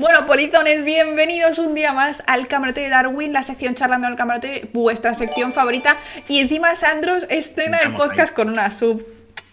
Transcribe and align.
Bueno, 0.00 0.24
polizones, 0.24 0.82
bienvenidos 0.82 1.58
un 1.58 1.74
día 1.74 1.92
más 1.92 2.22
al 2.26 2.48
camarote 2.48 2.80
de 2.80 2.88
Darwin, 2.88 3.34
la 3.34 3.42
sección 3.42 3.74
charlando 3.74 4.06
al 4.06 4.16
camarote, 4.16 4.68
vuestra 4.72 5.12
sección 5.12 5.52
favorita. 5.52 5.98
Y 6.26 6.38
encima 6.38 6.74
Sandros 6.74 7.26
estrena 7.28 7.76
el 7.78 7.88
Estamos 7.88 8.06
podcast 8.08 8.30
ahí. 8.30 8.36
con 8.36 8.48
una 8.48 8.70
sub. 8.70 9.06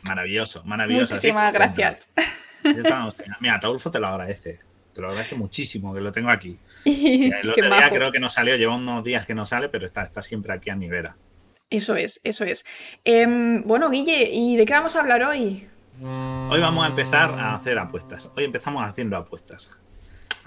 Maravilloso, 0.04 0.64
maravilloso. 0.64 1.14
Muchísimas 1.16 1.52
gracias. 1.52 2.10
estamos- 2.64 3.16
Mira, 3.42 3.60
Taulfo 3.60 3.92
te 3.92 4.00
lo 4.00 4.08
agradece. 4.08 4.60
Te 4.94 5.02
lo 5.02 5.10
agradece 5.10 5.36
muchísimo 5.36 5.94
que 5.94 6.00
lo 6.00 6.12
tengo 6.14 6.30
aquí. 6.30 6.58
Y 6.86 7.26
El 7.32 7.50
otro 7.52 7.70
día 7.70 7.90
creo 7.90 8.12
que 8.12 8.20
no 8.20 8.30
salió, 8.30 8.56
lleva 8.56 8.76
unos 8.76 9.04
días 9.04 9.26
que 9.26 9.36
no 9.36 9.46
sale, 9.46 9.68
pero 9.68 9.86
está, 9.86 10.04
está 10.04 10.22
siempre 10.22 10.54
aquí 10.54 10.70
a 10.70 10.76
mi 10.78 10.88
vera. 10.88 11.18
Eso 11.70 11.96
es, 11.98 12.22
eso 12.24 12.46
es. 12.46 12.66
Em, 13.04 13.64
bueno, 13.66 13.90
Guille, 13.90 14.30
¿y 14.32 14.56
de 14.56 14.64
qué 14.66 14.72
vamos 14.74 14.96
a 14.96 15.02
hablar 15.02 15.24
hoy? 15.24 15.68
Hoy 16.02 16.60
vamos 16.62 16.86
a 16.86 16.88
empezar 16.88 17.32
a 17.38 17.56
hacer 17.56 17.78
apuestas. 17.78 18.32
Hoy 18.38 18.46
empezamos 18.46 18.88
haciendo 18.90 19.18
apuestas. 19.18 19.78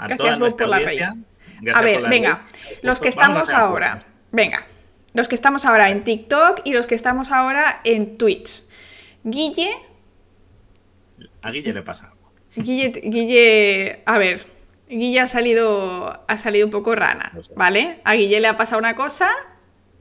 A 0.01 0.07
Gracias, 0.07 0.39
nuestra 0.39 0.67
por 0.67 0.71
la 0.71 0.77
audiencia, 0.77 1.15
gracias 1.61 1.77
A 1.77 1.81
ver, 1.85 2.09
venga, 2.09 2.47
los 2.83 3.01
que 3.01 3.11
Vamos 3.11 3.17
a 3.17 3.21
estamos 3.45 3.53
ahora. 3.55 4.07
Venga, 4.33 4.67
los 5.13 5.29
que 5.29 5.35
estamos 5.35 5.65
ahora 5.65 5.91
en 5.91 6.05
TikTok 6.05 6.61
y 6.65 6.73
los 6.73 6.87
que 6.87 6.95
estamos 6.95 7.31
ahora 7.31 7.81
en 7.85 8.17
Twitch. 8.17 8.63
Guille, 9.25 9.71
A 11.43 11.51
Guille 11.51 11.73
le 11.73 11.83
pasa 11.83 12.07
algo. 12.07 12.33
Guille, 12.57 12.89
Guille, 13.05 14.03
a 14.07 14.19
ver, 14.19 14.47
Guille 14.89 15.21
ha 15.21 15.29
salido, 15.29 16.25
ha 16.27 16.39
salido 16.39 16.67
un 16.67 16.71
poco 16.73 16.95
rana, 16.95 17.33
sé. 17.41 17.53
¿vale? 17.55 18.01
A 18.05 18.15
Guille 18.15 18.41
le 18.41 18.49
ha 18.49 18.57
pasado 18.57 18.79
una 18.79 18.95
cosa 18.97 19.31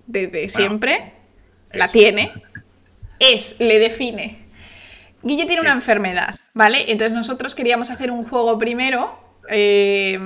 desde 0.08 0.48
siempre, 0.50 1.14
la 1.74 1.90
tiene, 1.90 2.32
es, 3.20 3.58
le 3.60 3.80
define. 3.80 4.48
Guille 5.22 5.46
tiene 5.46 5.62
Sí. 5.62 5.66
una 5.68 5.74
enfermedad, 5.74 6.40
¿vale? 6.54 6.90
Entonces 6.92 7.14
nosotros 7.14 7.54
queríamos 7.54 7.90
hacer 7.92 8.10
un 8.12 8.24
juego 8.24 8.58
primero 8.58 9.20
eh, 9.50 10.20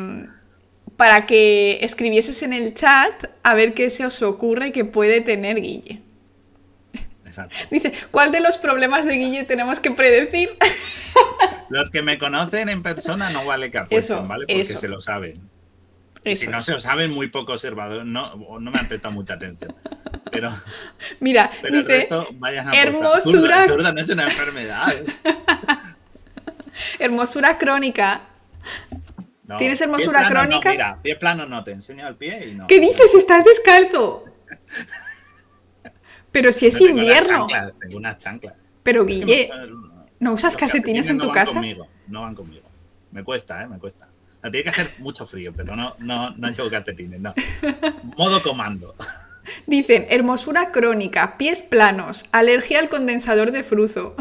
para 0.98 1.26
que 1.26 1.80
escribieses 1.82 2.44
en 2.44 2.54
el 2.54 2.74
chat 2.74 3.26
a 3.44 3.54
ver 3.56 3.74
qué 3.74 3.90
se 3.90 4.06
os 4.06 4.22
ocurre 4.22 4.72
que 4.72 4.86
puede 4.86 5.22
tener 5.22 5.60
Guille. 5.62 6.02
Exacto. 7.26 7.56
Dice, 7.72 7.92
¿cuál 8.12 8.32
de 8.32 8.40
los 8.40 8.58
problemas 8.58 9.06
de 9.06 9.16
Guille 9.16 9.44
tenemos 9.44 9.80
que 9.80 9.92
predecir? 9.92 10.50
Los 11.70 11.90
que 11.90 12.04
me 12.04 12.20
conocen 12.20 12.70
en 12.70 12.84
persona 12.84 13.32
no 13.32 13.46
vale 13.46 13.72
que 13.72 13.80
apuesten, 13.80 14.18
Eso, 14.18 14.28
¿vale? 14.28 14.46
Porque 14.46 14.62
eso. 14.62 14.80
se 14.80 14.88
lo 14.88 15.00
saben. 15.00 15.50
Eso 16.24 16.42
si 16.42 16.48
no 16.48 16.62
se 16.62 16.74
lo 16.74 16.80
saben, 16.80 17.10
muy 17.12 17.30
poco 17.30 17.54
observador. 17.54 18.06
No, 18.06 18.36
no 18.60 18.72
me 18.72 18.78
han 18.78 18.88
prestado 18.88 19.14
mucha 19.14 19.34
atención. 19.34 19.74
Pero, 20.32 20.54
Mira, 21.20 21.50
pero 21.62 21.78
el 21.80 21.84
dice, 21.84 22.00
resto 22.02 22.28
vayan 22.34 22.68
a 22.68 22.70
apostar. 22.70 22.88
hermosura- 22.88 23.22
Zurda, 23.22 23.66
zurda 23.68 23.92
no 23.92 24.02
es 24.02 24.10
una 24.10 24.24
enfermedad. 24.26 24.94
hermosura 27.00 27.58
crónica. 27.58 28.22
No, 29.46 29.58
¿Tienes 29.58 29.82
hermosura 29.82 30.28
crónica? 30.28 30.70
No, 30.70 30.72
mira, 30.72 31.00
pie 31.02 31.16
plano 31.18 31.46
no, 31.46 31.64
te 31.64 31.72
enseño 31.72 32.08
el 32.08 32.16
pie 32.16 32.48
y 32.48 32.56
no. 32.56 32.68
¿Qué 32.68 32.80
dices? 32.80 33.14
Estás 33.14 33.44
descalzo. 33.44 34.24
Pero 36.32 36.52
si 36.52 36.68
es 36.68 36.78
tengo 36.78 36.92
invierno. 36.92 37.48
chanclas, 37.48 37.74
Tengo 37.80 37.98
unas 37.98 38.18
chanclas. 38.18 38.56
Pero 38.82 39.06
Guille, 39.06 39.50
¿no 40.20 40.34
usas 40.34 40.58
calcetines 40.58 41.08
en 41.10 41.18
no 41.18 41.22
tu 41.22 41.28
van 41.28 41.34
casa? 41.36 41.54
Conmigo, 41.54 41.88
no 42.08 42.22
van 42.22 42.36
conmigo. 42.36 42.68
Me 43.12 43.24
cuesta, 43.24 43.64
¿eh? 43.64 43.68
Me 43.68 43.78
cuesta. 43.78 44.08
O 44.08 44.42
sea, 44.42 44.52
tiene 44.52 44.64
que 44.64 44.70
hacer 44.70 44.94
mucho 44.98 45.26
frío, 45.26 45.54
pero 45.56 45.76
no, 45.76 45.96
no, 46.00 46.32
no 46.32 46.50
llevo 46.50 46.70
calcetines, 46.70 47.22
no. 47.22 47.34
Modo 48.18 48.42
comando. 48.42 48.96
Dicen, 49.66 50.06
hermosura 50.10 50.72
crónica, 50.72 51.38
pies 51.38 51.62
planos, 51.62 52.26
alergia 52.32 52.80
al 52.80 52.90
condensador 52.90 53.52
de 53.52 53.64
fruzo. 53.64 54.16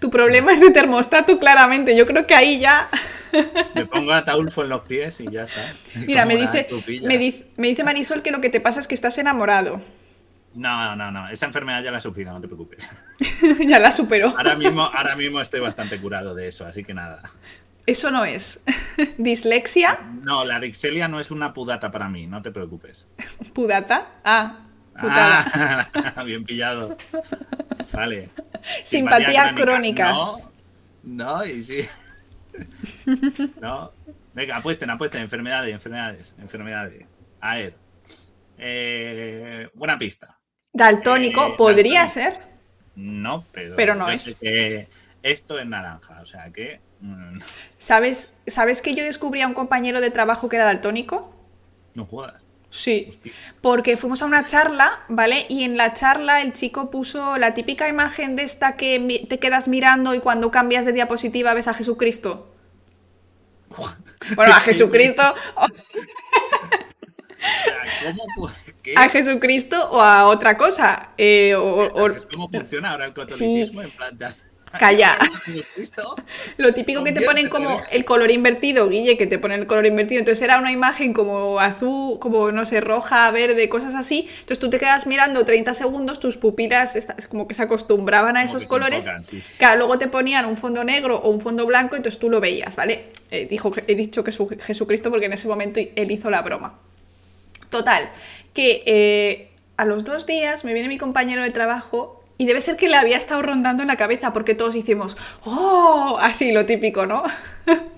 Tu 0.00 0.10
problema 0.10 0.52
es 0.52 0.60
de 0.60 0.70
termostato, 0.70 1.38
claramente. 1.38 1.96
Yo 1.96 2.06
creo 2.06 2.26
que 2.26 2.34
ahí 2.34 2.58
ya. 2.58 2.88
Me 3.74 3.86
pongo 3.86 4.12
a 4.12 4.24
Taulfo 4.24 4.62
en 4.62 4.70
los 4.70 4.82
pies 4.82 5.20
y 5.20 5.30
ya 5.30 5.44
está. 5.44 5.60
Mira, 6.06 6.24
me 6.24 6.36
dice, 6.36 6.66
me, 7.02 7.18
dice, 7.18 7.46
me 7.56 7.68
dice 7.68 7.84
Marisol 7.84 8.22
que 8.22 8.30
lo 8.30 8.40
que 8.40 8.50
te 8.50 8.60
pasa 8.60 8.80
es 8.80 8.88
que 8.88 8.94
estás 8.94 9.18
enamorado. 9.18 9.80
No, 10.54 10.96
no, 10.96 11.10
no. 11.12 11.28
Esa 11.28 11.46
enfermedad 11.46 11.82
ya 11.82 11.90
la 11.90 11.98
he 11.98 12.00
sufrido, 12.00 12.32
no 12.32 12.40
te 12.40 12.48
preocupes. 12.48 12.90
ya 13.68 13.78
la 13.78 13.90
superó. 13.90 14.34
Ahora 14.36 14.56
mismo, 14.56 14.82
ahora 14.82 15.14
mismo 15.14 15.40
estoy 15.40 15.60
bastante 15.60 15.98
curado 16.00 16.34
de 16.34 16.48
eso, 16.48 16.64
así 16.64 16.84
que 16.84 16.94
nada. 16.94 17.22
Eso 17.88 18.10
no 18.10 18.24
es. 18.24 18.60
Dislexia, 19.18 19.98
No, 20.22 20.44
la 20.44 20.58
Rixelia 20.58 21.08
no 21.08 21.20
es 21.20 21.30
una 21.30 21.54
pudata 21.54 21.90
para 21.90 22.08
mí, 22.08 22.26
no 22.26 22.42
te 22.42 22.50
preocupes. 22.50 23.06
pudata. 23.54 24.20
Ah, 24.24 24.60
putada. 24.92 25.88
Ah, 26.16 26.22
bien 26.26 26.44
pillado. 26.44 26.96
Vale. 27.92 28.28
Simpatía 28.84 29.54
crónica. 29.54 30.10
No, 30.12 30.52
no, 31.02 31.46
y 31.46 31.62
sí. 31.64 31.86
No. 33.60 33.90
Venga, 34.34 34.56
apuesten, 34.58 34.90
apuesten. 34.90 35.22
Enfermedades, 35.22 35.72
enfermedades, 35.72 36.34
enfermedades. 36.38 37.06
A 37.40 37.56
ver. 37.56 37.74
Eh, 38.58 39.68
buena 39.74 39.98
pista. 39.98 40.38
Daltónico, 40.72 41.46
Eh, 41.46 41.54
podría 41.56 42.00
daltónico. 42.04 42.36
ser. 42.36 42.48
No, 42.96 43.44
pero, 43.52 43.76
Pero 43.76 43.94
no 43.94 44.10
es. 44.10 44.34
que 44.34 44.88
esto 45.22 45.58
es 45.58 45.66
naranja, 45.66 46.20
o 46.22 46.26
sea 46.26 46.50
que. 46.52 46.80
mm, 47.00 47.38
¿Sabes, 47.76 48.34
¿Sabes 48.46 48.82
que 48.82 48.94
yo 48.94 49.04
descubrí 49.04 49.40
a 49.42 49.46
un 49.46 49.54
compañero 49.54 50.00
de 50.00 50.10
trabajo 50.10 50.48
que 50.48 50.56
era 50.56 50.64
daltónico? 50.64 51.34
no 51.94 52.06
jodas. 52.06 52.42
Sí, 52.70 53.18
porque 53.62 53.96
fuimos 53.96 54.20
a 54.20 54.26
una 54.26 54.44
charla, 54.44 55.00
¿vale? 55.08 55.46
Y 55.48 55.64
en 55.64 55.76
la 55.78 55.94
charla 55.94 56.42
el 56.42 56.52
chico 56.52 56.90
puso 56.90 57.38
la 57.38 57.54
típica 57.54 57.88
imagen 57.88 58.36
de 58.36 58.42
esta 58.42 58.74
que 58.74 59.24
te 59.28 59.38
quedas 59.38 59.68
mirando 59.68 60.14
y 60.14 60.20
cuando 60.20 60.50
cambias 60.50 60.84
de 60.84 60.92
diapositiva 60.92 61.54
ves 61.54 61.66
a 61.66 61.72
Jesucristo. 61.74 62.54
Bueno, 64.36 64.52
a 64.52 64.60
Jesucristo, 64.60 65.22
¿cómo, 68.04 68.50
a 68.96 69.08
Jesucristo 69.08 69.90
o 69.90 70.00
a 70.00 70.26
otra 70.28 70.56
cosa. 70.56 71.10
eh, 71.16 71.54
o- 71.54 71.86
o- 71.94 72.08
¿Sabes 72.08 72.26
¿Cómo 72.32 72.48
funciona 72.50 72.90
ahora 72.92 73.06
el 73.06 73.14
catolicismo? 73.14 73.82
En 73.82 73.90
plan, 73.90 74.18
de- 74.18 74.34
Calla. 74.78 75.16
Lo 76.56 76.74
típico 76.74 77.04
que 77.04 77.12
te 77.12 77.22
ponen 77.22 77.48
como 77.48 77.80
el 77.90 78.04
color 78.04 78.30
invertido, 78.30 78.88
Guille, 78.88 79.16
que 79.16 79.26
te 79.26 79.38
ponen 79.38 79.60
el 79.60 79.66
color 79.66 79.86
invertido. 79.86 80.18
Entonces 80.18 80.42
era 80.42 80.58
una 80.58 80.72
imagen 80.72 81.12
como 81.12 81.60
azul, 81.60 82.18
como 82.18 82.52
no 82.52 82.64
sé, 82.64 82.80
roja, 82.80 83.30
verde, 83.30 83.68
cosas 83.68 83.94
así. 83.94 84.28
Entonces 84.28 84.58
tú 84.58 84.68
te 84.70 84.78
quedas 84.78 85.06
mirando 85.06 85.44
30 85.44 85.74
segundos, 85.74 86.20
tus 86.20 86.36
pupilas 86.36 86.96
es 86.96 87.26
como 87.28 87.48
que 87.48 87.54
se 87.54 87.62
acostumbraban 87.62 88.36
a 88.36 88.44
Como 88.44 88.56
esos 88.56 88.68
colores. 88.68 89.06
enfocan, 89.06 89.24
sí. 89.24 89.42
Claro, 89.58 89.78
luego 89.78 89.98
te 89.98 90.08
ponían 90.08 90.44
un 90.44 90.56
fondo 90.56 90.84
negro 90.84 91.18
o 91.18 91.30
un 91.30 91.40
fondo 91.40 91.64
blanco, 91.66 91.96
entonces 91.96 92.18
tú 92.18 92.28
lo 92.28 92.40
veías, 92.40 92.76
¿vale? 92.76 93.06
Eh, 93.30 93.46
dijo, 93.48 93.72
he 93.86 93.94
dicho 93.94 94.24
que 94.24 94.32
su 94.32 94.48
Jesucristo 94.48 95.10
porque 95.10 95.26
en 95.26 95.32
ese 95.32 95.48
momento 95.48 95.80
él 95.94 96.10
hizo 96.10 96.30
la 96.30 96.42
broma. 96.42 96.78
Total, 97.70 98.10
que 98.54 98.82
eh, 98.86 99.50
a 99.76 99.84
los 99.84 100.04
dos 100.04 100.26
días 100.26 100.64
me 100.64 100.72
viene 100.72 100.88
mi 100.88 100.98
compañero 100.98 101.42
de 101.42 101.50
trabajo 101.50 102.17
y 102.38 102.46
debe 102.46 102.60
ser 102.60 102.76
que 102.76 102.88
le 102.88 102.96
había 102.96 103.16
estado 103.16 103.42
rondando 103.42 103.82
en 103.82 103.88
la 103.88 103.96
cabeza 103.96 104.32
porque 104.32 104.54
todos 104.54 104.76
hicimos, 104.76 105.16
¡oh! 105.44 106.18
Así, 106.20 106.52
lo 106.52 106.64
típico, 106.66 107.04
¿no? 107.06 107.22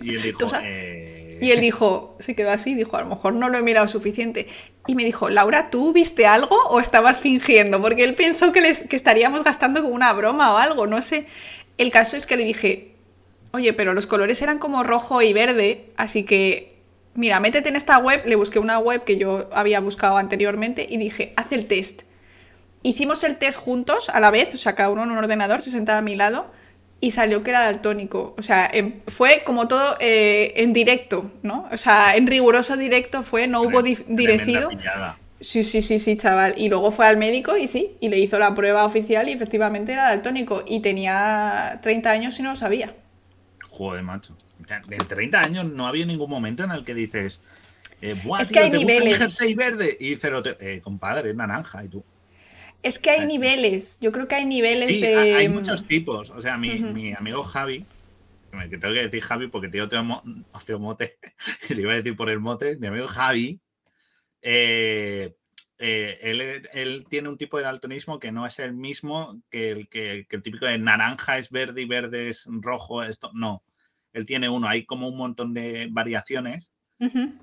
Y 0.03 0.11
él 0.17 0.23
dijo, 0.23 0.39
sa- 0.49 0.63
eh, 0.65 1.39
Y 1.43 1.51
él 1.53 1.61
dijo, 1.61 2.17
se 2.21 2.35
quedó 2.35 2.51
así, 2.51 2.75
dijo, 2.75 2.97
a 2.97 3.01
lo 3.03 3.07
mejor 3.07 3.35
no 3.35 3.49
lo 3.49 3.57
he 3.59 3.63
mirado 3.63 3.87
suficiente. 3.89 4.47
Y 4.87 4.95
me 4.95 5.05
dijo, 5.05 5.29
Laura, 5.31 5.71
¿tú 5.71 5.93
viste 5.93 6.27
algo 6.27 6.55
o 6.69 6.81
estabas 6.81 7.19
fingiendo? 7.19 7.81
Porque 7.81 8.05
él 8.05 8.15
pensó 8.15 8.51
que, 8.53 8.61
les- 8.61 8.81
que 8.89 8.97
estaríamos 8.97 9.45
gastando 9.45 9.83
como 9.83 9.95
una 9.95 10.13
broma 10.13 10.53
o 10.53 10.57
algo, 10.59 10.87
no 10.87 11.01
sé. 11.03 11.27
El 11.79 11.91
caso 11.91 12.17
es 12.17 12.27
que 12.27 12.37
le 12.37 12.45
dije, 12.45 12.95
oye, 13.53 13.73
pero 13.73 13.95
los 13.95 14.07
colores 14.07 14.41
eran 14.43 14.59
como 14.59 14.83
rojo 14.83 15.23
y 15.23 15.33
verde, 15.33 15.87
así 15.97 16.25
que, 16.25 16.69
mira, 17.15 17.41
métete 17.41 17.69
en 17.71 17.77
esta 17.77 17.99
web. 17.99 18.23
Le 18.27 18.37
busqué 18.37 18.59
una 18.59 18.79
web 18.79 19.05
que 19.05 19.17
yo 19.19 19.49
había 19.53 19.81
buscado 19.81 20.17
anteriormente 20.19 20.87
y 20.89 20.97
dije, 20.99 21.33
haz 21.37 21.53
el 21.53 21.67
test. 21.67 22.03
Hicimos 22.83 23.25
el 23.25 23.37
test 23.39 23.59
juntos 23.59 24.09
a 24.09 24.21
la 24.21 24.31
vez, 24.31 24.55
o 24.55 24.59
sea, 24.59 24.75
cada 24.75 24.89
uno 24.91 25.03
en 25.05 25.11
un 25.11 25.19
ordenador, 25.19 25.61
se 25.63 25.71
sentaba 25.71 25.99
a 25.99 26.03
mi 26.03 26.17
lado 26.17 26.51
y 27.01 27.11
salió 27.11 27.43
que 27.43 27.51
era 27.51 27.61
daltónico. 27.61 28.35
O 28.39 28.43
sea, 28.43 28.71
fue 29.07 29.43
como 29.45 29.69
todo 29.69 29.97
eh, 30.01 30.53
en 30.57 30.73
directo, 30.73 31.31
¿no? 31.43 31.69
O 31.73 31.77
sea, 31.77 32.17
en 32.17 32.27
riguroso 32.27 32.77
directo 32.77 33.23
fue, 33.23 33.47
no 33.47 33.63
hubo 33.63 33.83
direcido. 34.09 34.69
Sí, 35.43 35.65
sí, 35.65 35.81
sí, 35.81 35.99
sí, 35.99 36.17
chaval. 36.19 36.55
Y 36.59 36.69
luego 36.69 36.91
fue 36.91 37.07
al 37.07 37.17
médico 37.17 37.57
y 37.57 37.67
sí, 37.67 37.97
y 38.01 38.11
le 38.11 38.19
hizo 38.19 38.39
la 38.39 38.55
prueba 38.55 38.85
oficial 38.85 39.29
y 39.29 39.33
efectivamente 39.33 39.93
era 39.93 40.05
daltónico. 40.05 40.63
Y 40.67 40.81
tenía 40.81 41.79
30 41.83 42.11
años 42.11 42.39
y 42.39 42.43
no 42.43 42.51
lo 42.51 42.57
sabía. 42.57 42.95
Joder, 43.71 44.03
macho. 44.03 44.37
En 44.91 45.09
30 45.09 45.41
años 45.41 45.65
no 45.65 45.87
había 45.87 46.05
ningún 46.05 46.29
momento 46.29 46.65
en 46.65 46.71
el 46.73 46.85
que 46.85 46.93
dices. 46.93 47.41
eh, 48.03 48.15
Buah, 48.23 48.43
Es 48.43 48.49
tío, 48.49 48.55
que 48.55 48.61
hay 48.61 48.71
¿te 48.71 48.77
gusta 48.77 48.93
el 48.93 48.99
niveles. 48.99 49.19
jersey 49.19 49.55
verde. 49.55 49.97
Y 49.99 50.17
te- 50.17 50.57
eh, 50.61 50.81
compadre, 50.83 51.31
es 51.31 51.37
naranja. 51.37 51.83
Y 51.85 51.89
tú. 51.89 52.05
Es 52.83 52.99
que 52.99 53.11
hay 53.11 53.27
niveles, 53.27 53.99
yo 54.01 54.11
creo 54.13 54.27
que 54.27 54.37
hay 54.37 54.47
niveles 54.47 54.89
Sí, 54.89 55.01
de... 55.01 55.35
hay 55.35 55.49
muchos 55.49 55.85
tipos. 55.85 56.31
O 56.31 56.41
sea, 56.41 56.57
mi, 56.57 57.13
amigo 57.13 57.43
Javi, 57.43 57.85
que 58.51 58.79
tengo 58.79 58.95
que 58.95 59.03
decir 59.03 59.23
Javi 59.23 59.49
porque 59.49 59.69
tiene 59.69 59.85
otro, 59.87 60.03
mo- 60.03 60.23
otro 60.53 60.79
mote, 60.79 61.19
le 61.69 61.83
iba 61.83 61.93
a 61.93 61.97
decir 61.97 62.17
por 62.17 62.31
el 62.31 62.41
mote, 62.41 62.77
mi 62.77 62.87
amigo 62.87 63.07
Javi, 63.07 63.61
eh, 64.43 65.35
eh, 65.79 66.19
él, 66.23 66.69
él 66.73 67.07
tiene 67.09 67.29
un 67.29 67.39
tipo 67.39 67.57
de 67.59 67.65
daltonismo 67.65 68.19
que 68.19 68.33
no 68.33 68.47
es 68.47 68.59
el 68.59 68.75
mismo 68.75 69.43
que 69.51 69.71
el, 69.71 69.89
que, 69.89 70.27
que 70.29 70.37
el 70.37 70.43
típico 70.43 70.67
de 70.67 70.79
naranja 70.79 71.39
es 71.39 71.51
verde 71.51 71.83
y 71.83 71.87
verde 71.87 72.29
es 72.29 72.47
rojo, 72.51 73.03
esto 73.03 73.31
no. 73.35 73.63
Él 74.13 74.27
tiene 74.27 74.49
uno, 74.49 74.69
hay 74.69 74.85
como 74.85 75.09
un 75.09 75.17
montón 75.17 75.55
de 75.55 75.89
variaciones 75.91 76.73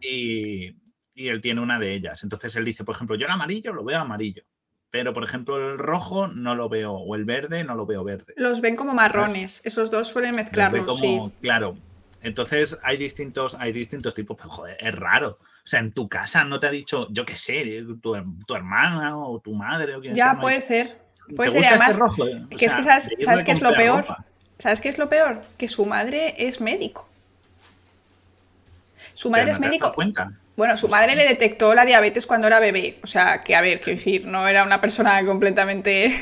y, 0.02 0.76
y 1.16 1.28
él 1.30 1.42
tiene 1.42 1.62
una 1.62 1.80
de 1.80 1.94
ellas. 1.94 2.24
Entonces 2.24 2.56
él 2.56 2.66
dice, 2.66 2.84
por 2.84 2.96
ejemplo, 2.96 3.16
yo 3.16 3.26
el 3.26 3.32
amarillo 3.32 3.74
lo 3.74 3.84
veo 3.84 4.00
amarillo. 4.00 4.44
Pero, 4.90 5.14
por 5.14 5.24
ejemplo, 5.24 5.58
el 5.72 5.78
rojo 5.78 6.28
no 6.28 6.56
lo 6.56 6.70
veo, 6.70 6.94
o 6.94 7.16
el 7.16 7.26
verde 7.26 7.64
no 7.64 7.76
lo 7.76 7.86
veo 7.86 8.04
verde. 8.04 8.34
Los 8.38 8.62
ven 8.62 8.76
como 8.76 8.94
marrones, 8.94 9.62
esos 9.66 9.92
dos 9.92 10.08
suelen 10.08 10.36
mezclarlos, 10.36 11.00
sí. 11.00 11.20
Claro. 11.42 11.78
Entonces 12.22 12.78
hay 12.84 12.98
distintos, 12.98 13.56
hay 13.60 13.72
distintos 13.72 14.16
tipos, 14.16 14.38
pero 14.38 14.50
joder, 14.50 14.78
es 14.80 14.96
raro. 14.96 15.40
O 15.42 15.70
sea, 15.70 15.80
en 15.82 15.92
tu 15.92 16.08
casa 16.08 16.44
no 16.44 16.60
te 16.60 16.68
ha 16.68 16.72
dicho, 16.72 17.08
yo 17.12 17.26
qué 17.26 17.36
sé, 17.36 17.84
tu, 18.02 18.14
tu 18.46 18.56
hermana 18.56 19.18
o 19.18 19.40
tu 19.40 19.54
madre 19.54 19.96
o 19.96 20.02
quien 20.02 20.14
ya, 20.14 20.32
sea. 20.32 20.40
puede 20.40 20.62
ser. 20.62 20.98
Puede 21.36 21.50
ser, 21.50 21.66
además, 21.66 21.90
este 21.90 22.00
rojo? 22.00 22.26
que 22.58 22.66
es 22.66 22.74
que 22.74 22.84
sabes, 22.84 23.10
¿sabes 23.20 23.44
qué 23.44 23.52
es 23.52 23.62
lo 23.62 23.74
peor. 23.74 24.06
¿Sabes 24.58 24.82
qué 24.82 24.90
es 24.90 24.98
lo 24.98 25.10
peor? 25.10 25.44
Que 25.58 25.68
su 25.68 25.86
madre 25.86 26.34
es 26.38 26.62
médico. 26.62 27.08
Su 29.14 29.30
madre 29.30 29.52
es 29.52 29.60
médico. 29.60 29.94
Bueno, 30.58 30.76
su 30.76 30.88
madre 30.88 31.16
le 31.16 31.24
detectó 31.24 31.76
la 31.76 31.86
diabetes 31.86 32.26
cuando 32.26 32.48
era 32.48 32.60
bebé. 32.60 32.98
O 33.04 33.08
sea, 33.08 33.42
que 33.42 33.56
a 33.56 33.62
ver, 33.62 33.80
quiero 33.80 33.98
decir, 33.98 34.26
no 34.26 34.48
era 34.48 34.64
una 34.64 34.82
persona 34.82 35.24
completamente 35.24 36.20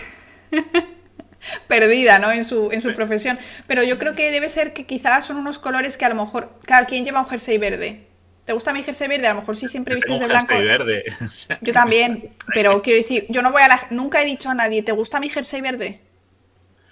perdida, 1.70 2.20
¿no? 2.20 2.34
En 2.34 2.44
su, 2.44 2.70
en 2.74 2.82
su 2.82 2.94
profesión. 2.94 3.40
Pero 3.66 3.82
yo 3.84 3.98
creo 3.98 4.14
que 4.14 4.32
debe 4.32 4.50
ser 4.50 4.74
que 4.74 4.86
quizás 4.86 5.26
son 5.26 5.38
unos 5.38 5.58
colores 5.58 5.98
que 5.98 6.04
a 6.04 6.10
lo 6.10 6.16
mejor. 6.16 6.52
Claro, 6.66 6.86
¿quién 6.86 7.06
lleva 7.06 7.22
un 7.22 7.30
jersey 7.30 7.58
verde? 7.58 8.08
¿Te 8.44 8.52
gusta 8.52 8.74
mi 8.74 8.84
jersey 8.84 9.08
verde? 9.08 9.28
A 9.28 9.34
lo 9.34 9.40
mejor 9.40 9.56
sí 9.56 9.70
siempre 9.70 9.96
vistes 9.96 10.20
de 10.20 10.28
blanco. 10.28 10.54
verde. 10.54 11.06
Yo 11.62 11.72
también, 11.72 12.32
pero 12.54 12.82
quiero 12.82 12.98
decir, 12.98 13.26
yo 13.30 13.42
no 13.42 13.54
voy 13.54 13.62
a 13.62 13.70
la... 13.70 13.88
Nunca 13.90 14.22
he 14.22 14.26
dicho 14.26 14.50
a 14.50 14.54
nadie, 14.54 14.84
¿te 14.84 14.92
gusta 14.92 15.22
mi 15.22 15.30
jersey 15.30 15.62
verde? 15.62 16.02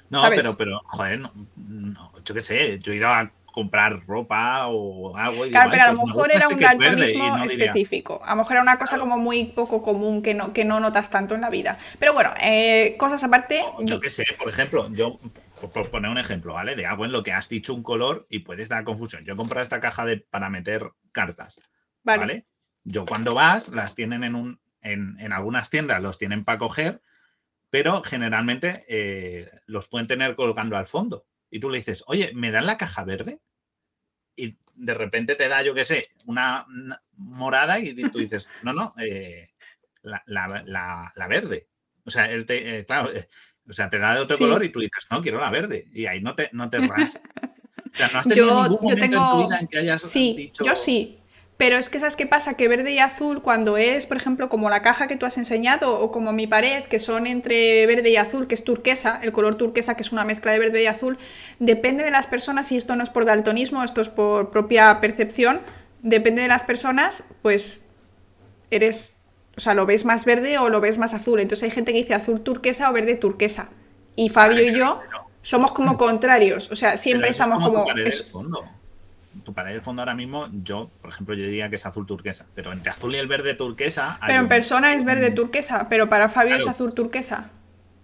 No, 0.10 0.22
pero, 0.30 0.56
pero, 0.56 0.82
joder, 0.86 1.20
no, 1.20 2.12
yo 2.24 2.34
qué 2.34 2.42
sé, 2.42 2.80
yo 2.80 2.94
he 2.94 2.96
ido 2.96 3.08
a 3.10 3.32
comprar 3.54 4.06
ropa 4.06 4.68
o 4.68 5.16
algo. 5.16 5.46
claro, 5.50 5.72
pero 5.72 5.84
a 5.84 5.94
lo 5.94 6.06
mejor 6.06 6.32
era 6.34 6.50
un 6.50 6.60
daltonismo 6.60 7.38
específico. 7.38 8.20
A 8.26 8.32
lo 8.32 8.38
mejor 8.38 8.54
era 8.54 8.62
una 8.64 8.78
cosa 8.78 8.98
como 8.98 9.18
muy 9.18 9.46
poco 9.46 9.82
común 9.82 10.22
que 10.22 10.34
no, 10.34 10.52
que 10.52 10.66
no 10.66 10.82
notas 10.82 11.10
tanto 11.10 11.36
en 11.36 11.42
la 11.42 11.50
vida. 11.50 11.78
Pero 12.00 12.14
bueno, 12.14 12.32
eh, 12.42 12.96
cosas 12.98 13.24
aparte. 13.24 13.64
yo 13.82 14.02
qué 14.02 14.10
sé, 14.10 14.26
por 14.38 14.50
ejemplo, 14.50 14.90
yo 14.92 15.20
por 15.72 15.90
poner 15.90 16.12
un 16.12 16.18
ejemplo, 16.18 16.56
¿vale? 16.56 16.76
De 16.76 16.86
algo 16.86 17.06
en 17.06 17.14
lo 17.14 17.24
que 17.24 17.32
has 17.32 17.48
dicho 17.48 17.74
un 17.74 17.84
color 17.84 18.26
y 18.30 18.40
puedes 18.40 18.68
dar 18.68 18.84
confusión. 18.84 19.24
Yo 19.24 19.34
he 19.34 19.38
comprado 19.38 19.64
esta 19.64 19.80
caja 19.80 20.04
de, 20.04 20.18
para 20.18 20.50
meter 20.50 20.92
cartas, 21.14 21.62
vale. 22.04 22.48
Yo 22.84 23.06
cuando 23.06 23.34
vas, 23.34 23.70
las 23.70 23.96
tienen 23.96 24.26
en 24.26 24.36
un, 24.36 24.60
en, 24.82 25.18
en 25.22 25.32
algunas 25.32 25.70
tiendas, 25.70 26.02
los 26.02 26.18
tienen 26.18 26.44
para 26.44 26.58
coger, 26.58 27.02
pero 27.70 28.04
generalmente 28.04 28.84
eh, 28.90 29.48
los 29.68 29.88
pueden 29.88 30.08
tener 30.08 30.36
colgando 30.36 30.76
al 30.76 30.88
fondo 30.88 31.26
y 31.54 31.60
tú 31.60 31.70
le 31.70 31.78
dices, 31.78 32.04
oye, 32.08 32.32
¿me 32.34 32.50
dan 32.50 32.66
la 32.66 32.80
caja 32.80 33.04
verde? 33.04 33.40
Y 34.36 34.58
de 34.74 34.94
repente 34.96 35.36
te 35.36 35.48
da, 35.48 35.62
yo 35.62 35.76
qué 35.76 35.86
sé, 35.86 36.08
una, 36.26 36.66
morada 37.16 37.78
y 37.78 37.94
tú 38.10 38.18
dices, 38.18 38.50
no, 38.64 38.74
no, 38.74 38.96
eh, 38.98 39.52
la, 40.02 41.28
verde. 41.30 41.68
O 42.06 42.10
sea, 42.10 42.32
él 42.32 42.48
te, 42.48 42.80
eh, 42.80 42.86
claro, 42.88 43.14
eh, 43.14 43.30
o 43.70 43.72
sea, 43.72 43.88
te 43.88 44.00
da 44.00 44.16
de 44.16 44.22
otro 44.22 44.36
color 44.36 44.64
y 44.64 44.70
tú 44.70 44.80
dices, 44.80 45.06
no, 45.12 45.22
quiero 45.22 45.40
la 45.40 45.52
verde. 45.52 45.86
Y 45.94 46.08
ahí 46.08 46.22
no 46.22 46.34
te, 46.34 46.50
no 46.54 46.72
te 46.72 46.80
ras. 46.80 47.22
O 47.22 47.96
sea, 47.96 48.10
no 48.12 48.20
has 48.20 48.28
tenido 48.28 48.48
yo, 48.48 48.64
ningún 48.64 48.82
momento 48.82 49.06
tengo... 49.06 49.18
en 49.18 49.30
tu 49.30 49.48
vida 49.48 49.60
en 49.60 49.68
que 49.68 49.78
hayas 49.78 50.02
sí, 50.02 50.34
dicho... 50.36 50.64
Yo 50.64 50.74
sí, 50.74 51.20
pero 51.58 51.78
es 51.78 51.90
que 51.90 52.00
¿sabes 52.00 52.16
qué 52.16 52.26
pasa? 52.26 52.56
Que 52.56 52.68
verde 52.68 52.92
y 52.92 53.00
azul, 53.00 53.42
cuando 53.42 53.78
es, 53.78 54.06
por 54.06 54.18
ejemplo, 54.18 54.50
como 54.50 54.70
la 54.70 54.82
caja 54.82 55.08
que 55.08 55.16
tú 55.16 55.26
has 55.26 55.38
enseñado 55.38 56.00
o 56.00 56.12
como 56.12 56.34
mi 56.34 56.48
pared, 56.48 56.84
que 56.86 57.00
son 57.00 57.28
entre 57.28 57.86
verde 57.86 58.10
y 58.10 58.18
azul, 58.18 58.48
que 58.48 58.56
es 58.56 58.64
turquesa, 58.64 59.20
el 59.22 59.32
color 59.32 59.56
turquesa, 59.56 59.96
que 59.96 60.02
es 60.02 60.12
una 60.12 60.26
mezcla 60.26 60.52
de 60.52 60.60
verde 60.60 60.82
y 60.82 60.88
azul, 60.88 61.18
depende 61.60 62.04
de 62.04 62.12
las 62.12 62.28
personas, 62.28 62.72
y 62.72 62.78
esto 62.78 62.96
no 62.96 63.04
es 63.04 63.10
por 63.10 63.26
daltonismo, 63.26 63.84
esto 63.84 64.02
es 64.02 64.10
por 64.10 64.50
propia 64.50 65.00
percepción, 65.00 65.62
depende 66.02 66.42
de 66.42 66.48
las 66.48 66.64
personas, 66.64 67.24
pues 67.42 67.84
eres, 68.72 69.18
o 69.56 69.60
sea, 69.60 69.74
lo 69.74 69.86
ves 69.86 70.06
más 70.06 70.26
verde 70.26 70.58
o 70.58 70.70
lo 70.70 70.82
ves 70.82 70.98
más 70.98 71.14
azul. 71.14 71.40
Entonces 71.40 71.64
hay 71.64 71.70
gente 71.70 71.94
que 71.94 72.00
dice 72.00 72.14
azul 72.14 72.42
turquesa 72.42 72.90
o 72.90 72.94
verde 72.94 73.16
turquesa. 73.16 73.70
Y 74.16 74.30
Fabio 74.30 74.62
y 74.62 74.76
yo 74.76 75.00
somos 75.42 75.72
como 75.74 75.98
contrarios, 75.98 76.72
o 76.72 76.76
sea, 76.76 76.98
siempre 76.98 77.30
estamos 77.30 77.64
como 77.64 77.86
pared 79.54 79.74
de 79.74 79.82
fondo 79.82 80.02
ahora 80.02 80.16
mismo, 80.16 80.48
yo, 80.64 80.90
por 81.02 81.12
ejemplo, 81.12 81.36
yo 81.36 81.44
diría 81.44 81.70
que 81.70 81.78
es 81.78 81.86
azul 81.86 82.06
turquesa, 82.06 82.46
pero 82.56 82.72
entre 82.72 82.92
azul 82.92 83.14
y 83.16 83.18
el 83.18 83.28
verde 83.28 83.54
turquesa. 83.54 84.20
Pero 84.26 84.40
en 84.40 84.48
persona 84.48 84.94
es 84.94 85.06
verde 85.06 85.32
turquesa, 85.32 85.90
pero 85.90 86.10
para 86.10 86.30
Fabio 86.30 86.56
es 86.56 86.68
azul 86.68 86.94
turquesa. 86.94 87.50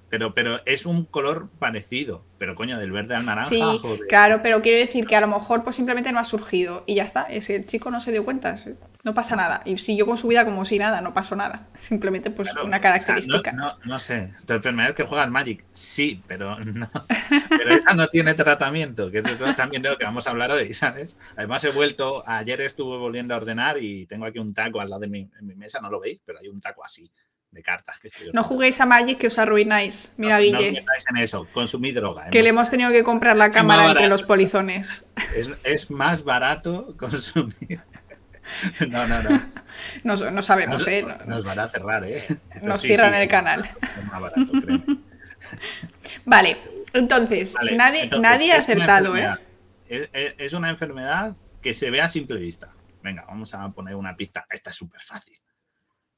Pero, 0.10 0.34
pero 0.34 0.60
es 0.66 0.86
un 0.86 1.06
color 1.06 1.50
parecido, 1.60 2.26
pero 2.38 2.56
coño, 2.56 2.80
del 2.80 2.92
verde 2.92 3.16
al 3.16 3.26
naranja. 3.26 3.50
Sí, 3.50 3.62
claro, 4.08 4.42
pero 4.42 4.62
quiero 4.62 4.80
decir 4.80 5.06
que 5.06 5.16
a 5.16 5.22
lo 5.22 5.28
mejor 5.28 5.64
pues 5.64 5.76
simplemente 5.76 6.12
no 6.12 6.20
ha 6.20 6.24
surgido 6.24 6.84
y 6.88 6.96
ya 6.96 7.04
está, 7.04 7.24
ese 7.24 7.58
el 7.58 7.66
chico 7.66 7.92
no 7.92 8.00
se 8.00 8.12
dio 8.12 8.26
cuenta, 8.26 8.56
no 9.04 9.14
pasa 9.14 9.36
nada. 9.36 9.62
Y 9.66 9.78
siguió 9.78 10.06
con 10.06 10.18
su 10.18 10.28
vida 10.28 10.46
como 10.46 10.66
si 10.66 10.80
nada, 10.80 11.02
no 11.02 11.14
pasó 11.14 11.36
nada. 11.36 11.68
Simplemente 11.78 12.32
pues 12.32 12.54
una 12.56 12.82
característica. 12.82 13.52
no, 13.52 13.78
no, 13.86 14.00
sé, 14.00 14.34
tu 14.46 14.54
enfermedad 14.54 14.90
es 14.90 14.96
que 14.96 15.04
juegas 15.04 15.30
Magic, 15.30 15.64
sí, 15.72 16.24
pero 16.28 16.60
no. 16.60 16.90
Pero 17.50 17.74
esa 17.74 17.94
no 17.94 18.08
tiene 18.08 18.34
tratamiento, 18.34 19.12
que 19.12 19.20
es 19.20 19.56
también 19.56 19.82
de 19.82 19.90
lo 19.90 19.98
que 19.98 20.06
vamos 20.06 20.26
a 20.28 20.32
hablar 20.32 20.52
hoy, 20.52 20.74
¿sabes? 20.74 21.16
Además 21.36 21.64
he 21.64 21.70
vuelto, 21.70 22.24
ayer 22.28 22.62
estuve 22.62 22.98
volviendo 22.98 23.34
a 23.34 23.38
ordenar 23.38 23.82
y 23.82 24.06
tengo 24.06 24.26
aquí 24.26 24.40
un 24.40 24.54
taco 24.54 24.80
al 24.80 24.90
lado 24.90 25.02
de 25.02 25.08
mi, 25.08 25.30
mi 25.42 25.56
mesa, 25.56 25.80
no 25.82 25.90
lo 25.90 26.00
veis, 26.00 26.22
pero 26.26 26.40
hay 26.40 26.48
un 26.48 26.62
taco 26.62 26.84
así 26.84 27.12
de 27.52 27.64
cartas. 27.64 28.00
Que 28.00 28.10
no 28.34 28.44
juguéis 28.44 28.80
a 28.82 28.86
Magic 28.86 29.18
que 29.18 29.28
os 29.28 29.40
arruináis. 29.40 30.14
Mira, 30.18 30.38
no, 30.38 30.44
Guille. 30.44 30.72
No 30.84 30.92
en 31.10 31.18
eso, 31.18 31.48
consumid 31.54 31.96
droga. 31.96 32.30
Que 32.30 32.44
le 32.44 32.50
hemos 32.50 32.70
tenido 32.70 32.92
que 32.92 33.04
comprar 33.04 33.36
la 33.36 33.52
cámara 33.52 33.88
entre 33.88 34.08
los 34.08 34.24
polizones. 34.24 35.06
Es, 35.64 35.90
más 35.90 36.24
barato 36.24 36.96
consumir. 36.98 37.80
No, 38.90 39.06
no, 39.06 39.22
no. 39.22 40.32
No, 40.32 40.42
sabemos, 40.42 40.88
¿eh? 40.88 41.06
Nos 41.28 41.44
van 41.44 41.60
a 41.60 41.70
cerrar, 41.70 42.04
¿eh? 42.04 42.26
nos 42.64 42.82
cierran 42.82 43.14
el 43.14 43.28
canal. 43.28 43.64
vale, 46.26 46.58
entonces, 46.94 47.56
nadie, 47.74 48.10
nadie 48.20 48.54
ha 48.54 48.58
acertado, 48.58 49.16
¿eh? 49.16 49.38
es 49.88 50.54
una 50.54 50.72
enfermedad 50.72 51.36
que 51.62 51.76
se 51.76 51.92
ve 51.92 52.02
a 52.02 52.08
simple 52.08 52.40
vista. 52.40 52.74
Venga, 53.04 53.24
vamos 53.28 53.54
a 53.54 53.70
poner 53.70 53.94
una 53.94 54.18
pista. 54.18 54.48
Esta 54.50 54.72
es 54.72 54.76
súper 54.76 55.02
fácil 55.04 55.39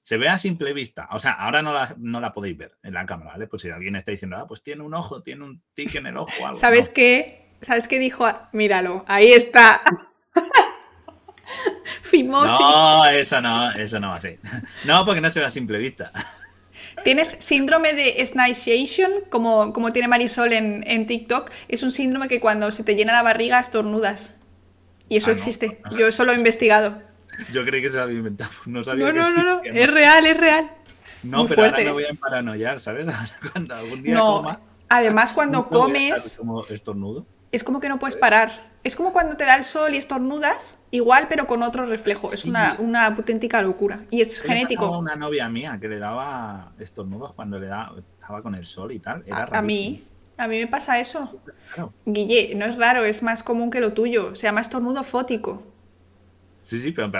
se 0.03 0.17
ve 0.17 0.29
a 0.29 0.37
simple 0.37 0.73
vista. 0.73 1.07
O 1.11 1.19
sea, 1.19 1.33
ahora 1.33 1.61
no 1.61 1.73
la, 1.73 1.95
no 1.97 2.19
la 2.19 2.33
podéis 2.33 2.57
ver 2.57 2.77
en 2.83 2.93
la 2.93 3.05
cámara, 3.05 3.31
¿vale? 3.31 3.47
Pues 3.47 3.61
si 3.61 3.69
alguien 3.69 3.95
está 3.95 4.11
diciendo, 4.11 4.37
ah, 4.37 4.47
pues 4.47 4.63
tiene 4.63 4.83
un 4.83 4.93
ojo, 4.93 5.21
tiene 5.21 5.43
un 5.43 5.61
tic 5.73 5.95
en 5.95 6.07
el 6.07 6.17
ojo. 6.17 6.31
Algo, 6.45 6.55
¿Sabes 6.55 6.89
qué? 6.89 7.51
¿Sabes 7.61 7.87
qué 7.87 7.99
dijo? 7.99 8.27
Míralo, 8.51 9.05
ahí 9.07 9.31
está. 9.31 9.81
Fimosis. 12.01 12.59
No, 12.59 13.05
eso 13.05 13.41
no, 13.41 13.71
eso 13.71 13.99
no 13.99 14.09
va 14.09 14.15
a 14.15 14.21
ser. 14.21 14.39
No, 14.85 15.05
porque 15.05 15.21
no 15.21 15.29
se 15.29 15.39
ve 15.39 15.45
a 15.45 15.51
simple 15.51 15.77
vista. 15.77 16.11
Tienes 17.03 17.37
síndrome 17.39 17.93
de 17.93 18.25
Sniciation, 18.25 19.11
como, 19.29 19.71
como 19.73 19.91
tiene 19.91 20.07
Marisol 20.07 20.53
en, 20.53 20.83
en, 20.87 21.05
TikTok. 21.05 21.51
Es 21.67 21.83
un 21.83 21.91
síndrome 21.91 22.27
que 22.27 22.39
cuando 22.39 22.69
se 22.71 22.83
te 22.83 22.95
llena 22.95 23.13
la 23.13 23.23
barriga 23.23 23.59
estornudas. 23.59 24.35
Y 25.07 25.17
eso 25.17 25.29
ah, 25.29 25.33
existe. 25.33 25.81
Yo 25.97 26.07
eso 26.07 26.25
lo 26.25 26.31
he 26.31 26.35
investigado. 26.35 27.01
Yo 27.51 27.65
creí 27.65 27.81
que 27.81 27.89
se 27.89 27.97
lo 27.97 28.03
había 28.03 28.17
inventado. 28.17 28.51
No 28.65 28.83
sabía 28.83 29.11
no, 29.11 29.31
no, 29.31 29.43
no, 29.43 29.61
es 29.63 29.91
real, 29.91 30.25
es 30.25 30.37
real. 30.37 30.71
No, 31.23 31.45
pero 31.45 31.65
ahora 31.65 31.83
no 31.83 31.93
voy 31.93 32.05
a 32.05 32.13
paranoiar, 32.13 32.79
¿sabes? 32.79 33.07
Cuando 33.51 33.75
algún 33.75 34.01
día 34.01 34.13
no, 34.15 34.59
además 34.89 35.33
cuando 35.33 35.67
comes... 35.67 36.37
Como 36.37 36.65
estornudo. 36.65 37.25
Es 37.51 37.63
como 37.63 37.79
que 37.79 37.89
no 37.89 37.99
puedes 37.99 38.15
parar. 38.15 38.71
Es 38.83 38.95
como 38.95 39.13
cuando 39.13 39.37
te 39.37 39.45
da 39.45 39.55
el 39.55 39.63
sol 39.63 39.93
y 39.93 39.97
estornudas, 39.97 40.79
igual, 40.89 41.27
pero 41.29 41.45
con 41.45 41.61
otro 41.61 41.85
reflejo. 41.85 42.33
Es 42.33 42.45
una, 42.45 42.77
una 42.79 43.05
auténtica 43.05 43.61
locura. 43.61 44.05
Y 44.09 44.21
es 44.21 44.41
genético. 44.41 44.97
una 44.97 45.15
novia 45.15 45.47
mía 45.49 45.77
que 45.79 45.87
le 45.87 45.99
daba 45.99 46.71
estornudos 46.79 47.33
cuando 47.33 47.59
le 47.59 47.67
daba, 47.67 47.93
estaba 48.19 48.41
con 48.41 48.55
el 48.55 48.65
sol 48.65 48.91
y 48.91 48.99
tal. 48.99 49.23
Era 49.27 49.49
a, 49.51 49.59
a 49.59 49.61
mí, 49.61 50.03
a 50.37 50.47
mí 50.47 50.57
me 50.57 50.67
pasa 50.67 50.99
eso. 50.99 51.39
Guille, 52.05 52.55
no 52.55 52.65
es 52.65 52.77
raro, 52.77 53.03
es 53.03 53.21
más 53.21 53.43
común 53.43 53.69
que 53.69 53.81
lo 53.81 53.93
tuyo. 53.93 54.33
Se 54.33 54.47
llama 54.47 54.61
estornudo 54.61 55.03
fótico. 55.03 55.61
Sí, 56.71 56.79
sí, 56.79 56.91
pero, 56.91 57.11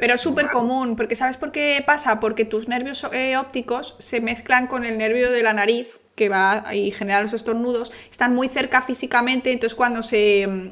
pero 0.00 0.14
es 0.14 0.20
súper 0.20 0.48
común, 0.48 0.96
porque 0.96 1.14
¿sabes 1.14 1.36
por 1.36 1.52
qué 1.52 1.82
pasa? 1.86 2.20
Porque 2.20 2.44
tus 2.44 2.68
nervios 2.68 3.06
eh, 3.12 3.36
ópticos 3.36 3.96
se 3.98 4.20
mezclan 4.20 4.66
con 4.66 4.84
el 4.84 4.96
nervio 4.96 5.30
de 5.30 5.42
la 5.42 5.52
nariz, 5.52 6.00
que 6.14 6.28
va 6.28 6.64
y 6.74 6.90
genera 6.90 7.20
los 7.20 7.32
estornudos, 7.32 7.92
están 8.10 8.34
muy 8.34 8.48
cerca 8.48 8.80
físicamente, 8.80 9.52
entonces 9.52 9.74
cuando 9.74 10.02
se 10.02 10.46
mm, 10.46 10.68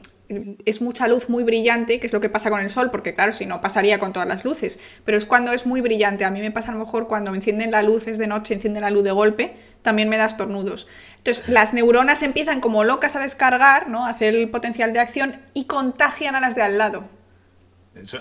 es 0.65 0.83
mucha 0.83 1.07
luz 1.09 1.29
muy 1.29 1.45
brillante, 1.45 2.01
que 2.01 2.07
es 2.07 2.13
lo 2.13 2.21
que 2.21 2.29
pasa 2.29 2.51
con 2.51 2.61
el 2.61 2.71
sol, 2.71 2.91
porque 2.91 3.15
claro, 3.15 3.33
si 3.33 3.47
no 3.47 3.61
pasaría 3.61 3.99
con 3.99 4.13
todas 4.13 4.29
las 4.29 4.45
luces, 4.45 4.79
pero 5.05 5.17
es 5.17 5.27
cuando 5.27 5.53
es 5.53 5.67
muy 5.67 5.81
brillante. 5.81 6.25
A 6.25 6.31
mí 6.31 6.41
me 6.41 6.51
pasa 6.51 6.71
a 6.71 6.75
lo 6.75 6.81
mejor 6.81 7.07
cuando 7.07 7.31
me 7.31 7.37
encienden 7.37 7.71
la 7.71 7.83
luz, 7.83 8.07
es 8.07 8.19
de 8.19 8.27
noche, 8.27 8.55
encienden 8.55 8.83
la 8.83 8.91
luz 8.91 9.05
de 9.05 9.13
golpe, 9.13 9.57
también 9.83 10.09
me 10.09 10.17
da 10.17 10.27
estornudos. 10.27 10.89
Entonces, 11.19 11.49
las 11.49 11.75
neuronas 11.75 12.23
empiezan 12.23 12.61
como 12.61 12.83
locas 12.83 13.15
a 13.15 13.21
descargar, 13.21 13.89
¿no? 13.89 14.07
A 14.07 14.11
hacer 14.11 14.35
el 14.35 14.51
potencial 14.51 14.93
de 14.93 15.01
acción 15.01 15.41
y 15.55 15.67
contagian 15.67 16.35
a 16.35 16.41
las 16.41 16.57
de 16.57 16.63
al 16.63 16.79
lado. 16.79 17.16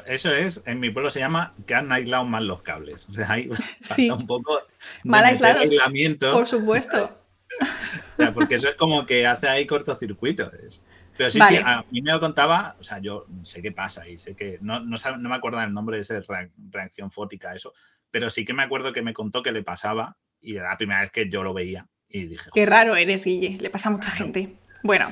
Eso, 0.06 0.32
es, 0.34 0.62
en 0.66 0.80
mi 0.80 0.90
pueblo 0.90 1.12
se 1.12 1.20
llama 1.20 1.54
que 1.66 1.76
han 1.76 1.92
aislado 1.92 2.24
mal 2.24 2.48
los 2.48 2.62
cables. 2.62 3.08
O 3.10 3.14
sea, 3.14 3.30
hay 3.32 3.50
un 4.12 4.26
poco 4.26 4.62
mal 5.04 5.26
aislados. 5.26 5.62
Aislamiento. 5.62 6.32
Por 6.32 6.48
supuesto. 6.48 7.22
porque 8.34 8.56
eso 8.56 8.70
es 8.70 8.76
como 8.76 9.06
que 9.06 9.28
hace 9.28 9.48
ahí 9.48 9.68
cortocircuitos. 9.68 10.82
Pero 11.18 11.30
sí, 11.30 11.40
Vale. 11.40 11.58
sí, 11.58 11.64
a 11.66 11.84
mí 11.92 12.02
me 12.02 12.12
lo 12.12 12.20
contaba, 12.20 12.76
o 12.80 12.84
sea, 12.84 13.00
yo 13.00 13.26
sé 13.44 13.62
qué 13.62 13.72
pasa 13.72 14.08
y 14.08 14.18
sé 14.20 14.36
que 14.36 14.58
no, 14.62 14.82
no, 14.82 14.98
me 15.18 15.36
acuerdo 15.36 15.62
el 15.62 15.74
nombre 15.74 15.96
de 15.96 16.02
esa 16.02 16.20
rea- 16.20 16.50
reacción 16.72 17.10
fótica, 17.10 17.56
eso, 17.56 17.74
pero 18.12 18.30
sí 18.30 18.44
que 18.44 18.54
me 18.54 18.64
acuerdo 18.64 18.92
que 18.92 19.02
me 19.02 19.14
contó 19.14 19.42
que 19.42 19.54
le 19.54 19.64
pasaba 19.64 20.18
y 20.42 20.58
era 20.58 20.70
la 20.70 20.78
primera 20.78 21.02
vez 21.02 21.12
que 21.12 21.30
yo 21.30 21.42
lo 21.42 21.54
veía 21.54 21.88
y 22.10 22.26
dije, 22.26 22.50
Qué 22.54 22.66
raro 22.66 22.96
eres, 22.98 23.24
Guille. 23.24 23.58
Le 23.62 23.70
pasa 23.70 23.88
a 23.90 23.92
mucha 23.94 24.12
gente. 24.12 24.56
Bueno, 24.84 25.08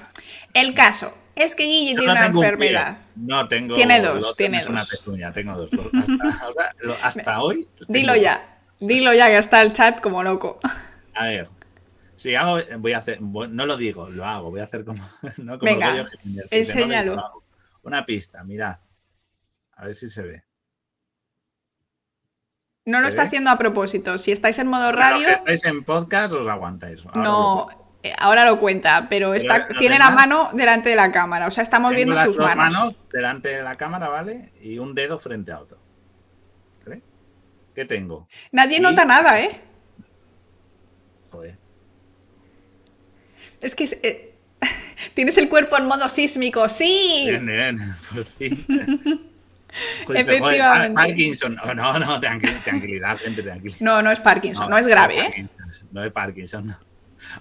el 0.53 0.73
caso 0.73 1.17
es 1.35 1.55
que 1.55 1.63
Guille 1.65 1.95
tiene 1.95 2.05
no 2.07 2.11
una 2.13 2.27
un 2.27 2.35
enfermedad. 2.35 2.97
No 3.15 3.47
tengo. 3.47 3.75
Tiene 3.75 4.01
dos, 4.01 4.21
lo- 4.21 4.33
tiene 4.33 4.65
una 4.67 4.79
dos. 4.81 4.89
pezuña, 4.89 5.31
tengo 5.31 5.55
dos. 5.55 5.69
Hasta, 5.93 6.39
ahora- 6.45 6.75
lo- 6.79 6.95
hasta 7.03 7.41
hoy. 7.41 7.67
Dilo 7.87 8.13
tengo- 8.13 8.23
ya. 8.23 8.59
Dilo 8.79 9.13
ya 9.13 9.27
que 9.27 9.37
está 9.37 9.61
el 9.61 9.71
chat 9.73 10.01
como 10.01 10.23
loco. 10.23 10.59
A 11.15 11.25
ver. 11.25 11.49
Si 12.15 12.35
hago, 12.35 12.59
voy 12.79 12.93
a 12.93 12.99
hacer. 12.99 13.21
No 13.21 13.65
lo 13.65 13.75
digo, 13.77 14.09
lo 14.09 14.25
hago. 14.25 14.51
Voy 14.51 14.61
a 14.61 14.65
hacer 14.65 14.85
como. 14.85 15.03
No 15.37 15.57
como 15.59 15.71
Venga, 15.71 16.05
que 16.05 16.17
no 16.29 16.41
enséñalo. 16.51 17.15
lo 17.15 17.25
hago. 17.25 17.43
Una 17.83 18.05
pista, 18.05 18.43
mirad. 18.43 18.77
A 19.75 19.85
ver 19.87 19.95
si 19.95 20.09
se 20.09 20.21
ve. 20.21 20.43
No 22.85 22.99
lo 22.99 23.05
¿Se 23.05 23.09
está 23.09 23.21
ve? 23.23 23.27
haciendo 23.27 23.49
a 23.49 23.57
propósito. 23.57 24.17
Si 24.17 24.31
estáis 24.31 24.59
en 24.59 24.67
modo 24.67 24.91
radio, 24.91 25.25
que 25.25 25.33
estáis 25.33 25.65
en 25.65 25.83
podcast, 25.83 26.33
os 26.33 26.47
aguantáis. 26.47 27.05
Ahora 27.05 27.21
no. 27.23 27.67
Eh, 28.03 28.13
Ahora 28.17 28.45
lo 28.45 28.59
cuenta, 28.59 29.07
pero 29.09 29.33
está, 29.33 29.59
los 29.69 29.77
tiene 29.79 29.97
la 29.97 30.09
demás- 30.09 30.27
mano 30.27 30.49
delante 30.53 30.89
de 30.89 30.95
la 30.95 31.11
cámara. 31.11 31.47
O 31.47 31.51
sea, 31.51 31.63
estamos 31.63 31.89
Tengo 31.91 31.95
viendo 31.97 32.15
las 32.15 32.25
sus 32.25 32.37
dos 32.37 32.55
manos. 32.55 32.97
delante 33.11 33.49
de 33.49 33.63
la 33.63 33.75
cámara, 33.75 34.09
¿vale? 34.09 34.51
Y 34.61 34.77
un 34.77 34.93
dedo 34.93 35.17
frente 35.19 35.51
a 35.51 35.59
otro. 35.61 35.79
¿Vale? 36.85 37.01
¿Qué 37.73 37.85
tengo? 37.85 38.27
Nadie 38.51 38.77
Y- 38.77 38.81
nota 38.81 39.05
nada, 39.05 39.39
¿eh? 39.41 39.61
Joder. 41.31 41.57
Es 43.61 43.75
que 43.75 43.83
es- 43.85 43.99
eh, 44.03 44.35
tienes 45.13 45.37
el 45.37 45.49
cuerpo 45.49 45.77
en 45.77 45.85
modo 45.85 46.07
sísmico. 46.09 46.67
¡Sí! 46.69 47.25
Bien, 47.27 47.45
bien, 47.45 47.77
por 48.13 48.25
fin. 48.25 48.65
Pues, 50.05 50.19
Efectivamente. 50.27 50.93
joder, 50.93 50.93
Parkinson. 50.93 51.57
Oh, 51.63 51.73
no, 51.73 51.99
no, 51.99 52.21
tranqui- 52.21 52.63
tranquilidad, 52.63 53.17
gente, 53.17 53.41
tranquilidad. 53.43 53.79
No, 53.79 54.01
no 54.01 54.11
es 54.11 54.19
Parkinson, 54.19 54.69
no, 54.69 54.77
es 54.77 54.85
grave, 54.87 55.19
¿eh? 55.19 55.23
Parkinson, 55.23 55.87
No 55.91 56.03
es 56.03 56.11
Parkinson, 56.11 56.67
no. 56.67 56.79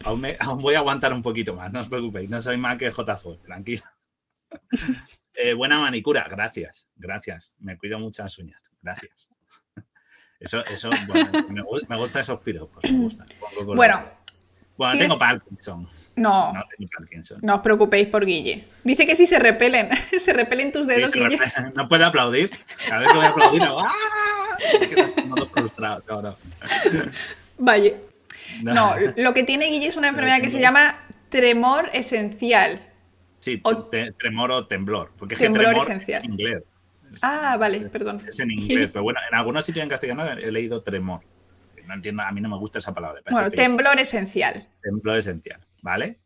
Aún, 0.05 0.21
me- 0.21 0.37
aún 0.41 0.63
voy 0.63 0.75
a 0.75 0.79
aguantar 0.79 1.13
un 1.13 1.23
poquito 1.23 1.55
más, 1.55 1.73
no 1.73 1.81
os 1.81 1.89
preocupéis, 1.89 2.29
no 2.31 2.41
soy 2.41 2.57
más 2.57 2.77
que 2.79 2.91
JFO, 2.91 3.39
tranquilo. 3.39 3.83
Eh, 5.35 5.55
buena 5.55 5.79
manicura, 5.79 6.27
gracias, 6.29 6.87
gracias. 6.95 7.55
Me 7.59 7.79
cuido 7.79 7.99
muchas 7.99 8.37
uñas, 8.39 8.61
gracias. 8.83 9.29
Eso, 10.39 10.63
eso, 10.67 10.91
bueno, 11.09 11.31
me, 11.49 11.63
me 11.89 11.97
gustan 11.97 12.21
esos 12.21 12.39
piropos, 12.41 12.85
me 12.93 12.99
gustan. 12.99 13.27
Bueno, 13.75 14.05
bueno, 14.77 14.99
tengo 14.99 15.19
Parkinson. 15.19 15.89
No, 16.17 16.53
No 16.53 16.63
tengo 16.77 16.91
Parkinson. 16.99 17.39
no 17.43 17.55
os 17.57 17.61
preocupéis 17.63 18.09
por 18.09 18.27
Guille. 18.27 18.69
Dice 18.85 19.07
que 19.07 19.15
si 19.17 19.25
se 19.25 19.39
repelen, 19.39 19.89
se 20.21 20.35
repelen 20.35 20.71
tus 20.71 20.87
Sí, 20.87 20.93
dedos, 20.97 21.13
se 21.13 21.19
Guille. 21.21 21.39
no 21.75 21.89
puedo 21.89 22.05
aplaudir. 22.05 22.51
Cada 22.87 23.01
vez 23.01 23.11
que 23.11 23.17
voy 23.17 23.27
a 23.27 23.29
aplaudir, 23.31 23.63
¡ah! 23.65 23.93
Es 24.81 24.87
que 24.89 25.47
frustrado, 25.47 26.05
no, 26.09 26.21
no. 26.23 26.37
Vaya. 27.57 27.93
No. 28.63 28.75
No, 28.75 28.95
lo 29.17 29.35
que 29.35 29.45
tiene 29.45 29.67
Guille 29.67 29.87
es 29.89 29.97
una 29.97 30.09
enfermedad 30.09 30.41
que 30.41 30.51
se 30.51 30.61
llama 30.61 30.97
tremor 31.29 31.91
esencial. 31.93 32.81
Sí, 33.39 33.61
O- 33.65 33.89
tremor 34.19 34.51
o 34.53 34.67
temblor. 34.67 35.13
Porque 35.19 35.35
es 35.35 35.39
que 35.39 35.47
Temblor 35.47 35.65
tremor 35.67 35.83
esencial. 35.83 36.19
Es 36.23 36.25
en 36.25 36.33
inglés. 36.33 36.63
Es- 37.15 37.21
Ah, 37.25 37.57
vale, 37.59 37.81
perdón. 37.81 38.25
Es 38.27 38.39
en 38.41 38.51
inglés, 38.51 38.89
pero 38.93 39.03
bueno, 39.03 39.21
en 39.29 39.35
algunos 39.37 39.65
sitios 39.67 39.83
en 39.83 39.89
castellano 39.91 40.31
he 40.33 40.51
leído 40.53 40.83
tremor. 40.83 41.21
No 41.87 41.95
entiendo, 41.95 42.23
a 42.23 42.31
mí 42.31 42.41
no 42.41 42.49
me 42.49 42.57
gusta 42.57 42.79
esa 42.79 42.95
palabra. 42.95 43.21
Bueno, 43.29 43.51
temblor 43.51 43.99
esencial. 43.99 44.67
Temblor 44.83 45.17
esencial, 45.19 45.67
¿vale? 45.83 46.21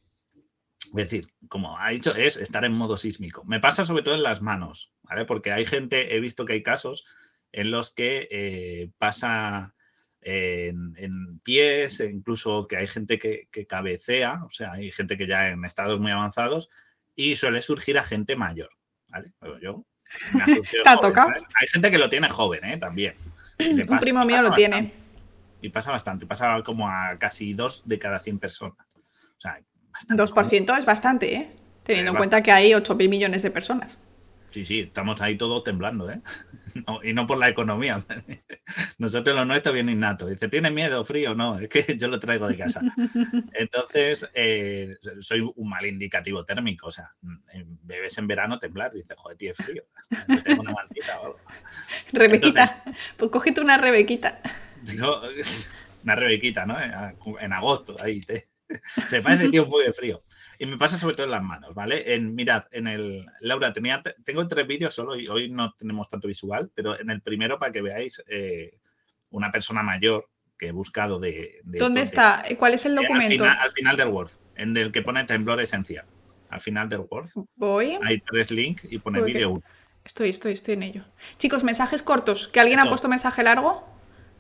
Es 0.85 0.93
decir, 0.95 1.29
como 1.49 1.79
ha 1.79 1.89
dicho, 1.89 2.15
es 2.15 2.37
estar 2.37 2.65
en 2.65 2.73
modo 2.73 2.97
sísmico. 2.97 3.43
Me 3.45 3.59
pasa 3.59 3.85
sobre 3.87 4.03
todo 4.03 4.15
en 4.15 4.23
las 4.23 4.43
manos, 4.43 4.93
¿vale? 5.03 5.25
Porque 5.25 5.53
hay 5.53 5.65
gente, 5.65 6.15
he 6.15 6.21
visto 6.21 6.45
que 6.45 6.53
hay 6.53 6.63
casos 6.63 7.05
en 7.53 7.71
los 7.71 7.91
que 7.93 8.29
eh, 8.31 8.91
pasa 8.99 9.75
en, 10.29 10.95
en 10.97 11.39
pies, 11.41 12.01
e 12.01 12.11
incluso 12.11 12.67
que 12.67 12.77
hay 12.77 12.87
gente 12.89 13.19
que, 13.19 13.49
que 13.53 13.67
cabecea, 13.67 14.43
o 14.45 14.51
sea, 14.51 14.73
hay 14.73 14.91
gente 14.91 15.17
que 15.17 15.27
ya 15.29 15.49
en 15.51 15.65
estados 15.65 16.01
muy 16.01 16.11
avanzados 16.11 16.69
y 17.15 17.37
suele 17.37 17.61
surgir 17.61 17.97
a 17.99 18.03
gente 18.05 18.35
mayor, 18.35 18.71
¿vale? 19.09 19.33
Pero 19.39 19.61
yo... 19.61 19.85
me 20.35 20.45
Te. 20.61 21.15
¿sabes? 21.15 21.43
Hay 21.61 21.69
gente 21.69 21.91
que 21.91 21.99
lo 21.99 22.11
tiene 22.11 22.29
joven, 22.29 22.65
¿eh? 22.65 22.77
También. 22.77 23.15
Le 23.59 23.83
Un 23.83 23.87
pasa- 23.87 24.01
primo 24.01 24.25
mío 24.25 24.37
pasa 24.37 24.49
lo 24.49 24.55
tiene. 24.55 24.77
bastante. 24.77 25.07
Y 25.63 25.69
pasa 25.71 25.91
bastante, 25.93 26.27
pasa 26.27 26.63
como 26.65 26.89
a 26.89 27.17
casi 27.19 27.55
dos 27.55 27.87
de 27.87 27.99
cada 27.99 28.19
100 28.21 28.39
personas. 28.39 28.87
O 28.97 29.41
sea, 29.41 29.61
bastante. 29.91 30.23
2% 30.23 30.79
es 30.79 30.85
bastante, 30.87 31.35
¿eh? 31.35 31.51
Teniendo 31.83 32.11
en 32.13 32.17
cuenta 32.19 32.43
que 32.43 32.51
hay 32.51 32.73
8.000 32.73 33.09
millones 33.09 33.43
de 33.43 33.51
personas. 33.53 33.99
Sí, 34.57 34.65
sí, 34.65 34.81
estamos 34.81 35.21
ahí 35.21 35.37
todos 35.37 35.63
temblando, 35.65 36.11
¿eh? 36.11 36.23
No, 36.87 37.05
y 37.05 37.13
no 37.13 37.27
por 37.27 37.37
la 37.37 37.51
economía. 37.51 38.07
Nosotros 38.99 39.37
lo 39.37 39.45
nuestro 39.45 39.71
viene 39.75 39.93
innato. 39.93 40.27
Dice, 40.27 40.49
¿tiene 40.49 40.71
miedo, 40.71 41.05
frío? 41.05 41.35
No, 41.35 41.59
es 41.59 41.69
que 41.69 41.99
yo 41.99 42.09
lo 42.09 42.19
traigo 42.19 42.49
de 42.49 42.57
casa. 42.57 42.81
Entonces, 43.53 44.27
eh, 44.33 44.95
soy 45.21 45.41
un 45.55 45.69
mal 45.69 45.85
indicativo 45.85 46.43
térmico. 46.47 46.87
O 46.87 46.91
sea, 46.91 47.15
bebes 47.83 48.17
en 48.17 48.27
verano 48.27 48.59
temblar. 48.59 48.93
Dice, 48.95 49.15
joder, 49.15 49.37
tío, 49.37 49.53
es 49.53 49.59
frío. 49.59 49.83
Yo 50.27 50.43
tengo 50.43 50.63
una 50.63 50.73
mantita 50.73 51.21
o 51.21 51.27
algo. 51.27 51.39
Rebequita. 52.13 52.83
Pues 53.19 53.31
cógete 53.31 53.61
una 53.61 53.77
Rebequita. 53.77 54.41
Digo, 54.85 55.21
una 56.03 56.15
rebequita, 56.15 56.65
¿no? 56.65 56.79
En 57.41 57.53
agosto, 57.53 57.97
ahí 58.03 58.23
te, 58.23 58.49
te 59.11 59.21
parece 59.21 59.51
tío 59.51 59.65
un 59.65 59.69
poco 59.69 59.83
de 59.83 59.93
frío. 59.93 60.23
Y 60.59 60.67
me 60.67 60.79
pasa 60.79 60.99
sobre 60.99 61.15
todo 61.15 61.27
en 61.27 61.33
las 61.33 61.43
manos, 61.43 61.75
¿vale? 61.75 62.15
En, 62.15 62.35
mirad, 62.35 62.65
en 62.73 62.87
el. 62.87 63.27
Laura, 63.41 63.73
tenía, 63.73 64.03
tengo 64.25 64.47
tres 64.49 64.67
vídeos 64.67 64.95
solo 64.95 65.17
y 65.17 65.29
hoy 65.29 65.51
no 65.51 65.73
tenemos 65.73 66.09
tanto 66.09 66.29
visual, 66.29 66.71
pero 66.75 66.99
en 66.99 67.11
el 67.11 67.21
primero 67.21 67.59
para 67.59 67.73
que 67.73 67.83
veáis 67.83 68.23
eh, 68.29 68.79
una 69.31 69.53
persona 69.53 69.83
mayor 69.83 70.29
que 70.59 70.69
he 70.69 70.73
buscado 70.73 71.19
de. 71.19 71.61
de 71.65 71.79
¿Dónde 71.79 72.01
esto, 72.01 72.21
está? 72.21 72.45
¿Cuál 72.59 72.75
es 72.75 72.87
el 72.87 72.95
documento? 72.95 73.45
Al 73.45 73.51
final, 73.51 73.59
al 73.59 73.71
final 73.73 73.97
del 73.97 74.09
Word, 74.09 74.31
en 74.55 74.77
el 74.77 74.93
que 74.93 75.03
pone 75.03 75.25
temblor 75.25 75.61
esencial. 75.61 76.07
Al 76.49 76.61
final 76.61 76.89
del 76.89 77.01
Word 77.01 77.31
Voy. 77.57 77.99
hay 78.03 78.21
tres 78.21 78.51
links 78.51 78.85
y 78.89 78.99
pone 78.99 79.21
vídeo 79.23 79.51
1. 79.51 79.63
Estoy, 80.05 80.29
estoy, 80.29 80.53
estoy 80.53 80.75
en 80.75 80.85
ello. 80.85 81.05
Chicos, 81.37 81.65
mensajes 81.65 82.05
cortos. 82.05 82.47
¿Que 82.47 82.61
alguien 82.61 82.79
ha 82.79 82.89
puesto 82.89 83.09
mensaje 83.09 83.43
largo? 83.43 83.85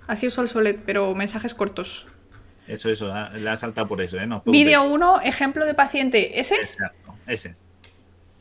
Ha 0.06 0.14
sido 0.14 0.30
Sol 0.30 0.48
Solet, 0.48 0.80
pero 0.86 1.12
mensajes 1.16 1.54
cortos. 1.54 2.06
Eso, 2.66 2.90
eso, 2.90 3.06
le 3.34 3.48
ha 3.48 3.56
saltado 3.56 3.86
por 3.86 4.00
eso, 4.02 4.18
¿eh? 4.18 4.26
No. 4.26 4.42
Vídeo 4.46 4.84
1, 4.84 5.20
ejemplo 5.22 5.64
de 5.66 5.74
paciente. 5.74 6.40
¿Ese? 6.40 6.56
Exacto, 6.56 7.14
ese. 7.26 7.56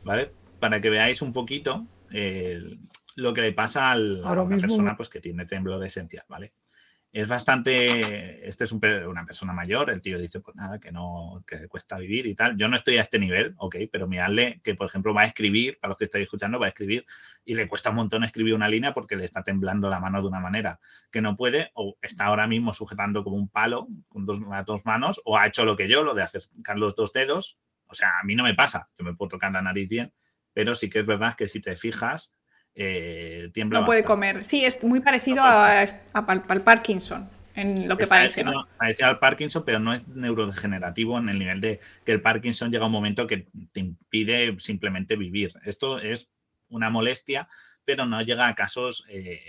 ¿Vale? 0.04 0.30
Para 0.60 0.80
que 0.80 0.90
veáis 0.90 1.22
un 1.22 1.32
poquito 1.32 1.84
eh, 2.12 2.60
lo 3.16 3.32
que 3.34 3.40
le 3.42 3.52
pasa 3.52 3.90
al- 3.90 4.22
a 4.24 4.32
una 4.32 4.44
mismo- 4.44 4.60
persona 4.60 4.96
pues, 4.96 5.08
que 5.08 5.20
tiene 5.20 5.46
temblor 5.46 5.84
esencial, 5.84 6.24
¿vale? 6.28 6.52
Es 7.16 7.28
bastante. 7.28 8.46
Este 8.46 8.64
es 8.64 8.72
un 8.72 8.84
una 9.08 9.24
persona 9.24 9.54
mayor, 9.54 9.88
el 9.88 10.02
tío 10.02 10.18
dice, 10.18 10.40
pues 10.40 10.54
nada, 10.54 10.78
que 10.78 10.92
no, 10.92 11.42
que 11.46 11.66
cuesta 11.66 11.96
vivir 11.96 12.26
y 12.26 12.34
tal. 12.34 12.58
Yo 12.58 12.68
no 12.68 12.76
estoy 12.76 12.98
a 12.98 13.00
este 13.00 13.18
nivel, 13.18 13.54
ok, 13.56 13.76
pero 13.90 14.06
miradle 14.06 14.60
que, 14.62 14.74
por 14.74 14.86
ejemplo, 14.86 15.14
va 15.14 15.22
a 15.22 15.24
escribir, 15.24 15.78
para 15.80 15.92
los 15.92 15.96
que 15.96 16.04
estáis 16.04 16.24
escuchando, 16.24 16.58
va 16.58 16.66
a 16.66 16.68
escribir 16.68 17.06
y 17.42 17.54
le 17.54 17.68
cuesta 17.68 17.88
un 17.88 17.96
montón 17.96 18.22
escribir 18.22 18.52
una 18.52 18.68
línea 18.68 18.92
porque 18.92 19.16
le 19.16 19.24
está 19.24 19.42
temblando 19.42 19.88
la 19.88 19.98
mano 19.98 20.20
de 20.20 20.28
una 20.28 20.40
manera 20.40 20.78
que 21.10 21.22
no 21.22 21.38
puede, 21.38 21.70
o 21.72 21.96
está 22.02 22.26
ahora 22.26 22.46
mismo 22.46 22.74
sujetando 22.74 23.24
como 23.24 23.36
un 23.36 23.48
palo 23.48 23.88
con 24.10 24.26
dos, 24.26 24.38
dos 24.66 24.84
manos, 24.84 25.22
o 25.24 25.38
ha 25.38 25.46
hecho 25.46 25.64
lo 25.64 25.74
que 25.74 25.88
yo, 25.88 26.02
lo 26.02 26.12
de 26.12 26.22
acercar 26.22 26.76
los 26.76 26.94
dos 26.94 27.14
dedos. 27.14 27.56
O 27.86 27.94
sea, 27.94 28.20
a 28.20 28.24
mí 28.24 28.34
no 28.34 28.44
me 28.44 28.52
pasa, 28.52 28.90
yo 28.98 29.06
me 29.06 29.14
puedo 29.14 29.30
tocar 29.30 29.52
la 29.52 29.62
nariz 29.62 29.88
bien, 29.88 30.12
pero 30.52 30.74
sí 30.74 30.90
que 30.90 30.98
es 30.98 31.06
verdad 31.06 31.34
que 31.34 31.48
si 31.48 31.62
te 31.62 31.76
fijas, 31.76 32.30
eh, 32.78 33.50
tiembla 33.52 33.80
No 33.80 33.86
puede 33.86 34.04
comer. 34.04 34.44
Sí, 34.44 34.64
es 34.64 34.84
muy 34.84 35.00
parecido 35.00 35.36
No 35.36 35.42
a, 35.46 35.80
al 35.80 36.62
Parkinson, 36.62 37.28
en 37.54 37.88
lo 37.88 37.96
que 37.96 38.06
parece, 38.06 38.44
¿no? 38.44 38.68
parecido- 38.78 39.06
al 39.08 39.18
Parkinson, 39.18 39.64
pero 39.64 39.78
no 39.80 39.94
es 39.94 40.06
neurodegenerativo 40.06 41.18
en 41.18 41.30
el 41.30 41.38
nivel 41.38 41.60
de 41.62 41.80
que 42.04 42.12
el 42.12 42.20
Parkinson 42.20 42.70
llega 42.70 42.84
a 42.84 42.86
un 42.86 42.92
momento 42.92 43.26
que 43.26 43.46
te 43.72 43.80
impide 43.80 44.54
simplemente 44.60 45.16
vivir. 45.16 45.54
Esto 45.64 45.98
es 45.98 46.28
una 46.68 46.90
molestia, 46.90 47.48
pero 47.84 48.04
no 48.04 48.20
llega 48.20 48.46
a 48.46 48.54
casos, 48.54 49.04
eh, 49.08 49.40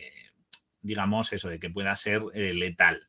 digamos, 0.81 1.33
eso, 1.33 1.49
de 1.49 1.59
que 1.59 1.69
pueda 1.69 1.95
ser 1.95 2.21
eh, 2.33 2.53
letal. 2.53 3.07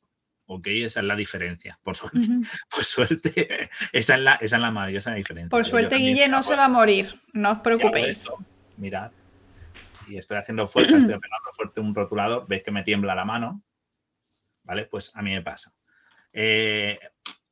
¿Ok? 0.50 0.66
Esa 0.68 1.00
es 1.00 1.06
la 1.06 1.14
diferencia, 1.14 1.78
por 1.82 1.94
suerte. 1.94 2.20
Por 2.74 2.82
suerte, 2.82 3.68
esa 3.92 4.14
es 4.14 4.20
la, 4.20 4.34
esa 4.36 4.56
es 4.56 4.62
la 4.62 4.70
maravillosa 4.70 5.12
diferencia. 5.12 5.50
Por 5.50 5.64
suerte, 5.64 5.96
Guille 5.96 6.26
no 6.26 6.42
se 6.42 6.56
va 6.56 6.64
a 6.64 6.68
morir. 6.70 7.20
No 7.34 7.52
os 7.52 7.58
preocupéis. 7.58 8.30
mirad. 8.78 9.10
Y 10.08 10.16
estoy 10.16 10.38
haciendo 10.38 10.66
fuerza, 10.66 10.96
estoy 10.96 11.14
apretando 11.14 11.52
fuerte 11.52 11.80
un 11.80 11.94
rotulador, 11.94 12.46
veis 12.48 12.62
que 12.62 12.70
me 12.70 12.82
tiembla 12.82 13.14
la 13.14 13.24
mano. 13.24 13.62
¿Vale? 14.64 14.86
Pues 14.86 15.10
a 15.14 15.22
mí 15.22 15.32
me 15.32 15.42
pasa. 15.42 15.72
Eh, 16.32 16.98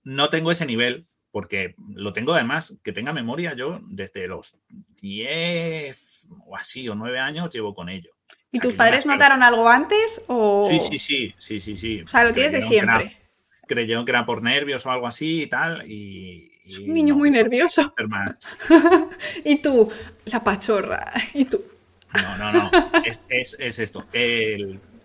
no 0.04 0.28
tengo 0.30 0.50
ese 0.50 0.66
nivel, 0.66 1.06
porque 1.30 1.74
lo 1.88 2.12
tengo 2.12 2.32
además, 2.32 2.78
que 2.82 2.92
tenga 2.92 3.12
memoria 3.12 3.54
yo 3.54 3.80
desde 3.88 4.28
los 4.28 4.56
10 5.00 6.28
o 6.46 6.56
así, 6.56 6.88
o 6.88 6.94
9 6.94 7.18
años 7.18 7.52
llevo 7.52 7.74
con 7.74 7.88
ello. 7.88 8.10
¿Y 8.50 8.60
tus 8.60 8.74
padres 8.74 9.04
notaron 9.04 9.42
algo 9.42 9.68
antes 9.68 10.24
o...? 10.28 10.66
Sí, 10.68 10.80
sí, 10.80 10.98
sí, 10.98 11.34
sí, 11.38 11.60
sí, 11.60 11.76
sí. 11.76 12.00
O 12.02 12.06
sea, 12.06 12.24
lo 12.24 12.32
tienes 12.32 12.52
de 12.52 12.60
no- 12.60 12.66
siempre. 12.66 13.16
creyó 13.66 14.04
que 14.04 14.12
era 14.12 14.24
por 14.24 14.42
nervios 14.42 14.86
o 14.86 14.90
algo 14.90 15.06
así 15.06 15.42
y 15.42 15.46
tal. 15.46 15.90
Y, 15.90 16.52
es 16.64 16.78
un 16.78 16.94
niño 16.94 17.14
muy 17.14 17.30
nervioso. 17.30 17.94
y 19.44 19.60
tú, 19.62 19.90
la 20.24 20.42
pachorra. 20.42 21.12
Y 21.34 21.44
tú. 21.44 21.62
No, 22.22 22.52
no, 22.52 22.52
no. 22.52 22.70
Es, 23.04 23.78
esto. 23.78 24.06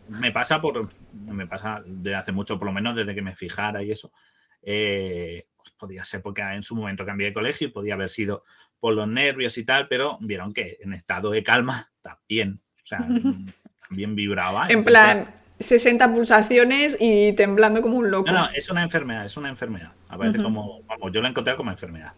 me 0.10 0.32
pasa 0.32 0.62
por. 0.62 0.90
Me 1.14 1.48
pasa 1.48 1.82
desde 1.86 2.16
hace 2.16 2.32
mucho, 2.32 2.58
por 2.58 2.68
lo 2.68 2.74
menos 2.74 2.96
desde 2.96 3.16
que 3.16 3.22
me 3.22 3.36
fijara 3.36 3.84
y 3.84 3.92
eso. 3.92 4.12
Eh, 4.62 5.48
pues 5.56 5.72
podía 5.72 6.06
ser 6.06 6.22
porque 6.22 6.42
en 6.42 6.64
su 6.64 6.76
momento 6.76 7.06
cambié 7.06 7.28
de 7.28 7.34
colegio 7.34 7.68
y 7.68 7.72
podía 7.72 7.94
haber 7.94 8.10
sido 8.10 8.44
por 8.80 8.94
los 8.94 9.08
nervios 9.08 9.58
y 9.58 9.64
tal, 9.64 9.88
pero 9.88 10.18
vieron 10.22 10.54
que 10.54 10.78
en 10.82 10.94
estado 10.94 11.32
de 11.32 11.44
calma 11.44 11.92
también. 12.02 12.62
O 12.84 12.86
sea, 12.86 13.00
también 13.90 14.16
vibraba. 14.16 14.68
En 14.70 14.84
plan, 14.84 15.34
60 15.60 16.14
pulsaciones 16.14 16.98
y 17.00 17.34
temblando 17.34 17.82
como 17.82 17.98
un 17.98 18.12
loco. 18.12 18.32
No, 18.32 18.48
no, 18.48 18.50
es 18.50 18.70
una 18.70 18.84
enfermedad, 18.84 19.26
es 19.26 19.38
una 19.38 19.50
enfermedad. 19.50 19.94
Aparece 20.10 20.42
como, 20.42 20.82
vamos, 20.84 21.12
yo 21.14 21.22
la 21.22 21.30
encontré 21.30 21.56
como 21.56 21.72
enfermedad. 21.72 22.14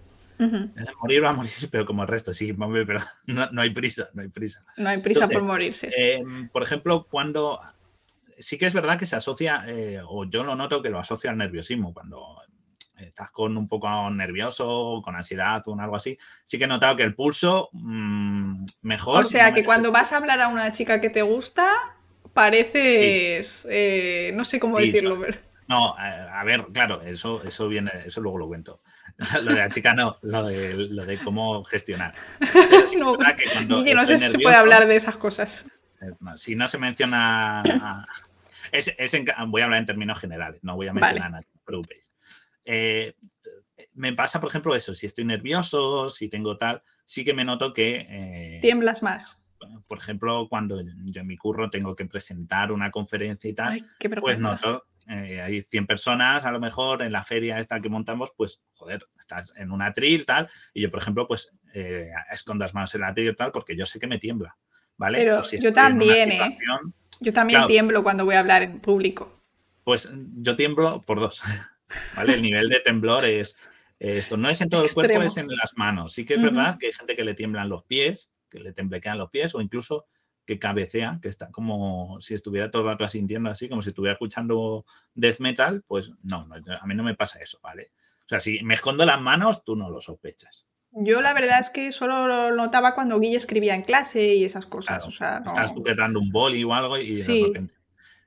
Morir 1.01 1.23
va 1.23 1.29
a 1.29 1.33
morir, 1.33 1.51
pero 1.71 1.85
como 1.85 2.03
el 2.03 2.07
resto, 2.07 2.33
sí, 2.33 2.53
pero 2.53 2.99
no, 3.27 3.61
hay 3.61 3.69
prisa, 3.71 4.09
no 4.13 4.21
hay 4.21 4.29
prisa. 4.29 4.63
No 4.77 4.89
hay 4.89 4.99
prisa 4.99 5.27
por 5.27 5.43
morirse. 5.43 5.91
Em, 5.95 6.49
por 6.49 6.63
ejemplo, 6.63 7.07
cuando 7.09 7.59
sí 8.37 8.57
que 8.57 8.65
es 8.65 8.73
verdad 8.73 8.97
que 8.97 9.05
se 9.05 9.15
asocia, 9.15 9.63
eh, 9.67 9.99
o 10.05 10.25
yo 10.25 10.43
lo 10.43 10.55
noto 10.55 10.81
que 10.81 10.89
lo 10.89 10.99
asocia 10.99 11.31
al 11.31 11.37
nerviosismo, 11.37 11.93
cuando 11.93 12.41
estás 12.97 13.31
con 13.31 13.57
un 13.57 13.67
poco 13.67 14.09
nervioso, 14.09 15.01
con 15.03 15.15
ansiedad 15.15 15.61
o 15.65 15.79
algo 15.79 15.95
así, 15.95 16.17
sí 16.45 16.57
que 16.57 16.65
he 16.65 16.67
notado 16.67 16.95
que 16.95 17.03
el 17.03 17.15
pulso 17.15 17.69
mm, 17.73 18.65
mejor. 18.81 19.21
O 19.21 19.25
sea, 19.25 19.53
que 19.53 19.63
cuando 19.63 19.91
vas 19.91 20.13
a 20.13 20.17
hablar 20.17 20.41
a 20.41 20.47
una 20.47 20.71
chica 20.71 21.01
que 21.01 21.09
te 21.09 21.21
gusta, 21.21 21.67
pareces, 22.33 23.67
eh, 23.69 24.31
no 24.35 24.45
sé 24.45 24.59
cómo 24.59 24.79
decirlo, 24.79 25.19
pero... 25.19 25.37
No, 25.67 25.95
a 25.97 26.43
ver, 26.43 26.65
claro, 26.73 27.01
eso, 27.01 27.41
eso 27.43 27.67
viene, 27.67 27.91
eso 28.05 28.21
luego 28.21 28.37
lo 28.37 28.47
cuento. 28.47 28.81
Lo 29.43 29.53
de 29.53 29.59
la 29.59 29.69
chica 29.69 29.93
no, 29.93 30.17
lo 30.21 30.47
de, 30.47 30.73
lo 30.73 31.05
de 31.05 31.17
cómo 31.17 31.63
gestionar. 31.63 32.13
no, 32.97 33.15
no 33.15 34.05
sé 34.05 34.17
si 34.17 34.27
se 34.27 34.39
puede 34.39 34.55
hablar 34.55 34.87
de 34.87 34.95
esas 34.95 35.17
cosas. 35.17 35.71
Eh, 36.01 36.11
si 36.35 36.55
no 36.55 36.67
se 36.67 36.77
menciona... 36.77 37.63
Es, 38.71 38.91
voy 39.47 39.61
a 39.61 39.65
hablar 39.65 39.79
en 39.79 39.85
términos 39.85 40.19
generales, 40.19 40.63
no 40.63 40.75
voy 40.75 40.87
a 40.87 40.93
mencionar 40.93 41.31
nada, 41.31 41.43
no 41.53 41.61
preocupéis. 41.63 42.11
Eh, 42.65 43.15
me 43.93 44.13
pasa, 44.13 44.39
por 44.39 44.49
ejemplo, 44.49 44.75
eso, 44.75 44.95
si 44.95 45.05
estoy 45.05 45.25
nervioso, 45.25 46.09
si 46.09 46.27
tengo 46.27 46.57
tal, 46.57 46.81
sí 47.05 47.23
que 47.23 47.35
me 47.35 47.45
noto 47.45 47.71
que... 47.71 48.59
Tiemblas 48.61 49.03
más 49.03 49.43
por 49.87 49.97
ejemplo, 49.97 50.47
cuando 50.49 50.81
yo 50.81 51.21
en 51.21 51.27
mi 51.27 51.37
curro 51.37 51.69
tengo 51.69 51.95
que 51.95 52.05
presentar 52.05 52.71
una 52.71 52.91
conferencia 52.91 53.49
y 53.49 53.53
tal, 53.53 53.81
pues 54.19 54.39
noto, 54.39 54.85
eh, 55.07 55.41
hay 55.41 55.63
100 55.63 55.85
personas 55.85 56.45
a 56.45 56.51
lo 56.51 56.59
mejor 56.59 57.01
en 57.01 57.11
la 57.11 57.23
feria 57.23 57.59
esta 57.59 57.79
que 57.81 57.89
montamos, 57.89 58.31
pues, 58.35 58.61
joder, 58.73 59.05
estás 59.19 59.53
en 59.57 59.71
un 59.71 59.81
atril, 59.81 60.25
tal, 60.25 60.49
y 60.73 60.81
yo, 60.81 60.91
por 60.91 61.01
ejemplo, 61.01 61.27
pues, 61.27 61.51
eh, 61.73 62.09
escondo 62.31 62.63
las 62.63 62.73
manos 62.73 62.93
en 62.95 63.01
el 63.01 63.09
atril 63.09 63.35
tal, 63.35 63.51
porque 63.51 63.75
yo 63.75 63.85
sé 63.85 63.99
que 63.99 64.07
me 64.07 64.19
tiembla, 64.19 64.57
¿vale? 64.97 65.19
Pero 65.19 65.41
yo 65.43 65.73
también, 65.73 66.31
¿eh? 66.31 66.57
Yo 67.19 67.33
también 67.33 67.65
tiemblo 67.65 68.03
cuando 68.03 68.25
voy 68.25 68.35
a 68.35 68.39
hablar 68.39 68.63
en 68.63 68.79
público. 68.79 69.43
Pues 69.83 70.11
yo 70.13 70.55
tiemblo 70.55 71.01
por 71.01 71.19
dos, 71.19 71.41
¿vale? 72.15 72.33
El 72.33 72.41
nivel 72.41 72.69
de 72.69 72.79
temblor 72.79 73.25
es... 73.25 73.55
Esto 73.99 74.35
no 74.35 74.49
es 74.49 74.59
en 74.59 74.67
todo 74.67 74.83
el 74.83 74.91
cuerpo, 74.91 75.21
es 75.21 75.37
en 75.37 75.47
las 75.47 75.77
manos. 75.77 76.11
Sí 76.11 76.25
que 76.25 76.33
es 76.33 76.41
verdad 76.41 76.77
que 76.77 76.87
hay 76.87 76.93
gente 76.93 77.15
que 77.15 77.23
le 77.23 77.35
tiemblan 77.35 77.69
los 77.69 77.85
pies, 77.85 78.29
que 78.49 78.59
le 78.59 78.73
temblequean 78.73 79.17
los 79.17 79.29
pies 79.29 79.55
o 79.55 79.61
incluso 79.61 80.07
que 80.45 80.59
cabecea, 80.59 81.19
que 81.21 81.29
está 81.29 81.49
como 81.51 82.19
si 82.19 82.33
estuviera 82.33 82.69
todo 82.69 82.83
el 82.83 82.89
rato 82.89 83.07
sintiendo 83.07 83.49
así, 83.49 83.69
como 83.69 83.81
si 83.81 83.89
estuviera 83.89 84.13
escuchando 84.13 84.85
death 85.13 85.39
metal, 85.39 85.83
pues 85.87 86.11
no, 86.23 86.47
a 86.49 86.85
mí 86.85 86.95
no 86.95 87.03
me 87.03 87.15
pasa 87.15 87.39
eso, 87.39 87.59
¿vale? 87.63 87.91
O 88.25 88.29
sea, 88.29 88.39
si 88.39 88.61
me 88.63 88.73
escondo 88.73 89.05
las 89.05 89.21
manos, 89.21 89.63
tú 89.63 89.75
no 89.75 89.89
lo 89.89 90.01
sospechas. 90.01 90.67
Yo 90.91 91.21
la 91.21 91.33
verdad 91.33 91.59
es 91.59 91.69
que 91.69 91.91
solo 91.91 92.27
lo 92.27 92.55
notaba 92.55 92.93
cuando 92.93 93.19
Guille 93.19 93.37
escribía 93.37 93.73
en 93.73 93.81
clase 93.81 94.35
y 94.35 94.43
esas 94.43 94.67
cosas. 94.67 95.05
o 95.07 95.11
sea, 95.11 95.41
Estás 95.45 95.71
sujetando 95.71 96.19
un 96.19 96.31
boli 96.31 96.63
o 96.63 96.73
algo 96.73 96.97
y 96.97 97.15
de 97.15 97.43
repente. 97.47 97.75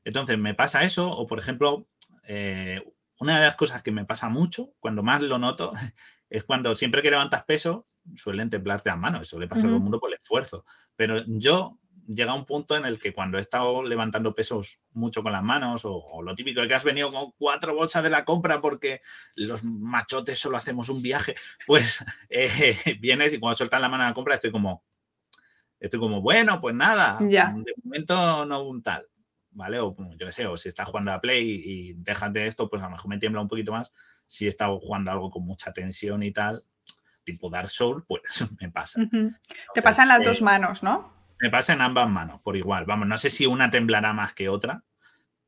Entonces, 0.04 0.38
me 0.38 0.54
pasa 0.54 0.82
eso, 0.82 1.10
o 1.10 1.26
por 1.26 1.38
ejemplo, 1.38 1.86
eh, 2.24 2.80
una 3.20 3.38
de 3.38 3.46
las 3.46 3.56
cosas 3.56 3.82
que 3.82 3.92
me 3.92 4.04
pasa 4.04 4.28
mucho, 4.28 4.72
cuando 4.80 5.02
más 5.02 5.22
lo 5.22 5.38
noto, 5.38 5.72
es 6.30 6.44
cuando 6.44 6.74
siempre 6.74 7.02
que 7.02 7.10
levantas 7.10 7.44
peso, 7.44 7.86
suelen 8.14 8.50
temblarte 8.50 8.90
las 8.90 8.98
manos, 8.98 9.22
eso 9.22 9.38
le 9.38 9.48
pasa 9.48 9.62
a 9.62 9.64
todo 9.66 9.76
el 9.76 9.82
mundo 9.82 10.00
por 10.00 10.10
el 10.10 10.18
esfuerzo. 10.20 10.64
Pero 10.96 11.24
yo 11.26 11.78
llega 12.06 12.34
un 12.34 12.44
punto 12.44 12.76
en 12.76 12.84
el 12.84 12.98
que 12.98 13.12
cuando 13.12 13.38
he 13.38 13.40
estado 13.40 13.82
levantando 13.82 14.34
pesos 14.34 14.80
mucho 14.92 15.22
con 15.22 15.32
las 15.32 15.42
manos, 15.42 15.82
o, 15.84 16.22
lo 16.22 16.34
típico 16.34 16.60
de 16.60 16.68
que 16.68 16.74
has 16.74 16.84
venido 16.84 17.12
con 17.12 17.32
cuatro 17.32 17.74
bolsas 17.74 18.02
de 18.02 18.10
la 18.10 18.24
compra 18.24 18.60
porque 18.60 19.00
los 19.34 19.64
machotes 19.64 20.38
solo 20.38 20.56
hacemos 20.56 20.88
un 20.88 21.02
viaje, 21.02 21.34
pues 21.66 22.04
eh, 22.28 22.76
vienes 23.00 23.32
y 23.32 23.38
cuando 23.38 23.56
sueltas 23.56 23.80
la 23.80 23.88
mano 23.88 24.04
a 24.04 24.08
la 24.08 24.14
compra 24.14 24.34
estoy 24.34 24.50
como, 24.50 24.84
estoy 25.78 26.00
como, 26.00 26.20
bueno, 26.20 26.60
pues 26.60 26.74
nada, 26.74 27.18
de 27.18 27.74
momento 27.82 28.44
no 28.44 28.62
un 28.62 28.82
tal. 28.82 29.06
¿Vale? 29.50 29.80
O 29.80 29.96
yo 30.18 30.26
qué 30.26 30.32
sé, 30.32 30.46
o 30.46 30.58
si 30.58 30.68
estás 30.68 30.86
jugando 30.86 31.12
a 31.12 31.20
Play 31.20 31.62
y 31.64 31.94
dejas 31.94 32.30
de 32.30 32.46
esto, 32.46 32.68
pues 32.68 32.82
a 32.82 32.86
lo 32.86 32.90
mejor 32.90 33.08
me 33.08 33.18
tiembla 33.18 33.40
un 33.40 33.48
poquito 33.48 33.72
más. 33.72 33.90
Si 34.26 34.44
he 34.44 34.48
estado 34.48 34.78
jugando 34.78 35.10
algo 35.10 35.30
con 35.30 35.46
mucha 35.46 35.72
tensión 35.72 36.22
y 36.22 36.30
tal, 36.30 36.62
tipo 37.24 37.48
Dark 37.48 37.70
Souls, 37.70 38.04
pues 38.06 38.20
me 38.60 38.70
pasa. 38.70 39.00
Te 39.72 39.80
pasa 39.80 40.02
en 40.02 40.08
las 40.08 40.22
dos 40.22 40.42
eh, 40.42 40.44
manos, 40.44 40.82
¿no? 40.82 41.15
Me 41.40 41.50
pasa 41.50 41.74
en 41.74 41.82
ambas 41.82 42.08
manos, 42.08 42.40
por 42.40 42.56
igual. 42.56 42.84
Vamos, 42.86 43.06
no 43.06 43.18
sé 43.18 43.30
si 43.30 43.46
una 43.46 43.70
temblará 43.70 44.12
más 44.12 44.34
que 44.34 44.48
otra. 44.48 44.82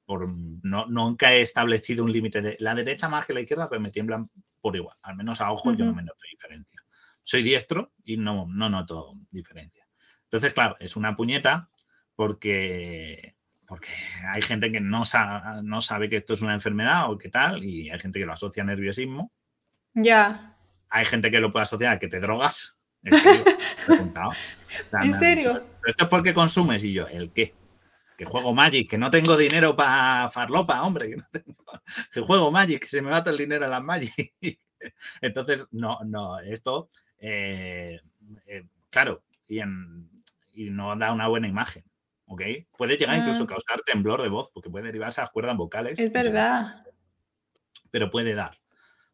Por, 0.05 0.29
no, 0.29 0.87
nunca 0.87 1.33
he 1.33 1.43
establecido 1.43 2.05
un 2.05 2.13
límite 2.13 2.41
de 2.41 2.57
la 2.61 2.75
derecha 2.75 3.09
más 3.09 3.27
que 3.27 3.35
la 3.35 3.41
izquierda, 3.41 3.69
pero 3.69 3.81
me 3.81 3.91
tiemblan 3.91 4.31
por 4.61 4.77
igual. 4.77 4.97
Al 5.03 5.17
menos 5.17 5.41
a 5.41 5.51
ojos 5.51 5.77
yo 5.77 5.85
no 5.85 5.95
me 5.95 6.03
noto 6.03 6.21
diferencia. 6.31 6.83
Soy 7.23 7.43
diestro 7.43 7.93
y 8.05 8.17
no, 8.17 8.47
no 8.49 8.71
noto 8.71 9.15
diferencia. 9.31 9.87
Entonces, 10.25 10.53
claro, 10.53 10.77
es 10.79 10.97
una 10.97 11.15
puñeta 11.15 11.71
porque, 12.15 13.35
porque 13.67 13.89
hay 14.33 14.43
gente 14.43 14.73
que 14.73 14.81
no 14.81 15.05
sabe, 15.05 15.63
no 15.63 15.81
sabe 15.81 16.09
que 16.09 16.17
esto 16.17 16.33
es 16.33 16.43
una 16.43 16.55
enfermedad 16.55 17.11
o 17.11 17.19
qué 17.19 17.29
tal, 17.29 17.65
y 17.65 17.91
hay 17.91 18.01
gente 18.01 18.19
que 18.19 18.27
lo 18.27 18.33
asocia 18.33 18.63
a 18.63 18.67
nerviosismo. 18.67 19.33
Ya. 19.95 20.57
Hay 20.89 21.05
gente 21.05 21.31
que 21.31 21.41
lo 21.41 21.53
puede 21.53 21.65
asociar 21.65 21.93
a 21.93 21.99
que 21.99 22.09
te 22.09 22.21
drogas. 22.21 22.78
¿En 25.03 25.13
serio? 25.13 25.65
esto 25.87 26.05
es 26.05 26.11
porque 26.11 26.35
consumes 26.35 26.83
y 26.85 26.93
yo, 26.93 27.07
¿el 27.07 27.31
qué? 27.33 27.55
Que 28.17 28.25
juego 28.25 28.53
Magic, 28.53 28.91
que 28.91 28.99
no 28.99 29.11
tengo 29.11 29.37
dinero 29.37 29.77
para 29.77 30.29
farlopa, 30.31 30.83
hombre, 30.83 31.11
que, 31.11 31.17
no 31.17 31.27
tengo, 31.31 31.57
que 32.13 32.21
juego 32.21 32.51
Magic, 32.51 32.81
que 32.81 32.89
se 32.89 33.01
me 33.01 33.11
va 33.11 33.23
todo 33.23 33.33
el 33.33 33.39
dinero 33.39 33.65
a 33.65 33.69
las 33.69 33.83
Magic. 33.83 34.35
Entonces, 35.21 35.67
no, 35.71 35.99
no, 36.05 36.39
esto, 36.41 36.91
eh, 37.19 38.01
eh, 38.47 38.67
claro, 38.91 39.23
y, 39.49 39.61
no 40.71 40.97
da 40.97 41.13
una 41.13 41.29
buena 41.29 41.49
imagen, 41.49 41.85
¿ok? 42.27 42.43
Puede 42.77 42.97
llegar 42.97 43.17
incluso 43.17 43.43
a 43.43 43.45
ah. 43.45 43.49
causar 43.49 43.81
temblor 43.83 44.23
de 44.23 44.29
voz, 44.29 44.51
porque 44.53 44.71
puede 44.71 44.87
derivarse 44.87 45.21
a 45.21 45.25
las 45.25 45.31
cuerdas 45.31 45.57
vocales. 45.57 45.99
Es 45.99 46.13
verdad. 46.13 46.85
Pero 47.91 48.11
puede 48.11 48.35
dar, 48.35 48.59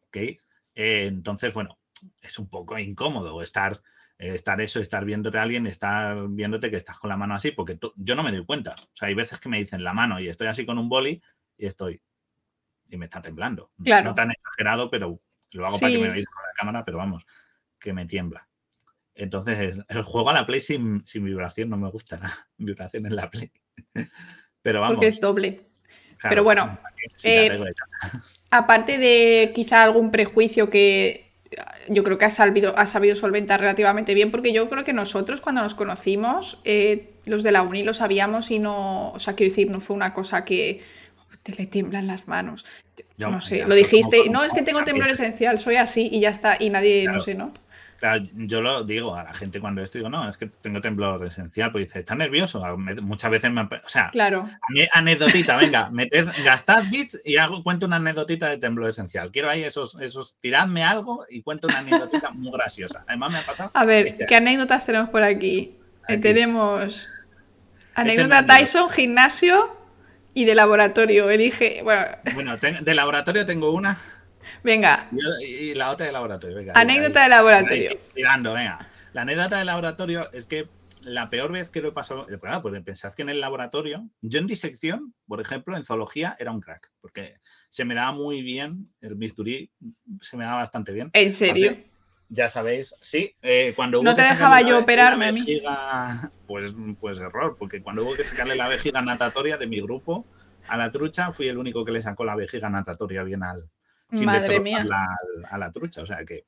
¿ok? 0.07 0.17
Eh, 0.17 0.39
entonces, 0.75 1.53
bueno, 1.53 1.77
es 2.21 2.39
un 2.39 2.49
poco 2.49 2.77
incómodo 2.77 3.41
estar, 3.41 3.81
eh, 4.17 4.35
estar 4.35 4.59
eso, 4.61 4.79
estar 4.79 5.05
viéndote 5.05 5.37
a 5.37 5.43
alguien, 5.43 5.67
estar 5.67 6.27
viéndote 6.29 6.69
que 6.69 6.77
estás 6.77 6.99
con 6.99 7.09
la 7.09 7.17
mano 7.17 7.35
así, 7.35 7.51
porque 7.51 7.79
yo 7.95 8.15
no 8.15 8.23
me 8.23 8.31
doy 8.31 8.45
cuenta. 8.45 8.75
O 8.75 8.95
sea, 8.95 9.07
hay 9.07 9.13
veces 9.13 9.39
que 9.39 9.49
me 9.49 9.57
dicen 9.57 9.83
la 9.83 9.93
mano 9.93 10.19
y 10.19 10.27
estoy 10.27 10.47
así 10.47 10.65
con 10.65 10.77
un 10.77 10.89
boli 10.89 11.21
y 11.57 11.65
estoy, 11.65 12.01
y 12.89 12.97
me 12.97 13.05
está 13.05 13.21
temblando. 13.21 13.71
Claro. 13.83 14.09
No 14.09 14.15
tan 14.15 14.31
exagerado, 14.31 14.89
pero 14.89 15.19
lo 15.51 15.65
hago 15.65 15.79
para 15.79 15.91
que 15.91 15.99
me 15.99 16.09
veáis 16.09 16.27
con 16.27 16.43
la 16.43 16.53
cámara, 16.55 16.85
pero 16.85 16.97
vamos, 16.97 17.25
que 17.79 17.93
me 17.93 18.05
tiembla. 18.05 18.47
Entonces, 19.15 19.77
el, 19.87 20.03
juego 20.03 20.29
a 20.29 20.33
la 20.33 20.45
Play 20.45 20.59
sin, 20.59 21.03
vibración 21.13 21.69
no 21.69 21.77
me 21.77 21.89
gusta 21.89 22.17
nada. 22.17 22.35
Vibración 22.57 23.05
en 23.05 23.15
la 23.15 23.31
Play. 23.31 23.51
Pero 24.61 24.81
vamos. 24.81 24.95
Porque 24.95 25.07
es 25.07 25.21
doble. 25.21 25.69
pero 26.21 26.43
bueno, 26.43 26.77
aparte 28.51 28.97
de 28.97 29.51
quizá 29.55 29.83
algún 29.83 30.11
prejuicio 30.11 30.69
que 30.69 31.24
yo 31.87 32.03
creo 32.03 32.17
que 32.17 32.25
ha 32.25 32.29
sabido, 32.29 32.77
ha 32.77 32.87
sabido 32.87 33.15
solventar 33.15 33.59
relativamente 33.59 34.13
bien, 34.13 34.31
porque 34.31 34.53
yo 34.53 34.69
creo 34.69 34.83
que 34.83 34.93
nosotros 34.93 35.41
cuando 35.41 35.61
nos 35.61 35.75
conocimos, 35.75 36.59
eh, 36.65 37.13
los 37.25 37.43
de 37.43 37.51
la 37.51 37.61
uni 37.61 37.83
lo 37.83 37.93
sabíamos 37.93 38.51
y 38.51 38.59
no, 38.59 39.11
o 39.11 39.19
sea, 39.19 39.35
quiero 39.35 39.51
decir, 39.51 39.69
no 39.69 39.79
fue 39.79 39.95
una 39.95 40.13
cosa 40.13 40.45
que 40.45 40.81
te 41.43 41.53
le 41.53 41.67
tiemblan 41.67 42.07
las 42.07 42.27
manos. 42.27 42.65
no 43.17 43.41
sé, 43.41 43.65
lo 43.65 43.75
dijiste, 43.75 44.29
no, 44.29 44.43
es 44.43 44.53
que 44.53 44.61
tengo 44.61 44.83
temblor 44.83 45.09
esencial, 45.09 45.59
soy 45.59 45.75
así 45.75 46.09
y 46.11 46.21
ya 46.21 46.29
está, 46.29 46.57
y 46.59 46.69
nadie, 46.69 47.05
no 47.05 47.19
sé, 47.19 47.35
¿no? 47.35 47.51
Yo 48.33 48.61
lo 48.61 48.83
digo 48.83 49.15
a 49.15 49.23
la 49.23 49.33
gente 49.33 49.59
cuando 49.59 49.81
esto, 49.81 49.97
digo, 49.97 50.09
no, 50.09 50.29
es 50.29 50.37
que 50.37 50.47
tengo 50.47 50.81
temblor 50.81 51.25
esencial, 51.25 51.71
pues 51.71 51.87
dice, 51.87 51.99
¿está 51.99 52.15
nervioso? 52.15 52.63
muchas 53.01 53.31
veces 53.31 53.51
me... 53.51 53.61
O 53.61 53.69
sea, 53.87 54.09
claro. 54.09 54.47
anecdotita, 54.93 55.57
venga, 55.57 55.89
meted, 55.89 56.27
gastad 56.43 56.83
bits 56.89 57.19
y 57.23 57.37
hago, 57.37 57.63
cuento 57.63 57.85
una 57.85 57.95
anecdotita 57.95 58.49
de 58.49 58.57
temblor 58.57 58.89
esencial. 58.89 59.31
Quiero 59.31 59.49
ahí 59.49 59.63
esos, 59.63 59.99
esos, 60.01 60.35
tiradme 60.39 60.83
algo 60.83 61.25
y 61.29 61.41
cuento 61.41 61.67
una 61.67 61.79
anécdotita 61.79 62.31
muy 62.31 62.51
graciosa. 62.51 63.03
Además 63.07 63.33
me 63.33 63.39
ha 63.39 63.43
pasado... 63.43 63.71
A 63.73 63.85
ver, 63.85 64.15
¿qué 64.27 64.35
anécdotas 64.35 64.85
tenemos 64.85 65.09
por 65.09 65.23
aquí? 65.23 65.75
Eh, 66.07 66.17
tenemos 66.17 67.09
anécdota 67.95 68.45
Tyson, 68.45 68.89
gimnasio 68.89 69.75
Y 70.33 70.45
de 70.45 70.53
laboratorio, 70.53 71.29
elige. 71.29 71.81
Bueno, 71.83 72.05
Bueno, 72.33 72.57
de 72.57 72.93
laboratorio 72.93 73.45
tengo 73.45 73.71
una 73.71 73.97
venga, 74.63 75.09
y 75.41 75.73
la 75.73 75.91
otra 75.91 76.05
de 76.05 76.11
laboratorio. 76.11 76.55
venga, 76.55 76.73
anécdota 76.75 77.23
de 77.23 77.29
laboratorio. 77.29 77.97
Tirando, 78.13 78.53
venga. 78.53 78.87
La 79.13 79.21
anécdota 79.21 79.59
de 79.59 79.65
laboratorio 79.65 80.29
es 80.33 80.45
que 80.45 80.67
la 81.05 81.29
peor 81.29 81.51
vez 81.51 81.69
que 81.69 81.81
lo 81.81 81.89
he 81.89 81.91
pasado, 81.91 82.27
eh, 82.29 82.39
claro, 82.39 82.61
porque 82.61 82.81
pensad 82.81 83.13
que 83.13 83.21
en 83.21 83.29
el 83.29 83.39
laboratorio, 83.39 84.09
yo 84.21 84.39
en 84.39 84.47
disección, 84.47 85.13
por 85.27 85.39
ejemplo, 85.39 85.77
en 85.77 85.85
zoología 85.85 86.35
era 86.39 86.51
un 86.51 86.61
crack, 86.61 86.91
porque 86.99 87.37
se 87.69 87.85
me 87.85 87.95
daba 87.95 88.11
muy 88.11 88.41
bien, 88.41 88.91
el 89.01 89.15
bisturí 89.15 89.71
se 90.21 90.35
me 90.35 90.45
daba 90.45 90.57
bastante 90.57 90.91
bien. 90.91 91.11
¿En 91.13 91.31
serio? 91.31 91.77
Ya 92.27 92.49
sabéis, 92.49 92.95
sí, 93.01 93.35
eh, 93.43 93.73
cuando 93.75 94.01
No 94.01 94.09
hubo 94.09 94.15
te 94.15 94.23
dejaba 94.23 94.61
yo 94.61 94.79
operarme 94.79 95.27
a 95.27 95.31
mí. 95.31 95.61
pues, 96.47 96.73
pues 96.99 97.19
error, 97.19 97.55
porque 97.57 97.83
cuando 97.83 98.03
hubo 98.03 98.15
que 98.15 98.23
sacarle 98.23 98.55
la 98.55 98.67
vejiga 98.67 99.01
natatoria 99.01 99.57
de 99.57 99.67
mi 99.67 99.79
grupo 99.79 100.25
a 100.67 100.75
la 100.75 100.91
trucha, 100.91 101.31
fui 101.31 101.47
el 101.47 101.59
único 101.59 101.85
que 101.85 101.91
le 101.91 102.01
sacó 102.01 102.25
la 102.25 102.35
vejiga 102.35 102.67
natatoria 102.69 103.23
bien 103.23 103.43
al, 103.43 103.69
sin 104.11 104.25
Madre 104.25 104.59
mía. 104.59 104.85
a 105.49 105.57
la 105.57 105.71
trucha. 105.71 106.01
O 106.01 106.05
sea 106.05 106.25
que. 106.25 106.45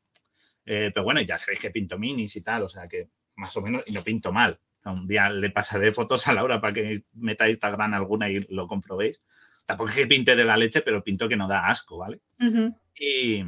eh, 0.65 0.91
pero 0.93 1.03
bueno, 1.03 1.21
ya 1.21 1.37
sabéis 1.37 1.59
que 1.59 1.71
pinto 1.71 1.97
minis 1.97 2.35
y 2.35 2.41
tal, 2.41 2.63
o 2.63 2.69
sea 2.69 2.87
que 2.87 3.09
más 3.35 3.55
o 3.57 3.61
menos, 3.61 3.83
y 3.85 3.91
no 3.93 4.03
pinto 4.03 4.31
mal. 4.31 4.59
Un 4.85 5.07
día 5.07 5.29
le 5.29 5.49
pasaré 5.49 5.93
fotos 5.93 6.27
a 6.27 6.33
Laura 6.33 6.61
para 6.61 6.73
que 6.73 7.03
meta 7.13 7.47
Instagram 7.47 7.93
alguna 7.93 8.29
y 8.29 8.45
lo 8.49 8.67
comprobéis. 8.67 9.21
Tampoco 9.65 9.89
es 9.89 9.95
que 9.95 10.07
pinte 10.07 10.35
de 10.35 10.45
la 10.45 10.55
leche, 10.55 10.81
pero 10.81 11.03
pinto 11.03 11.27
que 11.27 11.35
no 11.35 11.47
da 11.47 11.67
asco, 11.67 11.97
¿vale? 11.97 12.21
Ujú. 12.39 12.73
Y, 12.95 13.43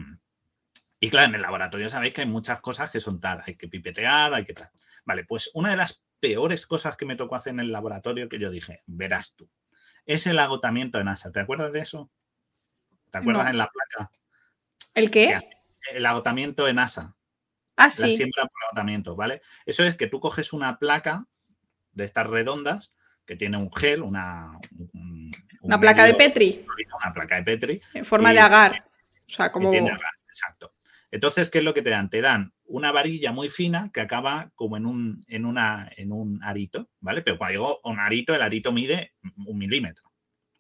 y 1.00 1.10
claro, 1.10 1.30
en 1.30 1.36
el 1.36 1.41
laboratorio 1.41 1.89
sabéis 1.89 2.13
que 2.13 2.22
hay 2.22 2.28
muchas 2.28 2.60
cosas 2.60 2.91
que 2.91 3.00
son 3.00 3.22
tal, 3.22 3.41
hay 3.45 3.56
que 3.56 3.69
pipetear, 3.69 4.34
hay 4.34 4.45
que 4.45 4.54
tal. 4.54 4.69
Vale, 5.06 5.24
pues 5.24 5.50
una 5.54 5.69
de 5.72 5.78
las 5.78 6.04
peores 6.19 6.67
cosas 6.67 6.98
que 6.98 7.06
me 7.06 7.15
tocó 7.15 7.36
hacer 7.36 7.54
en 7.54 7.62
el 7.62 7.72
laboratorio 7.72 8.28
que 8.28 8.38
yo 8.38 8.52
dije, 8.52 8.84
verás 8.86 9.34
tú, 9.36 9.50
es 10.06 10.28
el 10.28 10.39
agotamiento 10.39 11.00
en 11.00 11.08
ASA. 11.08 11.32
¿Te 11.32 11.39
acuerdas 11.39 11.72
de 11.72 11.80
eso? 11.80 12.12
¿Te 13.12 13.17
acuerdas 13.17 13.45
No. 13.45 13.50
en 13.52 13.58
la 13.58 13.69
placa? 13.69 14.12
¿El 14.93 15.10
qué? 15.12 15.39
El 15.93 16.06
agotamiento 16.06 16.67
en 16.67 16.80
ASA, 16.80 17.15
Ah, 17.78 17.86
la 17.86 17.89
sí. 17.91 18.15
siembra 18.17 18.43
por 18.43 18.63
agotamiento, 18.65 19.15
¿vale? 19.15 19.41
Eso 19.65 19.84
es 19.84 19.95
que 19.95 20.08
tú 20.08 20.19
coges 20.19 20.52
una 20.54 20.78
placa 20.78 21.26
de 21.93 22.04
estas 22.04 22.28
redondas 22.28 22.91
que 23.26 23.36
tiene 23.36 23.58
un 23.58 23.72
gel, 23.74 24.02
una... 24.02 24.58
un- 24.78 24.89
un 24.93 25.32
Una 25.62 25.80
placa 25.80 26.04
de 26.04 26.13
Petri, 26.15 26.65
Una 27.04 27.13
placa 27.13 27.36
de 27.38 27.43
Petri 27.43 27.82
en 27.93 28.04
forma 28.06 28.32
Y- 28.32 28.36
de 28.36 28.39
agar. 28.41 28.84
O 29.26 29.30
sea, 29.32 29.52
como. 29.52 29.72
tiene 29.72 29.89
agar, 29.91 30.12
exacto. 30.28 30.74
Entonces, 31.12 31.50
¿qué 31.50 31.60
es 31.60 31.63
lo 31.63 31.74
que 31.74 31.82
te 31.82 31.89
dan? 31.89 32.10
Te 32.10 32.22
dan 32.22 32.54
una 32.65 32.91
varilla 32.91 33.32
muy 33.32 33.50
fina 33.50 33.89
que 33.93 34.02
acaba 34.02 34.52
como 34.56 34.78
en 34.78 34.86
un, 34.86 35.24
en 35.28 35.45
una, 35.45 35.89
en 35.95 36.12
un 36.12 36.43
arito, 36.43 36.89
¿vale? 37.00 37.22
Pero 37.24 37.38
cuando 37.38 37.52
digo 37.52 37.80
un 37.84 38.00
arito, 38.00 38.36
el 38.36 38.41
arito 38.41 38.72
mide 38.72 39.13
un 39.45 39.58
milímetro, 39.58 40.12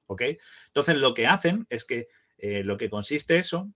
¿ok? 0.07 0.23
Entonces, 0.67 0.95
lo 0.97 1.13
que 1.13 1.27
hacen 1.27 1.67
es 1.69 1.85
que 1.85 2.07
eh, 2.39 2.63
lo 2.63 2.77
que 2.77 2.89
consiste 2.89 3.37
eso 3.37 3.71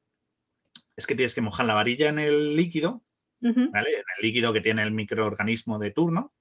es 0.96 1.08
que 1.08 1.16
tienes 1.16 1.34
que 1.34 1.42
mojar 1.42 1.66
la 1.66 1.74
varilla 1.74 2.10
en 2.10 2.20
el 2.20 2.56
líquido. 2.56 3.04
¿vale? 3.40 3.90
En 3.92 4.06
el 4.18 4.22
líquido 4.22 4.54
que 4.54 4.62
tiene 4.62 4.84
el 4.84 4.92
microorganismo 4.92 5.80
de 5.80 5.92
turno. 5.92 6.34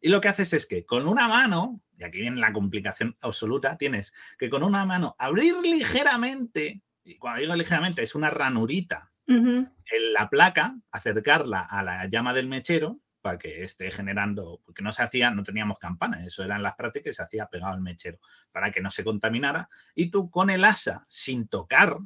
Y 0.00 0.08
lo 0.08 0.20
que 0.20 0.28
haces 0.28 0.52
es 0.52 0.66
que 0.66 0.84
con 0.84 1.06
una 1.06 1.28
mano, 1.28 1.80
y 1.96 2.02
aquí 2.04 2.20
viene 2.20 2.40
la 2.40 2.52
complicación 2.52 3.16
absoluta, 3.20 3.78
tienes 3.78 4.12
que 4.36 4.50
con 4.50 4.64
una 4.64 4.84
mano 4.84 5.14
abrir 5.18 5.54
ligeramente, 5.62 6.82
y 7.04 7.18
cuando 7.18 7.40
digo 7.40 7.54
ligeramente 7.54 8.02
es 8.02 8.14
una 8.14 8.28
ranurita 8.28 9.12
en 9.26 10.12
la 10.12 10.28
placa, 10.28 10.76
acercarla 10.90 11.60
a 11.60 11.82
la 11.82 12.06
llama 12.08 12.34
del 12.34 12.48
mechero 12.48 13.00
para 13.22 13.38
que 13.38 13.62
esté 13.64 13.90
generando, 13.90 14.60
porque 14.64 14.82
no 14.82 14.92
se 14.92 15.02
hacía, 15.02 15.30
no 15.30 15.42
teníamos 15.44 15.78
campana, 15.78 16.24
eso 16.26 16.42
eran 16.44 16.62
las 16.62 16.74
prácticas 16.74 17.12
y 17.12 17.16
se 17.16 17.22
hacía 17.22 17.46
pegado 17.46 17.72
al 17.72 17.80
mechero, 17.80 18.18
para 18.50 18.70
que 18.70 18.80
no 18.80 18.90
se 18.90 19.04
contaminara. 19.04 19.68
Y 19.94 20.10
tú 20.10 20.30
con 20.30 20.50
el 20.50 20.64
asa, 20.64 21.06
sin 21.08 21.48
tocar 21.48 21.96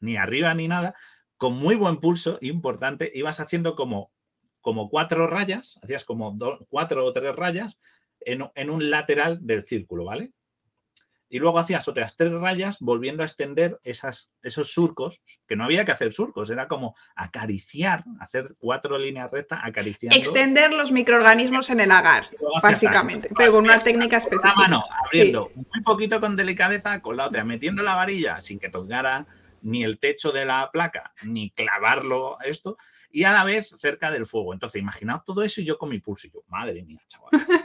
ni 0.00 0.16
arriba 0.16 0.54
ni 0.54 0.68
nada, 0.68 0.94
con 1.36 1.54
muy 1.54 1.74
buen 1.74 1.98
pulso, 2.00 2.38
importante, 2.40 3.10
ibas 3.14 3.40
haciendo 3.40 3.74
como, 3.74 4.12
como 4.60 4.88
cuatro 4.88 5.26
rayas, 5.26 5.78
hacías 5.82 6.04
como 6.04 6.38
cuatro 6.68 7.04
o 7.04 7.12
tres 7.12 7.34
rayas 7.34 7.78
en 8.20 8.70
un 8.70 8.90
lateral 8.90 9.44
del 9.44 9.66
círculo, 9.66 10.04
¿vale? 10.06 10.32
Y 11.34 11.40
luego 11.40 11.58
hacías 11.58 11.88
otras 11.88 12.16
tres 12.16 12.32
rayas 12.32 12.76
volviendo 12.78 13.24
a 13.24 13.26
extender 13.26 13.80
esas, 13.82 14.30
esos 14.40 14.72
surcos, 14.72 15.20
que 15.48 15.56
no 15.56 15.64
había 15.64 15.84
que 15.84 15.90
hacer 15.90 16.12
surcos, 16.12 16.48
era 16.48 16.68
como 16.68 16.94
acariciar, 17.16 18.04
hacer 18.20 18.54
cuatro 18.56 18.96
líneas 18.98 19.32
rectas 19.32 19.58
acariciando. 19.64 20.16
Extender 20.16 20.72
los 20.72 20.92
microorganismos 20.92 21.70
en 21.70 21.80
el 21.80 21.90
agar, 21.90 22.26
básicamente, 22.62 23.30
pero 23.36 23.50
con 23.50 23.64
una 23.64 23.82
técnica 23.82 24.20
con 24.20 24.28
específica. 24.28 24.54
mano 24.54 24.84
abriendo 25.04 25.50
muy 25.56 25.82
poquito 25.82 26.20
con 26.20 26.36
delicadeza, 26.36 27.02
con 27.02 27.16
la 27.16 27.26
otra 27.26 27.42
metiendo 27.42 27.82
la 27.82 27.96
varilla 27.96 28.38
sin 28.40 28.60
que 28.60 28.68
tocara 28.68 29.26
ni 29.62 29.82
el 29.82 29.98
techo 29.98 30.30
de 30.30 30.44
la 30.44 30.70
placa, 30.70 31.14
ni 31.24 31.50
clavarlo 31.50 32.38
esto, 32.44 32.76
y 33.10 33.24
a 33.24 33.32
la 33.32 33.42
vez 33.42 33.74
cerca 33.80 34.12
del 34.12 34.26
fuego. 34.26 34.52
Entonces, 34.52 34.80
imaginaos 34.80 35.24
todo 35.24 35.42
eso 35.42 35.60
y 35.60 35.64
yo 35.64 35.78
con 35.78 35.88
mi 35.88 35.98
pulso. 35.98 36.28
Y 36.28 36.30
yo, 36.30 36.44
madre 36.46 36.84
mía, 36.84 37.00
chaval. 37.08 37.30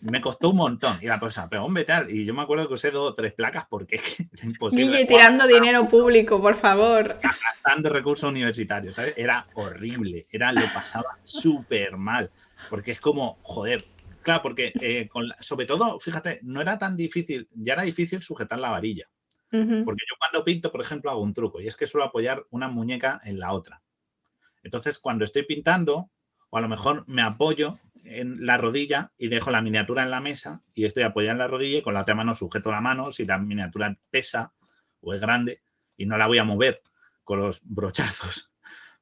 Me 0.00 0.20
costó 0.20 0.50
un 0.50 0.56
montón. 0.56 0.98
Y 1.02 1.06
la 1.06 1.18
cosa, 1.18 1.48
pero 1.48 1.64
hombre, 1.64 1.84
tal. 1.84 2.10
Y 2.10 2.24
yo 2.24 2.32
me 2.34 2.42
acuerdo 2.42 2.68
que 2.68 2.74
usé 2.74 2.90
dos 2.90 3.10
o 3.10 3.14
tres 3.14 3.32
placas 3.34 3.66
porque 3.68 3.96
es 3.96 4.44
imposible. 4.44 4.84
Guille 4.86 5.06
tirando 5.06 5.46
dinero 5.46 5.86
público, 5.88 6.40
por 6.40 6.54
favor. 6.54 7.18
Gastando 7.22 7.88
recursos 7.90 8.30
universitarios, 8.30 8.96
¿sabes? 8.96 9.14
Era 9.16 9.46
horrible. 9.54 10.26
Era, 10.30 10.52
lo 10.52 10.60
pasaba 10.72 11.18
súper 11.24 11.96
mal. 11.96 12.30
Porque 12.70 12.92
es 12.92 13.00
como, 13.00 13.38
joder. 13.42 13.84
Claro, 14.22 14.42
porque 14.42 14.72
eh, 14.80 15.08
con 15.08 15.28
la- 15.28 15.36
sobre 15.40 15.64
todo, 15.66 15.98
fíjate, 15.98 16.40
no 16.42 16.60
era 16.60 16.78
tan 16.78 16.96
difícil, 16.96 17.48
ya 17.54 17.72
era 17.72 17.82
difícil 17.82 18.20
sujetar 18.22 18.58
la 18.58 18.70
varilla. 18.70 19.06
Porque 19.50 20.02
yo 20.08 20.16
cuando 20.18 20.44
pinto, 20.44 20.70
por 20.70 20.82
ejemplo, 20.82 21.10
hago 21.10 21.22
un 21.22 21.32
truco 21.32 21.60
y 21.60 21.66
es 21.68 21.76
que 21.76 21.86
suelo 21.86 22.04
apoyar 22.04 22.44
una 22.50 22.68
muñeca 22.68 23.18
en 23.24 23.38
la 23.38 23.52
otra. 23.52 23.80
Entonces, 24.62 24.98
cuando 24.98 25.24
estoy 25.24 25.44
pintando, 25.44 26.10
o 26.50 26.58
a 26.58 26.60
lo 26.60 26.68
mejor 26.68 27.04
me 27.06 27.22
apoyo 27.22 27.78
en 28.04 28.44
la 28.46 28.56
rodilla 28.56 29.12
y 29.18 29.28
dejo 29.28 29.50
la 29.50 29.60
miniatura 29.62 30.02
en 30.02 30.10
la 30.10 30.20
mesa 30.20 30.62
y 30.74 30.84
estoy 30.84 31.02
apoyado 31.02 31.32
en 31.32 31.38
la 31.38 31.46
rodilla 31.48 31.78
y 31.78 31.82
con 31.82 31.94
la 31.94 32.00
otra 32.02 32.14
mano 32.14 32.34
sujeto 32.34 32.70
la 32.70 32.80
mano 32.80 33.12
si 33.12 33.24
la 33.24 33.38
miniatura 33.38 33.96
pesa 34.10 34.52
o 35.00 35.14
es 35.14 35.20
grande 35.20 35.62
y 35.96 36.06
no 36.06 36.16
la 36.18 36.26
voy 36.26 36.38
a 36.38 36.44
mover 36.44 36.82
con 37.24 37.40
los 37.40 37.60
brochazos. 37.64 38.52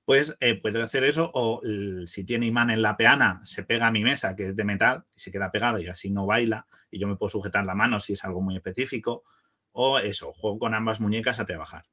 Pues 0.05 0.37
eh, 0.41 0.55
puedo 0.61 0.83
hacer 0.83 1.03
eso 1.05 1.31
o 1.35 1.61
el- 1.65 2.07
si 2.07 2.25
tiene 2.25 2.47
imán 2.47 2.71
en 2.71 2.81
la 2.83 2.97
peana, 2.97 3.41
se 3.43 3.65
pega 3.65 3.89
a 3.89 3.91
mi 3.91 4.05
mesa, 4.05 4.37
que 4.37 4.49
es 4.51 4.57
de 4.57 4.63
metal, 4.65 5.03
y 5.15 5.19
se 5.19 5.33
queda 5.33 5.51
pegada 5.51 5.81
y 5.81 5.89
así 5.89 6.11
no 6.11 6.27
baila 6.27 6.65
y 6.91 7.01
yo 7.01 7.09
me 7.09 7.17
puedo 7.17 7.29
sujetar 7.29 7.65
la 7.65 7.75
mano 7.75 7.99
si 7.99 8.13
es 8.13 8.25
algo 8.25 8.41
muy 8.41 8.55
específico 8.57 9.25
o 9.73 9.99
eso, 9.99 10.33
juego 10.33 10.59
con 10.61 10.75
ambas 10.75 11.01
muñecas 11.01 11.41
a 11.41 11.45
trabajar. 11.45 11.85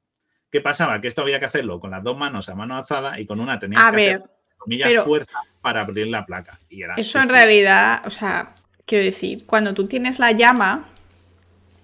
¿Qué 0.50 0.60
pasaba? 0.60 1.00
Que 1.00 1.08
esto 1.08 1.22
había 1.22 1.40
que 1.40 1.46
hacerlo 1.46 1.80
con 1.80 1.90
las 1.90 2.04
dos 2.04 2.16
manos 2.16 2.48
a 2.48 2.54
mano 2.54 2.76
alzada 2.76 3.18
y 3.18 3.26
con 3.26 3.40
una 3.40 3.58
tenía 3.58 3.84
A 3.84 3.90
que 3.90 3.96
ver, 3.96 4.14
hacer 4.14 4.30
comillas, 4.64 4.88
pero- 4.88 5.04
fuerza 5.04 5.38
para 5.62 5.80
abrir 5.82 6.08
la 6.08 6.26
placa. 6.26 6.58
Y 6.68 6.82
era 6.82 6.94
eso 6.96 7.20
en 7.20 7.28
realidad, 7.28 8.02
o 8.06 8.10
sea, 8.10 8.54
quiero 8.84 9.04
decir, 9.04 9.46
cuando 9.46 9.72
tú 9.72 9.86
tienes 9.86 10.18
la 10.18 10.32
llama, 10.32 10.84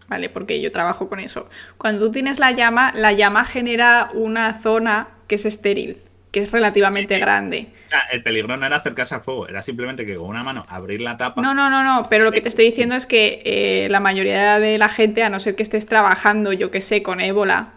¿vale? 0.08 0.28
Porque 0.28 0.60
yo 0.60 0.72
trabajo 0.72 1.08
con 1.08 1.20
eso. 1.20 1.48
Cuando 1.78 2.06
tú 2.06 2.10
tienes 2.10 2.38
la 2.38 2.50
llama, 2.52 2.92
la 2.94 3.12
llama 3.12 3.44
genera 3.44 4.10
una 4.12 4.52
zona 4.58 5.08
que 5.28 5.36
es 5.36 5.44
estéril, 5.44 6.02
que 6.32 6.40
es 6.40 6.52
relativamente 6.52 7.14
Sí. 7.14 7.20
grande. 7.20 7.68
O 7.86 7.88
sea, 7.88 8.00
el 8.12 8.22
peligro 8.22 8.56
no 8.56 8.66
era 8.66 8.76
acercarse 8.76 9.14
al 9.14 9.22
fuego, 9.22 9.48
era 9.48 9.62
simplemente 9.62 10.04
que 10.04 10.16
con 10.16 10.26
una 10.26 10.42
mano 10.44 10.62
abrir 10.68 11.00
la 11.00 11.16
tapa. 11.16 11.40
No, 11.40 11.54
no, 11.54 11.70
no, 11.70 11.82
no, 11.84 12.06
pero 12.10 12.24
lo 12.24 12.32
que 12.32 12.40
te 12.40 12.48
estoy 12.48 12.66
diciendo 12.66 12.96
es 12.96 13.06
que 13.06 13.40
eh, 13.44 13.88
la 13.90 14.00
mayoría 14.00 14.58
de 14.60 14.76
la 14.78 14.88
gente, 14.88 15.22
a 15.22 15.30
no 15.30 15.38
ser 15.40 15.54
que 15.56 15.62
estés 15.62 15.86
trabajando, 15.86 16.52
yo 16.52 16.70
que 16.70 16.80
sé, 16.80 17.02
con 17.02 17.20
ébola, 17.20 17.72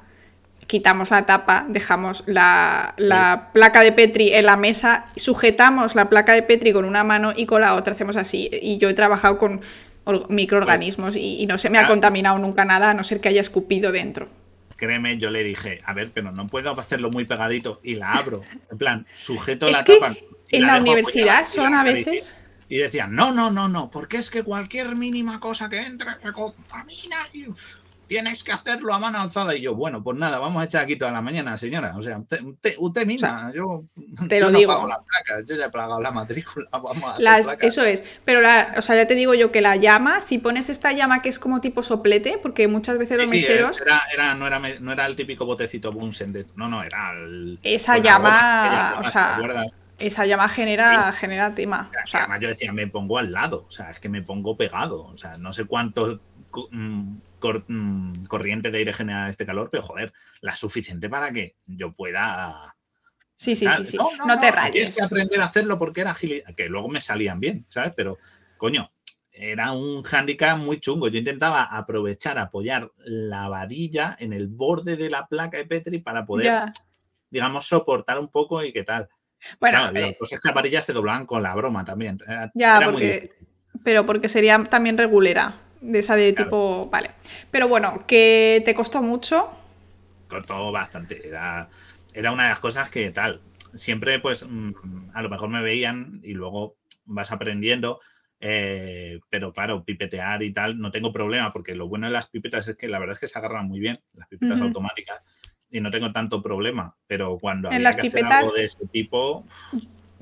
quitamos 0.67 1.11
la 1.11 1.25
tapa, 1.25 1.65
dejamos 1.69 2.23
la, 2.27 2.93
la 2.97 3.49
placa 3.53 3.81
de 3.81 3.91
Petri 3.91 4.33
en 4.33 4.45
la 4.45 4.57
mesa, 4.57 5.05
sujetamos 5.15 5.95
la 5.95 6.09
placa 6.09 6.33
de 6.33 6.43
Petri 6.43 6.73
con 6.73 6.85
una 6.85 7.03
mano 7.03 7.33
y 7.35 7.45
con 7.45 7.61
la 7.61 7.75
otra 7.75 7.93
hacemos 7.93 8.15
así. 8.17 8.49
Y 8.61 8.77
yo 8.77 8.89
he 8.89 8.93
trabajado 8.93 9.37
con 9.37 9.61
or- 10.05 10.29
microorganismos 10.29 11.15
y, 11.15 11.41
y 11.41 11.45
no 11.47 11.57
se 11.57 11.69
me 11.69 11.77
ha 11.77 11.85
Ah. 11.85 11.87
contaminado 11.87 12.37
nunca 12.39 12.65
nada, 12.65 12.91
a 12.91 12.93
no 12.93 13.03
ser 13.03 13.19
que 13.21 13.29
haya 13.29 13.41
escupido 13.41 13.91
dentro. 13.91 14.27
Créeme, 14.75 15.17
yo 15.17 15.29
le 15.29 15.43
dije, 15.43 15.79
a 15.85 15.93
ver, 15.93 16.11
pero 16.13 16.31
no 16.31 16.47
puedo 16.47 16.77
hacerlo 16.79 17.09
muy 17.09 17.25
pegadito 17.25 17.79
y 17.83 17.95
la 17.95 18.11
abro. 18.13 18.41
En 18.71 18.77
plan, 18.77 19.05
sujeto 19.15 19.67
Es 19.67 19.73
la 19.73 19.83
que 19.83 19.93
tapa. 19.95 20.15
y 20.49 20.57
en 20.57 20.67
la 20.67 20.77
universidad 20.77 21.45
son 21.45 21.71
la 21.71 21.81
a 21.81 21.83
veces... 21.83 22.37
Y 22.69 22.77
decían, 22.77 23.13
no, 23.13 23.31
no, 23.31 23.51
no, 23.51 23.67
no, 23.69 23.91
porque 23.91 24.17
es 24.17 24.31
que 24.31 24.41
cualquier 24.41 24.95
mínima 24.95 25.39
cosa 25.39 25.69
que 25.69 25.79
entre 25.79 26.07
se 26.23 26.31
contamina 26.33 27.17
y 27.31 27.45
tienes 28.13 28.43
que 28.43 28.51
hacerlo 28.51 28.93
a 28.93 28.99
mano 28.99 29.19
alzada. 29.19 29.55
Y 29.55 29.61
yo, 29.61 29.73
bueno, 29.73 30.03
pues 30.03 30.17
nada, 30.17 30.37
vamos 30.37 30.61
a 30.61 30.65
echar 30.65 30.83
aquí 30.83 30.95
toda 30.97 31.11
la 31.11 31.21
mañana, 31.21 31.57
señora. 31.57 31.95
O 31.97 32.01
sea, 32.03 32.19
usted, 32.19 32.75
usted, 32.77 33.05
misma, 33.07 33.51
yo, 33.53 33.85
te 34.29 34.37
yo 34.39 34.45
lo 34.45 34.51
no 34.51 34.59
digo. 34.59 34.73
pago 34.73 34.87
las 34.87 34.99
placas, 34.99 35.45
yo 35.49 35.55
ya 35.55 35.65
he 35.65 35.69
pagado 35.71 35.99
la 35.99 36.11
matrícula, 36.11 36.67
vamos 36.71 37.03
a 37.03 37.11
hacer 37.13 37.23
Las, 37.23 37.47
placas. 37.47 37.65
eso 37.67 37.83
es, 37.83 38.19
pero 38.23 38.41
la, 38.41 38.75
o 38.77 38.81
sea, 38.83 38.95
ya 38.95 39.07
te 39.07 39.15
digo 39.15 39.33
yo 39.33 39.51
que 39.51 39.61
la 39.61 39.75
llama, 39.77 40.21
si 40.21 40.37
pones 40.37 40.69
esta 40.69 40.91
llama 40.91 41.21
que 41.23 41.29
es 41.29 41.39
como 41.39 41.59
tipo 41.59 41.81
soplete, 41.81 42.37
porque 42.41 42.67
muchas 42.67 42.99
veces 42.99 43.17
los 43.17 43.29
Sí, 43.31 43.37
sí, 43.43 43.49
mecheros, 43.49 43.81
era, 43.81 44.01
era- 44.13 44.35
no, 44.35 44.45
era, 44.45 44.59
no 44.59 44.91
era 44.91 45.05
el 45.07 45.15
típico 45.15 45.45
botecito 45.45 45.91
Bunsen, 45.91 46.31
de- 46.33 46.45
no, 46.55 46.67
no, 46.67 46.83
era 46.83 47.13
el... 47.13 47.57
Esa 47.63 47.97
la 47.97 48.03
llama, 48.03 48.95
o 48.99 49.03
sea, 49.03 49.39
esa 49.97 50.25
llama 50.25 50.49
genera, 50.49 51.11
genera 51.13 51.55
tema. 51.55 51.87
O 51.89 51.93
sea, 51.93 52.03
O 52.03 52.07
sea, 52.07 52.19
además 52.21 52.39
yo 52.41 52.47
decía, 52.49 52.73
me 52.73 52.87
pongo 52.87 53.17
al 53.17 53.31
lado, 53.31 53.65
o 53.67 53.71
sea, 53.71 53.89
es 53.91 53.99
que 53.99 54.09
me 54.09 54.21
pongo 54.21 54.55
pegado, 54.57 55.05
o 55.05 55.17
sea, 55.17 55.37
no 55.37 55.53
sé 55.53 55.65
cuántos 55.65 56.19
mm, 57.67 58.25
corriente 58.25 58.71
de 58.71 58.77
aire 58.79 58.93
genera 58.93 59.29
este 59.29 59.45
calor, 59.45 59.69
pero 59.71 59.83
joder, 59.83 60.13
la 60.41 60.55
suficiente 60.55 61.09
para 61.09 61.31
que 61.31 61.55
yo 61.65 61.93
pueda. 61.93 62.75
Sí, 63.35 63.55
sí, 63.55 63.67
sí, 63.69 63.83
sí. 63.83 63.97
No, 63.97 64.39
te 64.39 64.51
rayes. 64.51 64.71
Tienes 64.71 64.97
que 64.97 65.03
aprender 65.03 65.41
a 65.41 65.45
hacerlo 65.45 65.77
porque 65.77 66.01
era 66.01 66.11
agilidad, 66.11 66.53
que 66.55 66.69
luego 66.69 66.87
me 66.87 67.01
salían 67.01 67.39
bien, 67.39 67.65
¿sabes? 67.69 67.93
Pero, 67.95 68.17
coño, 68.57 68.91
era 69.31 69.71
un 69.71 70.03
hándicap 70.03 70.57
muy 70.57 70.79
chungo. 70.79 71.07
Yo 71.07 71.17
intentaba 71.17 71.63
aprovechar, 71.63 72.37
apoyar 72.37 72.91
la 72.97 73.49
varilla 73.49 74.15
en 74.19 74.31
el 74.31 74.47
borde 74.47 74.95
de 74.95 75.09
la 75.09 75.25
placa 75.27 75.57
de 75.57 75.65
Petri 75.65 75.99
para 75.99 76.25
poder, 76.25 76.71
digamos, 77.29 77.65
soportar 77.65 78.19
un 78.19 78.29
poco 78.29 78.63
y 78.63 78.71
qué 78.71 78.83
tal. 78.83 79.09
Bueno, 79.59 79.89
eh, 79.93 80.15
pues 80.17 80.31
estas 80.31 80.53
varillas 80.53 80.85
se 80.85 80.93
doblaban 80.93 81.25
con 81.25 81.41
la 81.43 81.55
broma 81.55 81.83
también. 81.83 82.19
Ya, 82.53 82.79
porque, 82.83 83.33
pero 83.83 84.05
porque 84.05 84.29
sería 84.29 84.63
también 84.63 84.97
regulera, 84.97 85.55
de 85.83 85.99
esa 85.99 86.15
de 86.15 86.33
tipo, 86.33 86.89
vale. 86.89 87.11
Pero 87.51 87.67
bueno, 87.67 87.99
que 88.07 88.61
te 88.65 88.73
costó 88.73 89.01
mucho. 89.03 89.49
Costó 90.27 90.71
bastante. 90.71 91.27
Era, 91.27 91.69
era 92.13 92.31
una 92.31 92.43
de 92.43 92.49
las 92.49 92.59
cosas 92.59 92.89
que 92.89 93.11
tal. 93.11 93.41
Siempre, 93.73 94.19
pues, 94.19 94.45
mm, 94.47 95.11
a 95.13 95.21
lo 95.21 95.29
mejor 95.29 95.49
me 95.49 95.61
veían 95.61 96.21
y 96.23 96.33
luego 96.33 96.75
vas 97.05 97.31
aprendiendo. 97.31 97.99
Eh, 98.45 99.19
pero 99.29 99.53
claro, 99.53 99.85
pipetear 99.85 100.43
y 100.43 100.51
tal, 100.51 100.77
no 100.77 100.91
tengo 100.91 101.13
problema, 101.13 101.53
porque 101.53 101.75
lo 101.75 101.87
bueno 101.87 102.07
de 102.07 102.13
las 102.13 102.27
pipetas 102.27 102.67
es 102.67 102.75
que 102.75 102.89
la 102.89 102.99
verdad 102.99 103.13
es 103.13 103.21
que 103.21 103.29
se 103.29 103.39
agarran 103.39 103.69
muy 103.69 103.79
bien, 103.79 104.01
las 104.15 104.27
pipetas 104.27 104.59
automáticas, 104.59 105.21
y 105.71 105.79
no 105.79 105.89
tengo 105.89 106.11
tanto 106.11 106.41
problema. 106.41 106.93
Pero 107.07 107.37
cuando 107.39 107.71
en 107.71 107.83
las 107.83 107.95
pipetas, 107.95 108.53
de 108.53 108.65
este 108.65 108.85
tipo. 108.87 109.45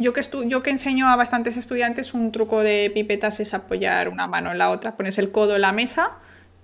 Yo 0.02 0.14
que, 0.14 0.22
yo 0.46 0.64
que 0.64 0.70
enseño 0.72 1.08
a 1.08 1.16
bastantes 1.16 1.58
estudiantes, 1.58 2.14
un 2.14 2.32
truco 2.32 2.64
de 2.64 2.92
pipetas 2.94 3.40
es 3.40 3.54
apoyar 3.54 4.10
una 4.10 4.28
mano 4.28 4.52
en 4.52 4.58
la 4.58 4.70
otra. 4.70 4.98
Pones 4.98 5.18
el 5.18 5.32
codo 5.32 5.56
en 5.56 5.62
la 5.62 5.72
mesa 5.72 6.18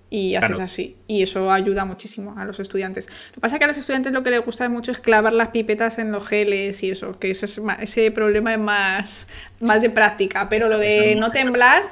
y 0.09 0.35
haces 0.35 0.59
así. 0.59 0.97
Y 1.07 1.21
eso 1.21 1.51
ayuda 1.51 1.85
muchísimo 1.85 2.35
a 2.37 2.45
los 2.45 2.59
estudiantes. 2.59 3.07
Lo 3.29 3.35
que 3.35 3.41
pasa 3.41 3.55
es 3.55 3.59
que 3.59 3.65
a 3.65 3.67
los 3.67 3.77
estudiantes 3.77 4.13
lo 4.13 4.23
que 4.23 4.31
les 4.31 4.43
gusta 4.43 4.67
mucho 4.69 4.91
es 4.91 4.99
clavar 4.99 5.33
las 5.33 5.49
pipetas 5.49 5.99
en 5.99 6.11
los 6.11 6.27
geles 6.27 6.81
y 6.83 6.91
eso, 6.91 7.19
que 7.19 7.29
ese, 7.29 7.45
es 7.45 7.61
ese 7.79 8.11
problema 8.11 8.53
es 8.53 8.59
más, 8.59 9.27
más 9.59 9.81
de 9.81 9.89
práctica. 9.89 10.49
Pero 10.49 10.69
lo 10.69 10.79
de 10.79 11.15
no 11.15 11.31
temblar, 11.31 11.83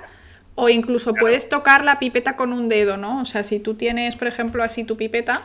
o 0.56 0.70
incluso 0.70 1.14
puedes 1.14 1.50
tocar 1.50 1.84
la 1.84 2.00
pipeta 2.00 2.36
con 2.36 2.54
un 2.54 2.70
dedo, 2.70 2.98
¿no? 2.98 3.22
O 3.22 3.26
sea, 3.26 3.44
si 3.44 3.60
tú 3.60 3.76
tienes, 3.76 4.16
por 4.16 4.28
ejemplo, 4.28 4.64
así 4.64 4.86
tu 4.86 4.96
pipeta, 4.96 5.44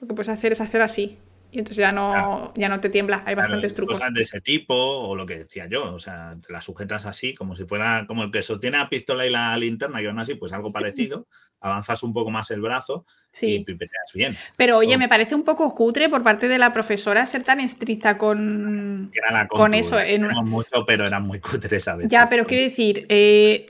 lo 0.00 0.08
que 0.08 0.14
puedes 0.14 0.30
hacer 0.30 0.52
es 0.52 0.60
hacer 0.60 0.80
así. 0.80 1.18
Y 1.50 1.60
entonces 1.60 1.78
ya 1.78 1.92
no, 1.92 2.52
ya 2.56 2.68
no 2.68 2.78
te 2.78 2.90
tiembla, 2.90 3.22
hay 3.24 3.34
bastantes 3.34 3.72
trucos. 3.72 3.98
Cosas 3.98 4.12
de 4.12 4.20
ese 4.20 4.40
tipo, 4.42 4.74
o 4.74 5.16
lo 5.16 5.24
que 5.24 5.38
decía 5.38 5.66
yo, 5.66 5.94
o 5.94 5.98
sea, 5.98 6.36
te 6.46 6.52
la 6.52 6.60
sujetas 6.60 7.06
así, 7.06 7.34
como 7.34 7.56
si 7.56 7.64
fuera 7.64 8.04
como 8.06 8.22
el 8.24 8.30
que 8.30 8.42
sostiene 8.42 8.76
la 8.76 8.90
pistola 8.90 9.26
y 9.26 9.30
la 9.30 9.56
linterna, 9.56 10.02
y 10.02 10.06
aún 10.06 10.18
así, 10.18 10.34
pues 10.34 10.52
algo 10.52 10.72
parecido, 10.72 11.26
avanzas 11.60 12.02
un 12.02 12.12
poco 12.12 12.30
más 12.30 12.50
el 12.50 12.60
brazo 12.60 13.06
y 13.40 13.64
pipeteas 13.64 14.12
bien. 14.14 14.36
Pero 14.56 14.78
oye, 14.78 14.98
me 14.98 15.08
parece 15.08 15.34
un 15.34 15.42
poco 15.42 15.74
cutre 15.74 16.08
por 16.08 16.22
parte 16.22 16.48
de 16.48 16.58
la 16.58 16.72
profesora 16.72 17.24
ser 17.24 17.44
tan 17.44 17.60
estricta 17.60 18.18
con, 18.18 19.10
con 19.48 19.74
eso. 19.74 19.98
En... 19.98 20.26
mucho, 20.44 20.84
pero 20.86 21.06
eran 21.06 21.26
muy 21.26 21.40
cutres 21.40 21.88
a 21.88 21.96
veces. 21.96 22.10
Ya, 22.10 22.26
pero 22.28 22.46
quiero 22.46 22.62
decir, 22.62 23.06
eh, 23.08 23.66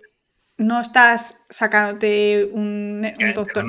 no 0.58 0.80
estás 0.80 1.40
sacándote 1.48 2.50
un, 2.52 3.06
doctor. 3.32 3.64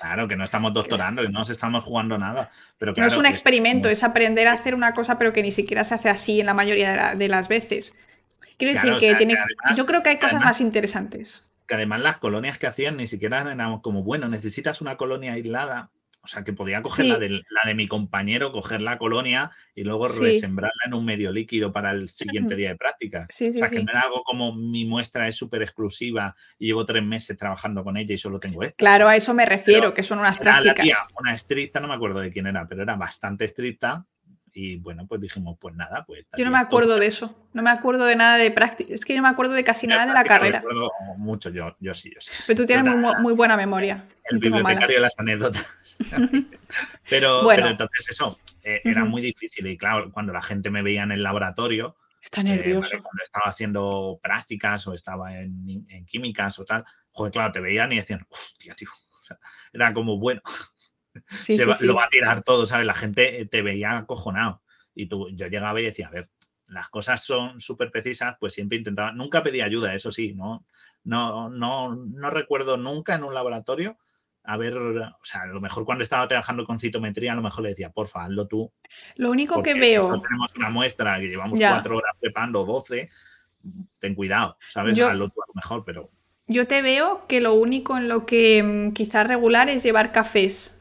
claro, 0.00 0.26
que 0.26 0.34
no 0.34 0.44
estamos 0.44 0.72
doctorando, 0.72 1.20
que 1.20 1.28
no 1.28 1.40
nos 1.40 1.50
estamos 1.50 1.84
jugando 1.84 2.16
nada. 2.16 2.50
Pero 2.78 2.94
no 2.96 3.06
es 3.06 3.18
un 3.18 3.26
experimento, 3.26 3.90
es 3.90 4.02
aprender 4.02 4.48
a 4.48 4.52
hacer 4.52 4.74
una 4.74 4.92
cosa, 4.92 5.18
pero 5.18 5.34
que 5.34 5.42
ni 5.42 5.52
siquiera 5.52 5.84
se 5.84 5.94
hace 5.94 6.08
así 6.08 6.40
en 6.40 6.46
la 6.46 6.54
mayoría 6.54 7.14
de, 7.14 7.28
las 7.28 7.48
veces. 7.48 7.92
Quiero 8.56 8.72
decir 8.72 8.96
que, 8.98 9.14
tiene, 9.14 9.36
yo 9.74 9.84
creo 9.84 10.02
que 10.02 10.08
hay 10.08 10.18
cosas 10.18 10.42
más 10.42 10.62
interesantes. 10.62 11.46
Que 11.68 11.74
además 11.74 12.00
las 12.00 12.16
colonias 12.16 12.56
que 12.56 12.66
hacían 12.66 12.96
ni 12.96 13.06
siquiera 13.06 13.40
eran 13.40 13.80
como, 13.80 14.02
bueno, 14.02 14.28
necesitas 14.28 14.80
una 14.80 14.96
colonia 14.96 15.34
aislada. 15.34 15.90
O 16.26 16.28
sea, 16.28 16.42
que 16.42 16.52
podía 16.52 16.82
coger 16.82 17.06
la, 17.06 17.18
de, 17.18 17.28
la, 17.28 17.62
de, 17.64 17.74
mi 17.76 17.86
compañero, 17.86 18.50
coger 18.50 18.80
la 18.80 18.98
colonia 18.98 19.52
y 19.76 19.84
luego 19.84 20.06
resembrarla 20.06 20.82
en 20.86 20.94
un 20.94 21.04
medio 21.04 21.30
líquido 21.30 21.72
para 21.72 21.92
el 21.92 22.08
siguiente 22.08 22.56
día 22.56 22.70
de 22.70 22.76
práctica. 22.76 23.28
o 23.30 23.32
sea, 23.32 23.70
que 23.70 23.84
no 23.84 23.92
era 23.92 24.00
algo 24.00 24.24
como 24.24 24.52
mi 24.52 24.84
muestra 24.84 25.28
es 25.28 25.36
súper 25.36 25.62
exclusiva 25.62 26.34
y 26.58 26.66
llevo 26.66 26.84
tres 26.84 27.04
meses 27.04 27.38
trabajando 27.38 27.84
con 27.84 27.96
ella 27.96 28.12
y 28.12 28.18
solo 28.18 28.40
tengo 28.40 28.64
esto. 28.64 28.74
Claro, 28.76 29.08
a 29.08 29.14
eso 29.14 29.32
me 29.34 29.46
refiero, 29.46 29.94
que 29.94 30.02
son 30.02 30.18
unas 30.18 30.36
prácticas. 30.38 30.88
una 31.20 31.32
estricta, 31.32 31.78
no 31.78 31.86
me 31.86 31.94
acuerdo 31.94 32.18
de 32.18 32.32
quién 32.32 32.48
era, 32.48 32.66
pero 32.66 32.82
era 32.82 32.96
bastante 32.96 33.44
estricta 33.44 34.04
y 34.58 34.76
bueno, 34.76 35.06
pues 35.06 35.20
dijimos, 35.20 35.58
pues 35.60 35.74
nada, 35.74 36.06
pues. 36.06 36.24
Yo 36.34 36.46
no 36.46 36.50
me 36.50 36.56
acuerdo 36.56 36.96
de 36.96 37.06
eso. 37.06 37.36
No 37.52 37.62
me 37.62 37.68
acuerdo 37.68 38.06
de 38.06 38.16
nada 38.16 38.38
de 38.38 38.50
práctica. 38.50 38.94
Es 38.94 39.04
que 39.04 39.12
yo 39.12 39.18
no 39.18 39.24
me 39.24 39.28
acuerdo 39.28 39.52
de 39.52 39.62
casi 39.62 39.86
nada 39.86 40.06
de 40.06 40.14
la 40.14 40.24
carrera. 40.24 40.60
Me 40.60 40.66
acuerdo 40.70 40.90
mucho, 41.18 41.50
yo, 41.50 41.76
yo 41.78 41.92
sí, 41.92 42.10
yo 42.14 42.22
sí. 42.22 42.30
Pero 42.46 42.56
tú 42.56 42.64
tienes 42.64 42.96
muy, 43.20 43.34
buena 43.34 43.58
memoria. 43.58 44.08
El 44.24 44.38
bibliotecario 44.38 44.96
de 44.96 45.02
las 45.02 45.14
anécdotas. 45.18 45.66
pero, 47.10 47.46
pero, 47.46 47.66
entonces 47.66 48.06
eso, 48.08 48.38
eh, 48.62 48.80
era 48.82 49.04
muy 49.04 49.20
difícil. 49.20 49.66
Y 49.66 49.76
claro, 49.76 50.10
cuando 50.10 50.32
la 50.32 50.40
gente 50.40 50.70
me 50.70 50.80
veía 50.80 51.02
en 51.02 51.12
el 51.12 51.22
laboratorio. 51.22 51.94
Está 52.22 52.42
nervioso. 52.42 52.96
Eh, 52.96 53.02
cuando 53.02 53.24
estaba 53.24 53.50
haciendo 53.50 54.18
prácticas 54.22 54.86
o 54.86 54.94
estaba 54.94 55.36
en, 55.36 55.86
en, 55.90 56.06
químicas 56.06 56.58
o 56.60 56.64
tal, 56.64 56.82
joder, 57.10 57.30
claro, 57.30 57.52
te 57.52 57.60
veían 57.60 57.92
y 57.92 57.96
decían, 57.96 58.26
hostia, 58.30 58.74
tío. 58.74 58.88
O 59.20 59.22
sea, 59.22 59.38
era 59.74 59.92
como, 59.92 60.18
bueno, 60.18 60.40
se 61.30 61.86
lo 61.86 61.94
va 61.94 62.04
a 62.04 62.08
tirar 62.08 62.42
todo, 62.42 62.66
¿sabes? 62.66 62.86
La 62.86 62.94
gente 62.94 63.40
eh, 63.40 63.46
te 63.46 63.62
veía 63.62 63.98
acojonado. 63.98 64.62
Y 64.94 65.06
tú, 65.06 65.28
yo 65.30 65.46
llegaba 65.46 65.80
y 65.80 65.84
decía, 65.84 66.08
a 66.08 66.10
ver, 66.10 66.30
las 66.66 66.88
cosas 66.88 67.24
son 67.24 67.60
súper 67.60 67.90
precisas, 67.90 68.36
pues 68.40 68.54
siempre 68.54 68.78
intentaba, 68.78 69.12
nunca 69.12 69.42
pedí 69.42 69.60
ayuda, 69.60 69.94
eso 69.94 70.10
sí, 70.10 70.34
¿no? 70.34 70.64
No, 71.04 71.48
no, 71.48 71.94
no 71.94 72.30
recuerdo 72.30 72.76
nunca 72.76 73.14
en 73.14 73.24
un 73.24 73.34
laboratorio 73.34 73.98
a 74.46 74.56
ver, 74.56 74.78
o 74.78 75.24
sea, 75.24 75.42
a 75.42 75.46
lo 75.46 75.60
mejor 75.60 75.84
cuando 75.84 76.04
estaba 76.04 76.26
trabajando 76.28 76.64
con 76.64 76.78
citometría, 76.78 77.32
a 77.32 77.34
lo 77.34 77.42
mejor 77.42 77.64
le 77.64 77.70
decía, 77.70 77.90
porfa, 77.90 78.24
hazlo 78.24 78.46
tú. 78.46 78.72
Lo 79.16 79.30
único 79.30 79.60
que 79.60 79.74
veo. 79.74 80.20
tenemos 80.22 80.54
una 80.54 80.70
muestra 80.70 81.18
que 81.18 81.26
llevamos 81.26 81.58
cuatro 81.58 81.96
horas 81.96 82.14
preparando, 82.20 82.64
12, 82.64 83.10
ten 83.98 84.14
cuidado, 84.14 84.56
¿sabes? 84.60 85.00
hazlo 85.00 85.28
tú 85.28 85.42
a 85.42 85.46
lo 85.48 85.54
mejor, 85.54 85.84
pero. 85.84 86.10
Yo 86.46 86.68
te 86.68 86.80
veo 86.80 87.26
que 87.26 87.40
lo 87.40 87.54
único 87.54 87.96
en 87.96 88.06
lo 88.06 88.24
que 88.24 88.62
mm, 88.62 88.92
quizás 88.92 89.26
regular 89.26 89.68
es 89.68 89.82
llevar 89.82 90.12
cafés. 90.12 90.75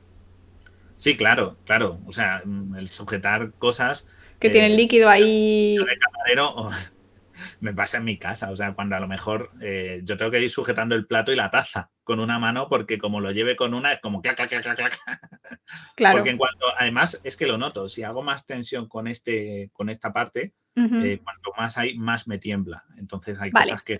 Sí, 0.97 1.17
claro, 1.17 1.57
claro. 1.65 1.99
O 2.05 2.11
sea, 2.11 2.41
mm, 2.45 2.75
el 2.75 2.91
sujetar 2.91 3.53
cosas. 3.53 4.07
Que 4.39 4.49
tienen 4.49 4.73
eh, 4.73 4.77
líquido 4.77 5.09
ahí. 5.09 5.77
De 5.77 5.97
camarero, 5.97 6.69
me 7.59 7.73
pasa 7.73 7.97
en 7.97 8.05
mi 8.05 8.17
casa. 8.17 8.51
O 8.51 8.55
sea, 8.55 8.73
cuando 8.73 8.95
a 8.95 8.99
lo 8.99 9.07
mejor 9.07 9.51
eh, 9.61 10.01
yo 10.03 10.17
tengo 10.17 10.31
que 10.31 10.41
ir 10.41 10.49
sujetando 10.49 10.95
el 10.95 11.05
plato 11.05 11.31
y 11.31 11.35
la 11.35 11.51
taza 11.51 11.91
con 12.03 12.19
una 12.19 12.37
mano, 12.37 12.69
porque 12.69 12.99
como 12.99 13.19
lo 13.19 13.31
lleve 13.31 13.55
con 13.55 13.73
una, 13.73 13.93
es 13.93 13.99
como 13.99 14.21
clac, 14.21 14.35
clac, 14.35 14.49
clac, 14.49 14.75
clac. 14.75 14.99
Claro. 15.95 16.17
Porque 16.17 16.29
en 16.29 16.37
cuanto, 16.37 16.67
además, 16.77 17.19
es 17.23 17.35
que 17.35 17.47
lo 17.47 17.57
noto, 17.57 17.89
si 17.89 18.03
hago 18.03 18.21
más 18.21 18.45
tensión 18.45 18.87
con 18.87 19.07
este, 19.07 19.71
con 19.73 19.89
esta 19.89 20.13
parte, 20.13 20.53
eh, 20.75 21.19
cuanto 21.23 21.51
más 21.57 21.77
hay, 21.77 21.97
más 21.97 22.27
me 22.27 22.37
tiembla. 22.37 22.83
Entonces 22.97 23.39
hay 23.39 23.49
cosas 23.49 23.81
que 23.81 23.97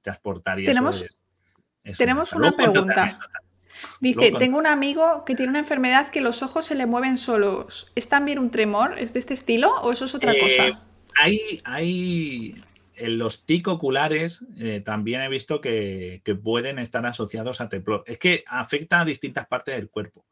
transportar 0.00 0.58
y 0.58 0.64
tenemos, 0.64 1.06
tenemos 1.96 2.32
una 2.32 2.52
pregunta. 2.52 3.20
Dice, 4.00 4.32
tengo 4.38 4.58
un 4.58 4.66
amigo 4.66 5.24
que 5.24 5.34
tiene 5.34 5.50
una 5.50 5.58
enfermedad 5.58 6.08
que 6.08 6.20
los 6.20 6.42
ojos 6.42 6.66
se 6.66 6.74
le 6.74 6.86
mueven 6.86 7.16
solos. 7.16 7.90
¿Es 7.94 8.08
también 8.08 8.38
un 8.38 8.50
tremor? 8.50 8.98
¿Es 8.98 9.12
de 9.12 9.18
este 9.18 9.34
estilo 9.34 9.74
o 9.82 9.92
eso 9.92 10.04
es 10.04 10.14
otra 10.14 10.32
eh, 10.32 10.40
cosa? 10.40 10.82
Hay, 11.18 11.60
hay 11.64 12.56
en 12.96 13.18
los 13.18 13.44
tic 13.44 13.68
oculares 13.68 14.44
eh, 14.58 14.80
también 14.80 15.20
he 15.20 15.28
visto 15.28 15.60
que, 15.60 16.22
pueden 16.42 16.78
estar 16.78 17.04
asociados 17.06 17.60
a 17.60 17.68
temblor. 17.68 18.02
Es 18.06 18.18
que 18.18 18.44
afecta 18.46 19.00
a 19.00 19.04
distintas 19.04 19.46
partes 19.46 19.76
del 19.76 19.90
cuerpo. 19.90 20.24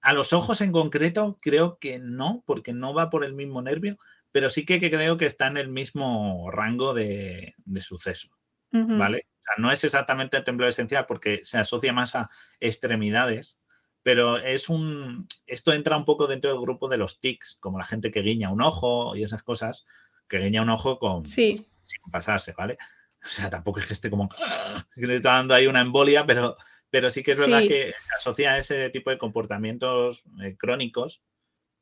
A 0.00 0.12
los 0.12 0.32
ojos 0.32 0.60
en 0.60 0.72
concreto 0.72 1.38
creo 1.40 1.78
que 1.78 1.98
no, 1.98 2.42
porque 2.46 2.72
no 2.72 2.92
va 2.92 3.10
por 3.10 3.24
el 3.24 3.34
mismo 3.34 3.62
nervio, 3.62 3.98
pero 4.32 4.48
sí 4.48 4.64
que, 4.64 4.80
creo 4.80 5.16
que 5.16 5.26
está 5.26 5.46
en 5.46 5.58
el 5.58 5.68
mismo 5.68 6.50
rango 6.50 6.94
de, 6.94 7.54
suceso. 7.80 8.28
¿Vale? 8.70 9.26
O 9.42 9.44
sea, 9.44 9.54
no 9.58 9.72
es 9.72 9.82
exactamente 9.82 10.36
el 10.36 10.44
temblor 10.44 10.68
esencial 10.68 11.04
porque 11.06 11.40
se 11.42 11.58
asocia 11.58 11.92
más 11.92 12.14
a 12.14 12.30
extremidades, 12.60 13.58
pero 14.04 14.38
es 14.38 14.68
un. 14.68 15.26
Esto 15.46 15.72
entra 15.72 15.96
un 15.96 16.04
poco 16.04 16.28
dentro 16.28 16.50
del 16.50 16.60
grupo 16.60 16.88
de 16.88 16.96
los 16.96 17.20
tics, 17.20 17.56
como 17.58 17.78
la 17.78 17.84
gente 17.84 18.12
que 18.12 18.22
guiña 18.22 18.52
un 18.52 18.62
ojo 18.62 19.16
y 19.16 19.24
esas 19.24 19.42
cosas, 19.42 19.84
que 20.28 20.38
guiña 20.38 20.62
un 20.62 20.70
ojo 20.70 21.00
con 21.00 21.26
sí. 21.26 21.66
sin 21.80 22.00
pasarse, 22.12 22.54
¿vale? 22.56 22.78
O 23.24 23.28
sea, 23.28 23.50
tampoco 23.50 23.80
es 23.80 23.86
que 23.86 23.94
esté 23.94 24.10
como 24.10 24.28
que 24.94 25.06
le 25.06 25.16
está 25.16 25.34
dando 25.34 25.54
ahí 25.54 25.66
una 25.66 25.80
embolia, 25.80 26.24
pero, 26.24 26.56
pero 26.88 27.10
sí 27.10 27.24
que 27.24 27.32
es 27.32 27.38
verdad 27.38 27.62
que 27.62 27.92
se 27.98 28.14
asocia 28.16 28.52
a 28.52 28.58
ese 28.58 28.90
tipo 28.90 29.10
de 29.10 29.18
comportamientos 29.18 30.22
eh, 30.40 30.56
crónicos 30.56 31.22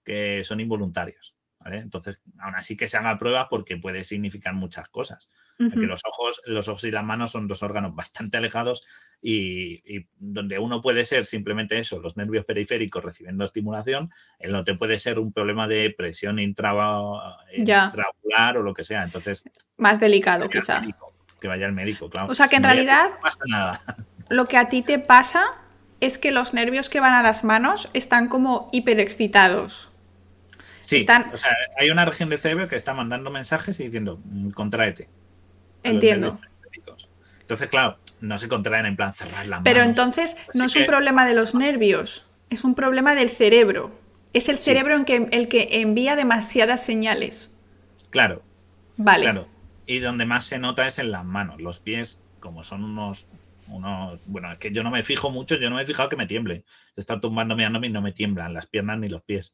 que 0.02 0.44
son 0.44 0.60
involuntarios. 0.60 1.36
Entonces, 1.66 2.18
aún 2.38 2.54
así 2.54 2.76
que 2.76 2.88
se 2.88 2.96
haga 2.96 3.18
prueba 3.18 3.48
porque 3.48 3.76
puede 3.76 4.04
significar 4.04 4.54
muchas 4.54 4.88
cosas. 4.88 5.28
Porque 5.68 5.86
los 5.86 6.00
ojos, 6.06 6.40
los 6.46 6.68
ojos 6.68 6.84
y 6.84 6.90
las 6.90 7.04
manos 7.04 7.32
son 7.32 7.46
dos 7.46 7.62
órganos 7.62 7.94
bastante 7.94 8.38
alejados 8.38 8.86
y, 9.20 10.06
donde 10.16 10.58
uno 10.58 10.80
puede 10.80 11.04
ser 11.04 11.26
simplemente 11.26 11.78
eso, 11.78 12.00
los 12.00 12.16
nervios 12.16 12.46
periféricos 12.46 13.04
recibiendo 13.04 13.44
estimulación, 13.44 14.10
el 14.38 14.64
te 14.64 14.74
puede 14.74 14.98
ser 14.98 15.18
un 15.18 15.32
problema 15.32 15.68
de 15.68 15.94
presión 15.96 16.38
intraocular 16.38 18.56
o 18.56 18.62
lo 18.62 18.72
que 18.72 18.84
sea. 18.84 19.02
Entonces, 19.02 19.44
más 19.76 20.00
delicado 20.00 20.48
quizá. 20.48 20.82
que 21.40 21.48
vaya 21.48 21.66
al 21.66 21.72
médico, 21.72 22.08
claro. 22.08 22.30
O 22.30 22.34
sea 22.34 22.48
que 22.48 22.56
en 22.56 22.64
realidad... 22.64 23.10
No 23.10 23.20
pasa 23.20 23.40
nada. 23.46 23.82
lo 24.30 24.46
que 24.46 24.56
a 24.56 24.68
ti 24.68 24.82
te 24.82 24.98
pasa 24.98 25.44
es 26.00 26.18
que 26.18 26.32
los 26.32 26.54
nervios 26.54 26.88
que 26.88 27.00
van 27.00 27.12
a 27.12 27.22
las 27.22 27.44
manos 27.44 27.90
están 27.92 28.28
como 28.28 28.70
hiperexcitados. 28.72 29.92
Sí, 30.80 30.96
Están- 30.96 31.30
o 31.32 31.36
sea, 31.36 31.50
hay 31.78 31.90
una 31.90 32.06
región 32.06 32.30
del 32.30 32.38
cerebro 32.38 32.66
que 32.66 32.76
está 32.76 32.94
mandando 32.94 33.30
mensajes 33.30 33.78
y 33.80 33.84
diciendo, 33.84 34.18
"Mm, 34.24 34.50
los 34.50 35.08
Entiendo. 35.82 36.40
Entonces, 37.40 37.68
claro, 37.68 37.98
no 38.20 38.38
se 38.38 38.48
contraen 38.48 38.86
en 38.86 38.96
plan 38.96 39.12
cerrar 39.14 39.44
la 39.46 39.56
mano. 39.56 39.64
Pero 39.64 39.82
entonces 39.82 40.36
no 40.54 40.64
es 40.64 40.76
un 40.76 40.86
problema 40.86 41.26
de 41.26 41.34
los 41.34 41.54
nervios, 41.54 42.26
es 42.48 42.64
un 42.64 42.74
problema 42.74 43.14
del 43.14 43.30
cerebro. 43.30 43.90
Es 44.32 44.48
el 44.48 44.58
Sí. 44.58 44.64
cerebro 44.70 44.94
en 44.94 45.04
que, 45.04 45.28
el 45.32 45.48
que 45.48 45.68
envía 45.80 46.14
demasiadas 46.14 46.84
señales. 46.84 47.56
Claro, 48.10 48.42
Vale. 48.96 49.24
claro. 49.24 49.48
Y 49.86 49.98
donde 49.98 50.24
más 50.26 50.44
se 50.44 50.58
nota 50.60 50.86
es 50.86 51.00
en 51.00 51.10
las 51.10 51.24
manos. 51.24 51.60
Los 51.60 51.80
pies, 51.80 52.20
como 52.38 52.62
son 52.62 52.84
unos, 52.84 53.26
unos. 53.66 54.20
Bueno, 54.26 54.52
es 54.52 54.58
que 54.58 54.70
yo 54.70 54.84
no 54.84 54.90
me 54.92 55.02
fijo 55.02 55.30
mucho, 55.30 55.56
yo 55.56 55.68
no 55.68 55.74
me 55.76 55.82
he 55.82 55.86
fijado 55.86 56.08
que 56.08 56.14
me 56.16 56.26
tiemble. 56.28 56.64
Estar 56.94 57.20
tumbando 57.20 57.56
mirándome 57.56 57.88
y 57.88 57.90
no 57.90 58.00
me 58.00 58.12
tiemblan 58.12 58.54
las 58.54 58.66
piernas 58.66 58.98
ni 59.00 59.08
los 59.08 59.22
pies. 59.22 59.52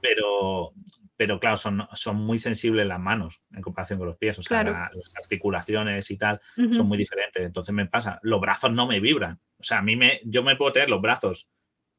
Pero, 0.00 0.72
pero 1.20 1.38
claro, 1.38 1.58
son, 1.58 1.86
son 1.92 2.16
muy 2.16 2.38
sensibles 2.38 2.86
las 2.86 2.98
manos 2.98 3.42
en 3.52 3.60
comparación 3.60 3.98
con 3.98 4.08
los 4.08 4.16
pies. 4.16 4.38
O 4.38 4.42
sea, 4.42 4.62
Claro. 4.62 4.72
la- 4.72 4.90
las 4.94 5.14
articulaciones 5.16 6.10
y 6.10 6.16
tal 6.16 6.40
son 6.56 6.88
muy 6.88 6.96
diferentes. 6.96 7.44
Entonces 7.44 7.74
me 7.74 7.84
pasa, 7.84 8.18
los 8.22 8.40
brazos 8.40 8.72
no 8.72 8.86
me 8.86 9.00
vibran. 9.00 9.38
O 9.58 9.62
sea, 9.62 9.80
a 9.80 9.82
mí 9.82 9.96
me, 9.96 10.22
yo 10.24 10.42
me 10.42 10.56
puedo 10.56 10.72
tener 10.72 10.88
los 10.88 11.02
brazos 11.02 11.46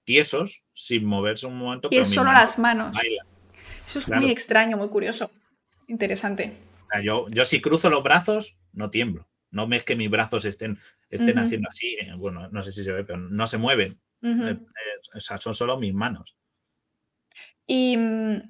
tiesos 0.05 0.63
sin 0.73 1.05
moverse 1.05 1.45
un 1.45 1.55
momento. 1.55 1.89
Y 1.91 1.97
es 1.97 2.11
solo 2.11 2.31
las 2.31 2.57
manos. 2.57 2.97
Eso 3.85 3.99
es 3.99 4.05
Claro. 4.07 4.23
muy 4.23 4.31
extraño, 4.31 4.75
muy 4.75 4.89
curioso. 4.89 5.29
Interesante. 5.87 6.57
O 6.85 6.87
sea, 6.91 7.03
yo, 7.03 7.27
yo 7.29 7.45
si 7.45 7.61
cruzo 7.61 7.91
los 7.91 8.01
brazos, 8.01 8.57
no 8.73 8.89
tiemblo. 8.89 9.27
No 9.51 9.67
ves 9.67 9.83
que 9.83 9.95
mis 9.95 10.09
brazos 10.09 10.45
estén, 10.45 10.79
estén 11.11 11.37
haciendo 11.37 11.69
así. 11.69 11.95
eh, 12.01 12.13
Bueno, 12.17 12.49
no 12.49 12.63
sé 12.63 12.71
si 12.71 12.83
se 12.83 12.91
ve, 12.91 13.03
pero 13.03 13.19
no 13.19 13.45
se 13.45 13.59
mueven. 13.59 14.01
Eh, 14.23 14.57
eh, 14.57 14.59
o 15.13 15.19
sea, 15.19 15.37
son 15.37 15.53
solo 15.53 15.77
mis 15.77 15.93
manos. 15.93 16.35
Y 17.67 17.95
mm, 17.97 18.41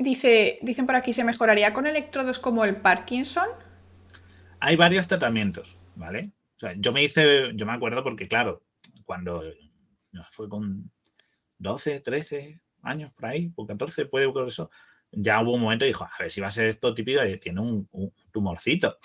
dice, 0.00 0.58
dicen 0.62 0.86
por 0.86 0.96
aquí, 0.96 1.12
¿se 1.12 1.24
mejoraría 1.24 1.72
con 1.72 1.86
electrodos 1.86 2.38
como 2.38 2.64
el 2.64 2.76
Parkinson? 2.76 3.48
Hay 4.60 4.76
varios 4.76 5.08
tratamientos, 5.08 5.76
¿vale? 5.94 6.32
O 6.56 6.60
sea, 6.60 6.74
yo 6.76 6.92
me 6.92 7.02
hice, 7.02 7.52
yo 7.54 7.64
me 7.66 7.72
acuerdo 7.72 8.02
porque, 8.02 8.28
claro, 8.28 8.62
cuando 9.04 9.42
fue 10.30 10.48
con 10.48 10.90
12, 11.58 12.00
13 12.00 12.60
años 12.82 13.12
por 13.14 13.26
ahí, 13.26 13.52
o 13.56 13.66
14, 13.66 14.06
puede 14.06 14.30
por 14.30 14.46
eso, 14.48 14.70
ya 15.12 15.40
hubo 15.42 15.54
un 15.54 15.62
momento 15.62 15.84
y 15.84 15.88
dijo, 15.88 16.04
a 16.04 16.12
ver 16.18 16.30
si 16.30 16.40
va 16.40 16.48
a 16.48 16.52
ser 16.52 16.66
esto 16.68 16.94
típico, 16.94 17.20
tiene 17.40 17.60
un, 17.60 17.88
un 17.92 18.12
tumorcito, 18.30 18.98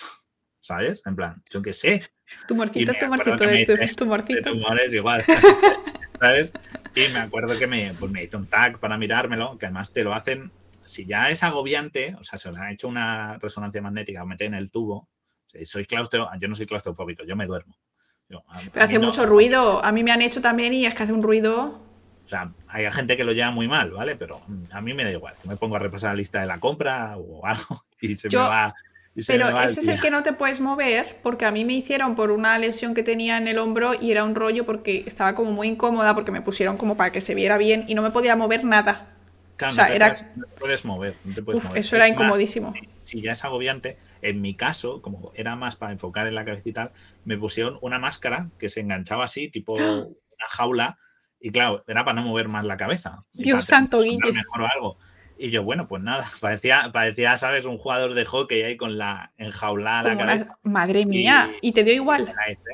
¿sabes? 0.60 1.02
En 1.06 1.16
plan, 1.16 1.42
yo 1.50 1.62
qué 1.62 1.74
sé, 1.74 2.04
Tumorcito, 2.48 2.92
tumorcito, 2.94 3.44
de 3.46 3.66
tu- 3.66 3.74
hice- 3.74 3.88
de 3.88 3.94
tumorcito. 3.94 4.50
tumores 4.52 4.94
igual, 4.94 5.24
¿sabes? 6.20 6.52
Y 6.96 7.08
me 7.14 7.20
acuerdo 7.20 7.58
que 7.58 7.68
me, 7.68 7.94
pues 8.00 8.12
me 8.12 8.24
hizo 8.24 8.38
un 8.38 8.48
tag 8.48 8.80
para 8.80 8.98
mirármelo, 8.98 9.58
que 9.58 9.66
además 9.68 9.92
te 9.92 10.04
lo 10.04 10.14
hacen, 10.14 10.52
si 10.86 11.06
ya 11.06 11.30
es 11.30 11.44
agobiante, 11.44 12.16
o 12.20 12.24
sea, 12.24 12.38
se 12.40 12.50
os 12.50 12.58
ha 12.58 12.72
hecho 12.72 12.88
una 12.88 13.38
resonancia 13.40 13.82
magnética 13.82 14.24
o 14.24 14.26
meten 14.26 14.54
en 14.54 14.60
el 14.60 14.70
tubo, 14.72 15.10
si 15.48 15.66
soy 15.66 15.86
claustro, 15.86 16.30
yo 16.40 16.48
no 16.48 16.56
soy 16.56 16.66
claustrofóbico, 16.66 17.24
yo 17.26 17.36
me 17.36 17.46
duermo. 17.46 17.78
Yo, 18.30 18.44
a- 18.48 18.58
a 18.58 18.62
Pero 18.74 18.86
hace 18.86 19.00
no- 19.00 19.06
mucho 19.08 19.26
ruido. 19.26 19.84
A 19.86 19.92
mí 19.92 20.04
me 20.04 20.12
han 20.12 20.22
hecho 20.22 20.42
también 20.42 20.74
y 20.74 20.86
es 20.86 20.96
que 20.96 21.04
hace 21.04 21.14
un 21.14 21.22
ruido. 21.24 21.80
O 22.26 22.28
sea, 22.28 22.52
hay 22.68 22.90
gente 22.92 23.16
que 23.16 23.24
lo 23.24 23.34
lleva 23.34 23.52
muy 23.52 23.68
mal, 23.68 23.92
¿vale? 23.92 24.16
Pero 24.16 24.42
mm, 24.48 24.64
a 24.72 24.82
mí 24.82 24.94
me 24.96 25.04
da 25.04 25.12
igual. 25.12 25.36
Me 25.48 25.58
pongo 25.58 25.76
a 25.76 25.80
repasar 25.80 26.12
la 26.12 26.16
lista 26.18 26.42
de 26.42 26.48
la 26.48 26.60
compra 26.60 27.18
o 27.18 27.46
algo 27.46 27.86
y 28.02 28.16
se 28.16 28.30
Yo- 28.30 28.42
me 28.42 28.48
va. 28.48 28.74
Pero 29.28 29.48
ese 29.62 29.80
es 29.80 29.88
el 29.88 30.02
que 30.02 30.12
no 30.12 30.24
te 30.24 30.34
puedes 30.34 30.60
mover 30.60 31.20
porque 31.24 31.46
a 31.46 31.52
mí 31.52 31.64
me 31.64 31.72
hicieron 31.72 32.16
por 32.16 32.32
una 32.32 32.58
lesión 32.60 32.94
que 32.94 33.02
tenía 33.02 33.38
en 33.38 33.48
el 33.48 33.60
hombro 33.60 33.94
y 33.94 34.12
era 34.12 34.26
un 34.26 34.36
rollo 34.36 34.66
porque 34.66 35.04
estaba 35.08 35.36
como 35.36 35.54
muy 35.54 35.70
incómoda 35.70 36.14
porque 36.14 36.32
me 36.34 36.42
pusieron 36.42 36.76
como 36.76 36.98
para 36.98 37.14
que 37.14 37.22
se 37.22 37.34
viera 37.34 37.58
bien 37.58 37.86
y 37.88 37.96
no 37.96 38.02
me 38.02 38.12
podía 38.12 38.36
mover 38.36 38.66
nada. 38.66 39.15
Claro, 39.58 39.72
o 39.72 39.76
sea, 39.76 39.86
no 39.86 39.90
te 39.90 39.96
era- 39.96 40.08
puedes, 40.08 40.26
no 40.36 40.46
te 40.46 40.56
puedes 40.60 40.86
mover. 40.86 41.16
no 41.24 41.34
te 41.36 41.42
puedes 41.44 41.64
Uf, 41.64 41.68
mover. 41.70 41.80
eso 41.80 41.96
era 41.96 42.06
Es 42.06 42.12
incomodísimo. 42.12 42.74
si- 42.74 42.90
si 43.18 43.22
ya 43.22 43.32
es 43.34 43.44
agobiante, 43.46 43.98
en 44.22 44.42
mi 44.42 44.56
caso, 44.56 45.02
como 45.02 45.32
era 45.36 45.56
más 45.56 45.76
para 45.76 45.92
enfocar 45.92 46.28
en 46.28 46.36
la 46.36 46.44
cabeza 46.46 46.68
y 46.70 46.74
tal, 46.74 46.92
me 47.24 47.38
pusieron 47.38 47.78
una 47.82 48.00
máscara 48.00 48.50
que 48.60 48.70
se 48.70 48.80
enganchaba 48.82 49.26
así, 49.26 49.50
tipo 49.50 49.76
una 49.76 50.48
jaula, 50.50 50.98
y 51.40 51.52
claro, 51.52 51.84
era 51.88 52.04
para 52.04 52.22
no 52.22 52.28
mover 52.28 52.48
más 52.48 52.66
la 52.66 52.76
cabeza. 52.76 53.24
Dios 53.34 53.66
santo, 53.66 54.00
Guille. 54.02 54.32
mejor 54.34 54.62
o 54.64 54.68
algo. 54.68 54.98
Y 55.38 55.50
yo, 55.52 55.64
bueno, 55.64 55.88
pues 55.88 56.02
nada, 56.02 56.28
parecía, 56.42 56.90
parecía, 56.92 57.38
¿sabes? 57.38 57.66
Un 57.66 57.78
jugador 57.78 58.14
de 58.14 58.26
hockey 58.26 58.64
ahí 58.64 58.78
con 58.78 58.98
la 58.98 59.32
enjaulada 59.38 60.10
la 60.10 60.16
una- 60.16 60.26
cabeza. 60.26 60.58
Madre 60.64 61.06
mía. 61.06 61.52
¿Y 61.62 61.72
te 61.74 61.84
dio 61.84 61.94
igual? 61.94 62.34
Este. 62.48 62.72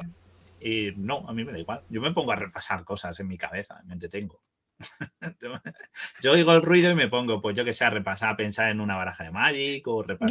Y 0.64 0.94
no, 0.96 1.28
a 1.28 1.34
mí 1.34 1.44
me 1.44 1.52
da 1.52 1.60
igual. 1.60 1.82
Yo 1.90 2.02
me 2.02 2.12
pongo 2.12 2.32
a 2.32 2.36
repasar 2.36 2.84
cosas 2.86 3.20
en 3.20 3.28
mi 3.28 3.38
cabeza, 3.38 3.82
me 3.86 3.94
entretengo. 3.94 4.40
Yo 6.22 6.32
oigo 6.34 6.52
el 6.54 6.62
ruido 6.62 6.92
y 6.92 6.96
me 6.96 7.08
pongo, 7.08 7.42
pues 7.42 7.56
yo 7.56 7.64
que 7.66 7.74
sé, 7.74 7.86
a 7.86 7.90
repasar, 7.90 8.30
a 8.30 8.38
pensar 8.38 8.70
en 8.70 8.80
una 8.80 8.96
baraja 8.96 9.24
de 9.24 9.32
Magic 9.32 9.88
o 9.88 10.04
repasar 10.04 10.30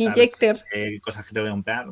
eh, 0.72 1.00
cosas 1.00 1.26
que 1.26 1.32
tengo 1.34 1.46
que 1.46 1.50
comprar. 1.52 1.86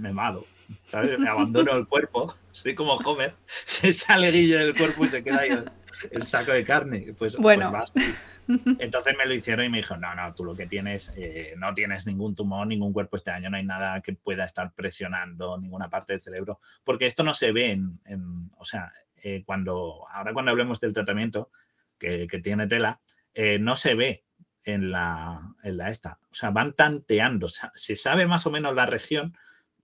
Me 0.00 0.12
malo, 0.12 0.42
¿sabes? 0.84 1.18
Me 1.18 1.28
abandono 1.28 1.72
el 1.76 1.86
cuerpo. 1.86 2.34
Soy 2.52 2.74
como 2.74 2.94
Homer. 2.94 3.34
Se 3.64 3.92
sale 3.92 4.30
Guille 4.30 4.58
del 4.58 4.76
cuerpo 4.76 5.04
y 5.04 5.08
se 5.08 5.22
queda 5.22 5.40
ahí 5.40 5.50
el, 5.50 5.70
el 6.10 6.22
saco 6.24 6.52
de 6.52 6.64
carne. 6.64 7.00
Pues, 7.18 7.34
pues 7.34 7.36
Bueno. 7.38 7.70
vas. 7.72 7.92
Entonces 8.80 9.14
me 9.16 9.26
lo 9.26 9.34
hicieron 9.34 9.64
y 9.64 9.68
me 9.68 9.78
dijo, 9.78 9.96
no, 9.96 10.12
no, 10.14 10.34
tú 10.34 10.44
lo 10.44 10.56
que 10.56 10.66
tienes, 10.66 11.12
eh, 11.16 11.54
no 11.56 11.72
tienes 11.72 12.06
ningún 12.08 12.34
tumor, 12.34 12.66
ningún 12.66 12.92
cuerpo 12.92 13.14
este 13.16 13.30
año, 13.30 13.48
no 13.48 13.56
hay 13.56 13.64
nada 13.64 14.00
que 14.00 14.14
pueda 14.14 14.44
estar 14.44 14.72
presionando 14.72 15.56
ninguna 15.56 15.88
parte 15.88 16.14
del 16.14 16.22
cerebro, 16.22 16.58
porque 16.82 17.06
esto 17.06 17.22
no 17.22 17.32
se 17.32 17.52
ve 17.52 17.70
en, 17.70 18.00
en- 18.06 18.50
o 18.58 18.64
sea, 18.64 18.90
eh, 19.22 19.44
cuando, 19.46 20.04
ahora 20.10 20.32
cuando 20.32 20.50
hablemos 20.50 20.80
del 20.80 20.92
tratamiento 20.94 21.50
que, 22.00 22.26
que 22.26 22.40
tiene 22.40 22.66
tela, 22.66 23.00
eh, 23.34 23.60
no 23.60 23.76
se 23.76 23.94
ve 23.94 24.24
en 24.64 24.90
la, 24.90 25.40
en 25.62 25.76
la 25.76 25.90
esta, 25.90 26.18
o 26.30 26.34
sea, 26.34 26.50
van 26.50 26.74
tanteando, 26.74 27.46
o 27.46 27.48
sea, 27.48 27.70
se 27.74 27.94
sabe 27.94 28.26
más 28.26 28.46
o 28.46 28.50
menos 28.50 28.74
la 28.74 28.86
región, 28.86 29.36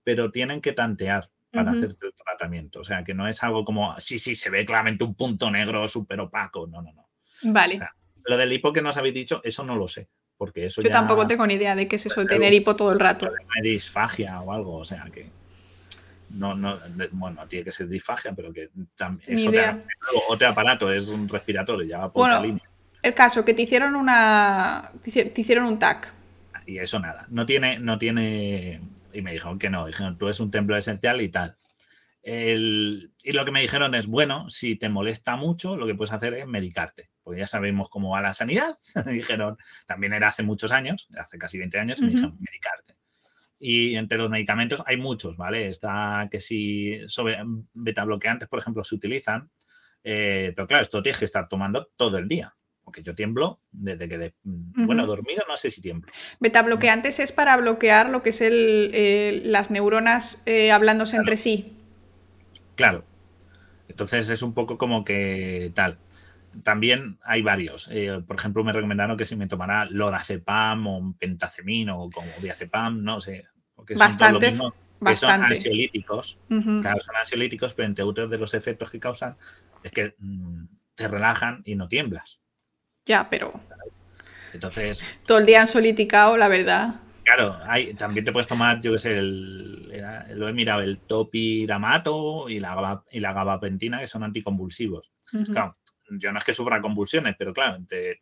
pero 0.03 0.31
tienen 0.31 0.59
que 0.61 0.73
tantear 0.73 1.29
para 1.51 1.71
Ujú. 1.71 1.77
hacer 1.77 1.97
el 2.01 2.13
tratamiento, 2.13 2.81
o 2.81 2.83
sea, 2.83 3.03
que 3.03 3.13
no 3.13 3.27
es 3.27 3.41
algo 3.43 3.63
como, 3.63 3.97
sí, 3.99 4.19
sí, 4.19 4.35
se 4.35 4.49
ve 4.49 4.65
claramente 4.65 5.03
un 5.03 5.15
punto 5.15 5.49
negro 5.49 5.87
súper 5.87 6.19
opaco, 6.19 6.67
no, 6.67 6.81
no, 6.81 6.91
no. 6.91 7.09
Vale. 7.43 7.77
sea, 7.77 7.95
Lo 8.25 8.35
del 8.37 8.51
hipo 8.51 8.73
que 8.73 8.81
nos 8.81 8.97
habéis 8.97 9.15
dicho, 9.15 9.41
eso 9.43 9.63
no 9.63 9.75
lo 9.75 9.87
sé, 9.87 10.09
porque 10.37 10.65
eso 10.65 10.81
Yo 10.81 10.89
ya 10.89 10.93
tampoco 10.93 11.25
tengo 11.27 11.47
ni 11.47 11.53
idea 11.53 11.75
de 11.75 11.87
qué 11.87 11.95
es 11.95 12.05
eso 12.05 12.21
de 12.21 12.27
tener 12.27 12.53
hipo 12.53 12.75
todo 12.75 12.91
el 12.91 12.99
rato. 12.99 13.31
disfagia 13.63 14.41
o 14.41 14.51
algo, 14.51 14.75
o 14.77 14.85
sea 14.85 15.05
que 15.13 15.31
no, 16.29 16.55
no, 16.55 16.77
bueno, 17.11 17.41
no 17.41 17.47
tiene 17.47 17.65
que 17.65 17.71
ser 17.71 17.87
disfagia, 17.87 18.33
pero 18.33 18.51
que 18.53 18.69
también 18.95 19.37
es 19.37 19.47
otra- 19.47 19.83
otro 20.29 20.47
aparato, 20.47 20.91
es 20.91 21.07
un 21.07 21.27
respiratorio, 21.29 21.87
ya 21.87 21.99
va 21.99 22.11
por 22.11 22.21
Bueno, 22.23 22.35
otra 22.35 22.47
línea. 22.47 22.63
El 23.01 23.13
caso, 23.13 23.45
que 23.45 23.53
te 23.53 23.61
hicieron 23.61 23.95
una. 23.95 24.91
Te 25.03 25.11
hici- 25.11 25.31
te 25.33 25.41
hicieron 25.41 25.65
un 25.65 25.79
TAC. 25.79 26.13
Y 26.65 26.79
eso 26.79 26.99
nada, 26.99 27.25
no 27.29 27.45
tiene, 27.45 27.79
no 27.79 27.97
tiene, 27.97 28.81
y 29.13 29.21
me 29.21 29.31
dijeron 29.31 29.57
que 29.57 29.69
no, 29.69 29.85
dijeron, 29.87 30.17
tú 30.17 30.25
eres 30.25 30.39
un 30.41 30.51
templo 30.51 30.75
esencial 30.75 31.21
y 31.21 31.29
tal. 31.29 31.55
El- 32.23 33.11
y 33.23 33.31
lo 33.31 33.45
que 33.45 33.51
me 33.51 33.61
dijeron 33.61 33.95
es, 33.95 34.07
bueno, 34.07 34.49
si 34.49 34.75
te 34.75 34.89
molesta 34.89 35.37
mucho, 35.37 35.77
lo 35.77 35.87
que 35.87 35.95
puedes 35.95 36.11
hacer 36.11 36.33
es 36.33 36.45
medicarte, 36.45 37.09
porque 37.23 37.39
ya 37.39 37.47
sabemos 37.47 37.87
cómo 37.89 38.09
va 38.09 38.21
la 38.21 38.33
sanidad. 38.33 38.77
me 39.05 39.13
dijeron, 39.13 39.57
también 39.85 40.11
era 40.13 40.27
hace 40.27 40.43
muchos 40.43 40.71
años, 40.73 41.07
hace 41.17 41.37
casi 41.37 41.57
20 41.57 41.79
años, 41.79 41.99
y 41.99 42.01
me 42.01 42.07
dijeron, 42.09 42.37
medicarte. 42.39 42.93
Y 43.59 43.95
entre 43.95 44.17
los 44.17 44.29
medicamentos 44.29 44.83
hay 44.85 44.97
muchos, 44.97 45.35
¿vale? 45.37 45.67
Está 45.67 46.27
que 46.31 46.39
si 46.41 46.99
sobre 47.07 47.37
betabloqueantes, 47.73 48.47
por 48.47 48.59
ejemplo, 48.59 48.83
se 48.83 48.95
utilizan, 48.95 49.49
eh, 50.03 50.53
pero 50.55 50.67
claro, 50.67 50.83
esto 50.83 51.01
tienes 51.01 51.17
que 51.19 51.25
estar 51.25 51.49
tomando 51.49 51.89
todo 51.95 52.17
el 52.19 52.27
día, 52.27 52.55
porque 52.83 53.01
yo 53.01 53.15
tiemblo 53.15 53.61
desde 53.71 54.07
que, 54.07 54.17
de- 54.17 54.33
bueno, 54.43 55.03
Ujú. 55.03 55.11
dormido 55.15 55.43
no 55.47 55.57
sé 55.57 55.71
si 55.71 55.81
tiemblo. 55.81 56.09
Beta 56.39 56.61
bloqueantes 56.61 57.19
es 57.19 57.31
para 57.31 57.57
bloquear 57.57 58.09
lo 58.11 58.21
que 58.21 58.29
es 58.29 58.41
el, 58.41 58.91
eh, 58.93 59.41
las 59.45 59.71
neuronas 59.71 60.41
eh, 60.45 60.71
hablándose 60.71 61.17
entre 61.17 61.35
sí. 61.37 61.73
Claro. 62.75 63.03
Entonces 63.87 64.29
es 64.29 64.41
un 64.41 64.53
poco 64.53 64.77
como 64.77 65.03
que 65.03 65.71
tal. 65.73 65.97
También 66.63 67.17
hay 67.23 67.41
varios. 67.41 67.89
Eh, 67.91 68.21
por 68.25 68.37
ejemplo, 68.37 68.63
me 68.63 68.71
recomendaron 68.73 69.17
que 69.17 69.25
si 69.25 69.35
me 69.35 69.47
tomara 69.47 69.85
lorazepam 69.85 70.87
o 70.87 71.15
pentacemino 71.19 72.01
o 72.03 72.09
como 72.09 72.27
diazepam, 72.41 73.03
no 73.03 73.19
sé. 73.21 73.45
Son 73.77 73.85
lo 73.85 73.99
Bastante, 73.99 74.51
que 74.51 74.57
son 74.57 74.69
bastante. 74.99 75.53
ansiolíticos. 75.53 76.39
Ujú. 76.49 76.81
Claro, 76.81 76.99
son 77.01 77.15
ansiolíticos, 77.15 77.73
pero 77.73 77.87
entre 77.87 78.03
otros 78.03 78.29
de 78.29 78.37
los 78.37 78.53
efectos 78.53 78.89
que 78.89 78.99
causan 78.99 79.37
es 79.83 79.91
que 79.91 80.15
mm, 80.17 80.65
te 80.95 81.07
relajan 81.07 81.61
y 81.65 81.75
no 81.75 81.87
tiemblas. 81.87 82.39
Ya, 83.05 83.29
pero 83.29 83.53
Entonces, 84.53 85.19
todo 85.25 85.37
el 85.37 85.45
día 85.45 85.61
ansioliticado, 85.61 86.35
la 86.37 86.47
verdad. 86.47 86.95
Claro, 87.23 87.57
hay, 87.65 87.93
también 87.93 88.25
te 88.25 88.31
puedes 88.31 88.47
tomar, 88.47 88.81
yo 88.81 88.93
qué 88.93 88.99
sé, 88.99 89.17
el, 89.17 89.89
lo 90.35 90.47
he 90.47 90.53
mirado, 90.53 90.81
el 90.81 90.99
topiramato 90.99 92.49
y 92.49 92.59
la, 92.59 93.03
y 93.11 93.19
la 93.19 93.33
gabapentina, 93.33 93.99
que 93.99 94.07
son 94.07 94.23
anticonvulsivos. 94.23 95.11
Claro, 95.51 95.77
yo 96.09 96.31
no 96.31 96.39
es 96.39 96.45
que 96.45 96.53
sufra 96.53 96.81
convulsiones, 96.81 97.35
pero 97.37 97.53
claro, 97.53 97.77
te- 97.87 98.21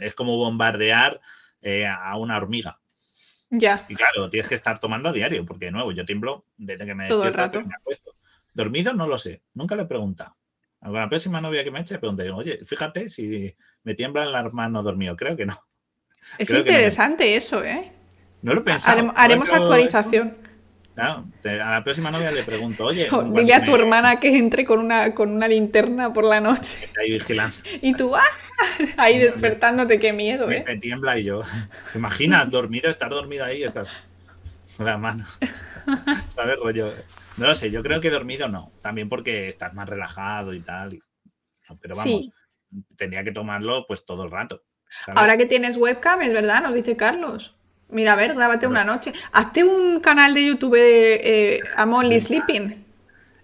es 0.00 0.14
como 0.14 0.36
bombardear 0.36 1.20
eh, 1.62 1.86
a 1.86 2.16
una 2.16 2.36
hormiga. 2.36 2.80
Ya. 3.50 3.86
Y 3.88 3.94
claro, 3.94 4.28
tienes 4.28 4.48
que 4.48 4.54
estar 4.54 4.78
tomando 4.78 5.08
a 5.08 5.12
diario, 5.12 5.44
porque 5.46 5.66
de 5.66 5.72
nuevo, 5.72 5.92
yo 5.92 6.04
tiemblo 6.04 6.44
desde 6.56 6.84
que 6.84 6.94
me 6.94 7.08
Todo 7.08 7.26
el 7.26 7.34
rato. 7.34 7.62
me 7.62 7.74
acuesto. 7.74 8.14
Dormido 8.52 8.92
no 8.92 9.06
lo 9.06 9.18
sé, 9.18 9.42
nunca 9.54 9.76
le 9.76 9.82
he 9.82 9.86
preguntado. 9.86 10.36
A 10.80 10.90
la 10.90 11.08
próxima 11.08 11.40
novia 11.40 11.64
que 11.64 11.70
me 11.70 11.80
eche, 11.80 11.98
pregunté, 11.98 12.30
oye, 12.30 12.64
fíjate 12.64 13.10
si 13.10 13.54
me 13.82 13.94
tiembla 13.94 14.24
el 14.24 14.52
mano 14.52 14.82
dormido. 14.82 15.16
Creo 15.16 15.36
que 15.36 15.46
no. 15.46 15.60
Es 16.38 16.52
interesante 16.52 17.34
eso, 17.36 17.64
¿eh? 17.64 17.92
No 18.42 18.54
lo 18.54 18.60
he 18.60 18.64
pensado. 18.64 19.12
Haremos, 19.16 19.52
actualización. 19.52 20.36
Claro, 20.98 21.26
a 21.44 21.70
la 21.70 21.84
próxima 21.84 22.10
novia 22.10 22.32
le 22.32 22.42
pregunto, 22.42 22.86
oye. 22.86 23.08
dile 23.32 23.54
a 23.54 23.62
tu 23.62 23.72
hermana 23.72 24.18
que 24.18 24.36
entre 24.36 24.64
con 24.64 24.80
una, 24.80 25.14
con 25.14 25.30
una 25.30 25.46
linterna 25.46 26.12
por 26.12 26.24
la 26.24 26.40
noche. 26.40 26.78
Está 26.86 27.02
ahí 27.02 27.12
vigilando. 27.12 27.56
Y 27.82 27.94
tú, 27.94 28.16
¡ah! 28.16 28.24
Ahí 28.96 29.20
despertándote, 29.20 30.00
qué 30.00 30.12
miedo, 30.12 30.50
¿eh? 30.50 30.64
Me 30.66 30.76
tiembla 30.78 31.16
y 31.16 31.22
yo. 31.22 31.42
¿Te 31.92 31.98
imaginas 31.98 32.50
dormido, 32.50 32.90
estar 32.90 33.10
dormido 33.10 33.44
ahí 33.44 33.58
y 33.58 33.64
estar. 33.64 33.86
La 34.78 34.98
mano. 34.98 35.24
¿Sabes, 36.34 36.56
rollo? 36.58 36.92
No 37.36 37.46
lo 37.46 37.54
sé, 37.54 37.70
yo 37.70 37.80
creo 37.84 38.00
que 38.00 38.10
dormido 38.10 38.48
no. 38.48 38.72
También 38.82 39.08
porque 39.08 39.46
estás 39.46 39.74
más 39.74 39.88
relajado 39.88 40.52
y 40.52 40.60
tal. 40.60 41.00
Pero 41.80 41.94
vamos, 41.94 42.30
tendría 42.96 43.22
que 43.22 43.30
tomarlo 43.30 43.86
pues 43.86 44.04
todo 44.04 44.24
el 44.24 44.32
rato. 44.32 44.64
Ahora 45.14 45.36
que 45.36 45.46
tienes 45.46 45.76
webcam, 45.76 46.22
es 46.22 46.32
verdad, 46.32 46.60
nos 46.60 46.74
dice 46.74 46.96
Carlos. 46.96 47.57
Mira, 47.90 48.12
a 48.12 48.16
ver, 48.16 48.34
grábate 48.34 48.66
una 48.66 48.84
noche. 48.84 49.12
Hazte 49.32 49.64
un 49.64 50.00
canal 50.00 50.34
de 50.34 50.46
YouTube 50.46 50.74
de 50.74 51.14
eh, 51.14 51.60
I'm 51.78 51.92
Only 51.92 52.20
Sleeping. 52.20 52.84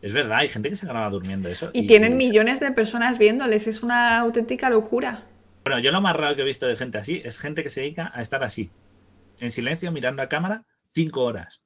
Es 0.02 0.12
verdad, 0.12 0.38
hay 0.40 0.50
gente 0.50 0.68
que 0.68 0.76
se 0.76 0.86
graba 0.86 1.08
durmiendo 1.08 1.48
eso. 1.48 1.70
Y, 1.72 1.86
tienen 1.86 2.18
millones 2.18 2.60
de 2.60 2.72
personas 2.72 3.18
viéndoles, 3.18 3.66
es 3.66 3.82
una 3.82 4.18
auténtica 4.18 4.68
locura. 4.68 5.22
Bueno, 5.64 5.78
yo 5.78 5.92
lo 5.92 6.02
más 6.02 6.14
raro 6.14 6.36
que 6.36 6.42
he 6.42 6.44
visto 6.44 6.66
de 6.66 6.76
gente 6.76 6.98
así 6.98 7.22
es 7.24 7.38
gente 7.38 7.62
que 7.62 7.70
se 7.70 7.80
dedica 7.80 8.12
a 8.14 8.20
estar 8.20 8.44
así, 8.44 8.70
en 9.38 9.50
silencio, 9.50 9.90
mirando 9.92 10.20
a 10.20 10.28
cámara, 10.28 10.64
cinco 10.92 11.22
horas. 11.22 11.62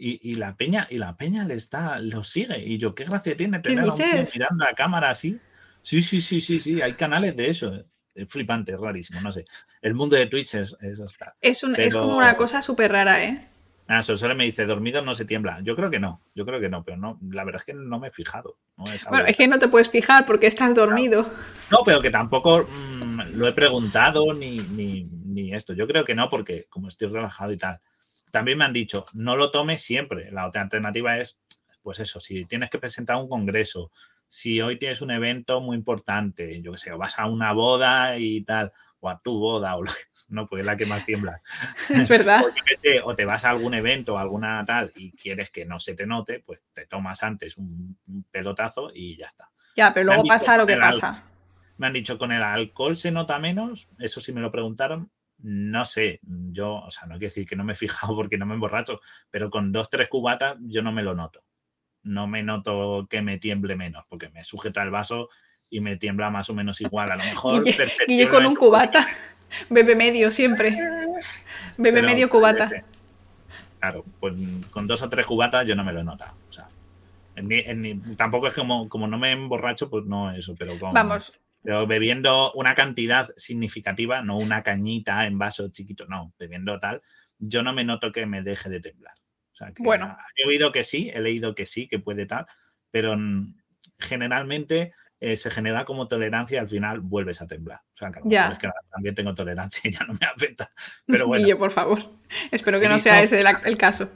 Y, 0.00 0.34
la 0.34 0.56
peña, 0.56 0.86
y 0.90 0.98
la 0.98 1.16
peña 1.16 1.44
le 1.44 1.54
está, 1.54 1.98
lo 1.98 2.22
sigue. 2.22 2.58
Y 2.60 2.78
yo, 2.78 2.94
qué 2.94 3.04
gracia 3.04 3.36
tiene 3.36 3.58
tener 3.58 3.84
a 3.84 3.94
un 3.94 4.00
mirando 4.32 4.64
a 4.64 4.72
cámara 4.72 5.10
así. 5.10 5.40
Sí, 5.82 6.02
sí, 6.02 6.20
sí, 6.20 6.40
sí, 6.40 6.60
sí, 6.60 6.82
hay 6.82 6.92
canales 6.92 7.36
de 7.36 7.50
eso. 7.50 7.84
Es 8.22 8.28
flipante, 8.28 8.72
es 8.72 8.80
rarísimo, 8.80 9.20
no 9.20 9.32
sé. 9.32 9.44
El 9.80 9.94
mundo 9.94 10.16
de 10.16 10.26
Twitch 10.26 10.54
es, 10.54 10.76
es, 10.80 10.98
es, 11.40 11.64
es 11.76 11.96
como 11.96 12.16
una 12.16 12.36
cosa 12.36 12.62
súper 12.62 12.92
rara, 12.92 13.24
¿eh? 13.24 13.46
Ah, 13.86 14.02
solo 14.02 14.34
me 14.34 14.44
dice, 14.44 14.66
dormido 14.66 15.00
no 15.00 15.14
se 15.14 15.24
tiembla. 15.24 15.60
Yo 15.62 15.74
creo 15.74 15.90
que 15.90 15.98
no, 15.98 16.20
yo 16.34 16.44
creo 16.44 16.60
que 16.60 16.68
no, 16.68 16.84
pero 16.84 16.98
no, 16.98 17.18
la 17.30 17.44
verdad 17.44 17.62
es 17.62 17.64
que 17.64 17.72
no 17.72 17.98
me 17.98 18.08
he 18.08 18.10
fijado. 18.10 18.58
bueno, 18.76 19.26
es 19.26 19.36
que 19.36 19.48
no 19.48 19.58
te 19.58 19.68
puedes 19.68 19.88
fijar 19.88 20.26
porque 20.26 20.46
estás 20.46 20.74
dormido. 20.74 21.24
No, 21.70 21.78
pero 21.84 22.02
que 22.02 22.10
tampoco 22.10 22.64
mm, 22.64 23.30
lo 23.32 23.48
he 23.48 23.52
preguntado 23.52 24.34
ni, 24.34 24.58
ni, 24.58 25.04
ni, 25.04 25.54
esto. 25.54 25.72
Yo 25.72 25.86
creo 25.86 26.04
que 26.04 26.14
no, 26.14 26.28
porque 26.28 26.66
como 26.68 26.88
estoy 26.88 27.08
relajado 27.08 27.52
y 27.52 27.56
tal 27.56 27.80
también 28.30 28.58
me 28.58 28.64
han 28.64 28.72
dicho, 28.72 29.04
no 29.14 29.36
lo 29.36 29.50
tomes 29.50 29.82
siempre. 29.82 30.30
La 30.30 30.46
otra 30.46 30.62
alternativa 30.62 31.18
es, 31.18 31.38
pues 31.82 32.00
eso, 32.00 32.20
si 32.20 32.44
tienes 32.44 32.70
que 32.70 32.78
presentar 32.78 33.16
un 33.16 33.28
congreso, 33.28 33.90
si 34.28 34.60
hoy 34.60 34.78
tienes 34.78 35.00
un 35.00 35.10
evento 35.10 35.60
muy 35.60 35.76
importante, 35.76 36.60
yo 36.60 36.72
qué 36.72 36.78
sé, 36.78 36.92
o 36.92 36.98
vas 36.98 37.18
a 37.18 37.26
una 37.26 37.52
boda 37.52 38.18
y 38.18 38.42
tal, 38.42 38.72
o 39.00 39.08
a 39.08 39.20
tu 39.20 39.38
boda, 39.38 39.76
o 39.76 39.84
no, 40.28 40.46
pues 40.46 40.60
es 40.60 40.66
la 40.66 40.76
que 40.76 40.86
más 40.86 41.04
tiembla. 41.04 41.40
Es 41.88 42.08
verdad. 42.08 42.42
o, 43.04 43.14
te 43.14 43.24
vas 43.24 43.44
a 43.44 43.50
algún 43.50 43.74
evento 43.74 44.14
o 44.14 44.18
alguna 44.18 44.64
tal 44.64 44.92
y 44.96 45.12
quieres 45.12 45.50
que 45.50 45.64
no 45.64 45.80
se 45.80 45.94
te 45.94 46.06
note, 46.06 46.40
pues 46.44 46.64
te 46.72 46.86
tomas 46.86 47.22
antes 47.22 47.56
un, 47.56 47.98
pelotazo 48.30 48.90
y 48.94 49.16
ya 49.16 49.26
está. 49.26 49.50
Ya, 49.74 49.92
pero 49.94 50.06
luego 50.06 50.24
pasa 50.24 50.56
lo 50.56 50.66
que 50.66 50.76
pasa. 50.76 51.24
Me 51.78 51.86
han 51.86 51.92
dicho, 51.92 52.18
con 52.18 52.32
el 52.32 52.42
alcohol 52.42 52.96
se 52.96 53.12
nota 53.12 53.38
menos, 53.38 53.88
eso 53.98 54.20
sí 54.20 54.32
me 54.32 54.40
lo 54.40 54.50
preguntaron, 54.50 55.10
no 55.38 55.84
sé, 55.84 56.18
yo, 56.22 56.74
o 56.74 56.90
sea, 56.90 57.06
no 57.06 57.14
quiero 57.14 57.30
decir 57.30 57.46
que 57.46 57.54
no 57.54 57.62
me 57.62 57.74
he 57.74 57.76
fijado 57.76 58.16
porque 58.16 58.36
no 58.36 58.46
me 58.46 58.54
emborracho, 58.54 59.00
pero 59.30 59.50
con 59.50 59.70
dos, 59.70 59.88
tres 59.88 60.08
cubatas 60.08 60.56
yo 60.60 60.82
no 60.82 60.90
me 60.90 61.04
lo 61.04 61.14
noto. 61.14 61.44
No 62.02 62.26
me 62.26 62.42
noto 62.42 63.06
que 63.08 63.22
me 63.22 63.38
tiemble 63.38 63.76
menos, 63.76 64.04
porque 64.08 64.28
me 64.30 64.44
sujeta 64.44 64.82
el 64.82 64.90
vaso 64.90 65.28
y 65.70 65.80
me 65.80 65.96
tiembla 65.96 66.30
más 66.30 66.48
o 66.50 66.54
menos 66.54 66.80
igual. 66.80 67.10
A 67.10 67.16
lo 67.16 67.24
mejor. 67.24 67.62
Guille, 68.06 68.28
con 68.28 68.46
un 68.46 68.54
cubata, 68.54 69.06
bebe 69.68 69.94
medio 69.96 70.30
siempre. 70.30 70.76
Bebe 71.76 72.02
medio 72.02 72.28
cubata. 72.28 72.70
Claro, 73.80 74.04
pues 74.18 74.34
con 74.70 74.86
dos 74.86 75.02
o 75.02 75.08
tres 75.08 75.26
cubatas 75.26 75.66
yo 75.66 75.76
no 75.76 75.84
me 75.84 75.92
lo 75.92 76.02
noto. 76.02 76.24
O 76.48 76.52
sea, 76.52 76.68
tampoco 78.16 78.48
es 78.48 78.54
como, 78.54 78.88
como 78.88 79.06
no 79.06 79.18
me 79.18 79.32
emborracho, 79.32 79.88
pues 79.88 80.04
no 80.04 80.32
eso, 80.32 80.54
pero 80.58 80.74
Vamos, 80.92 81.32
pero 81.62 81.86
bebiendo 81.86 82.52
una 82.52 82.74
cantidad 82.74 83.28
significativa, 83.36 84.22
no 84.22 84.36
una 84.36 84.62
cañita 84.62 85.26
en 85.26 85.38
vaso 85.38 85.68
chiquito, 85.68 86.06
no, 86.06 86.32
bebiendo 86.38 86.78
tal, 86.78 87.02
yo 87.38 87.62
no 87.62 87.72
me 87.72 87.84
noto 87.84 88.12
que 88.12 88.26
me 88.26 88.42
deje 88.42 88.68
de 88.68 88.80
temblar. 88.80 89.14
Bueno. 89.78 90.16
He 90.36 90.46
oído 90.46 90.72
que 90.72 90.84
sí, 90.84 91.10
he 91.12 91.20
leído 91.20 91.54
que 91.54 91.66
sí, 91.66 91.88
que 91.88 91.98
puede 91.98 92.26
tal, 92.26 92.46
pero 92.90 93.16
generalmente 93.98 94.92
eh, 95.20 95.36
se 95.36 95.50
genera 95.50 95.84
como 95.84 96.06
tolerancia 96.06 96.56
y 96.56 96.58
al 96.58 96.68
final 96.68 97.00
vuelves 97.00 97.42
a 97.42 97.46
temblar. 97.46 97.80
O 97.94 97.96
sea, 97.96 98.12
ya. 98.24 98.52
es 98.52 98.58
que 98.60 98.70
también 98.90 99.14
tengo 99.14 99.34
tolerancia 99.34 99.80
y 99.84 99.90
ya 99.90 100.04
no 100.06 100.14
me 100.14 100.26
afecta. 100.26 100.70
Pero 101.06 101.26
bueno. 101.26 101.44
Guille, 101.44 101.56
por 101.56 101.72
favor. 101.72 101.98
Espero 102.52 102.78
que 102.78 102.88
no 102.88 102.98
sea 102.98 103.22
ese 103.22 103.40
el, 103.40 103.78
caso. 103.78 104.10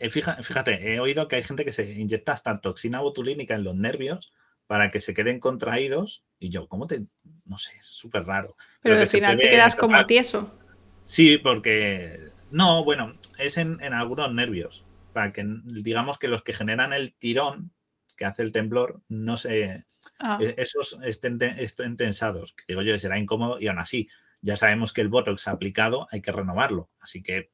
Eh, 0.00 0.10
fíjate, 0.10 0.92
he 0.94 1.00
oído 1.00 1.28
que 1.28 1.36
hay 1.36 1.44
gente 1.44 1.64
que 1.64 1.72
se 1.72 1.92
inyecta 1.92 2.32
hasta 2.32 2.60
toxina 2.60 3.00
botulínica 3.00 3.54
en 3.54 3.62
los 3.62 3.76
nervios 3.76 4.32
para 4.66 4.90
que 4.90 5.00
se 5.00 5.14
queden 5.14 5.38
contraídos. 5.38 6.24
Y 6.40 6.48
yo, 6.48 6.66
¿cómo 6.66 6.88
te.? 6.88 7.04
No 7.44 7.56
sé, 7.56 7.76
es 7.80 7.86
súper 7.86 8.24
raro. 8.24 8.56
Pero, 8.82 8.98
al 8.98 9.06
final 9.06 9.38
te 9.38 9.48
quedas 9.48 9.76
como 9.76 10.04
tieso. 10.06 10.58
Sí, 11.04 11.38
porque. 11.38 12.32
No, 12.50 12.84
bueno, 12.84 13.16
es 13.38 13.56
en, 13.56 13.82
algunos 13.92 14.32
nervios. 14.32 14.84
Para 15.12 15.32
que, 15.32 15.44
digamos 15.64 16.18
que 16.18 16.28
los 16.28 16.42
que 16.42 16.52
generan 16.52 16.92
el 16.92 17.14
tirón 17.14 17.72
que 18.16 18.24
hace 18.24 18.42
el 18.42 18.52
temblor, 18.52 19.02
no 19.08 19.36
se. 19.36 19.84
Ah. 20.18 20.38
E, 20.40 20.54
esos 20.58 20.98
estén, 21.02 21.40
estén 21.42 21.96
tensados. 21.96 22.54
Que 22.54 22.64
digo 22.68 22.82
yo, 22.82 22.98
será 22.98 23.18
incómodo 23.18 23.60
y 23.60 23.68
aún 23.68 23.78
así, 23.78 24.08
ya 24.40 24.56
sabemos 24.56 24.92
que 24.92 25.00
el 25.00 25.08
botox 25.08 25.48
aplicado 25.48 26.08
hay 26.10 26.22
que 26.22 26.32
renovarlo. 26.32 26.90
Así 27.00 27.22
que. 27.22 27.50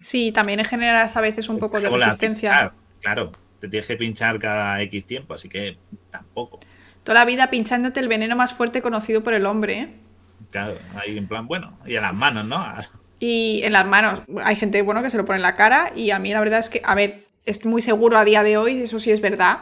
Sí, 0.00 0.32
también 0.32 0.64
generas 0.64 1.16
a 1.16 1.20
veces 1.20 1.48
un 1.48 1.58
poco 1.58 1.80
de 1.80 1.90
resistencia. 1.90 2.72
claro, 3.00 3.32
te 3.60 3.68
tienes 3.68 3.86
que 3.86 3.96
pinchar 3.96 4.38
cada 4.38 4.80
X 4.82 5.06
tiempo, 5.06 5.34
así 5.34 5.48
que 5.48 5.78
tampoco. 6.10 6.60
Toda 7.02 7.20
la 7.20 7.24
vida 7.24 7.50
pinchándote 7.50 8.00
el 8.00 8.08
veneno 8.08 8.36
más 8.36 8.54
fuerte 8.54 8.82
conocido 8.82 9.22
por 9.22 9.34
el 9.34 9.46
hombre, 9.46 9.78
¿eh? 9.78 9.94
Claro, 10.50 10.78
ahí 10.94 11.16
en 11.16 11.28
plan, 11.28 11.46
bueno, 11.46 11.78
y 11.86 11.96
en 11.96 12.02
las 12.02 12.16
manos, 12.16 12.46
¿no? 12.46 12.64
Y 13.18 13.62
en 13.64 13.72
las 13.72 13.86
manos, 13.86 14.22
hay 14.44 14.56
gente, 14.56 14.82
bueno, 14.82 15.02
que 15.02 15.10
se 15.10 15.16
lo 15.16 15.24
pone 15.24 15.36
en 15.36 15.42
la 15.42 15.56
cara 15.56 15.92
y 15.94 16.10
a 16.10 16.18
mí 16.18 16.32
la 16.32 16.40
verdad 16.40 16.60
es 16.60 16.68
que, 16.68 16.82
a 16.84 16.94
ver, 16.94 17.24
es 17.46 17.64
muy 17.64 17.80
seguro 17.80 18.18
a 18.18 18.24
día 18.24 18.42
de 18.42 18.58
hoy, 18.58 18.82
eso 18.82 18.98
sí 18.98 19.10
es 19.10 19.20
verdad, 19.20 19.60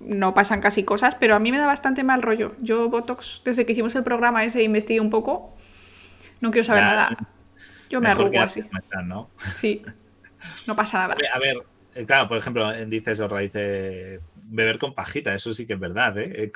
no 0.00 0.32
pasan 0.32 0.60
casi 0.60 0.84
cosas, 0.84 1.14
pero 1.14 1.34
a 1.34 1.38
mí 1.38 1.50
me 1.50 1.58
da 1.58 1.66
bastante 1.66 2.04
mal 2.04 2.22
rollo. 2.22 2.54
Yo, 2.60 2.88
Botox, 2.88 3.42
desde 3.44 3.66
que 3.66 3.72
hicimos 3.72 3.94
el 3.96 4.04
programa 4.04 4.44
ese, 4.44 4.62
investigué 4.62 5.00
un 5.00 5.10
poco, 5.10 5.54
no 6.40 6.50
quiero 6.50 6.64
saber 6.64 6.84
nada. 6.84 7.16
Yo 7.90 8.00
me 8.00 8.08
arrugo 8.08 8.40
así. 8.40 8.62
¿no? 9.04 9.28
Sí, 9.54 9.82
no 10.66 10.76
pasa 10.76 10.98
nada. 10.98 11.16
A 11.34 11.38
ver, 11.38 11.56
eh, 11.94 12.06
claro, 12.06 12.28
por 12.28 12.38
ejemplo, 12.38 12.70
dices 12.86 13.20
o 13.20 13.28
dice 13.38 14.20
beber 14.50 14.78
con 14.78 14.94
pajita, 14.94 15.34
eso 15.34 15.52
sí 15.52 15.66
que 15.66 15.74
es 15.74 15.80
verdad, 15.80 16.16
¿eh? 16.18 16.44
Eh, 16.44 16.52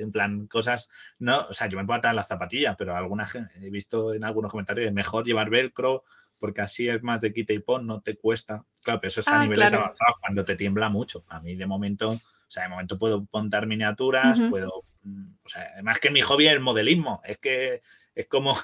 En 0.00 0.12
plan, 0.12 0.46
cosas, 0.46 0.90
no, 1.18 1.46
o 1.48 1.54
sea, 1.54 1.68
yo 1.68 1.78
me 1.78 1.84
puedo 1.84 1.98
atar 1.98 2.14
las 2.14 2.28
zapatillas, 2.28 2.76
pero 2.76 2.96
alguna 2.96 3.28
he 3.62 3.70
visto 3.70 4.14
en 4.14 4.24
algunos 4.24 4.50
comentarios, 4.50 4.86
es 4.88 4.92
mejor 4.92 5.24
llevar 5.24 5.50
velcro 5.50 6.04
porque 6.38 6.60
así 6.60 6.88
es 6.88 7.02
más 7.02 7.20
de 7.20 7.32
quita 7.32 7.52
y 7.52 7.60
pon, 7.60 7.86
no 7.86 8.00
te 8.00 8.16
cuesta. 8.16 8.64
Claro, 8.82 9.00
pero 9.00 9.08
eso 9.08 9.20
es 9.20 9.28
a 9.28 9.40
ah, 9.40 9.42
niveles 9.44 9.72
avanzados, 9.72 10.16
cuando 10.20 10.44
te 10.44 10.56
tiembla 10.56 10.88
mucho. 10.88 11.24
A 11.28 11.40
mí 11.40 11.54
de 11.54 11.66
momento, 11.66 12.10
o 12.10 12.20
sea, 12.46 12.64
de 12.64 12.68
momento 12.68 12.98
puedo 12.98 13.26
montar 13.32 13.66
miniaturas, 13.66 14.38
puedo, 14.50 14.84
mm, 15.02 15.28
o 15.44 15.48
sea, 15.48 15.70
además 15.72 15.98
que 15.98 16.10
mi 16.10 16.20
hobby 16.20 16.46
es 16.46 16.52
el 16.52 16.60
modelismo, 16.60 17.20
es 17.24 17.38
que 17.38 17.80
es 18.14 18.26
como, 18.28 18.54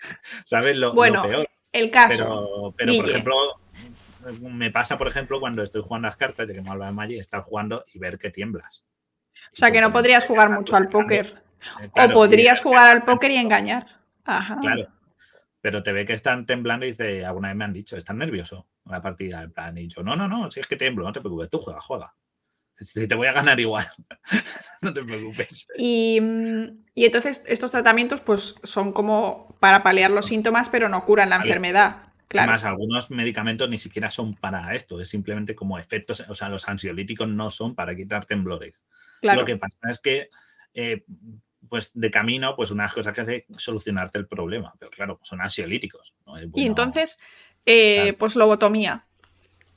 ¿sabes? 0.44 0.76
Lo, 0.76 0.94
bueno, 0.94 1.22
peor. 1.22 1.46
El 1.72 1.90
caso. 1.90 2.74
Pero, 2.76 2.92
pero 2.92 3.02
por 3.02 3.10
ejemplo, 3.10 3.34
me 4.40 4.70
pasa, 4.70 4.98
por 4.98 5.08
ejemplo, 5.08 5.40
cuando 5.40 5.62
estoy 5.62 5.82
jugando 5.82 6.08
las 6.08 6.16
cartas, 6.16 6.46
de 6.46 6.54
que 6.54 6.62
me 6.62 6.70
habla 6.70 6.86
de 6.86 6.92
Magic, 6.92 7.20
estar 7.20 7.40
jugando 7.40 7.84
y 7.92 7.98
ver 7.98 8.18
que 8.18 8.30
tiemblas. 8.30 8.84
O 9.52 9.56
sea, 9.56 9.70
que 9.70 9.80
no 9.80 9.92
podrías 9.92 10.24
jugar 10.24 10.50
mucho 10.50 10.76
al 10.76 10.88
póker. 10.88 11.42
Eh, 11.80 11.90
o 11.92 12.12
podrías 12.12 12.60
jugar 12.60 12.94
al 12.96 13.04
póker 13.04 13.30
y 13.30 13.36
engañar. 13.36 13.86
Ajá. 14.24 14.58
Claro. 14.60 14.88
Pero 15.60 15.82
te 15.82 15.92
ve 15.92 16.06
que 16.06 16.12
están 16.12 16.46
temblando 16.46 16.86
y 16.86 16.90
dice, 16.90 17.24
alguna 17.24 17.48
vez 17.48 17.56
me 17.56 17.64
han 17.64 17.72
dicho, 17.72 17.96
¿estás 17.96 18.16
nervioso? 18.16 18.66
La 18.84 19.02
partida, 19.02 19.42
en 19.42 19.52
plan, 19.52 19.76
y 19.76 19.88
yo, 19.88 20.02
no, 20.02 20.14
no, 20.14 20.28
no, 20.28 20.50
si 20.50 20.60
es 20.60 20.66
que 20.66 20.76
tiemblo, 20.76 21.04
no 21.04 21.12
te 21.12 21.20
preocupes, 21.20 21.50
tú 21.50 21.58
juega, 21.58 21.80
juega. 21.80 22.14
Si 22.78 23.08
te 23.08 23.14
voy 23.14 23.26
a 23.26 23.32
ganar 23.32 23.58
igual, 23.58 23.86
no 24.82 24.92
te 24.92 25.02
preocupes. 25.02 25.66
Y, 25.78 26.20
y, 26.94 27.04
entonces 27.06 27.42
estos 27.46 27.70
tratamientos 27.70 28.20
pues 28.20 28.54
son 28.62 28.92
como 28.92 29.56
para 29.60 29.82
paliar 29.82 30.10
los 30.10 30.26
síntomas, 30.26 30.68
pero 30.68 30.90
no 30.90 31.06
curan 31.06 31.30
la 31.30 31.36
enfermedad. 31.36 32.05
Además, 32.30 32.64
algunos 32.64 33.10
medicamentos 33.10 33.68
ni 33.68 33.78
siquiera 33.78 34.10
son 34.10 34.34
para 34.34 34.74
esto, 34.74 35.00
es 35.00 35.08
simplemente 35.08 35.54
como 35.54 35.78
efectos, 35.78 36.24
o 36.28 36.34
sea, 36.34 36.48
los 36.48 36.68
ansiolíticos 36.68 37.28
no 37.28 37.50
son 37.50 37.74
para 37.74 37.94
quitar 37.94 38.24
temblores. 38.24 38.84
Lo 39.22 39.44
que 39.44 39.56
pasa 39.56 39.78
es 39.90 40.00
que, 40.00 40.30
eh, 40.74 41.04
pues 41.68 41.92
de 41.94 42.10
camino, 42.10 42.54
pues 42.56 42.70
una 42.70 42.88
cosa 42.88 43.12
que 43.12 43.20
hace 43.20 43.46
es 43.48 43.62
solucionarte 43.62 44.18
el 44.18 44.26
problema, 44.26 44.74
pero 44.78 44.90
claro, 44.90 45.20
son 45.22 45.40
ansiolíticos. 45.40 46.14
y 46.54 46.66
entonces, 46.66 47.18
eh, 47.64 48.12
pues 48.18 48.36
lobotomía. 48.36 49.06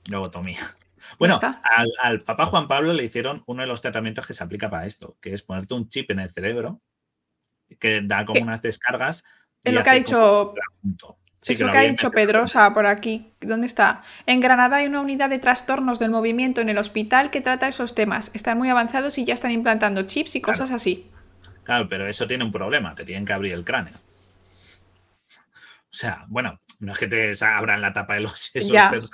Lobotomía. 0.10 0.60
Bueno, 1.18 1.40
al, 1.42 1.92
al, 2.02 2.22
Papa 2.22 2.46
Juan 2.46 2.68
Pablo 2.68 2.94
le 2.94 3.04
hicieron 3.04 3.44
uno 3.48 3.64
de 3.64 3.68
los 3.68 3.82
tratamientos 3.82 4.28
que 4.28 4.34
se 4.36 4.44
aplica 4.44 4.70
para 4.70 4.86
esto, 4.86 5.18
que 5.20 5.34
es 5.34 5.42
ponerte 5.42 5.74
un 5.74 5.90
chip 5.90 6.12
en 6.12 6.20
el 6.20 6.30
cerebro 6.30 6.82
que 7.78 8.02
da 8.04 8.26
como 8.26 8.40
eh, 8.40 8.44
unas 8.44 8.62
descargas. 8.62 9.24
Es 9.64 9.74
lo 9.74 9.84
que 9.84 9.90
ha 9.90 9.94
dicho. 9.94 10.54
Es 11.48 11.60
lo, 11.60 11.72
que 11.72 11.78
ha 11.78 11.82
dicho 11.82 12.12
Pedrosa 12.12 12.74
por 12.74 12.86
aquí. 12.86 13.32
¿Dónde 13.40 13.68
está? 13.68 14.02
En 14.26 14.40
Granada 14.40 14.78
hay 14.78 14.88
una 14.88 15.02
unidad 15.02 15.30
de 15.30 15.40
trastornos 15.40 16.00
del 16.00 16.12
movimiento 16.12 16.62
en 16.62 16.70
el 16.70 16.78
hospital 16.78 17.32
que 17.32 17.42
trata 17.42 17.68
esos 17.68 17.96
temas. 17.96 18.32
Están 18.34 18.58
muy 18.58 18.70
avanzados 18.70 19.18
y 19.18 19.26
ya 19.26 19.34
están 19.34 19.52
implantando 19.52 20.04
chips 20.04 20.36
y 20.36 20.42
cosas 20.42 20.72
así. 20.72 21.10
Claro, 21.64 21.88
pero 21.88 22.08
eso 22.08 22.28
tiene 22.28 22.44
un 22.44 22.52
problema. 22.52 22.94
Te 22.96 23.06
tienen 23.06 23.26
que 23.26 23.34
abrir 23.34 23.54
el 23.54 23.64
cráneo. 23.64 23.96
O 25.92 25.94
sea, 25.94 26.26
bueno, 26.28 26.60
no 26.80 26.94
es 26.94 27.00
que 27.00 27.08
te 27.08 27.34
abran 27.44 27.82
la 27.82 27.94
tapa 27.94 28.16
de 28.16 28.22
los 28.22 28.40
sesos, 28.40 29.10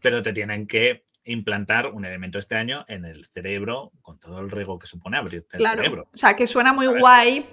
pero 0.00 0.22
te 0.22 0.32
tienen 0.32 0.66
que 0.66 1.04
implantar 1.24 1.86
un 1.86 2.04
elemento 2.04 2.38
este 2.38 2.56
año 2.56 2.84
en 2.88 3.04
el 3.04 3.26
cerebro 3.26 3.92
con 4.02 4.18
todo 4.18 4.40
el 4.40 4.50
riesgo 4.50 4.78
que 4.78 4.86
supone 4.86 5.18
abrirte 5.18 5.56
el 5.56 5.66
cerebro. 5.66 6.08
O 6.12 6.16
sea, 6.16 6.34
que 6.34 6.46
suena 6.46 6.72
muy 6.72 6.86
guay, 6.86 7.46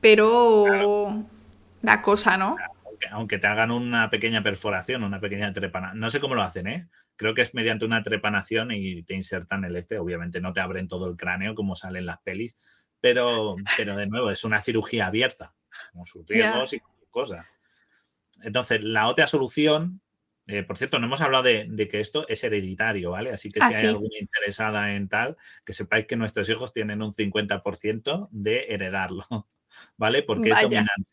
pero 0.00 1.24
da 1.80 2.02
cosa, 2.02 2.36
¿no? 2.36 2.56
Aunque, 3.10 3.38
te 3.38 3.46
hagan 3.46 3.70
una 3.70 4.10
pequeña 4.10 4.42
perforación, 4.42 5.04
una 5.04 5.20
pequeña 5.20 5.52
trepanación, 5.52 6.00
no 6.00 6.10
sé 6.10 6.20
cómo 6.20 6.34
lo 6.34 6.42
hacen, 6.42 6.66
¿eh? 6.66 6.88
Creo 7.16 7.34
que 7.34 7.42
es 7.42 7.54
mediante 7.54 7.84
una 7.84 8.02
trepanación 8.02 8.72
y 8.72 9.02
te 9.04 9.14
insertan 9.14 9.64
el 9.64 9.76
este, 9.76 9.98
obviamente 9.98 10.40
no 10.40 10.52
te 10.52 10.60
abren 10.60 10.88
todo 10.88 11.08
el 11.08 11.16
cráneo 11.16 11.54
como 11.54 11.76
salen 11.76 12.06
las 12.06 12.20
pelis, 12.20 12.56
pero, 13.00 13.56
pero 13.76 13.96
de 13.96 14.06
nuevo 14.06 14.30
es 14.30 14.44
una 14.44 14.60
cirugía 14.60 15.06
abierta, 15.06 15.54
con 15.92 16.06
sus 16.06 16.26
riesgos 16.26 16.72
y 16.72 16.80
cosas. 17.10 17.46
Entonces, 18.42 18.82
la 18.82 19.06
otra 19.06 19.26
solución, 19.26 20.00
eh, 20.46 20.64
por 20.64 20.76
cierto, 20.76 20.98
no 20.98 21.06
hemos 21.06 21.20
hablado 21.20 21.44
de, 21.44 21.88
que 21.88 22.00
esto 22.00 22.26
es 22.28 22.42
hereditario, 22.42 23.12
¿vale? 23.12 23.30
Así 23.30 23.48
que 23.48 23.60
si 23.60 23.66
ah, 23.66 23.78
hay 23.78 23.86
alguna 23.86 24.18
interesada 24.18 24.94
en 24.94 25.08
tal, 25.08 25.36
que 25.64 25.72
sepáis 25.72 26.06
que 26.06 26.16
nuestros 26.16 26.48
hijos 26.48 26.72
tienen 26.72 27.00
un 27.00 27.14
50% 27.14 28.28
de 28.32 28.66
heredarlo. 28.68 29.24
¿vale? 29.96 30.22
Porque 30.22 30.50
es 30.50 30.62
dominante. 30.62 31.08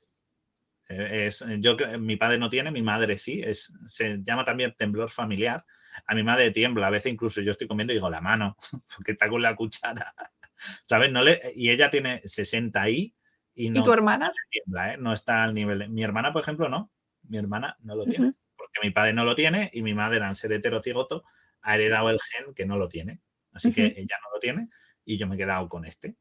Eh, 0.91 1.27
es, 1.27 1.43
yo, 1.59 1.77
mi 1.99 2.17
padre 2.17 2.37
no 2.37 2.49
tiene, 2.49 2.69
mi 2.71 2.81
madre 2.81 3.17
sí, 3.17 3.41
es, 3.41 3.73
se 3.85 4.19
llama 4.21 4.43
también 4.43 4.75
temblor 4.77 5.09
familiar. 5.09 5.65
A 6.05 6.15
mi 6.15 6.23
madre 6.23 6.51
tiembla, 6.51 6.87
a 6.87 6.89
veces 6.89 7.11
incluso 7.11 7.41
yo 7.41 7.51
estoy 7.51 7.67
comiendo 7.67 7.93
y 7.93 7.97
digo 7.97 8.09
la 8.09 8.21
mano, 8.21 8.57
porque 8.95 9.13
está 9.13 9.29
con 9.29 9.41
la 9.41 9.55
cuchara. 9.55 10.13
¿Sabes? 10.85 11.11
No 11.11 11.23
le, 11.23 11.53
y 11.55 11.69
ella 11.69 11.89
tiene 11.89 12.21
60 12.25 12.89
y, 12.89 13.15
y, 13.55 13.69
no, 13.69 13.79
¿Y 13.79 13.83
tu 13.83 13.93
hermana? 13.93 14.31
tiembla, 14.49 14.93
¿eh? 14.93 14.97
No 14.97 15.13
está 15.13 15.43
al 15.43 15.53
nivel. 15.53 15.89
Mi 15.89 16.03
hermana, 16.03 16.31
por 16.31 16.41
ejemplo, 16.41 16.69
no. 16.69 16.91
Mi 17.23 17.37
hermana 17.37 17.77
no 17.81 17.95
lo 17.95 18.05
tiene, 18.05 18.33
porque 18.55 18.79
mi 18.83 18.91
padre 18.91 19.13
no 19.13 19.23
lo 19.23 19.35
tiene 19.35 19.69
y 19.73 19.81
mi 19.81 19.93
madre, 19.93 20.21
al 20.21 20.35
ser 20.35 20.51
heterocigoto, 20.53 21.23
ha 21.61 21.75
heredado 21.75 22.09
el 22.09 22.19
gen 22.21 22.53
que 22.53 22.65
no 22.65 22.77
lo 22.77 22.89
tiene. 22.89 23.21
Así 23.53 23.73
que 23.73 23.85
ella 23.85 24.17
no 24.23 24.33
lo 24.33 24.39
tiene 24.39 24.69
y 25.05 25.17
yo 25.17 25.27
me 25.27 25.35
he 25.35 25.37
quedado 25.37 25.69
con 25.69 25.85
este. 25.85 26.15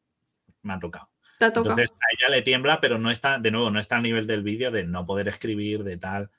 Me 0.63 0.75
ha 0.75 0.79
tocado. 0.79 1.10
Entonces 1.41 1.91
a 1.91 2.07
ella 2.13 2.29
le 2.29 2.43
tiembla, 2.43 2.81
pero 2.81 2.99
no 2.99 3.11
está, 3.11 3.39
de 3.39 3.51
nuevo, 3.51 3.71
no 3.71 3.81
está 3.81 3.97
a 3.97 4.03
nivel 4.03 4.27
del 4.27 4.43
vídeo 4.43 4.71
de 4.71 4.85
no 4.85 5.07
poder 5.07 5.29
escribir, 5.29 5.85
de 5.85 5.97
tal. 5.97 6.31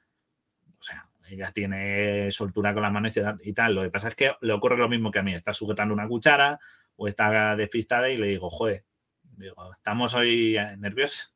O 0.80 0.84
sea, 0.84 1.10
ella 1.30 1.52
tiene 1.52 2.32
soltura 2.32 2.74
con 2.74 2.84
las 2.84 2.92
manos 2.92 3.18
y 3.44 3.54
tal. 3.54 3.76
Lo 3.76 3.82
que 3.82 3.90
pasa 3.90 4.10
es 4.10 4.16
que 4.16 4.34
le 4.42 4.54
ocurre 4.54 4.78
lo 4.78 4.90
mismo 4.90 5.12
que 5.12 5.20
a 5.20 5.24
mí. 5.24 5.34
Está 5.34 5.54
sujetando 5.54 5.94
una 5.94 6.08
cuchara 6.08 6.60
o 6.96 7.08
está 7.08 7.56
despistada 7.56 8.10
y 8.10 8.18
le 8.18 8.28
digo, 8.28 8.50
joder, 8.50 8.84
digo, 9.24 9.74
estamos 9.74 10.14
hoy 10.14 10.58
nerviosos. 10.78 11.34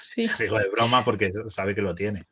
Sí. 0.00 0.26
digo 0.38 0.58
de 0.58 0.68
broma 0.68 1.04
porque 1.04 1.30
sabe 1.48 1.74
que 1.74 1.82
lo 1.82 1.94
tiene. 1.94 2.26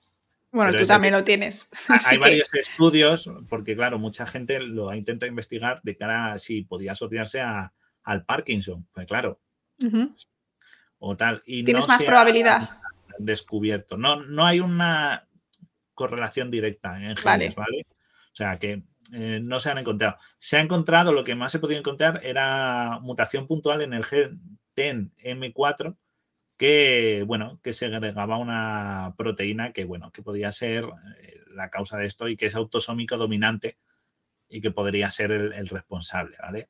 Bueno, 0.52 0.76
tú 0.76 0.84
también 0.84 1.14
lo 1.14 1.22
tienes. 1.22 1.68
Hay 2.10 2.18
varios 2.18 2.52
estudios, 2.54 3.30
porque 3.48 3.76
claro, 3.76 3.98
mucha 3.98 4.26
gente 4.26 4.58
lo 4.58 4.90
ha 4.90 4.96
intentado 4.96 5.28
investigar 5.28 5.80
de 5.82 5.96
cara 5.96 6.32
a 6.32 6.38
si 6.38 6.62
podía 6.62 6.92
asociarse 6.92 7.40
a, 7.40 7.72
al 8.02 8.24
Parkinson. 8.24 8.86
Pues 8.92 9.06
claro, 9.06 9.40
o 11.00 11.16
tal. 11.16 11.42
Y 11.44 11.64
Tienes 11.64 11.88
más 11.88 12.02
probabilidad. 12.04 12.78
Descubierto. 13.18 13.96
No, 13.96 14.22
no 14.22 14.46
hay 14.46 14.60
una 14.60 15.26
correlación 15.94 16.50
directa 16.50 16.96
en 17.02 17.16
genes, 17.16 17.54
¿vale? 17.54 17.86
O 18.32 18.36
sea 18.36 18.58
que 18.58 18.84
eh, 19.12 19.40
no 19.42 19.58
se 19.58 19.70
han 19.70 19.78
encontrado. 19.78 20.16
Se 20.38 20.56
ha 20.56 20.60
encontrado, 20.60 21.12
lo 21.12 21.24
que 21.24 21.34
más 21.34 21.50
se 21.50 21.58
podía 21.58 21.78
encontrar 21.78 22.20
era 22.24 22.98
mutación 23.00 23.46
puntual 23.46 23.82
en 23.82 23.92
el 23.92 24.04
gen 24.04 24.58
TEN 24.74 25.12
M4 25.18 25.96
que, 26.56 27.24
bueno, 27.26 27.58
que 27.62 27.72
se 27.72 27.86
agregaba 27.86 28.36
una 28.36 29.14
proteína 29.16 29.72
que, 29.72 29.84
bueno, 29.84 30.12
que 30.12 30.22
podía 30.22 30.52
ser 30.52 30.84
eh, 31.18 31.40
la 31.48 31.70
causa 31.70 31.96
de 31.96 32.06
esto 32.06 32.28
y 32.28 32.36
que 32.36 32.46
es 32.46 32.54
autosómico 32.54 33.16
dominante 33.16 33.78
y 34.48 34.60
que 34.60 34.70
podría 34.70 35.10
ser 35.10 35.32
el 35.32 35.68
responsable, 35.68 36.36
¿vale? 36.40 36.68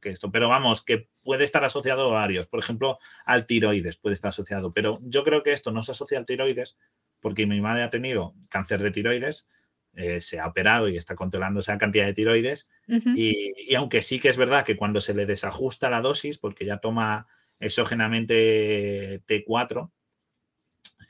Que, 0.00 0.10
esto. 0.10 0.32
Pero 0.32 0.48
vamos, 0.48 0.84
que 0.84 1.08
puede 1.22 1.44
estar 1.44 1.64
asociado 1.64 2.10
a 2.10 2.20
varios. 2.20 2.48
Por 2.48 2.60
ejemplo, 2.60 2.98
al 3.24 3.46
tiroides 3.46 3.96
puede 3.96 4.14
estar 4.14 4.30
asociado. 4.30 4.72
Pero 4.72 4.98
yo 5.02 5.22
creo 5.22 5.42
que 5.42 5.52
esto 5.52 5.70
no 5.70 5.82
se 5.82 5.92
asocia 5.92 6.18
al 6.18 6.26
tiroides 6.26 6.76
porque 7.20 7.46
mi 7.46 7.60
madre 7.60 7.82
ha 7.82 7.90
tenido 7.90 8.34
cáncer 8.48 8.82
de 8.82 8.90
tiroides, 8.90 9.46
eh, 9.94 10.20
se 10.20 10.40
ha 10.40 10.46
operado 10.46 10.88
y 10.88 10.96
está 10.96 11.14
controlando 11.14 11.60
esa 11.60 11.78
cantidad 11.78 12.06
de 12.06 12.14
tiroides. 12.14 12.68
y, 12.88 13.74
aunque 13.74 14.02
sí 14.02 14.18
que 14.18 14.30
es 14.30 14.36
verdad 14.36 14.64
que 14.64 14.76
cuando 14.76 15.00
se 15.00 15.14
le 15.14 15.26
desajusta 15.26 15.90
la 15.90 16.00
dosis, 16.00 16.38
porque 16.38 16.64
ya 16.64 16.78
toma 16.78 17.28
exógenamente 17.60 19.22
T4, 19.26 19.90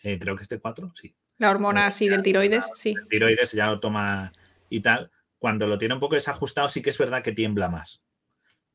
eh, 0.03 0.19
creo 0.19 0.37
que 0.37 0.43
es 0.43 0.51
T4, 0.51 0.93
sí. 0.95 1.15
La 1.39 1.51
hormona 1.51 1.87
así 1.87 2.09
del 2.09 2.23
tiroides, 2.23 2.71
sí. 2.75 2.95
El 3.01 3.09
tiroides 3.09 3.53
ya 3.53 3.69
lo 3.69 3.81
toma 3.81 4.33
y 4.69 4.81
tal. 4.81 5.11
Cuando 5.39 5.67
lo 5.67 5.79
tiene 5.79 5.95
un 5.95 6.01
poco 6.01 6.17
desajustado, 6.17 6.69
sí 6.69 6.83
que 6.83 6.91
es 6.91 6.99
verdad 6.99 7.23
que 7.23 7.33
tiembla 7.33 7.71
más 7.71 8.03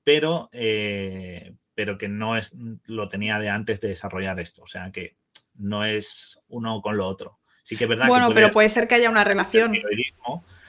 pero, 0.06 0.50
eh, 0.54 1.56
pero 1.74 1.98
que 1.98 2.08
no 2.08 2.38
es, 2.38 2.54
lo 2.86 3.10
tenía 3.10 3.40
de 3.40 3.50
antes 3.50 3.82
de 3.82 3.90
desarrollar 3.90 4.40
esto. 4.40 4.62
O 4.62 4.68
sea 4.68 4.92
que 4.92 5.18
no 5.56 5.84
es 5.84 6.40
uno 6.48 6.82
con 6.82 6.96
lo 6.96 7.08
otro. 7.08 7.40
Sí 7.64 7.76
que 7.76 7.84
es 7.84 7.90
verdad. 7.90 8.08
Bueno, 8.08 8.32
pero 8.34 8.52
puede 8.52 8.70
ser 8.70 8.88
que 8.88 8.96
haya 8.96 9.10
una 9.10 9.26
relación. 9.26 9.74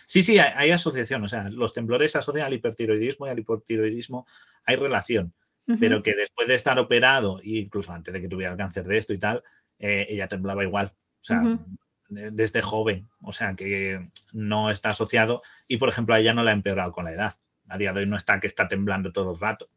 Sí, 0.06 0.22
sí, 0.22 0.38
hay, 0.38 0.70
asociación. 0.70 1.22
O 1.22 1.28
sea, 1.28 1.50
los 1.50 1.74
temblores 1.74 2.12
se 2.12 2.18
asocian 2.18 2.46
al 2.46 2.54
hipertiroidismo 2.54 3.26
y 3.26 3.30
al 3.30 3.38
hipotiroidismo 3.38 4.26
hay 4.64 4.76
relación. 4.76 5.32
Pero 5.80 6.00
que 6.00 6.14
después 6.14 6.46
de 6.46 6.54
estar 6.54 6.78
operado, 6.78 7.40
incluso 7.42 7.92
antes 7.92 8.14
de 8.14 8.20
que 8.20 8.28
tuviera 8.28 8.52
el 8.52 8.58
cáncer 8.58 8.84
de 8.84 8.98
esto 8.98 9.12
y 9.12 9.18
tal, 9.18 9.42
eh, 9.80 10.06
ella 10.08 10.28
temblaba 10.28 10.62
igual. 10.62 10.94
O 11.20 11.24
sea, 11.24 11.42
desde 12.08 12.62
joven. 12.62 13.08
O 13.20 13.32
sea, 13.32 13.54
que 13.54 14.08
no 14.32 14.70
está 14.70 14.90
asociado. 14.90 15.42
Y, 15.66 15.76
por 15.76 15.88
ejemplo, 15.88 16.14
a 16.14 16.20
ella 16.20 16.32
no 16.32 16.44
la 16.44 16.52
ha 16.52 16.54
empeorado 16.54 16.92
con 16.92 17.04
la 17.04 17.12
edad 17.12 17.36
a 17.68 17.78
día 17.78 17.92
de 17.92 18.00
hoy 18.00 18.06
no 18.06 18.16
está 18.16 18.40
que 18.40 18.46
está 18.46 18.68
temblando 18.68 19.12
todo 19.12 19.32
el 19.32 19.40
rato. 19.40 19.68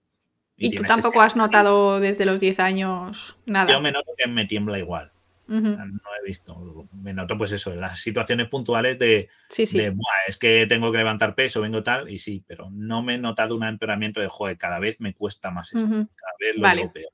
¿Y, 0.57 0.75
tú 0.75 0.83
tampoco 0.83 1.21
has 1.21 1.35
notado 1.35 1.99
desde 1.99 2.25
los 2.25 2.39
10 2.39 2.59
años 2.59 3.37
nada? 3.45 3.71
Yo 3.71 3.79
me 3.79 3.91
noto 3.91 4.11
que 4.17 4.27
me 4.27 4.45
tiembla 4.45 4.77
igual. 4.77 5.11
No 5.49 6.09
he 6.21 6.27
visto. 6.27 6.87
Me 6.93 7.11
noto, 7.11 7.37
pues 7.37 7.51
eso, 7.51 7.73
en 7.73 7.81
las 7.81 7.99
situaciones 7.99 8.49
puntuales 8.49 8.99
de, 8.99 9.29
sí, 9.49 9.65
sí. 9.65 9.81
es 10.27 10.37
que 10.37 10.67
tengo 10.67 10.91
que 10.91 10.99
levantar 10.99 11.33
peso, 11.33 11.61
vengo 11.61 11.81
tal, 11.81 12.09
y 12.09 12.19
sí, 12.19 12.43
pero 12.45 12.69
no 12.71 13.01
me 13.01 13.15
he 13.15 13.17
notado 13.17 13.55
un 13.55 13.63
empeoramiento 13.63 14.21
de, 14.21 14.27
joder, 14.27 14.57
cada 14.57 14.79
vez 14.79 14.99
me 14.99 15.15
cuesta 15.15 15.49
más 15.49 15.73
esto, 15.73 15.89
cada 15.89 16.33
vez 16.39 16.55
lo 16.55 16.75
veo 16.75 16.91
peor. 16.91 17.11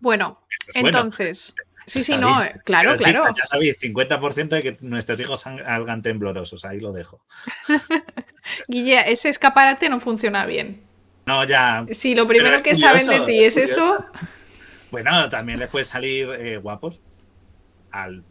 bueno, 0.00 0.40
entonces. 0.74 1.54
Sí, 1.88 2.02
sí, 2.02 2.16
no, 2.18 2.38
claro, 2.64 2.96
claro. 2.96 3.24
ya 3.34 3.46
sabéis, 3.46 3.80
50% 3.80 4.48
de 4.48 4.62
que 4.62 4.76
nuestros 4.80 5.18
hijos 5.20 5.40
salgan 5.40 6.02
temblorosos, 6.02 6.64
ahí 6.64 6.80
lo 6.80 6.92
dejo. 6.92 7.20
Guille, 8.68 9.10
ese 9.10 9.30
escaparate 9.30 9.88
no 9.88 9.98
funciona 9.98 10.44
bien. 10.44 10.82
No, 11.26 11.44
ya. 11.44 11.86
Si 11.90 12.14
lo 12.14 12.26
primero 12.26 12.62
que 12.62 12.74
saben 12.74 13.06
de 13.06 13.20
ti 13.20 13.42
es, 13.42 13.56
eso. 13.56 14.04
Bueno, 14.90 15.28
también 15.28 15.58
les 15.58 15.68
puede 15.68 15.84
salir 15.84 16.28
eh, 16.38 16.56
guapos 16.58 17.00
al 17.90 18.22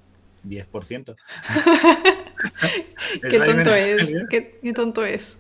10%. 0.48 1.16
qué 3.30 3.40
tonto 3.40 3.76
es, 3.76 4.16
qué, 4.30 4.74
tonto 4.74 5.06
es. 5.06 5.38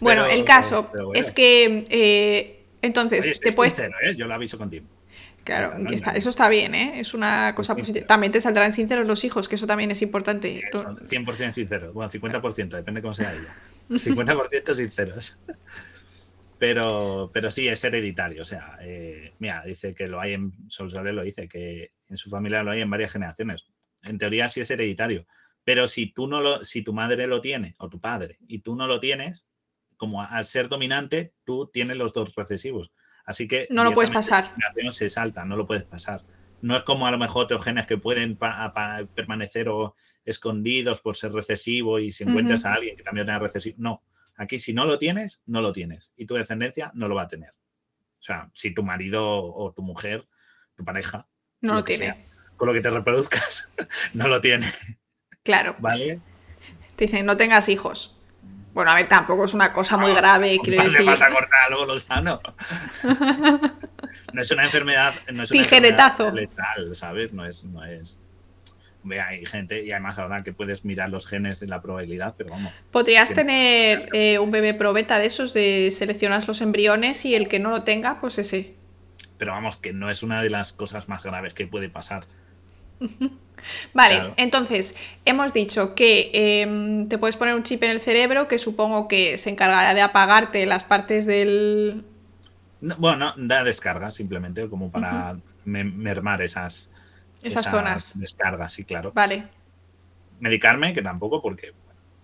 bueno, 0.00 0.26
el 0.26 0.44
caso 0.44 0.90
es 1.14 1.30
que 1.32 1.84
eh, 1.88 2.64
entonces 2.82 3.40
te 3.40 3.52
puedes. 3.52 3.78
¿eh? 3.78 3.90
Yo 4.16 4.26
lo 4.26 4.34
aviso 4.34 4.58
con 4.58 4.70
tiempo. 4.70 5.01
Claro, 5.44 5.74
eso 5.88 6.30
está 6.30 6.48
bien, 6.48 6.74
¿eh? 6.74 7.00
Es 7.00 7.14
una 7.14 7.54
cosa 7.54 7.74
positiva. 7.74 8.06
También 8.06 8.32
te 8.32 8.40
saldrán 8.40 8.72
sinceros 8.72 9.06
los 9.06 9.24
hijos, 9.24 9.48
que 9.48 9.56
eso 9.56 9.66
también 9.66 9.90
es 9.90 10.00
importante. 10.00 10.62
100% 10.72 11.50
sinceros, 11.52 11.92
bueno, 11.92 12.10
50%, 12.10 12.68
depende 12.68 13.02
cómo 13.02 13.14
sea 13.14 13.32
ella. 13.32 13.54
50% 13.88 14.74
sinceros. 14.74 15.40
Pero, 16.58 17.30
pero 17.34 17.50
sí, 17.50 17.66
es 17.66 17.82
hereditario. 17.82 18.42
O 18.42 18.44
sea, 18.44 18.76
eh, 18.82 19.32
mira, 19.40 19.64
dice 19.64 19.96
que 19.96 20.06
lo 20.06 20.20
hay 20.20 20.34
en. 20.34 20.52
Solsale 20.68 21.12
lo 21.12 21.24
dice, 21.24 21.48
que 21.48 21.90
en 22.08 22.16
su 22.16 22.30
familia 22.30 22.62
lo 22.62 22.70
hay 22.70 22.82
en 22.82 22.90
varias 22.90 23.12
generaciones. 23.12 23.66
En 24.04 24.16
teoría 24.16 24.48
sí 24.48 24.60
es 24.60 24.70
hereditario. 24.70 25.26
Pero 25.64 25.88
si 25.88 26.12
tú 26.12 26.28
no 26.28 26.40
lo, 26.40 26.64
si 26.64 26.82
tu 26.82 26.92
madre 26.92 27.26
lo 27.26 27.40
tiene, 27.40 27.74
o 27.78 27.88
tu 27.88 28.00
padre, 28.00 28.38
y 28.46 28.60
tú 28.60 28.76
no 28.76 28.86
lo 28.86 29.00
tienes, 29.00 29.46
como 29.96 30.22
al 30.22 30.44
ser 30.44 30.68
dominante, 30.68 31.34
tú 31.44 31.68
tienes 31.72 31.96
los 31.96 32.12
dos 32.12 32.32
recesivos. 32.36 32.92
Así 33.32 33.48
que. 33.48 33.66
No 33.70 33.82
lo 33.82 33.92
puedes 33.92 34.10
pasar. 34.10 34.52
Se 34.90 35.08
salta, 35.08 35.46
no 35.46 35.56
lo 35.56 35.66
puedes 35.66 35.84
pasar. 35.84 36.22
No 36.60 36.76
es 36.76 36.84
como 36.84 37.06
a 37.06 37.10
lo 37.10 37.16
mejor 37.16 37.44
otros 37.44 37.64
genes 37.64 37.86
que 37.86 37.96
pueden 37.96 38.38
permanecer 39.14 39.70
o 39.70 39.96
escondidos 40.24 41.00
por 41.00 41.16
ser 41.16 41.32
recesivo 41.32 41.98
y 41.98 42.12
si 42.12 42.24
encuentras 42.24 42.66
a 42.66 42.74
alguien 42.74 42.94
que 42.94 43.02
también 43.02 43.26
tenga 43.26 43.38
recesivo. 43.38 43.76
No. 43.78 44.02
Aquí, 44.36 44.58
si 44.58 44.74
no 44.74 44.84
lo 44.84 44.98
tienes, 44.98 45.42
no 45.46 45.62
lo 45.62 45.72
tienes. 45.72 46.12
Y 46.14 46.26
tu 46.26 46.34
descendencia 46.34 46.92
no 46.94 47.08
lo 47.08 47.14
va 47.14 47.22
a 47.22 47.28
tener. 47.28 47.50
O 48.20 48.22
sea, 48.22 48.50
si 48.54 48.74
tu 48.74 48.82
marido 48.82 49.42
o 49.42 49.72
tu 49.72 49.82
mujer, 49.82 50.28
tu 50.76 50.84
pareja. 50.84 51.26
No 51.62 51.74
lo, 51.74 51.84
tiene. 51.84 52.24
con 52.56 52.68
lo 52.68 52.74
que 52.74 52.82
te 52.82 52.90
reproduzcas, 52.90 53.68
no 54.14 54.28
lo 54.28 54.42
tiene. 54.42 54.66
Claro. 55.42 55.74
¿Vale? 55.78 56.20
Te 56.96 57.06
dicen, 57.06 57.24
no 57.24 57.38
tengas 57.38 57.70
hijos. 57.70 58.14
Bueno, 58.72 58.90
a 58.90 58.94
ver, 58.94 59.06
tampoco 59.06 59.44
es 59.44 59.54
una 59.54 59.72
cosa 59.72 59.98
muy 59.98 60.14
grave, 60.14 60.58
quiero 60.62 60.82
decir. 60.82 61.04
falta 61.04 61.30
cortar 61.30 61.60
algo 61.68 61.84
lo 61.84 61.98
sano. 61.98 62.40
no 64.32 64.42
es 64.42 64.50
una 64.50 64.64
enfermedad. 64.64 65.14
No 65.32 65.42
es 65.42 65.50
Tijeretazo. 65.50 66.30
letal, 66.30 66.96
¿sabes? 66.96 67.32
No 67.34 67.44
es, 67.44 67.64
no 67.66 67.84
es. 67.84 68.20
hay 69.10 69.44
gente, 69.44 69.84
y 69.84 69.92
además 69.92 70.18
ahora 70.18 70.42
que 70.42 70.54
puedes 70.54 70.86
mirar 70.86 71.10
los 71.10 71.26
genes 71.26 71.60
de 71.60 71.66
la 71.66 71.82
probabilidad, 71.82 72.34
pero 72.38 72.50
vamos. 72.50 72.72
Podrías 72.90 73.34
tener 73.34 74.08
eh, 74.14 74.38
un 74.38 74.50
bebé 74.50 74.72
probeta 74.72 75.18
de 75.18 75.26
esos, 75.26 75.52
de 75.52 75.90
seleccionas 75.90 76.48
los 76.48 76.62
embriones 76.62 77.26
y 77.26 77.34
el 77.34 77.48
que 77.48 77.58
no 77.58 77.68
lo 77.68 77.82
tenga, 77.82 78.20
pues 78.22 78.38
ese. 78.38 78.74
Pero 79.36 79.52
vamos, 79.52 79.76
que 79.76 79.92
no 79.92 80.10
es 80.10 80.22
una 80.22 80.40
de 80.40 80.48
las 80.48 80.72
cosas 80.72 81.08
más 81.08 81.22
graves 81.22 81.52
que 81.52 81.66
puede 81.66 81.90
pasar. 81.90 82.24
Vale, 83.92 84.30
entonces 84.36 84.96
hemos 85.24 85.52
dicho 85.52 85.94
que 85.94 86.30
em, 86.32 87.08
te 87.08 87.18
puedes 87.18 87.36
poner 87.36 87.54
un 87.54 87.62
chip 87.62 87.82
en 87.82 87.90
el 87.90 88.00
cerebro 88.00 88.48
que 88.48 88.58
supongo 88.58 89.08
que 89.08 89.36
se 89.36 89.50
encargará 89.50 89.94
de 89.94 90.02
apagarte 90.02 90.66
las 90.66 90.84
partes 90.84 91.26
del... 91.26 92.04
bueno, 92.80 93.34
no, 93.36 93.46
da 93.48 93.64
descarga 93.64 94.12
simplemente 94.12 94.68
como 94.68 94.90
para 94.90 95.36
mermar 95.64 96.42
esas, 96.42 96.90
esas, 97.42 97.70
zonas. 97.70 98.18
Descargas, 98.18 98.72
sí, 98.72 98.84
claro. 98.84 99.12
Vale. 99.14 99.44
Medicarme, 100.40 100.92
que 100.92 101.02
tampoco 101.02 101.40
porque 101.40 101.72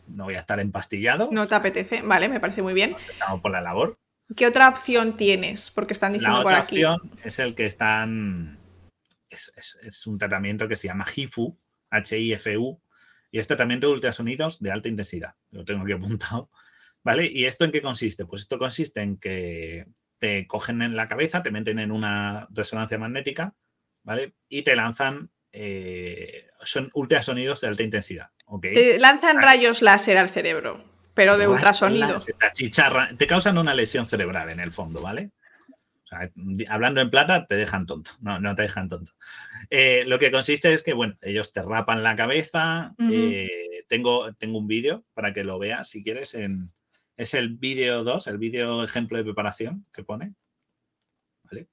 no 0.08 0.24
voy 0.24 0.34
a 0.34 0.40
estar 0.40 0.58
empastillado. 0.60 1.28
No 1.30 1.46
te 1.46 1.54
apetece, 1.54 2.02
vale, 2.02 2.28
me 2.28 2.40
parece 2.40 2.62
muy 2.62 2.74
bien. 2.74 2.96
Estamos 3.10 3.40
por 3.40 3.52
la 3.52 3.60
labor. 3.60 3.96
¿Qué 4.36 4.46
otra 4.46 4.68
opción 4.68 5.16
tienes? 5.16 5.70
Porque 5.70 5.92
están 5.92 6.12
diciendo 6.12 6.42
por 6.42 6.52
aquí. 6.52 6.84
Opción 6.84 7.12
es 7.24 7.38
el 7.38 7.54
que 7.54 7.66
están 7.66 8.57
es, 9.30 10.06
un 10.06 10.18
tratamiento 10.18 10.68
que 10.68 10.76
se 10.76 10.88
llama 10.88 11.06
HIFU, 11.06 11.58
H-I-F-U, 11.90 12.80
y 13.30 13.38
es 13.38 13.46
tratamiento 13.46 13.88
de 13.88 13.94
ultrasonidos 13.94 14.60
de 14.60 14.72
alta 14.72 14.88
intensidad. 14.88 15.34
Lo 15.50 15.64
tengo 15.64 15.82
aquí 15.82 15.92
apuntado. 15.94 16.50
¿Vale? 17.04 17.26
¿Y 17.26 17.44
esto 17.44 17.64
en 17.64 17.72
qué 17.72 17.80
consiste? 17.80 18.26
Pues 18.26 18.42
esto 18.42 18.58
consiste 18.58 19.00
en 19.00 19.18
que 19.18 19.86
te 20.18 20.46
cogen 20.46 20.82
en 20.82 20.96
la 20.96 21.08
cabeza, 21.08 21.42
te 21.42 21.50
meten 21.50 21.78
en 21.78 21.92
una 21.92 22.48
resonancia 22.50 22.98
magnética, 22.98 23.54
¿vale? 24.02 24.34
Y 24.48 24.62
te 24.62 24.74
lanzan, 24.74 25.30
eh, 25.52 26.48
son 26.64 26.90
ultrasonidos 26.94 27.60
de 27.60 27.68
alta 27.68 27.82
intensidad. 27.84 28.30
Te 28.60 28.98
lanzan 28.98 29.40
rayos 29.40 29.80
láser 29.80 30.18
al 30.18 30.28
cerebro, 30.28 30.84
pero 31.14 31.38
de 31.38 31.46
ultrasonido. 31.46 32.18
Te, 32.18 32.70
te 33.16 33.26
causan 33.26 33.58
una 33.58 33.74
lesión 33.74 34.06
cerebral 34.06 34.50
en 34.50 34.60
el 34.60 34.72
fondo, 34.72 35.00
¿vale? 35.00 35.30
Hablando 36.68 37.00
en 37.00 37.10
plata, 37.10 37.46
te 37.46 37.54
dejan 37.54 37.86
tonto. 37.86 38.12
No, 38.20 38.40
no 38.40 38.54
te 38.54 38.62
dejan 38.62 38.88
tonto. 38.88 39.12
Eh, 39.70 40.04
lo 40.06 40.18
que 40.18 40.30
consiste 40.30 40.72
es 40.72 40.82
que, 40.82 40.94
bueno, 40.94 41.16
ellos 41.20 41.52
te 41.52 41.62
rapan 41.62 42.02
la 42.02 42.16
cabeza. 42.16 42.94
Eh, 42.98 43.84
tengo, 43.88 44.32
tengo 44.34 44.58
un 44.58 44.66
vídeo 44.66 45.04
para 45.14 45.32
que 45.32 45.44
lo 45.44 45.58
veas, 45.58 45.88
si 45.88 46.02
quieres. 46.02 46.34
En, 46.34 46.70
es 47.16 47.34
el 47.34 47.50
vídeo 47.50 48.04
2, 48.04 48.26
el 48.28 48.38
vídeo 48.38 48.82
ejemplo 48.82 49.18
de 49.18 49.24
preparación 49.24 49.86
que 49.92 50.04
pone. 50.04 50.34
¿Vale? 51.44 51.68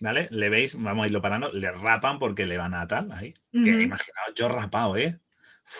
¿Vale? 0.00 0.28
Le 0.30 0.48
veis, 0.48 0.80
vamos 0.80 1.04
a 1.04 1.06
irlo 1.06 1.22
parando, 1.22 1.50
le 1.52 1.70
rapan 1.72 2.18
porque 2.18 2.46
le 2.46 2.58
van 2.58 2.74
a 2.74 2.86
tal 2.86 3.10
ahí. 3.12 3.34
Que 3.52 3.82
imaginaos, 3.82 4.34
yo 4.34 4.48
rapado, 4.48 4.96
¿eh? 4.96 5.18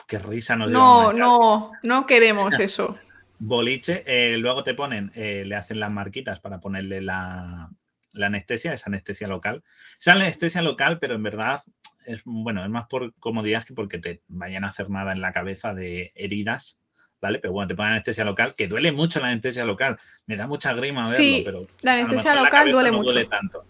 qué 0.06 0.18
risa 0.18 0.56
nos 0.56 0.70
No, 0.70 1.12
no, 1.12 1.72
no 1.82 2.06
queremos 2.06 2.58
eso 2.60 2.98
boliche, 3.40 4.04
eh, 4.06 4.36
luego 4.36 4.62
te 4.62 4.74
ponen, 4.74 5.10
eh, 5.14 5.44
le 5.44 5.56
hacen 5.56 5.80
las 5.80 5.90
marquitas 5.90 6.40
para 6.40 6.60
ponerle 6.60 7.00
la, 7.00 7.70
anestesia, 8.14 8.72
esa 8.72 8.90
anestesia 8.90 9.26
local. 9.26 9.64
Esa 9.98 10.12
anestesia 10.12 10.62
local, 10.62 10.98
pero 11.00 11.14
en 11.14 11.22
verdad 11.22 11.62
es 12.06 12.22
bueno, 12.24 12.62
es 12.62 12.70
más 12.70 12.86
por 12.86 13.14
comodidad 13.14 13.64
que 13.64 13.74
porque 13.74 13.98
te 13.98 14.22
vayan 14.28 14.64
a 14.64 14.68
hacer 14.68 14.90
nada 14.90 15.12
en 15.12 15.20
la 15.20 15.32
cabeza 15.32 15.74
de 15.74 16.12
heridas. 16.14 16.78
¿Vale? 17.22 17.38
Pero 17.38 17.52
bueno, 17.52 17.68
te 17.68 17.74
ponen 17.74 17.92
anestesia 17.92 18.24
local, 18.24 18.54
que 18.56 18.66
duele 18.66 18.92
mucho 18.92 19.20
la 19.20 19.28
anestesia 19.28 19.66
local. 19.66 19.98
Me 20.24 20.36
da 20.36 20.46
mucha 20.46 20.72
grima 20.72 21.02
verlo, 21.02 21.16
sí, 21.16 21.42
pero. 21.44 21.66
La 21.82 21.92
anestesia 21.92 22.34
local 22.34 22.72
duele 22.72 22.90
mucho. 22.90 23.12
Duele 23.12 23.28
tanto. 23.28 23.66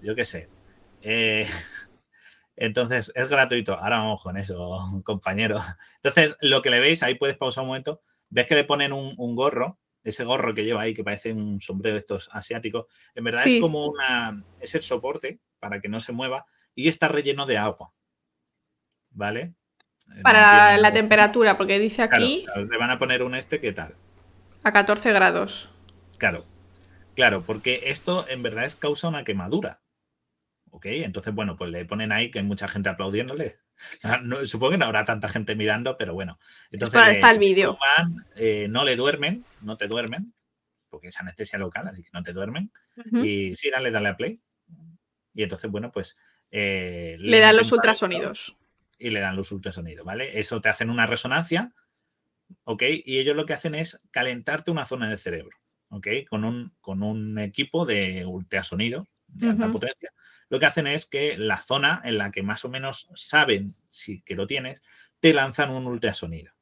Yo 0.00 0.14
qué 0.14 0.24
sé. 0.24 0.48
Eh, 1.02 1.48
entonces, 2.56 3.10
es 3.16 3.28
gratuito. 3.28 3.74
Ahora 3.74 3.98
vamos 3.98 4.22
con 4.22 4.36
eso, 4.36 4.78
compañero. 5.04 5.60
Entonces, 6.00 6.36
lo 6.42 6.62
que 6.62 6.70
le 6.70 6.78
veis, 6.78 7.02
ahí 7.02 7.16
puedes 7.16 7.36
pausar 7.36 7.62
un 7.62 7.68
momento 7.68 8.00
ves 8.30 8.46
que 8.46 8.54
le 8.54 8.64
ponen 8.64 8.92
un, 8.92 9.36
gorro, 9.36 9.78
ese 10.02 10.24
gorro 10.24 10.54
que 10.54 10.64
lleva 10.64 10.82
ahí, 10.82 10.94
que 10.94 11.04
parece 11.04 11.32
un 11.32 11.60
sombrero 11.60 11.94
de 11.94 12.00
estos 12.00 12.28
asiáticos, 12.32 12.86
en 13.14 13.24
verdad 13.24 13.46
es 13.46 13.60
como 13.60 13.86
una, 13.86 14.44
es 14.60 14.74
el 14.74 14.82
soporte 14.82 15.40
para 15.58 15.80
que 15.80 15.88
no 15.88 16.00
se 16.00 16.12
mueva 16.12 16.46
y 16.74 16.88
está 16.88 17.08
relleno 17.08 17.46
de 17.46 17.58
agua. 17.58 17.92
¿Vale? 19.10 19.54
Para 20.22 20.78
la, 20.78 20.92
temperatura, 20.92 21.56
porque 21.56 21.78
dice 21.78 22.02
aquí... 22.02 22.46
le 22.54 22.78
van 22.78 22.90
a 22.90 22.98
poner 22.98 23.22
un 23.22 23.34
este, 23.34 23.60
¿qué 23.60 23.72
tal? 23.72 23.96
A 24.62 24.72
14 24.72 25.12
grados. 25.12 25.70
Claro, 26.18 26.44
claro, 27.14 27.42
porque 27.44 27.82
esto 27.86 28.26
en 28.28 28.42
verdad 28.42 28.64
es 28.64 28.76
causa 28.76 29.08
una 29.08 29.24
quemadura. 29.24 29.80
¿Ok? 30.70 30.86
Entonces, 30.86 31.34
bueno, 31.34 31.56
pues 31.56 31.70
le 31.70 31.84
ponen 31.84 32.12
ahí 32.12 32.30
que 32.30 32.38
hay 32.38 32.44
mucha 32.44 32.68
gente 32.68 32.88
aplaudiéndole. 32.88 33.58
Supongo 34.44 34.72
que 34.72 34.78
no 34.78 34.86
habrá 34.86 35.04
tanta 35.04 35.28
gente 35.28 35.54
mirando, 35.54 35.96
pero 35.96 36.14
bueno. 36.14 36.38
Entonces, 36.70 37.00
está 37.08 37.30
el 37.30 37.38
vídeo. 37.38 37.78
Eh, 38.34 38.66
no 38.70 38.84
le 38.84 38.96
duermen, 38.96 39.44
no 39.60 39.76
te 39.76 39.86
duermen, 39.86 40.32
porque 40.88 41.08
es 41.08 41.20
anestesia 41.20 41.58
local, 41.58 41.88
así 41.88 42.02
que 42.02 42.10
no 42.12 42.22
te 42.22 42.32
duermen. 42.32 42.70
Y 43.22 43.54
sí, 43.54 43.70
dale, 43.70 43.90
dale 43.90 44.08
a 44.08 44.16
play. 44.16 44.40
Y 45.34 45.42
entonces, 45.42 45.70
bueno, 45.70 45.92
pues. 45.92 46.18
Eh, 46.50 47.16
le, 47.18 47.40
dan 47.40 47.56
los 47.56 47.72
ultrasonidos. 47.72 48.56
Y 48.98 49.10
le 49.10 49.20
dan 49.20 49.36
los 49.36 49.52
ultrasonidos, 49.52 50.06
¿vale? 50.06 50.38
Eso 50.38 50.60
te 50.60 50.68
hacen 50.68 50.88
una 50.88 51.06
resonancia, 51.06 51.72
¿ok? 52.64 52.82
Y 53.04 53.18
ellos 53.18 53.36
lo 53.36 53.44
que 53.44 53.52
hacen 53.52 53.74
es 53.74 54.00
calentarte 54.10 54.70
una 54.70 54.86
zona 54.86 55.08
del 55.08 55.18
cerebro, 55.18 55.56
¿ok? 55.90 56.08
Con 56.28 56.44
un, 56.44 56.72
con 56.80 57.02
un 57.02 57.38
equipo 57.38 57.84
de 57.84 58.24
ultrasonido 58.24 59.06
de 59.28 59.50
alta 59.50 59.70
potencia 59.70 60.12
lo 60.48 60.58
que 60.60 60.66
hacen 60.66 60.86
es 60.86 61.06
que 61.06 61.36
la 61.36 61.58
zona 61.58 62.00
en 62.04 62.18
la 62.18 62.30
que 62.30 62.42
más 62.42 62.64
o 62.64 62.68
menos 62.68 63.08
saben 63.14 63.74
si 63.88 64.22
que 64.22 64.34
lo 64.34 64.46
tienes, 64.46 64.82
te 65.20 65.34
lanzan 65.34 65.70
un 65.70 65.86
ultrasonido. 65.86 66.52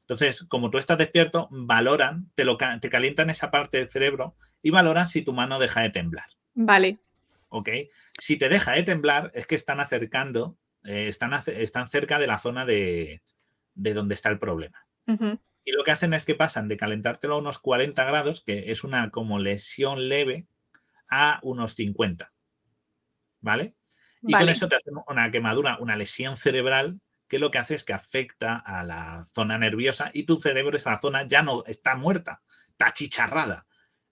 Entonces, 0.00 0.44
como 0.48 0.70
tú 0.70 0.78
estás 0.78 0.98
despierto, 0.98 1.48
valoran, 1.50 2.30
te, 2.34 2.44
lo, 2.44 2.56
te 2.56 2.90
calientan 2.90 3.30
esa 3.30 3.50
parte 3.50 3.78
del 3.78 3.90
cerebro 3.90 4.36
y 4.62 4.70
valoran 4.70 5.06
si 5.06 5.22
tu 5.22 5.32
mano 5.32 5.58
deja 5.58 5.80
de 5.80 5.90
temblar. 5.90 6.26
Vale. 6.54 6.98
¿Ok? 7.48 7.70
Si 8.18 8.36
te 8.36 8.48
deja 8.48 8.72
de 8.72 8.82
temblar, 8.82 9.30
es 9.34 9.46
que 9.46 9.54
están 9.54 9.80
acercando, 9.80 10.58
eh, 10.84 11.08
están, 11.08 11.32
están, 11.46 11.88
cerca 11.88 12.18
de 12.18 12.26
la 12.26 12.38
zona 12.38 12.66
de, 12.66 13.22
donde 13.74 14.14
está 14.14 14.28
el 14.28 14.38
problema. 14.38 14.86
Y 15.64 15.72
lo 15.72 15.84
que 15.84 15.90
hacen 15.90 16.12
es 16.12 16.26
que 16.26 16.34
pasan 16.34 16.68
de 16.68 16.76
calentártelo 16.76 17.36
a 17.36 17.38
unos 17.38 17.58
40 17.58 18.04
grados, 18.04 18.42
que 18.42 18.70
es 18.70 18.84
una 18.84 19.10
como 19.10 19.38
lesión 19.38 20.08
leve, 20.08 20.46
a 21.08 21.40
unos 21.42 21.74
50. 21.74 22.33
¿Vale? 23.44 23.74
Y 24.22 24.32
con 24.32 24.48
eso 24.48 24.68
te 24.68 24.76
hace 24.76 24.90
una 25.06 25.30
quemadura, 25.30 25.76
una 25.78 25.96
lesión 25.96 26.36
cerebral 26.36 26.98
que 27.28 27.38
lo 27.38 27.50
que 27.50 27.58
hace 27.58 27.74
es 27.74 27.84
que 27.84 27.92
afecta 27.92 28.56
a 28.56 28.82
la 28.82 29.26
zona 29.34 29.58
nerviosa 29.58 30.10
y 30.14 30.24
tu 30.24 30.40
cerebro, 30.40 30.76
esa 30.76 30.98
zona 31.00 31.26
ya 31.26 31.42
no 31.42 31.64
está 31.66 31.94
muerta, 31.94 32.42
está 32.70 32.92
chicharrada. 32.92 33.66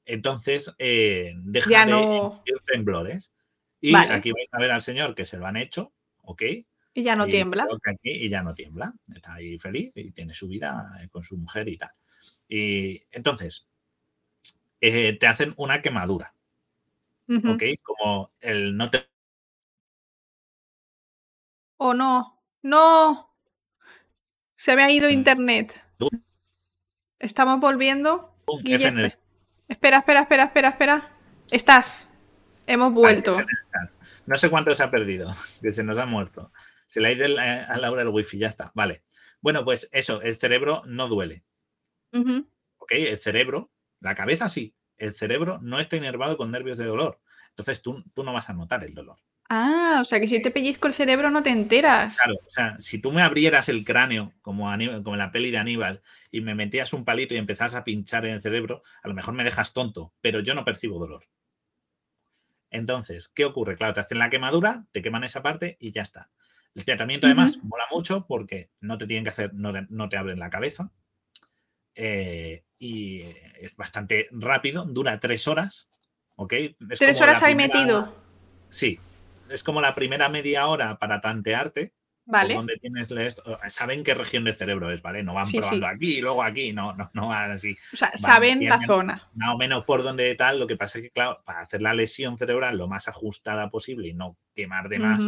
Entonces, 0.05 0.75
eh, 0.79 1.33
deja 1.37 1.71
ya 1.71 1.87
no... 1.87 2.43
de 2.45 2.53
temblores. 2.67 3.33
Y 3.81 3.97
aquí 3.97 4.31
vais 4.33 4.49
a 4.53 4.61
ver 4.61 4.71
al 4.71 4.83
señor 4.83 5.15
que 5.15 5.25
se 5.25 5.39
lo 5.39 5.47
han 5.47 5.57
hecho, 5.57 5.93
¿ok? 6.23 6.43
Y 6.95 7.03
ya 7.03 7.17
no 7.17 7.27
tiembla. 7.27 7.67
y 8.03 8.29
ya 8.29 8.43
no 8.43 8.55
tiembla. 8.55 8.93
Está 9.15 9.35
ahí 9.35 9.59
feliz 9.59 9.93
y 9.97 10.13
tiene 10.13 10.35
su 10.35 10.47
vida 10.47 11.01
eh, 11.01 11.09
con 11.09 11.23
su 11.23 11.37
mujer 11.37 11.69
y 11.69 11.79
tal. 11.79 11.91
Y 12.49 13.03
entonces, 13.11 13.67
eh, 14.81 15.17
te 15.19 15.27
hacen 15.27 15.55
una 15.57 15.81
quemadura. 15.81 16.35
¿Ok? 17.29 17.63
Como 17.83 18.33
el 18.41 18.77
no 18.77 18.91
te 18.91 19.12
Oh, 21.85 21.95
no. 21.95 22.41
No. 22.63 23.35
Se 24.55 24.77
me 24.77 24.85
ha 24.85 24.91
ido 24.93 25.11
internet. 25.11 25.85
Estamos 27.19 27.59
volviendo. 27.59 28.37
Espera, 29.67 29.99
espera, 29.99 30.21
espera, 30.21 30.45
espera, 30.45 30.69
espera. 30.69 31.17
Estás. 31.51 32.09
Hemos 32.69 32.93
vuelto. 32.93 33.37
No 34.27 34.37
sé 34.37 34.49
cuánto 34.49 34.73
se 34.77 34.85
ha 34.85 34.93
perdido, 34.93 35.35
que 35.61 35.73
se 35.73 35.83
nos 35.83 35.99
ha 35.99 36.07
muerto. 36.07 36.53
Se 36.87 37.01
le 37.01 37.09
ha 37.09 37.13
ido 37.13 37.27
a 37.41 37.77
Laura 37.79 38.03
el 38.03 38.09
wifi, 38.11 38.39
ya 38.39 38.47
está. 38.47 38.71
Vale. 38.77 39.03
Bueno, 39.41 39.65
pues 39.65 39.89
eso, 39.91 40.23
el 40.23 40.37
cerebro 40.37 40.85
no 40.87 41.09
duele. 41.09 41.43
¿Ok? 42.13 42.93
El 42.93 43.19
cerebro, 43.19 43.73
la 43.99 44.15
cabeza 44.15 44.49
sí. 44.49 44.77
El 44.99 45.17
cerebro 45.17 45.59
no 45.61 45.81
está 45.81 45.97
inervado 45.97 46.37
con 46.37 46.53
nervios 46.53 46.79
de 46.79 46.85
dolor. 46.85 47.21
Entonces 47.49 47.83
tú, 47.83 48.05
tú 48.15 48.23
no 48.23 48.33
vas 48.33 48.49
a 48.49 48.53
notar 48.53 48.85
el 48.85 48.95
dolor. 48.95 49.19
Ah, 49.55 49.99
o 50.01 50.05
sea 50.07 50.19
que 50.19 50.27
si 50.27 50.41
te 50.41 50.51
pellizco 50.51 50.87
el 50.87 50.95
cerebro 50.95 51.31
no 51.31 51.43
te 51.43 51.51
enteras. 51.51 52.17
Claro, 52.17 52.39
o 52.43 52.49
sea, 52.49 52.81
si 52.81 52.97
tú 52.99 53.13
me 53.13 53.21
abrieras 53.21 53.69
el 53.69 53.85
cráneo, 53.85 54.33
como, 54.41 54.65
como 54.65 55.15
en 55.15 55.19
la 55.19 55.31
peli 55.31 55.51
de 55.51 55.59
Aníbal, 55.59 56.01
y 56.31 56.41
me 56.41 56.55
metías 56.55 56.95
un 56.95 57.05
palito 57.05 57.35
y 57.35 57.37
empezás 57.37 57.75
a 57.75 57.85
pinchar 57.85 58.25
en 58.25 58.33
el 58.33 58.41
cerebro, 58.41 58.83
a 59.03 59.09
lo 59.09 59.15
mejor 59.15 59.35
me 59.35 59.45
dejas 59.45 59.75
tonto, 59.75 60.15
pero 60.23 60.41
yo 60.41 60.55
no 60.55 60.65
percibo 60.65 60.99
dolor. 60.99 61.29
Entonces, 62.71 63.29
¿qué 63.29 63.45
ocurre? 63.45 63.77
Claro, 63.77 63.93
te 63.93 64.01
hacen 64.01 64.19
la 64.19 64.31
quemadura, 64.31 64.87
te 64.91 65.03
queman 65.03 65.25
esa 65.25 65.43
parte 65.43 65.77
y 65.79 65.93
ya 65.93 66.01
está. 66.01 66.31
El 66.75 66.87
tratamiento 66.87 67.27
además 67.27 67.59
mola 67.63 67.85
mucho 67.91 68.25
porque 68.27 68.71
no 68.81 68.97
te 68.97 69.07
tienen 69.07 69.25
que 69.25 69.31
hacer, 69.31 69.53
no, 69.53 70.09
te 70.09 70.17
abren 70.17 70.39
la 70.39 70.49
cabeza. 70.49 70.91
Eh, 71.95 72.65
y 72.79 73.21
es 73.61 73.77
bastante 73.77 74.29
rápido, 74.31 74.87
dura 74.87 75.21
tres 75.21 75.47
horas. 75.47 75.89
¿Ok? 76.37 76.55
tres 76.99 77.21
horas 77.21 77.43
ahí 77.43 77.55
metido. 77.55 78.17
Sí, 78.71 78.99
es 79.53 79.63
como 79.65 79.81
la 79.81 79.95
primera 79.95 80.29
media 80.29 80.67
hora 80.67 80.99
para 80.99 81.21
tantearte. 81.21 81.93
Vale. 82.25 82.55
Donde 82.55 82.77
tienes 82.77 83.09
saben 83.69 84.05
qué 84.05 84.15
región 84.15 84.45
del 84.45 84.55
cerebro 84.55 84.91
es, 84.93 85.03
¿vale? 85.03 85.25
No 85.25 85.35
van 85.35 85.51
probando 85.51 85.87
aquí 85.89 86.19
y 86.19 86.21
luego 86.21 86.45
aquí, 86.45 86.73
no, 86.73 86.95
no, 86.95 87.11
no 87.15 87.29
van 87.29 87.51
así. 87.51 87.77
O 87.93 87.97
sea, 87.97 88.13
saben 88.15 88.65
la 88.65 88.81
zona. 88.81 89.29
Más 89.35 89.55
o 89.55 89.59
menos 89.59 89.85
por 89.85 90.05
donde 90.05 90.33
tal. 90.37 90.61
Lo 90.61 90.69
que 90.69 90.77
pasa 90.77 90.99
es 90.99 91.05
que, 91.05 91.11
claro, 91.11 91.43
para 91.45 91.63
hacer 91.63 91.83
la 91.83 91.95
lesión 91.95 92.39
cerebral 92.39 92.79
lo 92.79 92.87
más 92.87 93.09
ajustada 93.09 93.69
posible 93.71 94.09
y 94.09 94.15
no 94.15 94.37
quemar 94.55 94.89
de 94.89 94.99
más, 95.01 95.25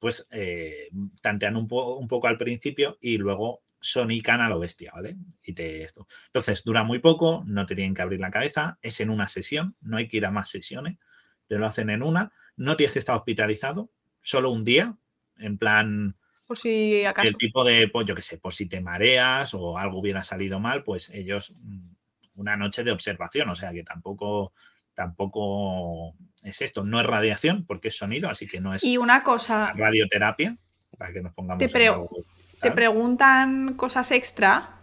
pues 0.00 0.26
eh, 0.32 0.88
tantean 1.22 1.56
un, 1.56 1.68
un 1.70 2.08
poco 2.08 2.26
al 2.26 2.38
principio 2.38 2.98
y 3.00 3.16
luego 3.16 3.62
sonican 3.80 4.40
a 4.40 4.48
lo 4.48 4.58
bestia, 4.58 4.90
¿vale? 4.92 5.16
Y 5.44 5.52
te 5.52 5.84
esto. 5.84 6.08
Entonces, 6.26 6.64
dura 6.64 6.82
muy 6.82 6.98
poco, 6.98 7.44
no 7.46 7.66
te 7.66 7.74
tienen 7.74 7.94
que 7.94 8.02
abrir 8.02 8.20
la 8.20 8.30
cabeza, 8.30 8.78
es 8.82 9.00
en 9.00 9.10
una 9.10 9.28
sesión, 9.28 9.76
no 9.80 9.96
hay 9.96 10.08
que 10.08 10.18
ir 10.18 10.26
a 10.26 10.30
más 10.30 10.50
sesiones, 10.50 10.98
te 11.46 11.56
lo 11.56 11.66
hacen 11.66 11.90
en 11.90 12.02
una 12.02 12.32
no 12.60 12.76
tienes 12.76 12.92
que 12.92 12.98
estar 12.98 13.16
hospitalizado, 13.16 13.90
solo 14.20 14.50
un 14.50 14.64
día, 14.64 14.94
en 15.38 15.56
plan... 15.56 16.16
Por 16.46 16.58
si 16.58 17.04
acaso. 17.06 17.28
El 17.28 17.36
tipo 17.36 17.64
de, 17.64 17.88
pues 17.88 18.06
yo 18.06 18.14
qué 18.14 18.22
sé, 18.22 18.36
por 18.36 18.52
si 18.52 18.66
te 18.66 18.82
mareas 18.82 19.54
o 19.54 19.78
algo 19.78 19.98
hubiera 19.98 20.22
salido 20.22 20.60
mal, 20.60 20.84
pues 20.84 21.08
ellos 21.08 21.54
mm, 21.56 21.92
una 22.34 22.56
noche 22.56 22.84
de 22.84 22.90
observación, 22.90 23.48
o 23.48 23.54
sea 23.54 23.72
que 23.72 23.82
tampoco, 23.82 24.52
tampoco 24.94 26.14
es 26.42 26.60
esto, 26.60 26.84
no 26.84 27.00
es 27.00 27.06
radiación 27.06 27.64
porque 27.64 27.88
es 27.88 27.96
sonido, 27.96 28.28
así 28.28 28.46
que 28.46 28.60
no 28.60 28.74
es 28.74 28.84
y 28.84 28.98
una 28.98 29.22
cosa, 29.22 29.72
radioterapia, 29.74 30.58
para 30.98 31.14
que 31.14 31.22
nos 31.22 31.32
pongamos... 31.32 31.60
Te, 31.60 31.68
te 32.60 32.70
preguntan 32.72 33.72
cosas 33.72 34.10
extra, 34.10 34.80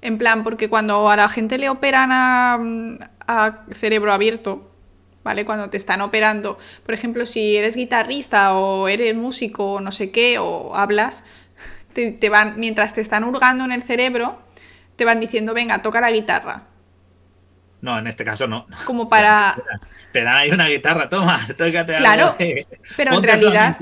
en 0.00 0.16
plan, 0.16 0.44
porque 0.44 0.68
cuando 0.68 1.10
a 1.10 1.16
la 1.16 1.28
gente 1.28 1.58
le 1.58 1.70
operan 1.70 2.10
a 2.12 3.64
cerebro 3.72 4.12
abierto, 4.12 4.75
¿vale? 5.26 5.44
Cuando 5.44 5.68
te 5.68 5.76
están 5.76 6.00
operando, 6.02 6.56
por 6.84 6.94
ejemplo, 6.94 7.26
si 7.26 7.56
eres 7.56 7.74
guitarrista 7.74 8.54
o 8.54 8.86
eres 8.86 9.14
músico 9.14 9.72
o 9.72 9.80
no 9.80 9.90
sé 9.90 10.12
qué, 10.12 10.38
o 10.38 10.76
hablas, 10.76 11.24
te, 11.92 12.28
van, 12.30 12.54
mientras 12.58 12.94
te 12.94 13.00
están 13.00 13.24
hurgando 13.24 13.64
en 13.64 13.72
el 13.72 13.82
cerebro, 13.82 14.40
te 14.94 15.04
van 15.04 15.18
diciendo, 15.18 15.52
venga, 15.52 15.82
toca 15.82 16.00
la 16.00 16.12
guitarra. 16.12 16.62
No, 17.80 17.98
en 17.98 18.06
este 18.06 18.24
caso 18.24 18.46
no. 18.46 18.66
Como 18.84 19.08
para... 19.08 19.56
Te 20.12 20.22
dan 20.22 20.36
ahí 20.36 20.50
una 20.50 20.68
guitarra, 20.68 21.10
toma, 21.10 21.44
tócate 21.58 21.96
Claro, 21.96 22.36
pero 22.96 23.16
en 23.16 23.22
realidad... 23.22 23.76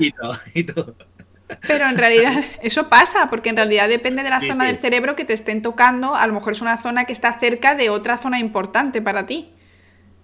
Pero 1.67 1.85
en 1.87 1.97
realidad 1.97 2.33
eso 2.63 2.89
pasa, 2.89 3.27
porque 3.29 3.49
en 3.49 3.55
realidad 3.55 3.87
depende 3.87 4.23
de 4.23 4.31
la 4.31 4.41
zona 4.41 4.65
del 4.65 4.77
cerebro 4.77 5.15
que 5.15 5.25
te 5.25 5.33
estén 5.33 5.61
tocando, 5.61 6.15
a 6.15 6.25
lo 6.25 6.33
mejor 6.33 6.53
es 6.53 6.61
una 6.61 6.77
zona 6.77 7.05
que 7.05 7.13
está 7.13 7.37
cerca 7.37 7.75
de 7.75 7.91
otra 7.91 8.17
zona 8.17 8.39
importante 8.39 8.99
para 8.99 9.27
ti. 9.27 9.53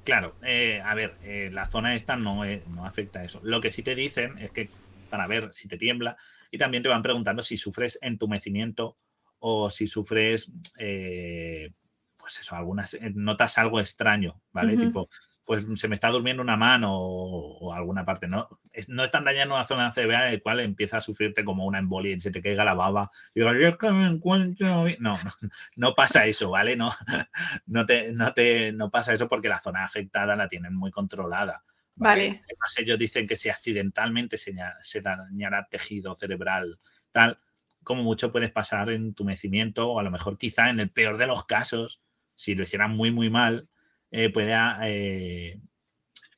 Claro, 0.04 0.36
eh, 0.43 0.82
a 0.84 0.95
ver, 0.95 1.16
eh, 1.24 1.49
la 1.52 1.70
zona 1.70 1.93
esta 1.95 2.16
no, 2.16 2.41
no 2.68 2.86
afecta 2.86 3.20
a 3.20 3.24
eso. 3.24 3.39
Lo 3.43 3.62
que 3.62 3.72
sí 3.72 3.84
te 3.84 3.95
dicen 3.95 4.38
es 4.39 4.52
que 4.52 4.70
para 5.10 5.28
ver 5.28 5.54
si 5.54 5.68
te 5.68 5.78
tiembla 5.78 6.18
y 6.49 6.58
también 6.58 6.82
te 6.82 6.89
van 6.89 7.04
preguntando 7.04 7.43
si 7.43 7.58
sufres 7.58 7.99
entumecimiento 8.02 8.97
o 9.39 9.70
si 9.70 9.88
sufres, 9.88 10.52
eh, 10.78 11.72
pues 12.18 12.39
eso, 12.39 12.56
algunas, 12.56 12.97
notas 13.14 13.58
algo 13.58 13.80
extraño, 13.80 14.41
¿vale? 14.52 14.78
Tipo, 14.78 15.10
pues 15.52 15.66
se 15.78 15.89
me 15.89 15.95
está 15.95 16.08
durmiendo 16.08 16.41
una 16.41 16.56
mano 16.56 16.93
o, 16.93 17.74
alguna 17.74 18.06
parte. 18.06 18.26
No, 18.26 18.47
es, 18.72 18.88
no 18.88 19.04
están 19.04 19.26
dañando 19.26 19.54
una 19.54 19.66
zona 19.66 19.91
CBA 19.91 20.28
en 20.28 20.34
la 20.36 20.39
cual 20.39 20.62
empieza 20.62 20.95
a 20.95 21.02
sufrirte 21.02 21.43
como 21.43 21.66
una 21.66 21.80
embolia 21.80 22.16
y 22.16 22.22
se 22.22 22.32
te 22.32 22.41
caiga 22.41 22.64
la 22.64 22.74
baba. 22.74 23.12
Y 23.36 23.41
digo, 23.41 23.54
yo 23.56 23.78
que 23.78 23.91
me 23.91 24.06
encuentro... 24.06 24.86
No, 24.99 25.20
no, 25.76 25.93
pasa 25.93 26.26
eso, 26.26 26.52
¿vale? 26.52 26.78
No, 26.78 26.93
no, 27.66 27.86
te, 27.86 28.14
no, 28.14 28.32
te, 28.34 28.72
no 28.72 28.89
pasa 28.89 29.14
eso 29.14 29.28
porque 29.28 29.49
la 29.49 29.60
zona 29.60 29.84
afectada 29.84 30.38
la 30.38 30.47
tienen 30.47 30.74
muy 30.74 30.89
controlada. 30.89 31.66
Vale. 31.95 32.41
Además, 32.45 32.78
ellos 32.78 32.97
dicen 32.97 33.28
que 33.28 33.36
si 33.36 33.49
accidentalmente 33.49 34.38
se, 34.38 34.56
se 34.80 35.02
dañará 35.02 35.68
tejido 35.70 36.16
cerebral, 36.16 36.80
tal, 37.12 37.39
como 37.84 38.04
mucho 38.04 38.32
puedes 38.32 38.52
pasar 38.52 38.89
entumecimiento 38.89 39.89
o 39.89 39.99
a 39.99 40.04
lo 40.04 40.12
mejor 40.12 40.38
quizá 40.38 40.70
en 40.70 40.80
el 40.80 40.91
peor 40.91 41.18
de 41.18 41.28
los 41.28 41.43
casos, 41.43 42.02
si 42.36 42.56
lo 42.56 42.64
hicieran 42.64 42.95
muy, 42.95 43.12
muy 43.12 43.30
mal, 43.30 43.68
eh, 44.12 44.30
puede, 44.30 44.53
eh, 44.84 45.59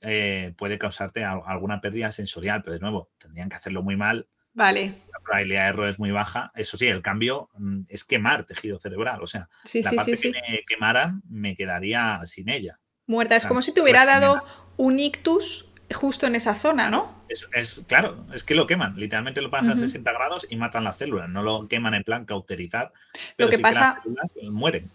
eh, 0.01 0.53
puede 0.57 0.77
causarte 0.77 1.23
alguna 1.23 1.81
pérdida 1.81 2.11
sensorial, 2.11 2.61
pero 2.63 2.73
de 2.73 2.79
nuevo, 2.79 3.09
tendrían 3.17 3.49
que 3.49 3.55
hacerlo 3.55 3.81
muy 3.81 3.95
mal. 3.95 4.27
Vale. 4.53 4.93
La 5.11 5.19
probabilidad 5.19 5.63
de 5.63 5.69
error 5.69 5.89
es 5.89 5.97
muy 5.97 6.11
baja. 6.11 6.51
Eso 6.53 6.77
sí, 6.77 6.85
el 6.87 7.01
cambio 7.01 7.49
mm, 7.57 7.81
es 7.89 8.03
quemar 8.03 8.45
tejido 8.45 8.79
cerebral. 8.79 9.23
O 9.23 9.27
sea, 9.27 9.49
la 9.73 9.91
parte 9.91 10.13
que 10.13 10.29
me 10.29 10.63
quemaran 10.67 11.23
me 11.27 11.55
quedaría 11.55 12.21
sin 12.25 12.49
ella. 12.49 12.79
Muerta. 13.07 13.35
Es 13.35 13.45
como 13.45 13.63
si 13.63 13.73
te 13.73 13.81
hubiera 13.81 14.05
dado 14.05 14.39
un 14.77 14.99
ictus 14.99 15.69
justo 15.91 16.27
en 16.27 16.35
esa 16.35 16.55
zona, 16.55 16.89
¿no? 16.89 17.23
Es, 17.29 17.81
claro, 17.87 18.25
es 18.33 18.43
que 18.43 18.55
lo 18.55 18.67
queman, 18.67 18.95
literalmente 18.95 19.41
lo 19.41 19.49
pasan 19.49 19.71
a 19.71 19.75
60 19.75 20.11
grados 20.11 20.47
y 20.49 20.55
matan 20.55 20.83
las 20.83 20.97
células, 20.97 21.29
no 21.29 21.41
lo 21.41 21.67
queman 21.67 21.93
en 21.95 22.03
plan 22.03 22.25
cauterizar. 22.25 22.93
Pero 23.35 23.49
lo 23.49 23.55
que 23.55 23.61
pasa, 23.61 24.01
las 24.05 24.33
mueren 24.51 24.91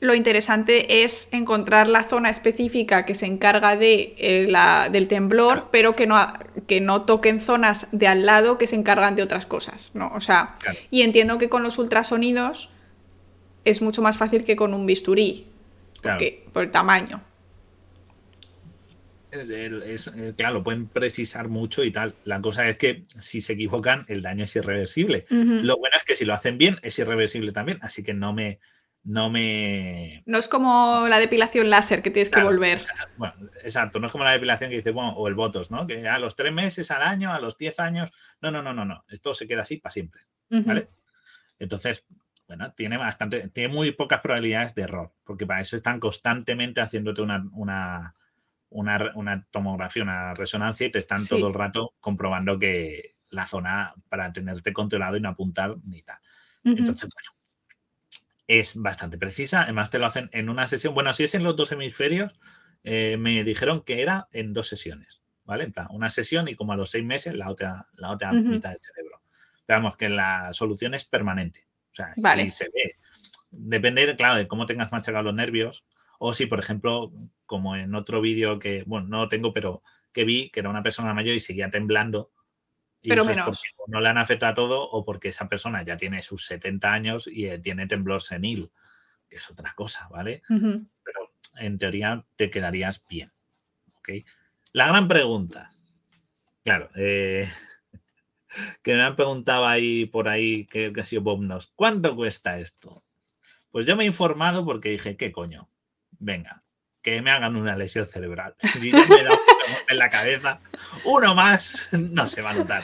lo 0.00 0.14
interesante 0.14 1.04
es 1.04 1.28
encontrar 1.32 1.88
la 1.88 2.04
zona 2.04 2.28
específica 2.28 3.06
que 3.06 3.14
se 3.14 3.26
encarga 3.26 3.76
de, 3.76 4.14
eh, 4.18 4.52
del 4.90 5.08
temblor, 5.08 5.68
pero 5.72 5.94
que 5.94 6.06
no, 6.06 6.16
que 6.66 6.80
no 6.80 7.02
toquen 7.02 7.40
zonas 7.40 7.88
de 7.92 8.06
al 8.06 8.26
lado 8.26 8.58
que 8.58 8.66
se 8.66 8.76
encargan 8.76 9.16
de 9.16 9.22
otras 9.22 9.46
cosas, 9.46 9.92
¿no? 9.94 10.12
O 10.14 10.20
sea, 10.20 10.54
y 10.90 11.02
entiendo 11.02 11.38
que 11.38 11.48
con 11.48 11.62
los 11.62 11.78
ultrasonidos 11.78 12.70
es 13.64 13.80
mucho 13.80 14.02
más 14.02 14.16
fácil 14.18 14.44
que 14.44 14.54
con 14.54 14.74
un 14.74 14.84
bisturí, 14.84 15.46
por 16.52 16.62
el 16.62 16.70
tamaño. 16.70 17.22
Es, 19.32 20.06
eh, 20.14 20.32
claro, 20.36 20.54
lo 20.54 20.62
pueden 20.62 20.86
precisar 20.86 21.48
mucho 21.48 21.84
y 21.84 21.90
tal. 21.90 22.14
La 22.24 22.40
cosa 22.40 22.68
es 22.68 22.76
que 22.76 23.04
si 23.20 23.40
se 23.40 23.54
equivocan, 23.54 24.04
el 24.08 24.22
daño 24.22 24.44
es 24.44 24.54
irreversible. 24.56 25.26
Lo 25.28 25.76
bueno 25.78 25.96
es 25.96 26.04
que 26.04 26.14
si 26.14 26.24
lo 26.24 26.32
hacen 26.32 26.58
bien, 26.58 26.78
es 26.82 26.98
irreversible 26.98 27.52
también. 27.52 27.78
Así 27.82 28.02
que 28.02 28.14
no 28.14 28.32
me, 28.32 28.60
no 29.06 29.30
me... 29.30 30.22
No 30.26 30.36
es 30.36 30.48
como 30.48 31.06
la 31.08 31.20
depilación 31.20 31.70
láser 31.70 32.02
que 32.02 32.10
tienes 32.10 32.28
que 32.28 32.42
volver. 32.42 32.82
Bueno, 33.16 33.34
exacto, 33.62 34.00
no 34.00 34.06
es 34.06 34.12
como 34.12 34.24
la 34.24 34.32
depilación 34.32 34.68
que 34.68 34.76
dice, 34.76 34.90
bueno, 34.90 35.12
o 35.12 35.28
el 35.28 35.34
Botox, 35.34 35.70
¿no? 35.70 35.86
Que 35.86 36.08
a 36.08 36.18
los 36.18 36.34
tres 36.34 36.52
meses, 36.52 36.90
al 36.90 37.02
año, 37.02 37.32
a 37.32 37.40
los 37.40 37.56
diez 37.56 37.78
años, 37.78 38.10
no, 38.40 38.50
no, 38.50 38.62
no, 38.62 38.74
no, 38.74 38.84
no, 38.84 39.04
esto 39.08 39.32
se 39.32 39.46
queda 39.46 39.62
así 39.62 39.76
para 39.76 39.92
siempre, 39.92 40.22
¿vale? 40.50 40.88
Entonces, 41.58 42.04
bueno, 42.48 42.72
tiene 42.72 42.96
bastante, 42.96 43.48
tiene 43.50 43.72
muy 43.72 43.92
pocas 43.92 44.20
probabilidades 44.20 44.74
de 44.74 44.82
error, 44.82 45.12
porque 45.22 45.46
para 45.46 45.60
eso 45.60 45.76
están 45.76 46.00
constantemente 46.00 46.80
haciéndote 46.80 47.22
una, 47.22 47.48
una, 47.52 48.14
una, 48.70 49.46
tomografía, 49.52 50.02
una 50.02 50.34
resonancia 50.34 50.84
y 50.84 50.90
te 50.90 50.98
están 50.98 51.24
todo 51.28 51.46
el 51.46 51.54
rato 51.54 51.94
comprobando 52.00 52.58
que 52.58 53.14
la 53.30 53.46
zona 53.46 53.94
para 54.08 54.32
tenerte 54.32 54.72
controlado 54.72 55.16
y 55.16 55.20
no 55.20 55.28
apuntar 55.28 55.76
ni 55.84 56.02
tal. 56.02 56.18
Entonces, 56.64 57.08
bueno, 57.14 57.35
es 58.46 58.80
bastante 58.80 59.18
precisa. 59.18 59.62
Además, 59.62 59.90
te 59.90 59.98
lo 59.98 60.06
hacen 60.06 60.30
en 60.32 60.48
una 60.48 60.68
sesión. 60.68 60.94
Bueno, 60.94 61.12
si 61.12 61.24
es 61.24 61.34
en 61.34 61.44
los 61.44 61.56
dos 61.56 61.72
hemisferios, 61.72 62.32
eh, 62.84 63.16
me 63.16 63.42
dijeron 63.44 63.82
que 63.82 64.02
era 64.02 64.28
en 64.32 64.52
dos 64.52 64.68
sesiones, 64.68 65.22
¿vale? 65.44 65.64
En 65.64 65.72
plan, 65.72 65.88
una 65.90 66.10
sesión 66.10 66.48
y 66.48 66.54
como 66.54 66.72
a 66.72 66.76
los 66.76 66.90
seis 66.90 67.04
meses 67.04 67.34
la 67.34 67.50
otra, 67.50 67.88
la 67.94 68.12
otra 68.12 68.32
mitad 68.32 68.70
del 68.70 68.80
cerebro. 68.80 69.22
Veamos 69.66 69.96
que 69.96 70.08
la 70.08 70.52
solución 70.52 70.94
es 70.94 71.04
permanente. 71.04 71.66
O 71.92 71.94
sea, 71.96 72.14
y 72.36 72.50
se 72.50 72.66
ve. 72.66 72.96
Depende, 73.50 74.14
claro, 74.16 74.36
de 74.36 74.46
cómo 74.46 74.66
tengas 74.66 74.92
machacados 74.92 75.24
los 75.24 75.34
nervios. 75.34 75.84
O 76.18 76.32
si, 76.32 76.46
por 76.46 76.58
ejemplo, 76.58 77.12
como 77.44 77.76
en 77.76 77.94
otro 77.94 78.20
vídeo 78.20 78.58
que, 78.58 78.84
bueno, 78.86 79.08
no 79.08 79.22
lo 79.22 79.28
tengo, 79.28 79.52
pero 79.52 79.82
que 80.12 80.24
vi 80.24 80.50
que 80.50 80.60
era 80.60 80.70
una 80.70 80.82
persona 80.82 81.12
mayor 81.12 81.34
y 81.34 81.40
seguía 81.40 81.70
temblando 81.70 82.30
pero 83.08 83.24
menos. 83.24 83.62
no 83.86 84.00
le 84.00 84.08
han 84.08 84.18
afectado 84.18 84.52
a 84.52 84.54
todo 84.54 84.90
o 84.90 85.04
porque 85.04 85.28
esa 85.28 85.48
persona 85.48 85.82
ya 85.82 85.96
tiene 85.96 86.22
sus 86.22 86.46
70 86.46 86.92
años 86.92 87.26
y 87.26 87.46
eh, 87.46 87.58
tiene 87.58 87.86
temblor 87.86 88.22
senil, 88.22 88.70
que 89.28 89.36
es 89.36 89.50
otra 89.50 89.74
cosa, 89.74 90.08
¿vale? 90.08 90.42
Pero 90.48 91.32
en 91.56 91.78
teoría 91.78 92.24
te 92.36 92.50
quedarías 92.50 93.04
bien. 93.08 93.32
La 94.72 94.86
gran 94.86 95.08
pregunta, 95.08 95.72
claro, 96.62 96.90
eh, 96.96 97.50
que 98.82 98.94
me 98.94 99.02
han 99.02 99.16
preguntado 99.16 99.66
ahí 99.66 100.06
por 100.06 100.28
ahí, 100.28 100.66
que, 100.66 100.92
que 100.92 101.00
ha 101.00 101.06
sido 101.06 101.22
Bob 101.22 101.42
Nos, 101.42 101.68
¿cuánto 101.68 102.14
cuesta 102.14 102.58
esto? 102.58 103.04
Pues 103.70 103.86
yo 103.86 103.96
me 103.96 104.04
he 104.04 104.06
informado 104.06 104.64
porque 104.64 104.90
dije, 104.90 105.16
¿qué 105.16 105.32
coño? 105.32 105.68
Venga, 106.18 106.64
que 107.06 107.22
me 107.22 107.30
hagan 107.30 107.54
una 107.54 107.76
lesión 107.76 108.04
cerebral. 108.04 108.56
Si 108.80 108.90
me 108.90 109.22
dado 109.22 109.38
en 109.88 109.96
la 109.96 110.10
cabeza, 110.10 110.60
uno 111.04 111.36
más 111.36 111.88
no 111.92 112.26
se 112.26 112.42
va 112.42 112.50
a 112.50 112.54
notar. 112.54 112.82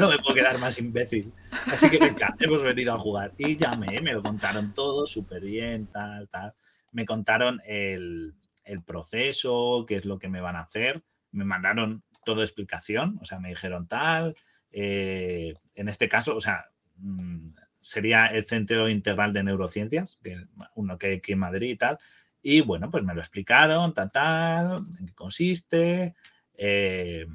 No 0.00 0.08
me 0.08 0.16
puedo 0.16 0.34
quedar 0.34 0.56
más 0.56 0.78
imbécil. 0.78 1.30
Así 1.66 1.90
que 1.90 1.98
venga, 1.98 2.34
hemos 2.40 2.62
venido 2.62 2.94
a 2.94 2.98
jugar. 2.98 3.32
Y 3.36 3.58
llamé, 3.58 4.00
me 4.00 4.14
lo 4.14 4.22
contaron 4.22 4.72
todo 4.72 5.06
súper 5.06 5.42
bien, 5.42 5.88
tal, 5.88 6.26
tal. 6.30 6.54
Me 6.92 7.04
contaron 7.04 7.60
el, 7.66 8.32
el 8.64 8.82
proceso, 8.82 9.84
qué 9.86 9.96
es 9.96 10.06
lo 10.06 10.18
que 10.18 10.30
me 10.30 10.40
van 10.40 10.56
a 10.56 10.60
hacer. 10.60 11.02
Me 11.30 11.44
mandaron 11.44 12.02
toda 12.24 12.44
explicación, 12.44 13.18
o 13.20 13.26
sea, 13.26 13.40
me 13.40 13.50
dijeron 13.50 13.86
tal. 13.86 14.34
eh, 14.70 15.52
en 15.74 15.90
este 15.90 16.08
caso, 16.08 16.34
o 16.34 16.40
sea, 16.40 16.70
mm, 16.96 17.50
sería 17.78 18.28
el 18.28 18.46
Centro 18.46 18.88
Integral 18.88 19.34
de 19.34 19.42
Neurociencias, 19.42 20.18
que, 20.22 20.46
uno 20.76 20.96
que 20.96 21.08
hay 21.08 21.16
aquí 21.18 21.32
en 21.32 21.40
Madrid 21.40 21.72
y 21.72 21.76
tal. 21.76 21.98
Y 22.46 22.60
bueno, 22.60 22.90
pues 22.90 23.02
me 23.02 23.14
lo 23.14 23.22
explicaron, 23.22 23.94
tal, 23.94 24.12
tal, 24.12 24.82
en 25.00 25.06
qué 25.06 25.14
consiste 25.14 26.14
eh, 26.58 27.26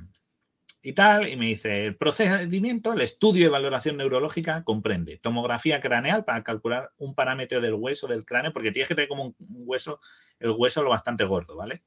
y 0.84 0.94
tal. 0.94 1.28
Y 1.28 1.36
me 1.36 1.48
dice, 1.48 1.88
el 1.88 1.96
procedimiento, 1.96 2.94
el 2.94 3.02
estudio 3.02 3.46
de 3.46 3.50
valoración 3.50 3.98
neurológica 3.98 4.64
comprende 4.64 5.18
tomografía 5.18 5.82
craneal 5.82 6.26
para 6.26 6.44
calcular 6.44 6.92
un 7.00 7.16
parámetro 7.16 7.60
del 7.60 7.74
hueso 7.74 8.06
del 8.06 8.24
cráneo, 8.24 8.54
porque 8.54 8.72
tienes 8.72 8.88
que 8.88 8.94
tener 8.94 9.10
como 9.10 9.24
un 9.24 9.36
hueso, 9.40 10.00
el 10.40 10.52
hueso 10.52 10.84
lo 10.84 10.92
bastante 10.92 11.24
gordo, 11.24 11.58
¿vale? 11.58 11.82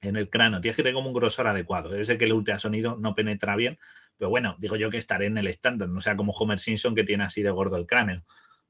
En 0.00 0.14
el 0.14 0.30
cráneo, 0.30 0.60
tienes 0.60 0.76
que 0.76 0.84
tener 0.84 0.94
como 0.94 1.08
un 1.08 1.14
grosor 1.14 1.48
adecuado. 1.48 1.90
Debe 1.90 2.04
ser 2.04 2.16
que 2.16 2.26
el 2.26 2.32
ultrasonido 2.32 2.96
no 2.96 3.16
penetra 3.16 3.56
bien, 3.56 3.76
pero 4.16 4.30
bueno, 4.30 4.54
digo 4.60 4.76
yo 4.76 4.88
que 4.88 4.98
estaré 4.98 5.26
en 5.26 5.38
el 5.38 5.48
estándar, 5.48 5.88
no 5.88 6.00
sea 6.00 6.16
como 6.16 6.30
Homer 6.30 6.60
Simpson 6.60 6.94
que 6.94 7.02
tiene 7.02 7.24
así 7.24 7.42
de 7.42 7.50
gordo 7.50 7.76
el 7.76 7.88
cráneo. 7.88 8.24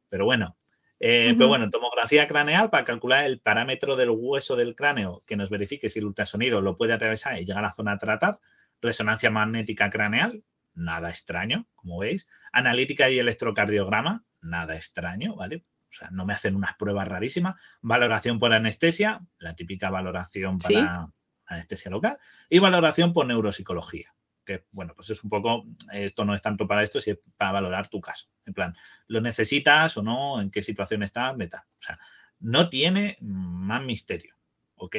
Pero 0.08 0.24
bueno, 0.24 0.56
eh. 1.00 1.34
Pero 1.36 1.48
bueno, 1.48 1.70
tomografía 1.70 2.26
craneal 2.26 2.70
para 2.70 2.84
calcular 2.84 3.24
el 3.24 3.40
parámetro 3.40 3.96
del 3.96 4.10
hueso 4.10 4.56
del 4.56 4.74
cráneo 4.74 5.22
que 5.26 5.36
nos 5.36 5.50
verifique 5.50 5.88
si 5.88 5.98
el 5.98 6.06
ultrasonido 6.06 6.60
lo 6.60 6.76
puede 6.76 6.92
atravesar 6.92 7.38
y 7.38 7.44
llegar 7.44 7.64
a 7.64 7.68
la 7.68 7.74
zona 7.74 7.92
a 7.92 7.98
tratar. 7.98 8.40
Resonancia 8.80 9.30
magnética 9.30 9.90
craneal, 9.90 10.42
nada 10.74 11.10
extraño, 11.10 11.66
como 11.74 11.98
veis. 11.98 12.26
Analítica 12.52 13.10
y 13.10 13.18
electrocardiograma, 13.18 14.24
nada 14.42 14.76
extraño, 14.76 15.34
¿vale? 15.34 15.64
O 15.88 15.92
sea, 15.92 16.08
no 16.10 16.26
me 16.26 16.34
hacen 16.34 16.56
unas 16.56 16.76
pruebas 16.76 17.08
rarísimas. 17.08 17.56
Valoración 17.80 18.38
por 18.38 18.52
anestesia, 18.52 19.20
la 19.38 19.54
típica 19.54 19.90
valoración 19.90 20.60
Sí. 20.60 20.74
para 20.74 21.08
anestesia 21.46 21.90
local. 21.90 22.18
Y 22.50 22.58
valoración 22.58 23.12
por 23.12 23.26
neuropsicología 23.26 24.12
que 24.46 24.64
bueno, 24.70 24.94
pues 24.94 25.10
es 25.10 25.22
un 25.22 25.28
poco, 25.28 25.66
esto 25.92 26.24
no 26.24 26.34
es 26.34 26.40
tanto 26.40 26.66
para 26.66 26.82
esto, 26.82 27.00
sino 27.00 27.18
para 27.36 27.52
valorar 27.52 27.88
tu 27.88 28.00
caso. 28.00 28.28
En 28.46 28.54
plan, 28.54 28.74
¿lo 29.08 29.20
necesitas 29.20 29.94
o 29.98 30.02
no? 30.02 30.40
¿En 30.40 30.50
qué 30.50 30.62
situación 30.62 31.02
estás? 31.02 31.36
De 31.36 31.48
tal. 31.48 31.60
O 31.60 31.82
sea, 31.82 31.98
no 32.40 32.70
tiene 32.70 33.18
más 33.20 33.82
misterio, 33.82 34.36
¿ok? 34.76 34.96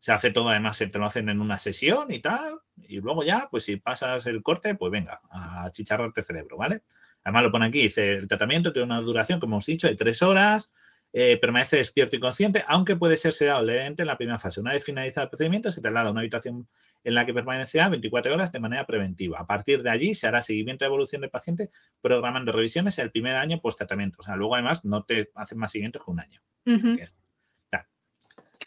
Se 0.00 0.12
hace 0.12 0.30
todo, 0.30 0.48
además, 0.48 0.76
se 0.76 0.86
te 0.86 0.98
lo 0.98 1.06
hacen 1.06 1.28
en 1.28 1.40
una 1.40 1.58
sesión 1.58 2.12
y 2.12 2.20
tal, 2.20 2.60
y 2.76 3.00
luego 3.00 3.24
ya, 3.24 3.48
pues 3.50 3.64
si 3.64 3.76
pasas 3.76 4.26
el 4.26 4.42
corte, 4.42 4.74
pues 4.76 4.92
venga, 4.92 5.20
a 5.30 5.70
chicharrarte 5.72 6.22
cerebro, 6.22 6.56
¿vale? 6.56 6.84
Además 7.24 7.42
lo 7.42 7.50
pone 7.50 7.66
aquí, 7.66 7.82
dice, 7.82 8.12
el 8.12 8.28
tratamiento 8.28 8.72
tiene 8.72 8.86
una 8.86 9.00
duración, 9.00 9.40
como 9.40 9.56
hemos 9.56 9.66
dicho, 9.66 9.88
de 9.88 9.96
tres 9.96 10.22
horas, 10.22 10.72
eh, 11.12 11.38
permanece 11.40 11.76
despierto 11.76 12.16
y 12.16 12.20
consciente, 12.20 12.64
aunque 12.68 12.94
puede 12.94 13.16
ser 13.16 13.32
sedado 13.32 13.62
levemente 13.62 14.02
en 14.02 14.08
la 14.08 14.18
primera 14.18 14.38
fase. 14.38 14.60
Una 14.60 14.72
vez 14.72 14.84
finalizado 14.84 15.24
el 15.24 15.30
procedimiento, 15.30 15.70
se 15.70 15.80
traslada 15.80 16.08
a 16.08 16.12
una 16.12 16.20
habitación 16.20 16.68
en 17.02 17.14
la 17.14 17.24
que 17.24 17.32
permanecerá 17.32 17.88
24 17.88 18.34
horas 18.34 18.52
de 18.52 18.60
manera 18.60 18.86
preventiva. 18.86 19.40
A 19.40 19.46
partir 19.46 19.82
de 19.82 19.90
allí 19.90 20.14
se 20.14 20.26
hará 20.26 20.42
seguimiento 20.42 20.84
de 20.84 20.88
evolución 20.88 21.22
del 21.22 21.30
paciente, 21.30 21.70
programando 22.02 22.52
revisiones 22.52 22.98
el 22.98 23.10
primer 23.10 23.36
año 23.36 23.58
post 23.60 23.78
tratamiento. 23.78 24.18
O 24.20 24.22
sea, 24.22 24.36
luego 24.36 24.54
además 24.54 24.84
no 24.84 25.04
te 25.04 25.30
hacen 25.34 25.58
más 25.58 25.72
seguimiento 25.72 25.98
que 26.04 26.10
un 26.10 26.20
año. 26.20 26.42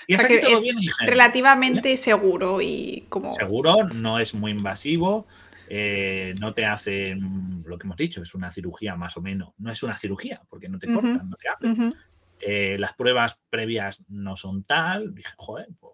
Y 0.07 0.15
O 0.15 0.17
sea 0.17 0.27
que 0.27 0.39
es 0.39 0.63
bien. 0.63 0.77
Relativamente 1.05 1.95
seguro 1.95 2.59
y 2.59 3.05
como... 3.09 3.33
Seguro, 3.35 3.87
no 4.01 4.17
es 4.17 4.33
muy 4.33 4.51
invasivo, 4.51 5.27
eh, 5.69 6.33
no 6.39 6.53
te 6.53 6.65
hacen 6.65 7.63
lo 7.65 7.77
que 7.77 7.85
hemos 7.85 7.97
dicho, 7.97 8.21
es 8.21 8.33
una 8.33 8.51
cirugía 8.51 8.95
más 8.95 9.15
o 9.15 9.21
menos. 9.21 9.53
No 9.59 9.71
es 9.71 9.83
una 9.83 9.97
cirugía, 9.97 10.41
porque 10.49 10.67
no 10.67 10.79
te 10.79 10.91
cortan, 10.91 11.29
no 11.29 11.35
te 11.37 11.47
abren. 11.47 11.93
Eh, 12.41 12.77
las 12.79 12.93
pruebas 12.93 13.39
previas 13.49 14.03
no 14.07 14.35
son 14.35 14.63
tal. 14.63 15.13
Dije, 15.13 15.33
joder, 15.37 15.67
pues 15.79 15.93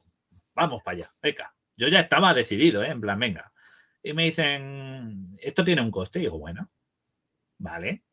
vamos 0.53 0.81
para 0.83 0.97
allá, 0.97 1.13
venga. 1.21 1.53
Yo 1.75 1.87
ya 1.87 1.99
estaba 1.99 2.33
decidido, 2.33 2.83
¿eh? 2.83 2.89
en 2.89 3.01
plan, 3.01 3.19
venga. 3.19 3.51
Y 4.01 4.13
me 4.13 4.25
dicen, 4.25 5.35
esto 5.41 5.63
tiene 5.63 5.81
un 5.81 5.91
coste. 5.91 6.19
Y 6.19 6.23
digo, 6.23 6.39
bueno, 6.39 6.69
vale. 7.57 8.03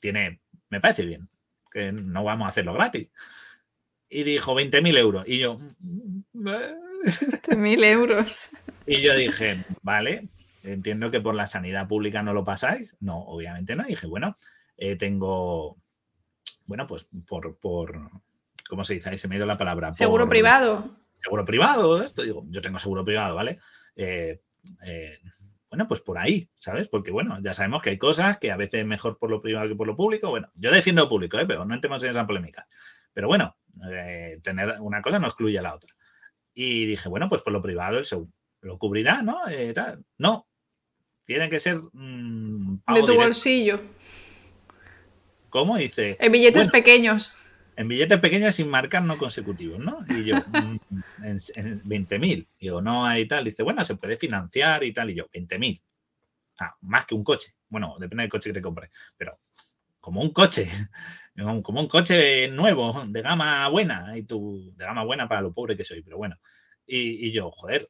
Tiene, 0.00 0.40
me 0.68 0.80
parece 0.80 1.04
bien, 1.04 1.28
que 1.72 1.90
no 1.92 2.22
vamos 2.24 2.46
a 2.46 2.50
hacerlo 2.50 2.74
gratis. 2.74 3.10
Y 4.08 4.22
dijo 4.22 4.54
20.000 4.54 4.96
euros. 4.96 5.24
Y 5.26 5.38
yo, 5.38 5.58
"Mm, 5.80 6.48
eh". 6.48 6.74
Mil 7.56 7.84
euros. 7.84 8.50
y 8.86 9.00
yo 9.02 9.14
dije, 9.14 9.64
vale, 9.82 10.28
entiendo 10.62 11.10
que 11.10 11.20
por 11.20 11.34
la 11.34 11.46
sanidad 11.46 11.88
pública 11.88 12.22
no 12.22 12.32
lo 12.32 12.44
pasáis. 12.44 12.96
No, 13.00 13.18
obviamente 13.18 13.76
no. 13.76 13.84
Y 13.84 13.90
dije, 13.90 14.06
bueno, 14.06 14.36
eh, 14.76 14.96
tengo, 14.96 15.78
bueno, 16.68 16.86
pues 16.86 17.08
por, 17.26 17.58
por, 17.58 18.10
¿cómo 18.68 18.84
se 18.84 18.94
dice? 18.94 19.08
Ahí 19.08 19.18
se 19.18 19.26
me 19.26 19.34
ha 19.34 19.38
ido 19.38 19.46
la 19.46 19.56
palabra. 19.58 19.92
Seguro 19.94 20.24
Por- 20.24 20.30
privado. 20.30 20.90
seguro 21.16 21.44
privado, 21.44 22.02
esto 22.04 22.22
digo, 22.22 22.44
yo 22.50 22.60
tengo 22.62 22.78
seguro 22.78 23.04
privado, 23.04 23.34
¿vale? 23.34 23.58
Eh, 23.96 24.40
eh, 24.86 25.18
bueno, 25.70 25.88
pues 25.88 26.00
por 26.02 26.18
ahí, 26.18 26.48
¿sabes? 26.58 26.88
Porque 26.88 27.10
bueno, 27.10 27.38
ya 27.42 27.54
sabemos 27.54 27.82
que 27.82 27.90
hay 27.90 27.98
cosas 27.98 28.38
que 28.38 28.52
a 28.52 28.56
veces 28.56 28.80
es 28.82 28.86
mejor 28.86 29.18
por 29.18 29.30
lo 29.30 29.40
privado 29.40 29.66
que 29.68 29.74
por 29.74 29.86
lo 29.86 29.96
público. 29.96 30.28
Bueno, 30.28 30.50
yo 30.54 30.70
defiendo 30.70 31.02
lo 31.02 31.08
público, 31.08 31.38
¿eh? 31.38 31.46
pero 31.46 31.64
no 31.64 31.74
entremos 31.74 32.04
en 32.04 32.10
esa 32.10 32.26
polémica. 32.26 32.66
Pero 33.14 33.26
bueno, 33.28 33.56
eh, 33.90 34.38
tener 34.44 34.76
una 34.80 35.00
cosa 35.02 35.18
no 35.18 35.26
excluye 35.26 35.58
a 35.58 35.62
la 35.62 35.74
otra. 35.74 35.94
Y 36.54 36.84
dije, 36.86 37.08
bueno, 37.08 37.28
pues 37.28 37.40
por 37.42 37.52
lo 37.52 37.62
privado 37.62 37.98
el 37.98 38.04
seguro 38.04 38.30
lo 38.60 38.78
cubrirá, 38.78 39.22
¿no? 39.22 39.38
No, 40.18 40.46
tiene 41.24 41.48
que 41.48 41.60
ser 41.60 41.76
mm, 41.92 42.76
De 42.76 43.00
tu 43.00 43.12
directo. 43.12 43.16
¿Cómo? 45.50 45.76
Dice, 45.76 46.16
En 46.20 46.32
billetes 46.32 46.66
Bueno. 46.66 46.72
pequeños. 46.72 47.32
en 47.76 47.88
billetes 47.88 48.18
pequeños 48.20 48.54
sin 48.54 48.68
marcar 48.68 49.02
no 49.04 49.16
consecutivos, 49.18 49.78
¿no? 49.78 50.04
Y 50.08 50.24
yo, 50.24 50.34
mm, 50.46 50.78
en, 51.24 51.38
en 51.54 51.82
20.000. 51.84 52.48
Digo, 52.58 52.82
no 52.82 53.04
hay 53.06 53.26
tal. 53.28 53.44
Dice, 53.44 53.62
bueno, 53.62 53.84
se 53.84 53.96
puede 53.96 54.16
financiar 54.16 54.82
y 54.84 54.92
tal. 54.92 55.10
Y 55.10 55.14
yo, 55.14 55.26
20.000. 55.32 55.80
Ah, 56.60 56.74
más 56.82 57.06
que 57.06 57.14
un 57.14 57.22
coche. 57.22 57.54
Bueno, 57.68 57.94
depende 57.98 58.22
del 58.22 58.30
coche 58.30 58.50
que 58.50 58.54
te 58.54 58.62
compres. 58.62 58.90
Pero 59.16 59.38
como 60.00 60.20
un 60.20 60.32
coche. 60.32 60.68
Como 61.62 61.80
un 61.80 61.86
coche 61.86 62.48
nuevo, 62.48 63.04
de 63.06 63.22
gama 63.22 63.68
buena. 63.68 64.18
Y 64.18 64.24
tú, 64.24 64.72
de 64.76 64.84
gama 64.84 65.04
buena 65.04 65.28
para 65.28 65.40
lo 65.40 65.52
pobre 65.52 65.76
que 65.76 65.84
soy, 65.84 66.02
pero 66.02 66.16
bueno. 66.16 66.34
Y, 66.84 67.28
y 67.28 67.32
yo, 67.32 67.52
joder. 67.52 67.88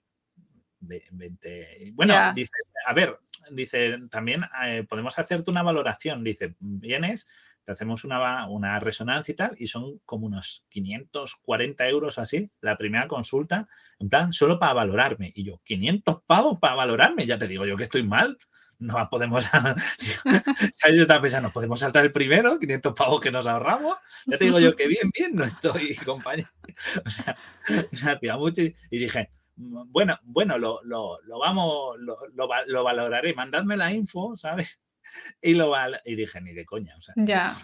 ve- 0.81 1.05
20. 1.13 1.93
Bueno, 1.95 2.13
dice, 2.35 2.51
a 2.85 2.93
ver, 2.93 3.19
dice, 3.51 3.99
también 4.11 4.43
eh, 4.65 4.85
podemos 4.89 5.19
hacerte 5.19 5.51
una 5.51 5.63
valoración. 5.63 6.25
Dice, 6.25 6.55
vienes 6.61 7.27
te 7.69 7.73
hacemos 7.73 8.03
una, 8.05 8.47
una 8.49 8.81
resonancia 8.81 9.31
y 9.31 9.37
tal, 9.37 9.55
y 9.59 9.67
son 9.67 9.99
como 10.07 10.27
unos 10.27 10.65
540 10.71 11.87
euros 11.87 12.19
así, 12.19 12.51
la 12.63 12.79
primera 12.79 13.07
consulta, 13.07 13.69
en 13.99 14.09
plan, 14.09 14.33
solo 14.33 14.59
para 14.59 14.73
valorarme. 14.73 15.31
Y 15.35 15.45
yo, 15.45 15.61
500 15.67 16.23
pavos 16.27 16.59
para 16.61 16.77
valorarme, 16.77 17.27
ya 17.27 17.39
te 17.39 17.47
digo 17.47 17.67
yo 17.67 17.77
que 17.77 17.83
estoy 17.83 18.05
mal. 18.05 18.39
No 18.79 18.97
podemos. 19.11 19.45
Yo 20.95 21.03
estaba 21.03 21.21
pensando, 21.21 21.53
¿podemos 21.53 21.81
saltar 21.81 22.05
el 22.05 22.13
primero? 22.13 22.61
500 22.61 22.95
pavos 22.95 23.21
que 23.21 23.33
nos 23.33 23.47
ahorramos. 23.49 23.97
Ya 24.25 24.39
te 24.39 24.45
digo 24.45 24.61
yo 24.61 24.77
que 24.77 24.87
bien, 24.87 25.11
bien, 25.13 25.35
no 25.35 25.43
estoy, 25.43 25.97
compañero. 26.07 26.49
O 27.05 27.11
sea, 27.11 27.37
mucho. 28.39 28.63
Y 28.63 28.99
dije, 28.99 29.31
bueno, 29.59 30.19
bueno, 30.23 30.57
lo, 30.59 30.81
lo, 30.85 31.19
lo 31.25 31.39
vamos, 31.39 31.97
lo, 31.99 32.17
lo, 32.35 32.49
va- 32.49 32.65
lo 32.67 32.85
valoraré. 32.85 33.35
Mandadme 33.35 33.77
la 33.77 33.93
info, 33.93 34.37
¿sabes? 34.37 34.81
Y 35.43 35.55
lo 35.55 35.73
y 36.05 36.15
dije, 36.17 36.41
ni 36.41 36.53
de 36.53 36.65
coña. 36.67 36.95
O 36.97 37.01
sea, 37.03 37.15
Ya. 37.17 37.57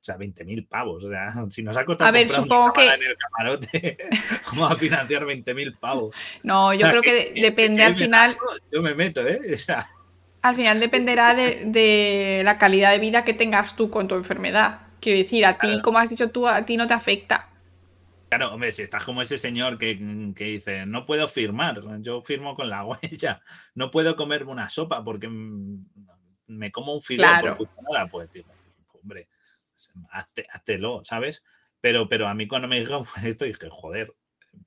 o 0.00 0.04
sea, 0.04 0.16
20.000 0.18 0.68
pavos. 0.68 1.04
O 1.04 1.08
sea, 1.08 1.32
si 1.48 1.62
nos 1.62 1.76
ha 1.76 1.84
costado 1.84 2.08
A 2.08 2.12
ver, 2.12 2.28
supongo 2.28 2.72
que- 2.72 2.86
en 2.86 3.02
el 3.02 3.16
camarote, 3.16 3.98
vamos 4.52 4.72
a 4.72 4.76
financiar 4.76 5.24
20.000 5.24 5.78
pavos. 5.78 6.14
No, 6.42 6.72
yo 6.74 6.78
O 6.78 6.80
sea, 6.80 6.90
creo 6.90 7.02
que 7.02 7.10
que- 7.32 7.40
de- 7.40 7.40
depende 7.40 7.76
si 7.78 7.82
al 7.82 7.94
final. 7.94 8.36
Yo 8.72 8.82
me 8.82 8.94
meto, 8.94 9.26
¿eh? 9.26 9.40
O 9.54 9.58
sea, 9.58 9.88
Al 10.42 10.54
final 10.56 10.80
dependerá 10.80 11.34
de, 11.34 11.62
de 11.66 12.42
la 12.44 12.58
calidad 12.58 12.90
de 12.92 12.98
vida 12.98 13.24
que 13.24 13.32
tengas 13.34 13.74
tú 13.76 13.88
con 13.90 14.06
tu 14.08 14.14
enfermedad. 14.16 14.82
Quiero 15.00 15.18
decir, 15.18 15.46
a 15.46 15.54
ti, 15.54 15.68
Claro. 15.68 15.82
como 15.82 15.98
has 15.98 16.10
dicho 16.10 16.30
tú, 16.30 16.48
a 16.48 16.64
ti 16.64 16.76
no 16.76 16.86
te 16.88 16.94
afecta. 16.94 17.48
Claro, 18.28 18.52
hombre, 18.54 18.72
si 18.72 18.82
estás 18.82 19.04
como 19.04 19.22
ese 19.22 19.38
señor 19.38 19.78
que, 19.78 19.96
que 20.34 20.44
dice, 20.44 20.86
no 20.86 21.06
puedo 21.06 21.28
firmar, 21.28 21.80
yo 22.02 22.20
firmo 22.20 22.54
con 22.54 22.68
la 22.68 22.84
huella, 22.86 23.40
no 23.74 23.90
puedo 23.90 24.16
comerme 24.16 24.52
una 24.52 24.68
sopa 24.68 25.02
porque 25.04 25.28
me 25.28 26.70
como 26.72 26.94
un 26.94 27.00
fideo 27.02 27.26
Claro. 27.26 27.56
por 27.56 27.68
putada, 27.68 28.06
pues, 28.06 28.30
hombre, 29.02 29.28
hazte- 30.12 30.46
háztelo, 30.50 31.02
¿sabes? 31.04 31.42
Pero, 31.80 32.08
pero 32.08 32.26
a 32.28 32.34
mí 32.34 32.46
cuando 32.48 32.68
me 32.68 32.78
dijeron 32.80 33.04
fue 33.04 33.28
esto, 33.28 33.44
dije, 33.44 33.68
joder, 33.70 34.12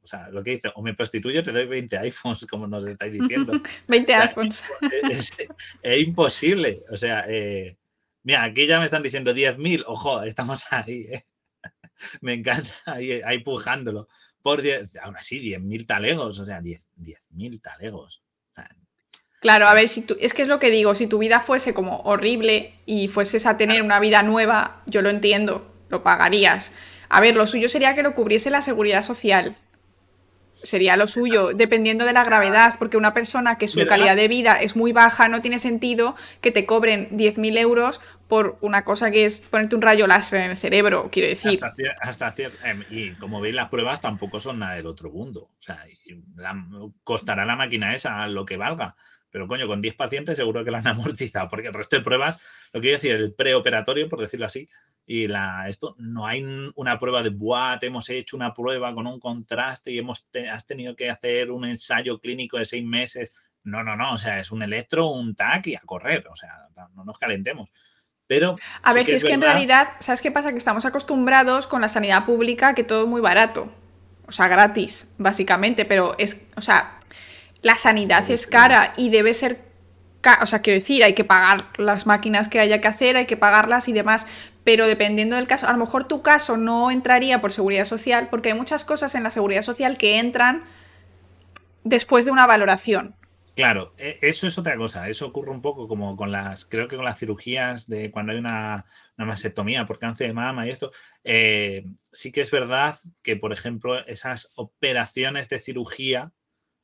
o 0.02 0.08
sea, 0.08 0.30
lo 0.30 0.44
que 0.44 0.52
dice, 0.52 0.72
o 0.76 0.82
me 0.84 0.94
prostituyo, 0.94 1.42
te 1.42 1.52
doy 1.52 1.66
20 1.66 1.98
iPhones, 1.98 2.46
como 2.46 2.68
nos 2.68 2.86
estáis 2.86 3.12
diciendo. 3.14 3.54
20 3.88 4.12
sea, 4.14 4.22
iPhones. 4.24 4.64
es, 5.10 5.34
es 5.82 6.00
imposible. 6.00 6.84
O 6.92 6.96
sea, 6.98 7.26
eh, 7.28 7.76
mira, 8.24 8.44
aquí 8.44 8.68
ya 8.68 8.78
me 8.80 8.86
están 8.86 9.02
diciendo 9.02 9.34
10.000. 9.34 9.84
Ojo, 9.88 10.22
estamos 10.22 10.64
ahí. 10.72 11.08
¿eh? 11.12 11.24
me 12.22 12.34
encanta 12.34 12.72
ahí, 12.86 13.22
ahí 13.24 13.40
pujándolo. 13.40 14.08
Por 14.42 14.62
10, 14.62 14.96
aún 15.02 15.18
así, 15.18 15.42
10.000 15.42 15.86
talegos, 15.86 16.40
o 16.40 16.46
sea, 16.46 16.62
10.000 16.62 17.62
talegos. 17.62 18.22
Claro, 19.42 19.68
a 19.68 19.74
ver, 19.74 19.88
si 19.88 20.02
tú, 20.02 20.18
es 20.20 20.34
que 20.34 20.42
es 20.42 20.50
lo 20.50 20.60
que 20.60 20.70
digo, 20.70 20.96
si 20.96 21.08
tu 21.08 21.18
vida 21.18 21.40
fuese 21.40 21.74
como 21.74 22.02
horrible 22.02 22.74
y 22.86 23.08
fueses 23.08 23.46
a 23.46 23.56
tener 23.56 23.82
una 23.82 24.00
vida 24.00 24.22
nueva, 24.22 24.84
yo 24.86 25.02
lo 25.02 25.10
entiendo, 25.10 25.74
lo 25.90 26.04
pagarías. 26.04 26.74
A 27.08 27.22
ver, 27.22 27.36
lo 27.36 27.48
suyo 27.48 27.70
sería 27.70 27.96
que 27.96 28.04
lo 28.04 28.16
cubriese 28.16 28.50
la 28.50 28.62
seguridad 28.62 29.02
social. 29.02 29.56
Sería 30.62 30.98
lo 30.98 31.08
suyo, 31.08 31.52
dependiendo 31.54 32.04
de 32.04 32.12
la 32.12 32.26
gravedad, 32.26 32.76
porque 32.80 32.98
una 32.98 33.14
persona 33.14 33.58
que 33.58 33.70
su 33.70 33.86
calidad 33.88 34.18
de 34.18 34.28
vida 34.28 34.56
es 34.56 34.76
muy 34.76 34.92
baja, 34.92 35.30
no 35.30 35.42
tiene 35.42 35.58
sentido 35.58 36.18
que 36.42 36.52
te 36.52 36.66
cobren 36.66 37.10
10.000 37.12 37.58
euros 37.58 38.02
por 38.30 38.60
una 38.62 38.86
cosa 38.86 39.10
que 39.10 39.26
es 39.26 39.42
ponerte 39.42 39.76
un 39.76 39.82
rayo 39.82 40.06
láser 40.06 40.42
en 40.42 40.52
el 40.52 40.58
cerebro, 40.58 41.10
quiero 41.12 41.28
decir. 41.28 41.60
Hasta, 42.00 42.36
em, 42.64 42.84
y 42.92 43.12
como 43.16 43.42
veis, 43.42 43.56
las 43.56 43.70
pruebas 43.70 44.02
tampoco 44.02 44.40
son 44.40 44.60
nada 44.60 44.76
del 44.76 44.86
otro 44.86 45.10
mundo. 45.10 45.50
O 45.60 45.62
sea, 45.62 45.84
costará 47.04 47.44
la 47.44 47.56
máquina 47.56 47.96
esa 47.96 48.28
lo 48.28 48.46
que 48.46 48.56
valga. 48.56 48.96
Pero 49.32 49.48
coño, 49.48 49.68
con 49.68 49.82
10 49.82 49.96
pacientes 49.96 50.38
seguro 50.38 50.64
que 50.64 50.70
la 50.70 50.78
han 50.78 50.88
amortizado, 50.88 51.50
porque 51.50 51.70
el 51.70 51.74
resto 51.74 51.96
de 51.96 52.04
pruebas, 52.04 52.40
lo 52.72 52.80
que 52.80 52.86
quiero 52.86 52.98
decir, 52.98 53.16
el 53.16 53.34
preoperatorio, 53.34 54.08
por 54.08 54.22
decirlo 54.22 54.46
así, 54.46 54.70
y 55.08 55.28
la, 55.28 55.68
esto, 55.68 55.96
no 55.98 56.28
hay 56.28 56.44
una 56.76 57.00
prueba 57.00 57.24
de, 57.24 57.30
Buah, 57.30 57.80
hemos 57.82 58.12
hecho 58.12 58.38
una 58.38 58.54
prueba 58.54 58.94
con 58.94 59.08
un 59.08 59.20
contraste 59.20 59.92
y 59.92 59.98
hemos 59.98 60.28
has 60.52 60.68
tenido 60.68 60.96
que 60.96 61.10
hacer 61.10 61.50
un 61.50 61.66
ensayo 61.66 62.20
clínico 62.20 62.60
de 62.60 62.66
seis 62.66 62.86
meses. 62.86 63.34
No, 63.64 63.84
no, 63.84 63.96
no, 63.96 64.14
o 64.14 64.18
sea, 64.20 64.40
es 64.40 64.52
un 64.52 64.62
electro, 64.62 65.08
un 65.08 65.34
TAC 65.34 65.68
y 65.68 65.76
a 65.76 65.80
correr, 65.80 66.28
o 66.28 66.36
sea, 66.36 66.68
no 66.96 67.04
nos 67.04 67.18
calentemos. 67.18 67.70
Pero 68.30 68.58
a 68.84 68.94
ver, 68.94 69.08
si 69.08 69.16
es, 69.16 69.24
que 69.24 69.34
en 69.34 69.42
realidad, 69.42 69.90
¿sabes 69.98 70.22
qué 70.22 70.30
pasa? 70.30 70.52
Que 70.52 70.60
estamos 70.60 70.86
acostumbrados 70.86 71.66
con 71.66 71.82
la 71.82 71.90
sanidad 71.90 72.26
pública 72.26 72.76
que 72.76 72.84
todo 72.84 73.02
es 73.02 73.10
muy 73.10 73.22
barato. 73.22 73.72
O 74.28 74.32
sea, 74.32 74.48
gratis, 74.48 75.08
básicamente, 75.18 75.84
pero 75.84 76.14
es, 76.20 76.44
o 76.56 76.62
sea, 76.62 77.00
la 77.64 77.76
sanidad 77.76 78.30
es 78.30 78.46
cara 78.46 78.94
y 78.98 79.10
debe 79.10 79.34
ser, 79.34 79.64
o 80.44 80.46
sea, 80.46 80.60
quiero 80.60 80.76
decir, 80.76 81.04
hay 81.04 81.16
que 81.16 81.24
pagar 81.24 81.66
las 81.78 82.06
máquinas 82.06 82.50
que 82.50 82.60
haya 82.60 82.80
que 82.80 82.88
hacer, 82.88 83.18
hay 83.18 83.26
que 83.26 83.36
pagarlas 83.36 83.88
y 83.88 83.94
demás, 83.94 84.28
pero 84.64 84.86
dependiendo 84.86 85.36
del 85.36 85.48
caso, 85.48 85.68
a 85.68 85.72
lo 85.72 85.80
mejor 85.80 86.04
tu 86.04 86.22
caso 86.22 86.56
no 86.56 86.92
entraría 86.92 87.42
por 87.42 87.52
seguridad 87.52 87.86
social, 87.86 88.28
porque 88.30 88.50
hay 88.50 88.56
muchas 88.56 88.86
cosas 88.86 89.16
en 89.16 89.24
la 89.24 89.32
seguridad 89.32 89.64
social 89.64 89.98
que 89.98 90.20
entran 90.20 90.66
después 91.84 92.26
de 92.26 92.32
una 92.32 92.46
valoración. 92.46 93.16
Claro, 93.60 93.94
e, 93.98 94.18
eso 94.22 94.48
es 94.48 94.58
otra 94.58 94.78
cosa. 94.78 95.10
Eso 95.10 95.28
ocurre 95.28 95.52
un 95.52 95.62
poco 95.62 95.90
como 95.90 96.16
con 96.16 96.32
las, 96.32 96.64
creo 96.64 96.88
que 96.88 96.96
con 96.96 97.04
las 97.04 97.20
cirugías 97.20 97.90
de 97.90 98.10
cuando 98.10 98.32
hay 98.32 98.38
una, 98.38 98.86
una 99.18 99.28
mastectomía 99.28 99.86
por 99.86 100.00
cáncer 100.00 100.28
de 100.28 100.34
mama 100.34 100.66
y 100.66 100.70
esto. 100.70 100.94
Eh, 101.26 101.86
sí 102.10 102.32
que 102.32 102.40
es 102.40 102.52
verdad 102.52 102.96
que, 103.22 103.36
por 103.36 103.52
ejemplo, 103.52 104.00
esas 104.06 104.54
operaciones 104.56 105.50
de 105.50 105.60
cirugía 105.60 106.32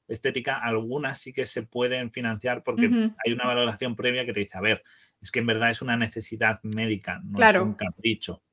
estética, 0.09 0.57
algunas 0.57 1.19
sí 1.19 1.31
que 1.31 1.45
se 1.45 1.63
pueden 1.63 2.11
financiar 2.11 2.61
porque 2.61 2.87
hay 3.25 3.31
una 3.31 3.47
valoración 3.47 3.95
previa 3.95 4.25
que 4.25 4.33
te 4.33 4.41
dice, 4.41 4.57
a 4.57 4.61
ver, 4.61 4.83
es 5.21 5.31
que 5.31 5.39
en 5.39 5.45
verdad 5.45 5.69
es 5.69 5.81
una 5.81 5.95
necesidad 5.95 6.59
médica, 6.63 7.21
no 7.23 7.41
es 7.41 7.55
un 7.55 7.75
capricho. 7.75 8.43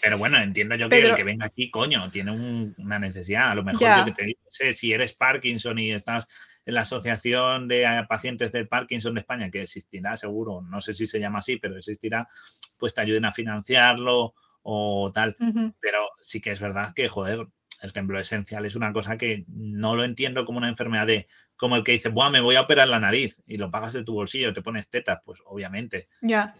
Pero 0.00 0.18
bueno, 0.18 0.38
entiendo 0.38 0.74
yo 0.76 0.88
que 0.88 0.98
el 0.98 1.16
que 1.16 1.24
venga 1.24 1.46
aquí, 1.46 1.70
coño, 1.70 2.10
tiene 2.10 2.30
una 2.78 2.98
necesidad. 2.98 3.50
A 3.50 3.54
lo 3.54 3.64
mejor 3.64 3.88
yo 3.98 4.04
que 4.04 4.12
te 4.12 4.24
dice, 4.24 4.72
si 4.72 4.92
eres 4.92 5.12
Parkinson 5.12 5.78
y 5.78 5.90
estás 5.90 6.28
en 6.64 6.74
la 6.74 6.82
Asociación 6.82 7.66
de 7.66 8.04
Pacientes 8.08 8.52
del 8.52 8.68
Parkinson 8.68 9.14
de 9.14 9.20
España, 9.20 9.50
que 9.50 9.62
existirá 9.62 10.16
seguro, 10.16 10.62
no 10.62 10.80
sé 10.80 10.92
si 10.92 11.06
se 11.06 11.18
llama 11.18 11.38
así, 11.40 11.56
pero 11.56 11.76
existirá, 11.76 12.28
pues 12.76 12.94
te 12.94 13.00
ayuden 13.00 13.24
a 13.24 13.32
financiarlo 13.32 14.34
o 14.62 15.10
tal. 15.12 15.36
Pero 15.80 16.10
sí 16.20 16.40
que 16.40 16.52
es 16.52 16.60
verdad 16.60 16.92
que, 16.94 17.08
joder, 17.08 17.48
el 17.80 17.92
temblor 17.92 18.20
esencial 18.20 18.66
es 18.66 18.74
una 18.74 18.92
cosa 18.92 19.16
que 19.16 19.44
no 19.48 19.96
lo 19.96 20.04
entiendo 20.04 20.44
como 20.44 20.58
una 20.58 20.68
enfermedad 20.68 21.06
de, 21.06 21.28
como 21.56 21.76
el 21.76 21.84
que 21.84 21.92
dice, 21.92 22.08
Buah, 22.08 22.30
me 22.30 22.40
voy 22.40 22.56
a 22.56 22.62
operar 22.62 22.88
la 22.88 23.00
nariz 23.00 23.40
y 23.46 23.56
lo 23.56 23.70
pagas 23.70 23.92
de 23.92 24.04
tu 24.04 24.14
bolsillo, 24.14 24.52
te 24.52 24.62
pones 24.62 24.88
tetas, 24.88 25.20
pues 25.24 25.40
obviamente. 25.46 26.08
Ya. 26.20 26.54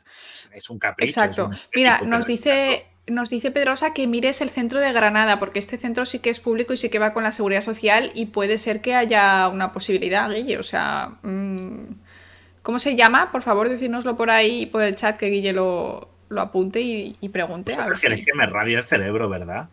Es, 0.52 0.70
un 0.70 0.78
capricho. 0.78 1.20
Exacto. 1.20 1.50
Mira, 1.74 2.00
nos 2.00 2.26
dice, 2.26 2.86
nos 3.10 3.30
dice 3.30 3.50
Pedrosa 3.50 3.94
que 3.94 4.06
mires 4.06 4.40
el 4.40 4.50
centro 4.50 4.80
de 4.80 4.92
Granada, 4.92 5.38
porque 5.38 5.58
este 5.58 5.78
centro 5.78 6.06
sí 6.06 6.18
que 6.18 6.30
es 6.30 6.40
público 6.40 6.72
y 6.72 6.76
sí 6.76 6.90
que 6.90 6.98
va 6.98 7.12
con 7.12 7.22
la 7.22 7.32
seguridad 7.32 7.60
social 7.60 8.10
y 8.14 8.26
puede 8.26 8.58
ser 8.58 8.80
que 8.80 8.94
haya 8.94 9.48
una 9.48 9.72
posibilidad, 9.72 10.30
Guille. 10.30 10.58
O 10.58 10.62
sea, 10.62 11.18
mm, 11.22 11.94
¿cómo 12.62 12.78
se 12.78 12.96
llama? 12.96 13.32
Por 13.32 13.42
favor, 13.42 13.68
decírnoslo 13.68 14.16
por 14.16 14.30
ahí, 14.30 14.66
por 14.66 14.82
el 14.82 14.94
chat, 14.94 15.16
que 15.16 15.28
Guille 15.28 15.52
lo, 15.52 16.10
apunte 16.36 16.80
y, 16.80 17.28
pregunte. 17.32 17.74
Pues 17.74 17.84
a 17.84 17.88
ver 17.88 17.98
si... 17.98 18.24
que 18.24 18.34
me 18.34 18.46
radia 18.46 18.78
el 18.78 18.84
cerebro, 18.84 19.28
¿verdad? 19.28 19.70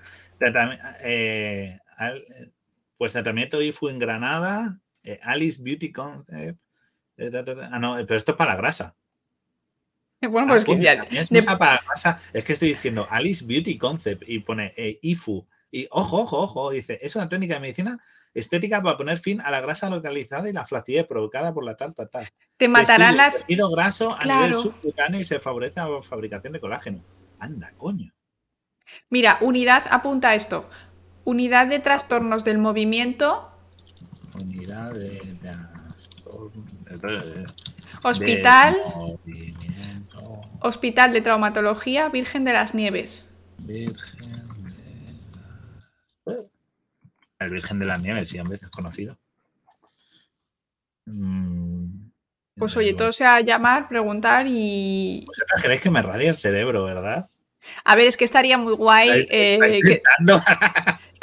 Eh, 1.04 1.78
pues 2.98 3.14
tratamiento 3.14 3.62
IFU 3.62 3.90
en 3.90 4.00
Granada, 4.00 4.80
eh, 5.04 5.20
Alice 5.24 5.62
Beauty 5.62 5.92
Concept. 5.92 6.60
Eh, 7.18 7.32
ah, 7.72 7.80
no, 7.80 7.96
pero 7.96 8.16
esto 8.16 8.32
es 8.32 8.38
para 8.38 8.52
la 8.52 8.58
grasa. 8.58 8.96
Bueno, 10.30 10.48
pues 10.48 10.66
que 10.66 10.80
ya, 10.80 10.94
es 12.34 12.46
que 12.46 12.54
estoy 12.54 12.70
diciendo 12.70 13.06
Alice 13.10 13.46
Beauty 13.46 13.78
Concept 13.78 14.24
y 14.28 14.40
pone 14.40 14.74
IFU. 15.02 15.46
Y 15.72 15.88
ojo, 15.92 16.22
ojo, 16.22 16.40
ojo, 16.40 16.72
dice, 16.72 16.98
es 17.02 17.16
una 17.16 17.28
técnica 17.28 17.56
de 17.56 17.60
medicina 17.60 18.00
estética 18.34 18.82
para 18.82 18.98
poner 18.98 19.18
fin 19.18 19.42
a 19.42 19.52
la 19.52 19.62
grasa 19.62 19.90
localizada 19.90 20.50
y 20.50 20.54
la 20.54 20.66
flacidez 20.66 21.06
provocada 21.06 21.54
por 21.54 21.64
la 21.64 21.76
tal, 21.76 21.94
tal, 21.94 22.10
tal. 22.10 22.28
Te 22.58 22.68
matarán 22.68 23.18
las. 23.18 23.46
El 23.48 23.62
graso 23.70 24.16
a 24.18 24.26
nivel 24.26 24.56
subcutáneo 24.56 25.20
y 25.20 25.24
se 25.26 25.40
favorece 25.40 25.80
la 25.80 26.02
fabricación 26.02 26.54
de 26.54 26.60
colágeno. 26.60 27.04
Anda, 27.40 27.74
coño. 27.78 28.14
Mira, 29.10 29.38
unidad, 29.42 29.84
apunta 29.90 30.36
esto. 30.36 30.70
Unidad 31.24 31.68
de 31.68 31.80
trastornos 31.80 32.44
del 32.44 32.58
movimiento. 32.58 33.52
Unidad 34.34 34.94
de 34.94 35.38
trastornos. 35.42 36.66
Hospital. 38.04 38.78
Hospital 40.62 41.14
de 41.14 41.22
Traumatología 41.22 42.10
Virgen 42.10 42.44
de 42.44 42.54
las 42.54 42.74
Nieves. 42.76 43.28
Virgen 43.60 44.32
de 46.26 46.50
El 47.40 47.50
Virgen 47.50 47.80
de 47.80 47.86
las 47.86 48.02
Nieves, 48.02 48.30
sí, 48.30 48.38
a 48.38 48.44
veces 48.44 48.70
conocido. 48.70 49.18
Mm, 51.06 52.10
pues 52.58 52.78
oye, 52.78 52.94
todo 52.94 53.12
sea 53.12 53.42
llamar, 53.42 53.90
preguntar 53.90 54.46
y. 54.48 55.24
Vosotros 55.28 55.62
queréis 55.62 55.82
que 55.82 55.90
me 55.90 56.02
radie 56.02 56.30
el 56.30 56.38
cerebro, 56.38 56.86
¿verdad? 56.86 57.30
A 57.84 57.96
ver, 57.96 58.08
es 58.08 58.16
que 58.16 58.24
estaría 58.26 58.58
muy 58.58 58.74
guay. 58.74 59.28
Eh, 59.30 59.60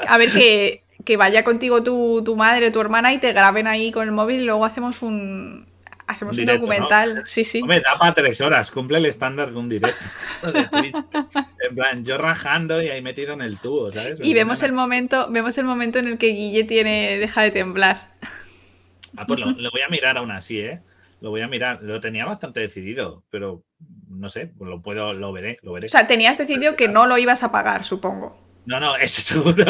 a 0.09 0.19
ver, 0.19 0.31
que, 0.31 1.17
vaya 1.17 1.43
contigo 1.45 1.83
tu, 1.83 2.37
madre, 2.37 2.71
tu 2.71 2.81
hermana 2.81 3.13
y 3.13 3.19
te 3.19 3.33
graben 3.33 3.67
ahí 3.67 3.91
con 3.93 4.05
el 4.05 4.13
móvil 4.13 4.41
y 4.43 4.45
luego 4.45 4.65
hacemos 4.65 5.03
un. 5.03 5.72
Hacemos 6.13 6.39
un, 6.39 6.47
documental. 6.47 7.23
Sí, 7.27 7.45
sí. 7.45 7.63
Me 7.63 7.81
da 7.81 7.97
para 7.99 8.13
tres 8.15 8.41
horas, 8.41 8.71
cumple 8.71 8.99
el 8.99 9.07
estándar 9.07 9.51
de 9.51 9.59
un 9.59 9.69
directo 9.69 10.05
en 10.43 11.75
plan, 11.75 12.05
yo 12.05 12.19
rajando 12.19 12.83
y 12.83 12.89
ahí 12.89 13.01
metido 13.03 13.33
en 13.35 13.43
el 13.43 13.59
tubo, 13.59 13.91
¿sabes? 13.93 14.21
Y 14.23 14.35
vemos 14.35 14.63
el 14.63 14.73
momento, 14.73 15.29
vemos 15.31 15.57
el 15.59 15.65
momento 15.65 15.99
en 15.99 16.09
el 16.09 16.19
que 16.19 16.29
Guille 16.29 16.65
tiene, 16.65 17.19
deja 17.19 17.43
de 17.43 17.51
temblar. 17.51 18.13
Ah, 19.17 19.27
pues 19.27 19.41
lo, 19.41 19.47
lo 19.57 19.71
voy 19.71 19.83
a 19.83 19.89
mirar 19.89 20.19
aún 20.19 20.31
así, 20.31 20.61
¿eh? 20.61 20.83
Lo 21.21 21.31
voy 21.31 21.41
a 21.41 21.49
mirar. 21.49 21.81
Lo 21.83 22.01
tenía 22.01 22.25
bastante 22.25 22.61
decidido, 22.61 23.23
pero 23.31 23.63
no 24.09 24.29
sé, 24.29 24.53
pues 24.59 24.69
lo 24.69 24.83
puedo, 24.83 25.13
lo 25.13 25.33
veré, 25.33 25.59
lo 25.63 25.73
veré. 25.73 25.87
O 25.87 25.89
sea, 25.89 26.07
tenías 26.07 26.37
decidido 26.37 26.77
que 26.77 26.89
no 26.89 27.07
lo 27.07 27.17
ibas 27.19 27.43
a 27.43 27.53
pagar, 27.53 27.85
supongo. 27.85 28.52
No, 28.65 28.79
no, 28.79 28.97
eso 28.97 29.21
seguro. 29.23 29.65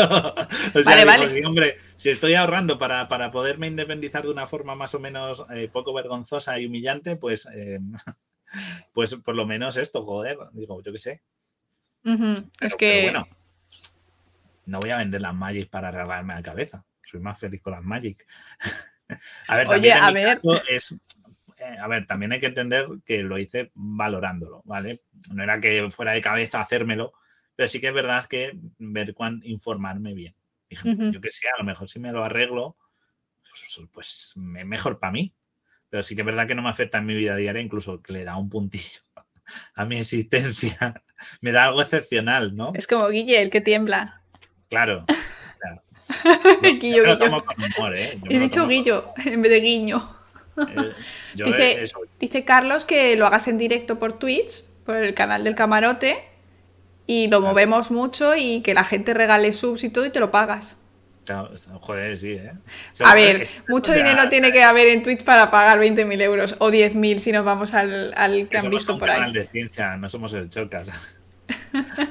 vale, 0.85 1.05
vale. 1.05 1.47
hombre, 1.47 1.79
si 1.97 2.11
estoy 2.11 2.35
ahorrando 2.35 2.79
para, 2.79 3.31
poderme 3.31 3.67
independizar 3.67 4.23
de 4.23 4.31
una 4.31 4.47
forma 4.47 4.75
más 4.75 4.95
o 4.95 5.01
menos 5.01 5.45
eh, 5.55 5.69
poco 5.73 5.95
vergonzosa 5.95 6.59
y 6.59 6.67
humillante, 6.67 7.17
pues, 7.17 7.47
eh, 7.55 7.79
pues 8.93 9.15
por 9.17 9.35
lo 9.35 9.47
menos 9.47 9.77
esto, 9.77 10.03
joder, 10.03 10.39
digo, 10.53 10.83
yo 10.83 10.93
qué 10.93 10.99
sé. 10.99 11.23
es 12.61 12.77
que. 12.77 13.03
bueno, 13.05 13.27
no 14.67 14.79
voy 14.79 14.91
a 14.91 14.99
vender 14.99 15.21
las 15.21 15.35
Magic 15.35 15.71
para 15.71 15.89
arreglarme 15.89 16.35
la 16.35 16.43
cabeza. 16.43 16.85
Soy 17.05 17.21
más 17.21 17.39
feliz 17.39 17.61
con 17.63 17.73
las 17.73 17.83
Magic. 17.83 18.27
a 19.49 19.57
ver, 19.57 19.69
Oye, 19.69 19.93
a 19.93 20.11
ver. 20.11 20.41
es 20.69 20.95
eh, 21.63 21.77
a 21.81 21.87
ver, 21.87 22.07
también 22.07 22.33
hay 22.33 22.41
que 22.41 22.47
entender 22.47 22.89
que 23.05 23.23
lo 23.23 23.39
hice 23.39 23.71
valorándolo, 23.75 24.63
¿vale? 24.65 25.03
No 25.31 25.43
era 25.45 25.61
que 25.61 25.89
fuera 25.91 26.13
de 26.13 26.21
cabeza 26.21 26.61
hacérmelo, 26.61 27.13
pero 27.57 27.69
sí 27.69 27.81
que 27.81 27.89
es 27.89 27.95
verdad 27.95 28.27
que 28.27 28.53
ver 28.79 29.15
cuándo 29.15 29.47
informarme 29.47 30.15
bien. 30.15 30.35
Dije, 30.69 30.97
yo 31.11 31.21
que 31.21 31.31
sé, 31.31 31.49
a 31.49 31.59
lo 31.59 31.65
mejor 31.65 31.89
si 31.89 31.99
me 31.99 32.13
lo 32.13 32.25
arreglo, 32.25 32.77
pues, 33.43 33.89
pues 33.93 34.33
mejor 34.37 34.99
para 34.99 35.13
mí. 35.13 35.35
Pero 35.91 36.03
sí 36.03 36.15
que 36.15 36.23
es 36.23 36.27
verdad 36.27 36.47
que 36.47 36.55
no 36.55 36.63
me 36.63 36.71
afecta 36.71 36.99
en 36.99 37.05
mi 37.05 37.15
vida 37.15 37.37
diaria, 37.37 37.61
incluso 37.61 38.01
que 38.01 38.15
le 38.15 38.25
da 38.25 38.39
un 38.39 38.49
puntillo 38.49 39.01
a 39.75 39.85
mi 39.85 39.99
existencia. 39.99 41.03
me 41.43 41.53
da 41.53 41.65
algo 41.65 41.83
excepcional, 41.83 42.57
¿no? 42.57 42.73
Es 42.75 42.87
como 42.87 43.09
Guille, 43.09 43.43
el 43.43 43.51
que 43.51 43.61
tiembla. 43.61 44.23
Claro. 44.71 45.05
Guillo, 46.63 47.03
Guillo. 47.05 47.95
¿eh? 47.95 48.21
He 48.31 48.39
dicho 48.39 48.67
Guillo 48.67 49.13
en 49.25 49.43
vez 49.43 49.51
de 49.51 49.61
Guiño. 49.61 50.17
Eh, 51.37 51.87
dice, 52.19 52.45
Carlos 52.45 52.85
que 52.85 53.17
lo 53.17 53.27
hagas 53.27 53.49
en 53.49 53.59
directo 53.59 53.99
por 53.99 54.15
Twitch, 54.15 54.65
por 54.85 54.97
el 54.97 55.15
canal 55.15 55.45
del 55.45 55.55
camarote. 55.55 56.32
Y 57.07 57.29
lo 57.29 57.41
movemos 57.41 57.91
mucho 57.91 58.35
y 58.37 58.63
que 58.63 58.75
la 58.75 58.85
gente 58.85 59.15
regale 59.15 59.53
subs 59.53 59.85
y 59.85 59.91
todo 59.91 60.07
y 60.07 60.11
te 60.11 60.21
lo 60.21 60.31
pagas. 60.31 60.77
joder, 61.81 62.19
sí, 62.19 62.33
¿eh? 62.33 62.53
a 63.05 63.15
ver, 63.15 63.49
mucho 63.69 63.93
dinero 63.93 64.29
tiene 64.29 64.53
que 64.53 64.63
haber 64.63 64.89
en 64.89 65.03
Twitch 65.03 65.25
para 65.25 65.51
pagar 65.51 65.79
20.000 65.79 66.23
euros 66.23 66.57
o 66.59 66.71
10.000 66.71 67.19
si 67.19 67.33
nos 67.33 67.45
vamos 67.45 67.75
al, 67.75 68.13
al 68.17 68.49
que 68.49 68.59
han 68.59 68.71
visto 68.71 68.99
por 68.99 69.11
ahí. 69.11 69.33
de 69.33 69.47
ciencia, 69.47 69.97
no 69.97 70.09
somos 70.09 70.33
el 70.33 70.51
Chocas. 70.51 70.91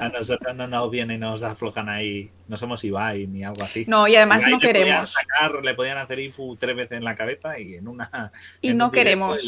A 0.00 0.08
nosotros 0.08 0.54
no 0.54 0.66
nos 0.66 0.90
vienen 0.90 1.16
y 1.16 1.20
nos 1.20 1.42
aflojan 1.42 1.88
ahí. 1.88 2.30
No 2.48 2.56
somos 2.56 2.84
Ibai 2.84 3.26
ni 3.26 3.44
algo 3.44 3.62
así. 3.62 3.84
No, 3.86 4.06
y 4.08 4.16
además 4.16 4.44
no 4.48 4.58
queremos. 4.58 5.14
le 5.62 5.74
podían 5.74 5.98
hacer 5.98 6.18
IFU 6.18 6.56
tres 6.56 6.76
veces 6.76 6.98
en 6.98 7.04
la 7.04 7.16
cabeza 7.16 7.58
y 7.58 7.74
en 7.74 7.88
una. 7.88 8.32
Y 8.60 8.74
no 8.74 8.90
queremos. 8.90 9.42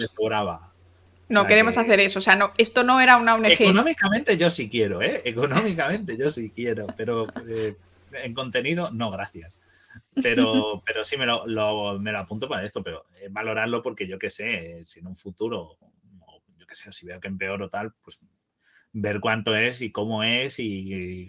No 1.29 1.47
queremos 1.47 1.79
hacer 1.79 2.01
eso. 2.01 2.19
O 2.19 2.23
sea, 2.23 2.37
no, 2.37 2.53
esto 2.59 2.85
no 2.85 3.01
era 3.01 3.17
una 3.17 3.35
ONG. 3.35 3.53
Económicamente 3.53 4.37
yo 4.37 4.51
sí 4.51 4.69
quiero, 4.69 5.03
¿eh? 5.03 5.23
Económicamente 5.25 6.17
yo 6.17 6.31
sí 6.31 6.51
quiero, 6.51 6.87
pero 6.97 7.27
eh, 7.49 7.77
en 8.13 8.35
contenido, 8.35 8.91
no, 8.91 9.11
gracias. 9.11 9.59
Pero, 10.23 10.83
pero 10.87 11.05
sí 11.05 11.17
me 11.17 11.27
lo, 11.27 11.47
me 11.99 12.13
lo 12.13 12.19
apunto 12.19 12.49
para 12.49 12.65
esto, 12.65 12.83
pero 12.83 13.07
eh, 13.21 13.29
valorarlo 13.31 13.83
porque 13.83 14.07
yo 14.07 14.19
qué 14.19 14.31
sé, 14.31 14.85
si 14.85 15.01
en 15.01 15.07
un 15.07 15.17
futuro, 15.17 15.79
yo 16.59 16.67
qué 16.67 16.75
sé, 16.75 16.93
si 16.93 17.07
veo 17.07 17.21
que 17.21 17.29
empeoro 17.29 17.69
tal, 17.69 17.93
pues 18.03 18.19
ver 18.93 19.21
cuánto 19.21 19.57
es 19.57 19.83
y 19.83 19.91
cómo 19.91 20.23
es 20.23 20.59
y 20.59 21.29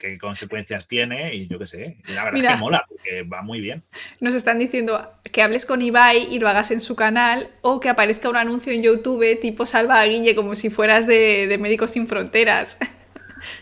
qué 0.00 0.18
consecuencias 0.18 0.88
tiene 0.88 1.34
y 1.34 1.46
yo 1.46 1.58
qué 1.58 1.66
sé. 1.66 1.96
La 2.14 2.24
verdad 2.24 2.42
es 2.42 2.50
que 2.50 2.56
mola, 2.56 2.84
porque 2.88 3.22
va 3.22 3.42
muy 3.42 3.60
bien. 3.60 3.84
Nos 4.18 4.34
están 4.34 4.58
diciendo 4.58 5.12
que 5.30 5.42
hables 5.42 5.66
con 5.66 5.82
Ibai 5.82 6.34
y 6.34 6.40
lo 6.40 6.48
hagas 6.48 6.70
en 6.70 6.80
su 6.80 6.96
canal 6.96 7.50
o 7.60 7.78
que 7.78 7.90
aparezca 7.90 8.28
un 8.28 8.36
anuncio 8.36 8.72
en 8.72 8.82
YouTube 8.82 9.38
tipo 9.40 9.66
Salva 9.66 10.00
a 10.00 10.06
Guille 10.06 10.34
como 10.34 10.54
si 10.54 10.70
fueras 10.70 11.06
de, 11.06 11.56
Médicos 11.60 11.92
Sin 11.92 12.08
Fronteras. 12.08 12.78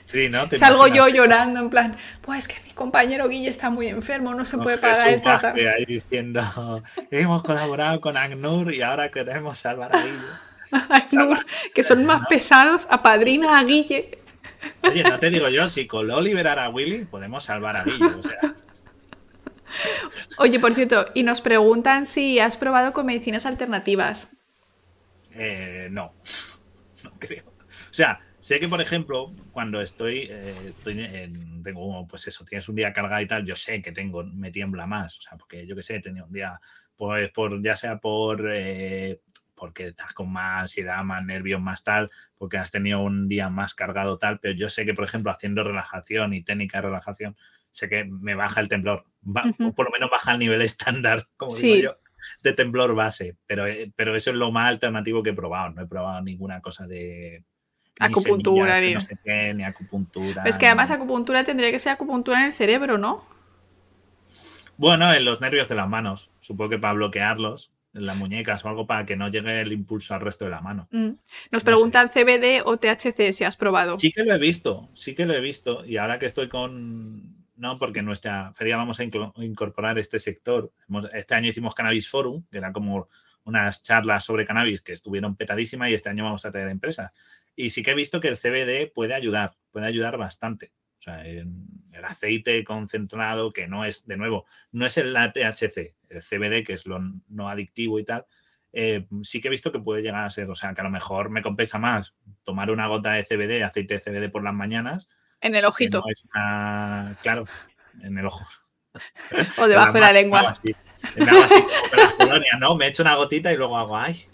Sí, 0.05 0.29
¿no? 0.29 0.51
Salgo 0.51 0.89
yo 0.89 1.07
llorando 1.07 1.61
en 1.61 1.71
plan, 1.71 1.97
pues 2.21 2.39
es 2.41 2.49
que 2.49 2.61
mi 2.65 2.73
compañero 2.73 3.29
Guille 3.29 3.49
está 3.49 3.71
muy 3.71 3.87
enfermo, 3.87 4.35
no 4.35 4.45
se 4.45 4.59
puede 4.59 4.77
pagar 4.77 5.07
el 5.07 5.21
tratamiento. 5.21 5.73
ahí 5.73 5.85
diciendo, 5.85 6.83
hemos 7.13 7.45
colaborado 7.45 8.01
con 8.01 8.17
ACNUR 8.17 8.75
y 8.75 8.83
ahora 8.83 9.13
queremos 9.13 9.57
salvar 9.57 9.95
a 9.95 10.03
Guille. 10.03 11.39
que 11.75 11.85
son 11.85 12.05
más 12.07 12.27
pesados, 12.27 12.89
apadrina 12.91 13.57
a 13.57 13.63
Guille. 13.63 14.19
Oye, 14.83 15.03
no 15.03 15.19
te 15.19 15.31
digo 15.31 15.49
yo, 15.49 15.69
si 15.69 15.87
Coló 15.87 16.21
liberara 16.21 16.65
a 16.65 16.69
Willy, 16.71 17.05
podemos 17.05 17.45
salvar 17.45 17.77
a 17.77 17.85
Guille. 17.85 18.21
Oye, 20.39 20.59
por 20.59 20.73
cierto, 20.73 21.07
y 21.15 21.23
nos 21.23 21.41
preguntan 21.41 22.07
si 22.07 22.39
has 22.39 22.57
probado 22.57 22.93
con 22.93 23.07
medicinas 23.07 23.47
alternativas. 23.47 24.31
Eh, 25.33 25.89
no, 25.91 26.13
no 27.05 27.13
creo. 27.19 27.45
O 27.47 27.95
sea, 27.95 28.21
sé 28.39 28.59
que, 28.59 28.69
por 28.69 28.81
ejemplo, 28.81 29.33
cuando 29.53 29.81
estoy, 29.81 30.29
eh, 30.31 30.55
estoy 30.69 31.01
en, 31.01 31.63
tengo, 31.63 32.07
pues 32.07 32.27
eso, 32.29 32.45
tienes 32.45 32.69
un 32.69 32.77
día 32.77 32.93
cargado 32.93 33.21
y 33.23 33.29
tal, 33.29 33.45
yo 33.45 33.57
sé 33.57 33.83
que 33.83 33.93
tengo, 33.93 34.25
me 34.25 34.51
tiembla 34.51 34.87
más. 34.87 35.19
O 35.19 35.23
sea, 35.23 35.37
porque 35.37 35.67
yo 35.67 35.77
que 35.77 35.83
sé, 35.83 35.97
he 35.97 36.01
tenido 36.01 36.27
un 36.27 36.33
día, 36.33 36.59
pues, 36.97 37.31
por, 37.31 37.63
ya 37.63 37.77
sea 37.77 37.99
por 37.99 38.49
eh, 38.51 39.21
porque 39.59 39.89
estás 39.89 40.13
con 40.13 40.33
más 40.33 40.63
ansiedad, 40.63 41.03
más 41.03 41.25
nervios, 41.25 41.61
más 41.61 41.85
tal, 41.85 42.11
porque 42.37 42.59
has 42.59 42.71
tenido 42.71 43.01
un 43.01 43.29
día 43.29 43.49
más 43.49 43.75
cargado 43.75 44.19
tal, 44.19 44.39
pero 44.39 44.55
yo 44.55 44.69
sé 44.69 44.85
que, 44.85 44.95
por 44.95 45.05
ejemplo, 45.05 45.31
haciendo 45.31 45.65
relajación 45.65 46.33
y 46.35 46.43
técnica 46.43 46.79
de 46.79 46.89
relajación, 46.89 47.37
sé 47.71 47.89
que 47.89 48.05
me 48.05 48.35
baja 48.35 48.61
el 48.61 48.69
temblor, 48.69 49.05
o 49.61 49.75
por 49.75 49.87
lo 49.87 49.93
menos 49.93 50.11
baja 50.11 50.33
el 50.33 50.39
nivel 50.39 50.63
estándar, 50.63 51.29
como 51.37 51.55
digo 51.55 51.83
yo, 51.83 51.99
de 52.43 52.53
temblor 52.53 52.95
base, 52.95 53.37
pero, 53.47 53.67
eh, 53.67 53.93
pero 53.97 54.15
eso 54.17 54.31
es 54.31 54.37
lo 54.37 54.51
más 54.51 54.69
alternativo 54.69 55.23
que 55.23 55.31
he 55.31 55.35
probado, 55.35 55.71
no 55.71 55.83
he 55.83 55.87
probado 55.87 56.23
ninguna 56.23 56.61
cosa 56.61 56.87
de... 56.87 57.45
Acupuntura, 58.01 58.81
ni, 58.81 58.95
no 58.95 59.01
sé 59.01 59.19
qué, 59.25 59.53
ni 59.55 59.65
acupuntura. 59.65 60.45
Es 60.45 60.57
que 60.57 60.67
además 60.67 60.93
acupuntura 60.93 61.43
tendría 61.43 61.73
que 61.73 61.81
ser 61.81 61.93
acupuntura 61.93 62.39
en 62.39 62.45
el 62.45 62.53
cerebro, 62.53 62.97
¿no? 62.97 63.27
Bueno, 64.77 65.13
en 65.13 65.25
los 65.25 65.41
nervios 65.41 65.69
de 65.69 65.75
las 65.75 65.89
manos, 65.89 66.31
supongo 66.39 66.71
que 66.71 66.79
para 66.79 66.93
bloquearlos, 66.93 67.73
en 67.99 68.07
las 68.07 68.17
muñecas 68.17 68.65
o 68.65 68.69
algo 68.69 68.87
para 68.87 69.05
que 69.05 69.17
no 69.17 69.29
llegue 69.29 69.61
el 69.61 69.73
impulso 69.73 70.15
al 70.15 70.21
resto 70.21 70.45
de 70.45 70.51
la 70.51 70.61
mano. 70.61 70.89
Mm. 70.91 71.11
Nos 71.51 71.65
preguntan 71.65 72.09
CBD 72.09 72.63
o 72.65 72.77
THC 72.77 73.33
si 73.33 73.45
has 73.45 73.57
probado. 73.57 73.99
Sí 73.99 74.13
que 74.13 74.25
lo 74.25 74.35
he 74.35 74.39
visto, 74.39 74.89
sí 74.95 75.15
que 75.15 75.27
lo 75.27 75.35
he 75.35 75.41
visto. 75.41 75.85
Y 75.85 75.97
ahora 75.97 76.19
que 76.19 76.27
estoy 76.27 76.49
con. 76.49 77.37
No, 77.57 77.77
porque 77.77 77.99
en 77.99 78.05
nuestra 78.05 78.53
feria 78.55 78.77
vamos 78.77 79.01
a 79.01 79.05
incorporar 79.05 79.99
este 79.99 80.21
sector. 80.21 80.73
Este 81.13 81.35
año 81.35 81.49
hicimos 81.49 81.75
Cannabis 81.75 82.09
Forum, 82.09 82.45
que 82.51 82.59
era 82.59 82.73
como 82.73 83.09
unas 83.45 83.83
charlas 83.83 84.25
sobre 84.25 84.45
cannabis 84.45 84.81
que 84.81 84.93
estuvieron 84.93 85.35
petadísimas 85.35 85.91
y 85.91 85.95
este 85.95 86.09
año 86.09 86.25
vamos 86.25 86.45
a 86.45 86.53
tener 86.53 86.69
empresas. 86.69 87.11
Y 87.57 87.71
sí 87.71 87.83
que 87.83 87.91
he 87.91 87.95
visto 87.95 88.21
que 88.21 88.29
el 88.29 88.37
CBD 88.37 88.93
puede 88.93 89.15
ayudar, 89.15 89.57
puede 89.73 89.87
ayudar 89.87 90.17
bastante. 90.19 90.73
O 91.01 91.03
sea, 91.03 91.27
el 91.27 92.05
aceite 92.05 92.63
concentrado, 92.65 93.53
que 93.53 93.67
no 93.67 93.85
es, 93.85 94.07
de 94.07 94.17
nuevo, 94.17 94.47
no 94.71 94.87
es 94.87 94.99
el 94.99 95.15
THC, 95.15 95.97
el 96.11 96.23
CBD, 96.23 96.65
que 96.65 96.75
es 96.75 96.87
lo 96.87 97.01
no 97.29 97.49
adictivo 97.49 97.99
y 97.99 98.05
tal, 98.05 98.27
eh, 98.73 99.07
sí 99.23 99.41
que 99.41 99.49
he 99.49 99.51
visto 99.51 99.73
que 99.73 99.79
puede 99.79 100.03
llegar 100.03 100.25
a 100.25 100.31
ser, 100.31 100.51
o 100.51 100.55
sea, 100.55 100.75
que 100.75 100.81
a 100.81 100.85
lo 100.85 100.91
mejor 100.91 101.31
me 101.31 101.43
compensa 101.43 101.79
más 101.79 102.15
tomar 102.45 102.71
una 102.71 102.87
gota 102.87 103.13
de 103.13 103.25
CBD, 103.25 103.63
aceite 103.65 103.95
de 103.95 104.01
CBD 104.01 104.31
por 104.31 104.45
las 104.45 104.55
mañanas. 104.55 105.09
En 105.41 105.55
el 105.55 105.65
ojito. 105.65 106.05
claro, 107.23 107.47
en 108.03 108.19
el 108.19 108.27
ojo. 108.27 108.45
O 109.59 109.69
debajo 109.69 109.93
de 109.93 110.01
la 110.01 110.13
lengua. 110.13 110.41
Me 110.41 110.47
hago 111.31 111.45
así, 111.45 111.65
las 111.97 112.13
colonias, 112.15 112.61
¿no? 112.61 112.75
Me 112.75 112.89
echo 112.89 113.03
una 113.03 113.15
gotita 113.15 113.53
y 113.53 113.57
luego 113.57 113.79
hago, 113.79 113.97
ay, 113.97 114.27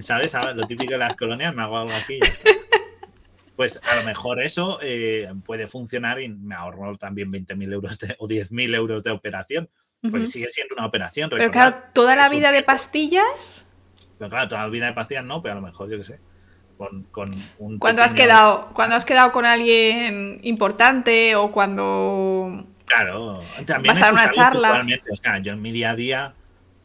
¿sabes? 0.00 0.34
Lo 0.54 0.66
típico 0.66 0.92
de 0.92 0.98
las 0.98 1.16
colonias, 1.16 1.54
me 1.54 1.62
hago 1.62 1.78
algo 1.78 1.92
así. 1.92 2.18
Pues 3.56 3.78
a 3.82 3.96
lo 3.96 4.04
mejor 4.04 4.40
eso 4.42 4.78
eh, 4.80 5.30
puede 5.44 5.66
funcionar 5.66 6.20
y 6.20 6.28
me 6.28 6.54
ahorro 6.54 6.96
también 6.96 7.30
20.000 7.30 7.72
euros 7.72 7.98
o 8.18 8.26
10.000 8.26 8.74
euros 8.74 9.02
de 9.04 9.10
operación. 9.10 9.68
Pues 10.08 10.30
sigue 10.30 10.48
siendo 10.48 10.74
una 10.74 10.86
operación. 10.86 11.28
Pero 11.30 11.50
claro, 11.50 11.76
toda 11.92 12.16
la 12.16 12.28
vida 12.28 12.52
de 12.52 12.62
pastillas. 12.62 13.66
Pero 14.18 14.30
claro, 14.30 14.48
toda 14.48 14.62
la 14.62 14.68
vida 14.68 14.86
de 14.86 14.92
pastillas 14.92 15.24
no, 15.24 15.42
pero 15.42 15.52
a 15.52 15.54
lo 15.56 15.62
mejor 15.62 15.90
yo 15.90 15.98
qué 15.98 16.04
sé. 16.04 16.20
Con, 16.78 17.30
un 17.58 17.78
cuando 17.78 18.02
has 18.02 18.14
quedado 18.14 18.70
cuando 18.72 18.96
has 18.96 19.04
quedado 19.04 19.32
con 19.32 19.44
alguien 19.44 20.40
importante 20.42 21.36
o 21.36 21.52
cuando 21.52 22.64
claro 22.86 23.42
también 23.66 23.92
vas 23.92 24.00
a 24.00 24.10
una 24.10 24.30
charla 24.30 24.82
o 25.12 25.16
sea 25.16 25.40
yo 25.40 25.52
en 25.52 25.60
mi 25.60 25.72
día 25.72 25.90
a 25.90 25.94
día 25.94 26.34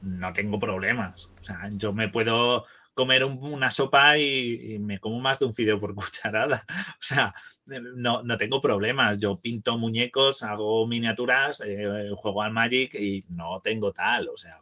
no 0.01 0.33
tengo 0.33 0.59
problemas 0.59 1.29
o 1.39 1.43
sea 1.45 1.69
yo 1.71 1.93
me 1.93 2.09
puedo 2.09 2.65
comer 2.95 3.23
una 3.23 3.69
sopa 3.69 4.17
y, 4.17 4.79
me 4.79 4.99
como 4.99 5.19
más 5.19 5.37
de 5.37 5.45
un 5.45 5.53
fideo 5.53 5.79
por 5.79 5.93
cucharada 5.95 6.65
o 6.67 7.03
sea 7.03 7.33
no, 7.65 8.23
no, 8.23 8.37
tengo 8.37 8.61
problemas. 8.61 9.17
Yo 9.19 9.39
pinto 9.39 9.77
muñecos, 9.77 10.43
hago 10.43 10.85
miniaturas, 10.87 11.61
eh, 11.65 12.11
juego 12.15 12.41
al 12.41 12.51
Magic 12.51 12.93
y 12.95 13.25
no 13.29 13.59
tengo 13.61 13.91
tal. 13.91 14.29
O 14.29 14.37
sea, 14.37 14.59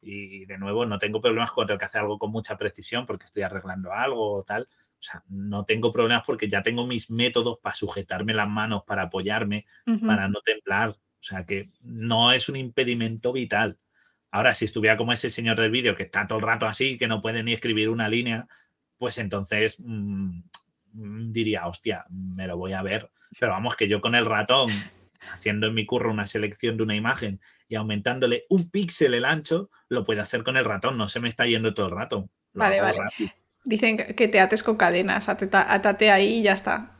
y 0.00 0.46
de 0.46 0.58
nuevo, 0.58 0.86
no 0.86 0.98
tengo 0.98 1.20
problemas 1.20 1.52
cuando 1.52 1.68
tengo 1.68 1.78
que 1.78 1.84
hacer 1.86 2.02
algo 2.02 2.18
con 2.18 2.30
mucha 2.30 2.56
precisión 2.56 3.06
porque 3.06 3.24
estoy 3.24 3.42
arreglando 3.42 3.92
algo 3.92 4.38
o 4.38 4.42
tal. 4.44 4.62
O 4.62 5.02
sea, 5.02 5.22
no 5.28 5.64
tengo 5.64 5.92
problemas 5.92 6.22
porque 6.24 6.48
ya 6.48 6.62
tengo 6.62 6.86
mis 6.86 7.10
métodos 7.10 7.58
para 7.58 7.74
sujetarme 7.74 8.34
las 8.34 8.48
manos, 8.48 8.84
para 8.86 9.02
apoyarme, 9.02 9.66
para 10.06 10.28
no 10.28 10.40
temblar. 10.42 10.90
O 10.90 11.22
sea, 11.22 11.44
que 11.44 11.70
no 11.80 12.32
es 12.32 12.48
un 12.48 12.56
impedimento 12.56 13.32
vital. 13.32 13.78
Ahora, 14.30 14.54
si 14.54 14.64
estuviera 14.64 14.96
como 14.96 15.12
ese 15.12 15.30
señor 15.30 15.60
del 15.60 15.70
vídeo 15.70 15.96
que 15.96 16.04
está 16.04 16.26
todo 16.26 16.38
el 16.38 16.44
rato 16.44 16.66
así, 16.66 16.98
que 16.98 17.08
no 17.08 17.20
puede 17.20 17.42
ni 17.42 17.52
escribir 17.52 17.88
una 17.88 18.08
línea, 18.08 18.46
pues 18.98 19.18
entonces 19.18 19.76
mm, 19.80 20.40
diría, 21.32 21.66
hostia, 21.66 22.04
me 22.10 22.46
lo 22.46 22.56
voy 22.56 22.72
a 22.72 22.82
ver. 22.82 23.10
Pero 23.38 23.52
vamos, 23.52 23.76
que 23.76 23.88
yo 23.88 24.00
con 24.00 24.14
el 24.14 24.26
ratón, 24.26 24.70
haciendo 25.32 25.66
en 25.66 25.74
mi 25.74 25.86
curro 25.86 26.10
una 26.10 26.26
selección 26.26 26.76
de 26.76 26.82
una 26.82 26.94
imagen 26.94 27.40
y 27.68 27.76
aumentándole 27.76 28.46
un 28.50 28.70
píxel 28.70 29.14
el 29.14 29.24
ancho, 29.24 29.70
lo 29.88 30.04
puedo 30.04 30.22
hacer 30.22 30.42
con 30.42 30.56
el 30.56 30.64
ratón, 30.64 30.98
no 30.98 31.08
se 31.08 31.20
me 31.20 31.28
está 31.28 31.46
yendo 31.46 31.74
todo 31.74 31.86
el 31.86 31.92
rato. 31.92 32.28
vale, 32.52 32.80
vale. 32.80 32.98
Dicen 33.64 33.96
que 33.96 34.28
te 34.28 34.40
ates 34.40 34.62
con 34.62 34.76
cadenas, 34.76 35.28
atate 35.28 36.10
ahí 36.10 36.38
y 36.38 36.42
ya 36.42 36.52
está. 36.52 36.92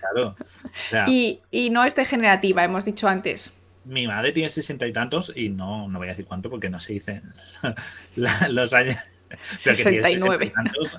Claro. 0.00 0.36
y, 1.08 1.70
no 1.70 1.84
es 1.84 1.96
degenerativa, 1.96 2.62
hemos 2.64 2.84
dicho 2.84 3.08
antes. 3.08 3.55
Mi 3.86 4.06
madre 4.06 4.32
tiene 4.32 4.50
sesenta 4.50 4.86
y 4.86 4.92
tantos 4.92 5.32
y 5.34 5.48
no, 5.48 5.88
no 5.88 5.98
voy 5.98 6.08
a 6.08 6.10
decir 6.10 6.26
cuánto 6.26 6.50
porque 6.50 6.68
no 6.68 6.80
se 6.80 6.94
dice 6.94 7.22
los 8.50 8.74
años. 8.74 8.96
69. 9.56 10.52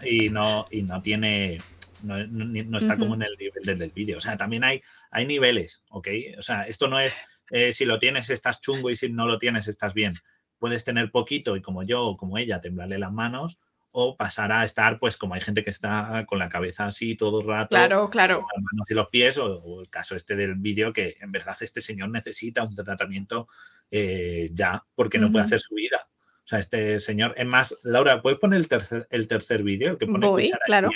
y 0.03 0.30
no, 0.30 0.65
y 0.69 0.81
no 0.81 1.01
tiene 1.01 1.57
no, 2.03 2.77
está 2.77 2.97
como 2.97 3.15
en 3.15 3.23
el 3.23 3.35
nivel 3.38 3.80
del, 3.80 3.91
vídeo. 3.91 4.18
O 4.18 4.22
sea, 4.22 4.38
también 4.38 4.64
hay, 4.64 4.81
hay 5.11 5.26
niveles, 5.26 5.84
¿ok? 5.89 6.07
O 6.38 6.41
sea, 6.41 6.64
esto 6.64 6.88
no 6.88 6.99
es 6.99 7.19
eh, 7.51 7.73
si 7.73 7.85
lo 7.85 7.99
tienes 7.99 8.30
estás 8.30 8.61
chungo 8.61 8.89
y 8.89 8.95
si 8.95 9.09
no 9.09 9.26
lo 9.26 9.39
tienes 9.39 9.68
estás 9.68 9.93
bien. 9.93 10.14
Puedes 10.59 10.84
tener 10.84 11.11
poquito 11.11 11.55
y 11.55 11.61
como 11.61 11.84
yo 11.84 12.03
o 12.03 12.18
como 12.18 12.38
ella 12.38 12.61
temblarle 12.61 12.97
las 12.97 13.11
manos 13.11 13.57
o 13.99 14.15
pasar 14.15 14.52
a 14.52 14.64
estar, 14.64 14.99
pues 14.99 15.18
como 15.18 15.34
hay 15.34 15.41
gente 15.41 15.64
que 15.64 15.72
está 15.72 16.24
con 16.28 16.38
la 16.38 16.49
cabeza 16.49 16.86
así 16.86 17.15
todo 17.15 17.41
el 17.41 17.48
rato. 17.48 17.69
Claro, 17.69 18.11
claro. 18.11 18.41
Con 18.41 18.49
las 18.53 18.64
manos 18.72 18.91
y 18.91 18.94
los 18.94 19.10
pies 19.10 19.40
o, 19.40 19.82
el 19.82 19.90
caso 19.90 20.15
este 20.15 20.36
del 20.36 20.53
vídeo 20.53 20.94
que 20.94 21.15
en 21.19 21.32
verdad 21.32 21.57
este 21.61 21.82
señor 21.82 22.10
necesita 22.10 22.64
un 22.64 22.76
tratamiento 22.76 23.48
eh, 23.90 24.52
ya 24.53 24.86
porque 24.94 25.18
no 25.18 25.32
puede 25.32 25.45
hacer 25.45 25.60
su 25.60 25.74
vida. 25.74 26.07
O 26.11 26.48
sea, 26.48 26.60
este 26.60 26.99
señor, 26.99 27.34
es 27.38 27.48
más, 27.48 27.76
Laura, 27.82 28.22
¿puedes 28.22 28.38
poner 28.38 28.60
el 28.60 28.68
tercer, 28.68 29.07
el 29.10 29.28
tercer 29.28 29.64
vídeo? 29.64 29.98
que 29.98 30.06
pone 30.06 30.28
Voy, 30.28 30.52
claro. 30.64 30.91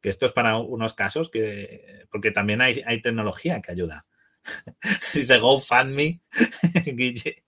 que 0.00 0.08
esto 0.08 0.26
es 0.26 0.32
para 0.32 0.58
unos 0.58 0.94
casos 0.94 1.30
que, 1.30 2.06
porque 2.10 2.32
también 2.32 2.60
hay, 2.60 2.82
hay 2.84 3.00
tecnología 3.02 3.62
que 3.62 3.70
ayuda. 3.70 4.04
Dice 5.14 5.38
GoFundMe, 5.38 6.20
Guille. 6.86 7.44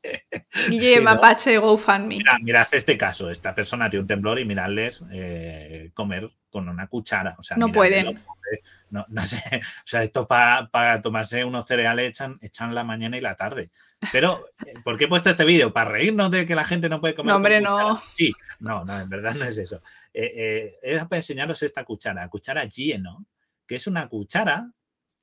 Guille 0.69 1.01
Mapache, 1.01 1.59
GoFundMe. 1.59 2.19
Mira, 2.19 2.39
mirad 2.41 2.69
este 2.73 2.97
caso, 2.99 3.31
esta 3.31 3.55
persona 3.55 3.89
tiene 3.89 4.03
un 4.03 4.07
temblor 4.07 4.39
y 4.39 4.45
miradles 4.45 5.05
eh, 5.11 5.91
comer 5.95 6.31
con 6.51 6.69
una 6.69 6.87
cuchara. 6.87 7.35
O 7.39 7.43
sea, 7.43 7.57
no 7.57 7.71
pueden. 7.73 8.23
No, 8.91 9.07
no, 9.09 9.25
sé, 9.25 9.41
o 9.55 9.87
sea, 9.87 10.03
esto 10.03 10.29
para 10.29 11.01
tomarse 11.01 11.43
unos 11.45 11.67
cereales 11.67 12.11
echan, 12.11 12.39
echan 12.43 12.75
la 12.75 12.85
mañana 12.85 13.17
y 13.17 13.23
la 13.23 13.35
tarde. 13.35 13.71
Pero, 14.11 14.45
eh, 14.67 14.75
¿por 14.85 14.99
qué 14.99 15.05
he 15.05 15.09
puesto 15.09 15.31
este 15.31 15.47
vídeo? 15.47 15.73
¿Para 15.73 15.91
reírnos 15.91 16.31
de 16.31 16.47
que 16.47 16.55
la 16.55 16.65
gente 16.65 16.91
no 16.91 17.01
puede 17.01 17.15
comer? 17.15 17.31
No, 17.31 17.37
hombre, 17.37 17.61
no. 17.63 18.03
Sí, 18.11 18.35
no, 18.61 18.85
no, 18.85 19.01
en 19.01 19.09
verdad 19.09 19.35
no 19.35 19.47
es 19.47 19.57
eso. 19.57 19.81
Eh, 20.13 20.75
era 20.83 21.09
para 21.09 21.21
enseñaros 21.21 21.63
esta 21.63 21.85
cuchara, 21.85 22.29
cuchara 22.29 22.69
Gieno, 22.69 23.25
que 23.67 23.77
es 23.77 23.87
una 23.87 24.07
cuchara 24.09 24.71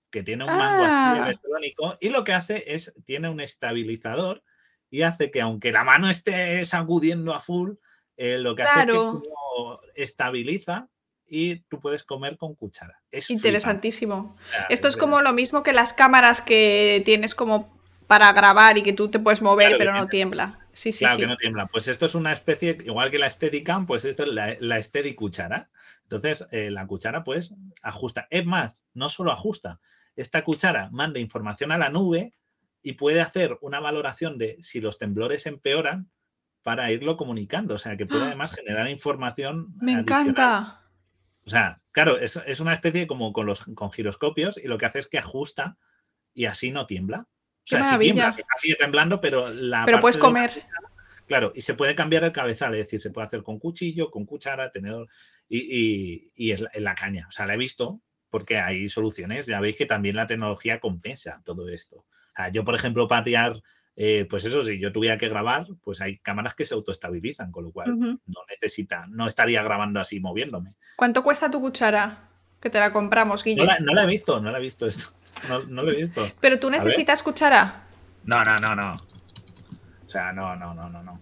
que 0.09 0.23
tiene 0.23 0.43
un 0.43 0.55
mango 0.55 0.83
así 0.83 0.95
ah. 0.95 1.23
electrónico 1.25 1.97
y 1.99 2.09
lo 2.09 2.23
que 2.23 2.33
hace 2.33 2.73
es, 2.73 2.93
tiene 3.05 3.29
un 3.29 3.39
estabilizador 3.39 4.43
y 4.89 5.03
hace 5.03 5.31
que 5.31 5.41
aunque 5.41 5.71
la 5.71 5.83
mano 5.83 6.09
esté 6.09 6.63
sacudiendo 6.65 7.33
a 7.33 7.39
full, 7.39 7.73
eh, 8.17 8.37
lo 8.37 8.55
que 8.55 8.63
hace 8.63 8.81
es 8.81 8.87
que 8.87 10.01
estabiliza 10.01 10.87
y 11.27 11.57
tú 11.61 11.79
puedes 11.79 12.03
comer 12.03 12.37
con 12.37 12.55
cuchara. 12.55 12.99
Es 13.11 13.29
Interesantísimo. 13.29 14.35
Esto 14.69 14.87
es 14.87 14.97
como 14.97 15.21
lo 15.21 15.33
mismo 15.33 15.61
que 15.61 15.73
las 15.73 15.93
cámaras 15.93 16.41
que 16.41 17.01
tienes 17.05 17.35
como 17.35 17.79
para 18.07 18.33
grabar 18.33 18.77
y 18.79 18.81
que 18.81 18.93
tú 18.93 19.09
te 19.09 19.19
puedes 19.19 19.41
mover 19.41 19.77
pero 19.77 19.93
no 19.93 20.07
tiembla. 20.07 20.59
Sí, 20.73 20.91
sí, 20.91 20.99
claro 20.99 21.15
sí. 21.15 21.21
que 21.21 21.27
no 21.27 21.37
tiembla. 21.37 21.67
Pues 21.67 21.87
esto 21.87 22.05
es 22.07 22.15
una 22.15 22.33
especie, 22.33 22.77
igual 22.83 23.11
que 23.11 23.19
la 23.19 23.29
Steadicam, 23.29 23.85
pues 23.85 24.05
esto 24.05 24.23
es 24.23 24.29
la, 24.29 24.55
la 24.59 24.81
Steady 24.81 25.13
cuchara. 25.13 25.69
Entonces, 26.03 26.45
eh, 26.51 26.71
la 26.71 26.87
cuchara 26.87 27.23
pues 27.23 27.53
ajusta. 27.83 28.27
Es 28.31 28.45
más, 28.45 28.81
no 28.93 29.09
solo 29.09 29.31
ajusta, 29.31 29.79
esta 30.19 30.43
cuchara 30.43 30.89
manda 30.91 31.19
información 31.19 31.71
a 31.71 31.77
la 31.77 31.89
nube 31.89 32.33
y 32.81 32.93
puede 32.93 33.21
hacer 33.21 33.57
una 33.61 33.79
valoración 33.79 34.37
de 34.37 34.57
si 34.61 34.81
los 34.81 34.97
temblores 34.97 35.45
empeoran 35.45 36.09
para 36.61 36.91
irlo 36.91 37.17
comunicando. 37.17 37.75
O 37.75 37.77
sea, 37.77 37.95
que 37.97 38.05
puede 38.05 38.23
¡Ah! 38.23 38.27
además 38.27 38.53
generar 38.53 38.89
información. 38.89 39.73
Me 39.79 39.93
encanta. 39.93 40.83
O 41.45 41.49
sea, 41.49 41.81
claro, 41.91 42.17
es, 42.17 42.35
es, 42.45 42.59
una 42.59 42.73
especie 42.73 43.07
como 43.07 43.33
con 43.33 43.45
los 43.45 43.63
con 43.75 43.91
giroscopios 43.91 44.57
y 44.57 44.67
lo 44.67 44.77
que 44.77 44.85
hace 44.85 44.99
es 44.99 45.07
que 45.07 45.17
ajusta 45.17 45.77
y 46.33 46.45
así 46.45 46.71
no 46.71 46.85
tiembla. 46.85 47.21
O 47.21 47.27
sea, 47.63 47.83
sí 47.83 47.97
tiembla, 47.99 48.35
sigue 48.57 48.75
temblando, 48.75 49.21
pero 49.21 49.49
la. 49.49 49.85
Pero 49.85 49.99
puedes 49.99 50.17
comer. 50.17 50.51
claro, 51.27 51.51
y 51.55 51.61
se 51.61 51.75
puede 51.75 51.95
cambiar 51.95 52.23
el 52.23 52.31
cabezal, 52.31 52.73
es 52.73 52.85
decir, 52.85 52.99
se 52.99 53.11
puede 53.11 53.27
hacer 53.27 53.41
con 53.41 53.57
cuchillo, 53.57 54.11
con 54.11 54.25
cuchara, 54.25 54.69
tenedor 54.69 55.07
y, 55.47 55.59
y, 55.59 56.31
y 56.35 56.51
es 56.51 56.63
la 56.75 56.95
caña. 56.95 57.25
O 57.27 57.31
sea, 57.31 57.45
la 57.45 57.53
he 57.53 57.57
visto 57.57 58.01
porque 58.29 58.59
hay 58.59 58.89
soluciones. 58.89 59.45
Ya 59.45 59.59
veis 59.59 59.75
que 59.75 59.85
también 59.85 60.15
la 60.15 60.27
tecnología 60.27 60.79
compensa 60.79 61.41
todo 61.45 61.69
esto. 61.69 62.05
yo, 62.51 62.63
por 62.63 62.75
ejemplo, 62.75 63.07
para 63.07 63.23
eh, 64.01 64.25
pues 64.29 64.45
eso, 64.45 64.63
si 64.63 64.79
yo 64.79 64.93
tuviera 64.93 65.17
que 65.17 65.27
grabar, 65.27 65.67
pues 65.83 65.99
hay 65.99 66.19
cámaras 66.19 66.55
que 66.55 66.63
se 66.63 66.73
autoestabilizan, 66.73 67.51
con 67.51 67.65
lo 67.65 67.73
cual 67.73 67.99
no 67.99 68.39
necesita, 68.47 69.05
no 69.09 69.27
estaría 69.27 69.61
grabando 69.61 69.99
así 69.99 70.21
moviéndome. 70.21 70.77
¿Cuánto 70.95 71.21
cuesta 71.21 71.51
tu 71.51 71.59
cuchara? 71.59 72.29
Que 72.61 72.69
te 72.69 72.79
la 72.79 72.93
compramos, 72.93 73.43
Guille. 73.43 73.67
No 73.81 73.93
la, 73.93 74.03
he 74.03 74.07
visto, 74.07 74.39
no 74.39 74.51
la 74.51 74.57
he 74.57 74.61
visto 74.61 74.87
esto. 74.87 75.11
No, 75.49 75.83
lo 75.83 75.91
he 75.91 75.97
visto. 75.97 76.25
¿Pero 76.39 76.57
tú 76.59 76.69
necesitas 76.69 77.21
cuchara? 77.21 77.83
No, 78.23 78.45
no, 78.45 78.57
no, 78.57 78.73
no. 78.73 78.95
O 80.05 80.09
sea, 80.09 80.31
no, 80.31 80.55
no, 80.55 80.73
no, 80.73 80.89
no, 80.89 81.03
no. 81.03 81.19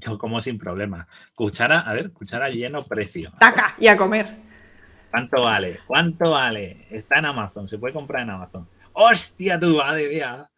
yo 0.00 0.16
como 0.16 0.40
sin 0.40 0.56
problema. 0.56 1.06
Cuchara, 1.34 1.80
a 1.80 1.92
ver, 1.92 2.10
cuchara 2.12 2.48
lleno 2.48 2.84
precio. 2.84 3.32
Taca, 3.38 3.74
y 3.78 3.88
a 3.88 3.98
comer. 3.98 4.49
¿Cuánto 5.10 5.42
vale? 5.42 5.80
¿Cuánto 5.86 6.30
vale? 6.30 6.86
Está 6.90 7.18
en 7.18 7.26
Amazon, 7.26 7.66
se 7.68 7.78
puede 7.78 7.92
comprar 7.92 8.22
en 8.22 8.30
Amazon. 8.30 8.68
¡Hostia, 8.92 9.58
tu 9.58 9.76
madre 9.76 10.08
mía! 10.08 10.48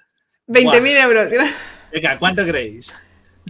20.000 0.48 1.02
euros. 1.02 1.32
Venga, 1.92 2.18
¿cuánto 2.18 2.44
creéis? 2.44 2.94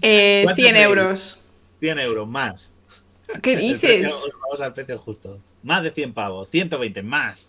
Eh, 0.00 0.46
100 0.54 0.76
euros. 0.76 1.38
100 1.80 1.98
euros 1.98 2.28
más. 2.28 2.70
¿Qué 3.42 3.56
dices? 3.56 4.12
vamos 4.42 4.60
al 4.60 4.72
precio 4.72 4.98
justo. 4.98 5.40
Más 5.62 5.82
de 5.82 5.90
100 5.90 6.14
pavos, 6.14 6.48
120, 6.50 7.02
más. 7.02 7.48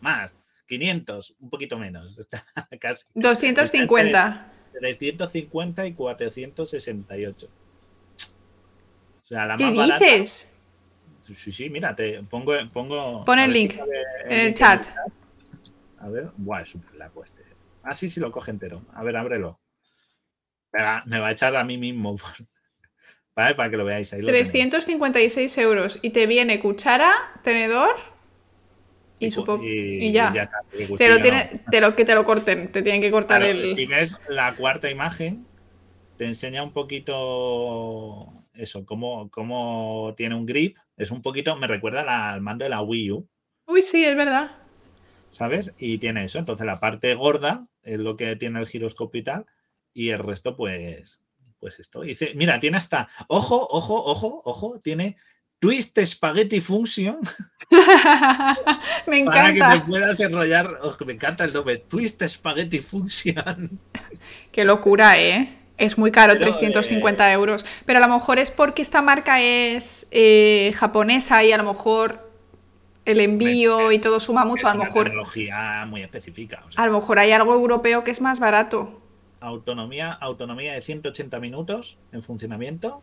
Más. 0.00 0.34
500, 0.66 1.34
un 1.40 1.50
poquito 1.50 1.78
menos. 1.78 2.18
Está 2.18 2.44
casi. 2.80 3.04
250. 3.14 4.52
350 4.78 5.86
y 5.86 5.94
468. 5.94 7.48
O 9.22 9.26
sea, 9.26 9.46
la 9.46 9.56
¿Qué 9.56 9.70
dices? 9.70 10.52
Sí, 11.34 11.52
sí, 11.52 11.70
mira, 11.70 11.94
te 11.94 12.22
pongo. 12.22 12.52
pongo 12.72 13.24
Pon 13.24 13.38
el 13.38 13.52
link 13.52 13.74
en 14.24 14.40
el 14.40 14.54
chat. 14.54 14.86
A 15.98 16.08
ver, 16.08 16.30
buah, 16.36 16.62
es 16.62 16.70
súper 16.70 16.94
largo 16.94 17.24
este. 17.24 17.44
Ah, 17.82 17.94
sí, 17.94 18.10
sí 18.10 18.20
lo 18.20 18.32
coge 18.32 18.50
entero. 18.50 18.82
A 18.94 19.02
ver, 19.02 19.16
ábrelo. 19.16 19.60
Me 21.06 21.18
va 21.18 21.28
a 21.28 21.32
echar 21.32 21.56
a 21.56 21.64
mí 21.64 21.78
mismo. 21.78 22.16
¿Vale? 23.36 23.54
Para 23.54 23.70
que 23.70 23.76
lo 23.76 23.84
veáis 23.84 24.12
ahí. 24.12 24.22
356 24.22 25.58
euros. 25.58 25.98
Y 26.02 26.10
te 26.10 26.26
viene 26.26 26.58
cuchara, 26.58 27.12
tenedor 27.42 27.96
y, 29.20 30.06
y, 30.06 30.12
ya. 30.12 30.50
te, 30.96 31.08
lo 31.08 31.20
tiene, 31.20 31.62
te 31.70 31.80
lo 31.80 31.94
que 31.94 32.06
te 32.06 32.14
lo 32.14 32.24
corten, 32.24 32.72
te 32.72 32.82
tienen 32.82 33.02
que 33.02 33.10
cortar 33.10 33.42
el. 33.42 33.76
Si 33.76 33.84
ves 33.84 34.16
la 34.28 34.54
cuarta 34.56 34.90
imagen, 34.90 35.46
te 36.16 36.24
enseña 36.24 36.62
un 36.62 36.72
poquito 36.72 38.32
eso, 38.54 38.86
cómo, 38.86 39.30
cómo 39.30 40.14
tiene 40.16 40.34
un 40.34 40.46
grip. 40.46 40.78
Es 41.00 41.10
un 41.10 41.22
poquito, 41.22 41.56
me 41.56 41.66
recuerda 41.66 42.30
al 42.30 42.42
mando 42.42 42.64
de 42.64 42.68
la 42.68 42.82
Wii 42.82 43.12
U. 43.12 43.28
Uy, 43.66 43.80
sí, 43.80 44.04
es 44.04 44.14
verdad. 44.14 44.50
¿Sabes? 45.30 45.72
Y 45.78 45.96
tiene 45.96 46.26
eso. 46.26 46.38
Entonces 46.38 46.66
la 46.66 46.78
parte 46.78 47.14
gorda 47.14 47.66
es 47.82 47.98
lo 47.98 48.18
que 48.18 48.36
tiene 48.36 48.60
el 48.60 48.68
giroscopio 48.68 49.22
y 49.22 49.24
tal. 49.24 49.46
Y 49.94 50.10
el 50.10 50.18
resto, 50.18 50.56
pues, 50.56 51.22
pues 51.58 51.80
esto. 51.80 52.02
dice, 52.02 52.32
mira, 52.34 52.60
tiene 52.60 52.76
hasta, 52.76 53.08
ojo, 53.28 53.66
ojo, 53.70 54.04
ojo, 54.04 54.42
ojo, 54.44 54.80
tiene 54.80 55.16
Twist 55.58 55.98
Spaghetti 56.04 56.60
Function. 56.60 57.18
me 59.06 59.20
encanta. 59.20 59.58
Para 59.58 59.74
que 59.74 59.80
te 59.80 59.86
puedas 59.86 60.20
enrollar. 60.20 60.78
me 61.06 61.14
encanta 61.14 61.44
el 61.44 61.54
nombre. 61.54 61.78
Twist 61.78 62.22
Spaghetti 62.26 62.80
Function. 62.80 63.80
Qué 64.52 64.66
locura, 64.66 65.18
¿eh? 65.18 65.59
Es 65.80 65.96
muy 65.96 66.12
caro, 66.12 66.38
350 66.38 67.30
eh, 67.30 67.32
euros. 67.32 67.64
Pero 67.86 68.04
a 68.04 68.06
lo 68.06 68.14
mejor 68.14 68.38
es 68.38 68.50
porque 68.50 68.82
esta 68.82 69.00
marca 69.00 69.40
es 69.40 70.06
eh, 70.10 70.72
japonesa 70.74 71.42
y 71.42 71.52
a 71.52 71.56
lo 71.56 71.64
mejor 71.64 72.30
el 73.06 73.18
envío 73.18 73.90
y 73.90 73.98
todo 73.98 74.20
suma 74.20 74.44
mucho. 74.44 74.68
A 74.68 74.74
lo 74.74 74.84
mejor. 74.84 75.04
tecnología 75.04 75.86
muy 75.88 76.02
específica. 76.02 76.62
a 76.76 76.86
lo 76.86 76.92
mejor 76.92 77.18
hay 77.18 77.32
algo 77.32 77.54
europeo 77.54 78.04
que 78.04 78.10
es 78.10 78.20
más 78.20 78.38
barato. 78.40 79.00
Autonomía, 79.40 80.12
autonomía 80.12 80.74
de 80.74 80.82
180 80.82 81.40
minutos 81.40 81.96
en 82.12 82.20
funcionamiento. 82.20 83.02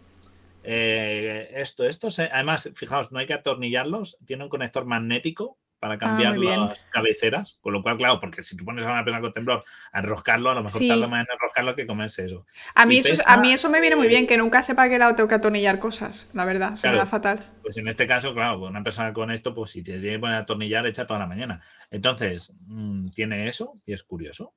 Eh, 0.63 1.49
esto, 1.55 1.83
esto, 1.83 2.09
además, 2.31 2.69
fijaos, 2.75 3.11
no 3.11 3.17
hay 3.17 3.25
que 3.25 3.33
atornillarlos. 3.33 4.19
Tiene 4.27 4.43
un 4.43 4.49
conector 4.49 4.85
magnético 4.85 5.57
para 5.79 5.95
ah, 5.95 5.97
cambiar 5.97 6.37
las 6.37 6.83
cabeceras. 6.85 7.57
Con 7.61 7.73
lo 7.73 7.83
cual, 7.83 7.97
claro, 7.97 8.19
porque 8.19 8.43
si 8.43 8.55
tú 8.57 8.65
pones 8.65 8.83
a 8.83 8.91
una 8.91 9.03
persona 9.03 9.21
con 9.21 9.33
temblor 9.33 9.63
a 9.91 9.99
enroscarlo, 9.99 10.49
a 10.49 10.55
lo 10.55 10.63
mejor 10.63 10.81
tarda 10.87 11.07
más 11.07 11.25
en 11.25 11.33
enroscarlo 11.33 11.75
que 11.75 11.87
comerse 11.87 12.25
eso. 12.25 12.45
A 12.75 12.85
mí, 12.85 12.97
eso, 12.97 13.21
a 13.25 13.37
mí 13.37 13.51
eso 13.51 13.69
me 13.69 13.81
viene 13.81 13.95
muy 13.95 14.07
bien, 14.07 14.27
que 14.27 14.37
nunca 14.37 14.61
sepa 14.61 14.89
que 14.89 14.97
la 14.97 15.15
tengo 15.15 15.29
que 15.29 15.35
atornillar 15.35 15.79
cosas, 15.79 16.29
la 16.33 16.45
verdad, 16.45 16.75
se 16.75 16.89
me 16.89 16.97
da 16.97 17.05
fatal. 17.05 17.39
Pues 17.61 17.77
en 17.77 17.87
este 17.87 18.07
caso, 18.07 18.33
claro, 18.33 18.59
una 18.59 18.83
persona 18.83 19.13
con 19.13 19.31
esto, 19.31 19.53
pues 19.53 19.71
si 19.71 19.83
te 19.83 19.99
tiene 19.99 20.15
que 20.15 20.19
poner 20.19 20.35
a 20.37 20.39
atornillar, 20.39 20.85
echa 20.85 21.05
toda 21.05 21.19
la 21.19 21.27
mañana. 21.27 21.61
Entonces, 21.91 22.53
mm, 22.65 23.09
tiene 23.09 23.47
eso 23.47 23.79
y 23.85 23.93
es 23.93 24.03
curioso. 24.03 24.53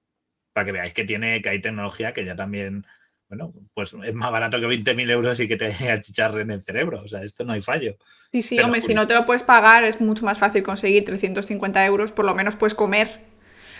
Para 0.52 0.66
que 0.66 0.72
veáis 0.72 0.92
que 0.94 1.04
tiene, 1.04 1.40
que 1.42 1.48
hay 1.48 1.60
tecnología 1.60 2.12
que 2.12 2.24
ya 2.24 2.34
también 2.34 2.84
bueno, 3.30 3.54
pues 3.74 3.94
es 4.04 4.12
más 4.12 4.32
barato 4.32 4.58
que 4.58 4.66
20.000 4.66 5.08
euros 5.08 5.38
y 5.38 5.46
que 5.46 5.56
te 5.56 5.66
achicharren 5.90 6.50
el 6.50 6.64
cerebro. 6.64 7.02
O 7.04 7.08
sea, 7.08 7.22
esto 7.22 7.44
no 7.44 7.52
hay 7.52 7.62
fallo. 7.62 7.96
Sí, 8.32 8.42
sí, 8.42 8.58
hombre, 8.58 8.80
si 8.80 8.92
no 8.92 9.06
te 9.06 9.14
lo 9.14 9.24
puedes 9.24 9.44
pagar 9.44 9.84
es 9.84 10.00
mucho 10.00 10.24
más 10.24 10.36
fácil 10.36 10.64
conseguir 10.64 11.04
350 11.04 11.86
euros, 11.86 12.10
por 12.10 12.24
lo 12.24 12.34
menos 12.34 12.56
puedes 12.56 12.74
comer. 12.74 13.20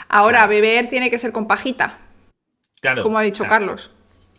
Ahora, 0.09 0.47
beber 0.47 0.89
tiene 0.89 1.11
que 1.11 1.19
ser 1.19 1.33
con 1.33 1.49
pajita. 1.49 1.99
Claro. 2.81 3.03
Como 3.03 3.19
ha 3.19 3.23
dicho 3.23 3.45
Carlos. 3.45 3.93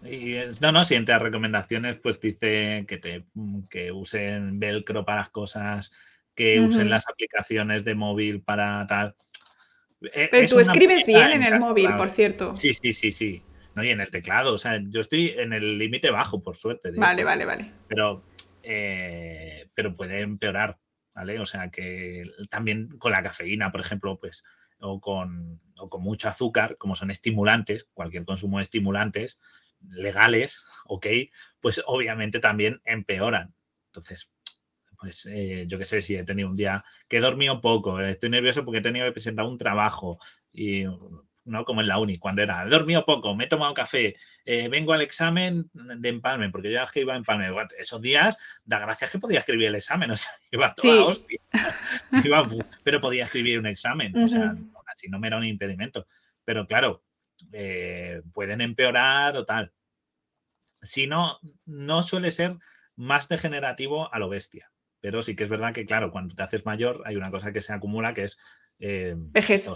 Y, 0.03 0.35
no, 0.61 0.71
no, 0.71 0.83
si 0.85 0.95
entre 0.95 1.13
las 1.13 1.21
recomendaciones, 1.21 1.97
pues 1.97 2.19
dice 2.21 2.85
que, 2.87 2.97
te, 2.97 3.25
que 3.69 3.91
usen 3.91 4.59
velcro 4.59 5.05
para 5.05 5.19
las 5.19 5.29
cosas, 5.29 5.91
que 6.33 6.59
usen 6.61 6.89
las 6.89 7.07
aplicaciones 7.07 7.83
de 7.83 7.95
móvil 7.95 8.41
para 8.41 8.87
tal. 8.87 9.15
E, 10.01 10.29
Pero 10.31 10.47
tú 10.47 10.59
escribes 10.59 11.05
bien 11.05 11.31
en 11.33 11.43
el 11.43 11.59
móvil, 11.59 11.95
por 11.97 12.09
cierto. 12.09 12.55
Sí, 12.55 12.73
sí, 12.73 12.93
sí, 12.93 13.11
sí. 13.11 13.41
No, 13.75 13.83
y 13.83 13.89
en 13.89 14.01
el 14.01 14.11
teclado, 14.11 14.53
o 14.53 14.57
sea, 14.57 14.81
yo 14.89 14.99
estoy 14.99 15.29
en 15.29 15.53
el 15.53 15.77
límite 15.77 16.09
bajo, 16.11 16.43
por 16.43 16.57
suerte. 16.57 16.91
Vale, 16.91 17.23
vale, 17.23 17.45
vale. 17.45 17.71
Pero, 17.87 18.23
eh, 18.63 19.69
pero 19.73 19.95
puede 19.95 20.19
empeorar, 20.19 20.77
¿vale? 21.13 21.39
O 21.39 21.45
sea, 21.45 21.69
que 21.69 22.25
también 22.49 22.97
con 22.97 23.11
la 23.11 23.23
cafeína, 23.23 23.71
por 23.71 23.81
ejemplo, 23.81 24.19
pues, 24.19 24.43
o 24.79 24.99
con, 24.99 25.61
o 25.77 25.89
con 25.89 26.01
mucho 26.01 26.27
azúcar, 26.27 26.77
como 26.77 26.95
son 26.95 27.11
estimulantes, 27.11 27.87
cualquier 27.93 28.25
consumo 28.25 28.57
de 28.57 28.63
estimulantes 28.63 29.39
legales, 29.89 30.65
ok, 30.85 31.07
pues 31.59 31.81
obviamente 31.85 32.39
también 32.39 32.81
empeoran. 32.83 33.53
Entonces, 33.87 34.29
pues 34.99 35.25
eh, 35.25 35.65
yo 35.67 35.77
qué 35.79 35.85
sé, 35.85 36.01
si 36.01 36.15
he 36.15 36.23
tenido 36.23 36.49
un 36.49 36.55
día 36.55 36.85
que 37.07 37.17
he 37.17 37.21
dormido 37.21 37.59
poco, 37.59 37.99
estoy 37.99 38.29
nervioso 38.29 38.63
porque 38.63 38.79
he 38.79 38.83
tenido 38.83 39.05
que 39.07 39.13
presentar 39.13 39.45
un 39.45 39.57
trabajo 39.57 40.19
y 40.53 40.85
no 41.45 41.65
como 41.65 41.81
en 41.81 41.87
la 41.87 41.97
uni, 41.97 42.17
cuando 42.17 42.41
era, 42.41 42.63
he 42.63 42.69
dormido 42.69 43.05
poco, 43.05 43.35
me 43.35 43.45
he 43.45 43.47
tomado 43.47 43.73
café, 43.73 44.15
eh, 44.45 44.67
vengo 44.67 44.93
al 44.93 45.01
examen 45.01 45.69
de 45.73 46.09
empalme, 46.09 46.49
porque 46.49 46.71
yo 46.71 46.81
es 46.81 46.91
que 46.91 47.01
iba 47.01 47.13
a 47.13 47.17
empalme. 47.17 47.47
Esos 47.77 48.01
días, 48.01 48.37
da 48.63 48.79
gracias 48.79 49.11
que 49.11 49.19
podía 49.19 49.39
escribir 49.39 49.67
el 49.67 49.75
examen, 49.75 50.11
o 50.11 50.17
sea, 50.17 50.31
iba 50.51 50.71
toda 50.71 51.05
hostia. 51.05 51.39
pero 52.83 53.01
podía 53.01 53.25
escribir 53.25 53.59
un 53.59 53.67
examen, 53.67 54.15
o 54.17 54.27
sea, 54.27 54.55
así 54.87 55.09
no 55.09 55.19
me 55.19 55.27
era 55.27 55.37
un 55.37 55.45
impedimento. 55.45 56.07
Pero 56.43 56.67
claro, 56.67 57.03
eh, 57.51 58.21
pueden 58.33 58.61
empeorar 58.61 59.35
o 59.37 59.45
tal. 59.45 59.71
Si 60.81 61.07
no, 61.07 61.39
no 61.65 62.01
suele 62.03 62.31
ser 62.31 62.57
más 62.95 63.27
degenerativo 63.27 64.13
a 64.13 64.19
lo 64.19 64.29
bestia. 64.29 64.71
Pero 64.99 65.23
sí 65.23 65.35
que 65.35 65.43
es 65.43 65.49
verdad 65.49 65.73
que, 65.73 65.85
claro, 65.85 66.11
cuando 66.11 66.35
te 66.35 66.43
haces 66.43 66.65
mayor 66.65 67.01
hay 67.05 67.15
una 67.15 67.31
cosa 67.31 67.51
que 67.51 67.61
se 67.61 67.73
acumula 67.73 68.13
que 68.13 68.25
es 68.25 68.39
eh, 68.83 69.13
vejez. 69.15 69.69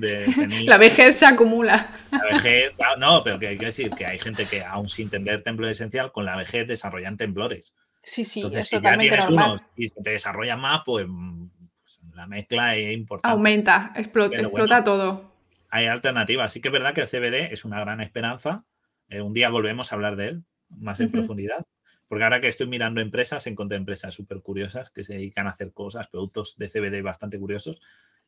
la 0.64 0.76
vejez 0.76 1.16
se 1.16 1.24
acumula. 1.24 1.88
La 2.10 2.36
vejez, 2.36 2.72
no, 2.98 3.22
pero 3.22 3.38
que 3.38 3.46
hay 3.46 3.56
que 3.56 3.66
decir 3.66 3.90
que 3.90 4.04
hay 4.04 4.18
gente 4.18 4.44
que, 4.44 4.64
aún 4.64 4.88
sin 4.88 5.08
tener 5.08 5.44
temblor 5.44 5.70
esencial, 5.70 6.10
con 6.10 6.24
la 6.24 6.36
vejez 6.36 6.66
desarrollan 6.66 7.16
temblores. 7.16 7.74
Sí, 8.02 8.24
sí, 8.24 8.42
es 8.52 8.70
totalmente 8.70 9.16
normal. 9.16 9.60
y 9.76 9.86
si 9.86 10.02
te 10.02 10.10
desarrolla 10.10 10.56
más, 10.56 10.82
pues, 10.84 11.06
pues, 11.06 12.00
la 12.14 12.26
mezcla 12.26 12.74
es 12.74 12.92
importante. 12.92 13.32
Aumenta, 13.32 13.92
explota, 13.94 14.82
todo. 14.82 15.32
Hay 15.70 15.86
alternativas. 15.86 16.52
Sí 16.52 16.60
que 16.60 16.68
es 16.68 16.72
verdad 16.72 16.94
que 16.94 17.02
el 17.02 17.08
CBD 17.08 17.52
es 17.52 17.64
una 17.64 17.78
gran 17.78 18.00
esperanza. 18.00 18.64
Eh, 19.08 19.20
un 19.20 19.32
día 19.32 19.48
volvemos 19.48 19.92
a 19.92 19.94
hablar 19.94 20.16
de 20.16 20.28
él 20.28 20.44
más 20.70 20.98
en 20.98 21.10
profundidad. 21.10 21.66
Porque 22.08 22.24
ahora 22.24 22.40
que 22.40 22.48
estoy 22.48 22.66
mirando 22.66 23.00
empresas, 23.00 23.46
encontré 23.46 23.76
empresas 23.76 24.14
súper 24.14 24.40
curiosas 24.40 24.90
que 24.90 25.04
se 25.04 25.14
dedican 25.14 25.46
a 25.46 25.50
hacer 25.50 25.72
cosas, 25.72 26.08
productos 26.08 26.56
de 26.56 26.70
CBD 26.70 27.02
bastante 27.02 27.38
curiosos. 27.38 27.80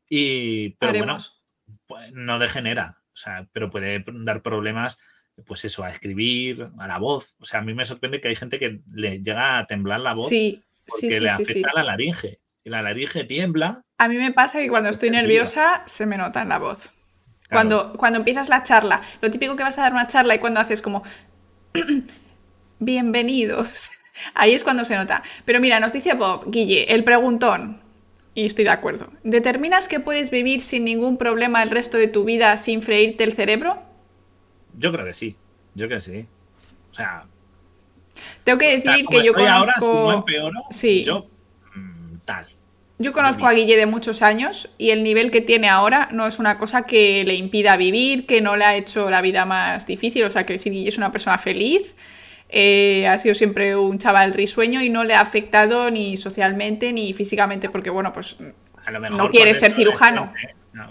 Y, 0.08 0.70
pero 0.70 0.98
bueno, 0.98 1.16
pues, 1.86 2.12
no 2.12 2.38
degenera, 2.38 2.98
o 3.14 3.16
sea, 3.16 3.48
pero 3.52 3.70
puede 3.70 4.04
dar 4.06 4.42
problemas, 4.42 4.98
pues 5.46 5.64
eso, 5.64 5.82
a 5.82 5.90
escribir, 5.90 6.68
a 6.78 6.86
la 6.86 6.98
voz. 6.98 7.36
O 7.38 7.46
sea, 7.46 7.60
a 7.60 7.62
mí 7.62 7.72
me 7.72 7.86
sorprende 7.86 8.20
que 8.20 8.28
hay 8.28 8.36
gente 8.36 8.58
que 8.58 8.80
le 8.92 9.22
llega 9.22 9.58
a 9.58 9.66
temblar 9.66 10.00
la 10.00 10.12
voz 10.12 10.28
sí, 10.28 10.62
porque 10.86 11.10
sí, 11.10 11.20
le 11.20 11.30
afecta 11.30 11.70
la 11.74 11.84
laringe. 11.84 12.40
Y 12.62 12.68
la 12.68 12.82
laringe 12.82 13.24
tiembla. 13.24 13.82
A 13.96 14.08
mí 14.08 14.16
me 14.16 14.32
pasa 14.32 14.58
que 14.58 14.68
cuando 14.68 14.90
estoy 14.90 15.08
nerviosa 15.08 15.82
se 15.86 16.04
me 16.04 16.18
nota 16.18 16.42
en 16.42 16.50
la 16.50 16.58
voz. 16.58 16.92
Cuando, 17.48 17.94
cuando 17.94 18.18
empiezas 18.18 18.48
la 18.48 18.62
charla, 18.62 19.00
lo 19.22 19.30
típico 19.30 19.56
que 19.56 19.62
vas 19.62 19.78
a 19.78 19.82
dar 19.82 19.92
una 19.92 20.06
charla 20.06 20.34
y 20.34 20.38
cuando 20.38 20.60
haces 20.60 20.82
como 20.82 21.02
bienvenidos, 22.80 24.00
ahí 24.34 24.54
es 24.54 24.64
cuando 24.64 24.84
se 24.84 24.96
nota. 24.96 25.22
Pero 25.44 25.60
mira, 25.60 25.78
nos 25.78 25.92
dice 25.92 26.14
Bob, 26.14 26.50
Guille, 26.50 26.92
el 26.92 27.04
preguntón 27.04 27.80
y 28.34 28.46
estoy 28.46 28.64
de 28.64 28.70
acuerdo. 28.70 29.12
¿Determinas 29.22 29.86
que 29.86 30.00
puedes 30.00 30.30
vivir 30.30 30.60
sin 30.60 30.84
ningún 30.84 31.16
problema 31.16 31.62
el 31.62 31.70
resto 31.70 31.98
de 31.98 32.08
tu 32.08 32.24
vida 32.24 32.56
sin 32.56 32.82
freírte 32.82 33.22
el 33.24 33.32
cerebro? 33.32 33.82
Yo 34.78 34.92
creo 34.92 35.04
que 35.04 35.14
sí. 35.14 35.36
Yo 35.74 35.86
creo 35.86 35.98
que 35.98 36.04
sí. 36.04 36.26
O 36.90 36.94
sea. 36.94 37.26
Tengo 38.44 38.58
que 38.58 38.74
decir 38.76 39.06
que 39.06 39.24
yo 39.24 39.34
conozco. 39.34 40.24
sí. 40.70 41.04
Yo. 41.04 41.26
Mm, 41.74 42.16
tal. 42.24 42.46
Yo 42.98 43.12
conozco 43.12 43.46
a 43.46 43.52
Guille 43.52 43.76
de 43.76 43.86
muchos 43.86 44.20
años 44.20 44.70
y 44.76 44.90
el 44.90 45.02
nivel 45.02 45.30
que 45.30 45.40
tiene 45.40 45.70
ahora 45.70 46.08
no 46.12 46.26
es 46.26 46.38
una 46.38 46.58
cosa 46.58 46.82
que 46.82 47.24
le 47.24 47.34
impida 47.34 47.78
vivir, 47.78 48.26
que 48.26 48.42
no 48.42 48.56
le 48.56 48.64
ha 48.66 48.76
hecho 48.76 49.10
la 49.10 49.22
vida 49.22 49.46
más 49.46 49.86
difícil. 49.86 50.22
O 50.24 50.30
sea, 50.30 50.44
que 50.44 50.54
decir, 50.54 50.72
Guille 50.72 50.90
es 50.90 50.98
una 50.98 51.10
persona 51.10 51.38
feliz 51.38 51.94
eh, 52.52 53.06
ha 53.06 53.16
sido 53.18 53.34
siempre 53.34 53.76
un 53.76 53.98
chaval 53.98 54.34
risueño 54.34 54.82
y 54.82 54.88
no 54.88 55.04
le 55.04 55.14
ha 55.14 55.20
afectado 55.20 55.90
ni 55.90 56.16
socialmente 56.16 56.92
ni 56.92 57.12
físicamente, 57.12 57.70
porque 57.70 57.90
bueno, 57.90 58.12
pues 58.12 58.36
no 59.12 59.28
quiere 59.28 59.54
ser 59.54 59.72
cirujano. 59.72 60.32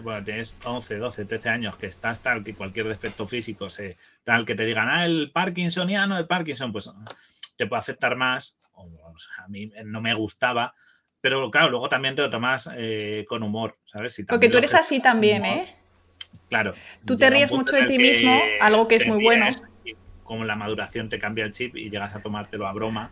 bueno, 0.01 0.23
tienes 0.23 0.55
11, 0.63 0.97
12, 0.97 1.25
13 1.25 1.49
años 1.49 1.75
que 1.75 1.87
estás 1.87 2.21
tal 2.21 2.43
que 2.45 2.53
cualquier 2.53 2.87
defecto 2.87 3.27
físico, 3.27 3.67
tal 4.23 4.45
que 4.45 4.55
te 4.55 4.65
digan, 4.65 4.87
ah, 4.89 5.05
el 5.05 5.31
Parkinsoniano, 5.33 6.17
el 6.17 6.27
Parkinson, 6.27 6.71
pues 6.71 6.89
te 7.57 7.67
puede 7.67 7.79
afectar 7.79 8.15
más. 8.15 8.57
a 9.37 9.47
mí 9.49 9.69
no 9.83 9.99
me 9.99 10.13
gustaba, 10.13 10.73
pero 11.19 11.51
claro, 11.51 11.71
luego 11.71 11.89
también 11.89 12.15
te 12.15 12.21
lo 12.21 12.29
tomas 12.29 12.69
eh, 12.73 13.25
con 13.27 13.43
humor, 13.43 13.77
¿sabes? 13.85 14.23
porque 14.29 14.47
tú 14.47 14.57
eres 14.57 14.73
así 14.75 15.01
también, 15.01 15.43
¿eh? 15.43 15.75
Claro. 16.47 16.73
Tú 17.05 17.17
te 17.17 17.29
ríes 17.29 17.51
mucho 17.51 17.75
de 17.75 17.83
ti 17.83 17.97
mismo, 17.97 18.39
algo 18.61 18.87
que 18.87 18.95
es 18.95 19.05
muy 19.05 19.21
bueno 19.21 19.45
como 20.29 20.45
la 20.45 20.55
maduración 20.55 21.09
te 21.09 21.17
cambia 21.17 21.43
el 21.43 21.53
chip 21.53 21.75
y 21.75 21.89
llegas 21.89 22.13
a 22.13 22.21
tomártelo 22.21 22.67
a 22.67 22.71
broma 22.71 23.11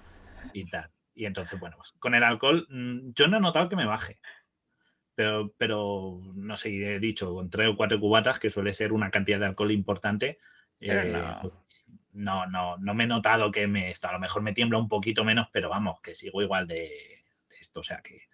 y 0.53 0.69
tal. 0.69 0.87
Y 1.15 1.25
entonces, 1.25 1.59
bueno, 1.59 1.75
pues 1.75 1.93
con 1.93 2.13
el 2.13 2.23
alcohol 2.23 2.67
mm, 2.69 3.13
yo 3.15 3.27
no 3.27 3.37
he 3.37 3.39
notado 3.39 3.67
que 3.69 3.75
me 3.75 3.87
baje. 3.87 4.19
Pero, 5.15 5.51
pero 5.57 6.21
no 6.35 6.55
sé, 6.57 6.69
he 6.69 6.99
dicho, 6.99 7.33
con 7.33 7.49
tres 7.49 7.69
o 7.69 7.75
cuatro 7.75 7.99
cubatas, 7.99 8.39
que 8.39 8.51
suele 8.51 8.71
ser 8.71 8.93
una 8.93 9.09
cantidad 9.09 9.39
de 9.39 9.47
alcohol 9.47 9.71
importante, 9.71 10.37
eh, 10.79 11.11
no. 12.13 12.45
no. 12.45 12.77
no, 12.77 12.93
me 12.93 13.05
he 13.05 13.07
notado 13.07 13.51
que 13.51 13.65
me 13.65 13.89
esto, 13.89 14.07
a 14.07 14.13
lo 14.13 14.19
mejor 14.19 14.43
me 14.43 14.53
tiembla 14.53 14.77
un 14.77 14.87
poquito 14.87 15.23
menos, 15.23 15.47
pero 15.51 15.69
vamos, 15.69 15.99
que 16.01 16.13
sigo 16.13 16.43
igual 16.43 16.67
de 16.67 17.23
esto. 17.59 17.79
O 17.79 17.83
sea 17.83 18.03
que, 18.03 18.26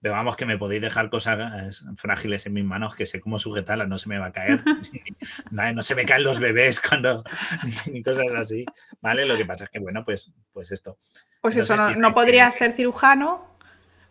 pero 0.00 0.14
vamos, 0.14 0.36
que 0.36 0.46
me 0.46 0.56
podéis 0.56 0.80
dejar 0.80 1.10
cosas 1.10 1.84
frágiles 1.96 2.46
en 2.46 2.54
mis 2.54 2.64
manos, 2.64 2.96
que 2.96 3.04
sé 3.04 3.20
cómo 3.20 3.38
sujetarlas, 3.38 3.86
no 3.86 3.98
se 3.98 4.08
me 4.08 4.18
va 4.18 4.26
a 4.26 4.32
caer. 4.32 4.60
no 5.74 5.82
se 5.82 5.94
me 5.94 6.06
caen 6.06 6.22
los 6.22 6.40
bebés 6.40 6.80
cuando. 6.80 7.22
ni 7.92 8.02
cosas 8.02 8.26
así. 8.36 8.64
¿Vale? 9.00 9.26
Lo 9.26 9.36
que 9.36 9.44
pasa 9.44 9.64
es 9.64 9.70
que, 9.70 9.78
bueno, 9.78 10.04
pues, 10.04 10.32
pues 10.52 10.72
esto. 10.72 10.96
Pues 11.42 11.56
eso, 11.56 11.76
no, 11.76 11.90
no 11.94 12.14
podrías 12.14 12.56
ser 12.56 12.72
cirujano, 12.72 13.46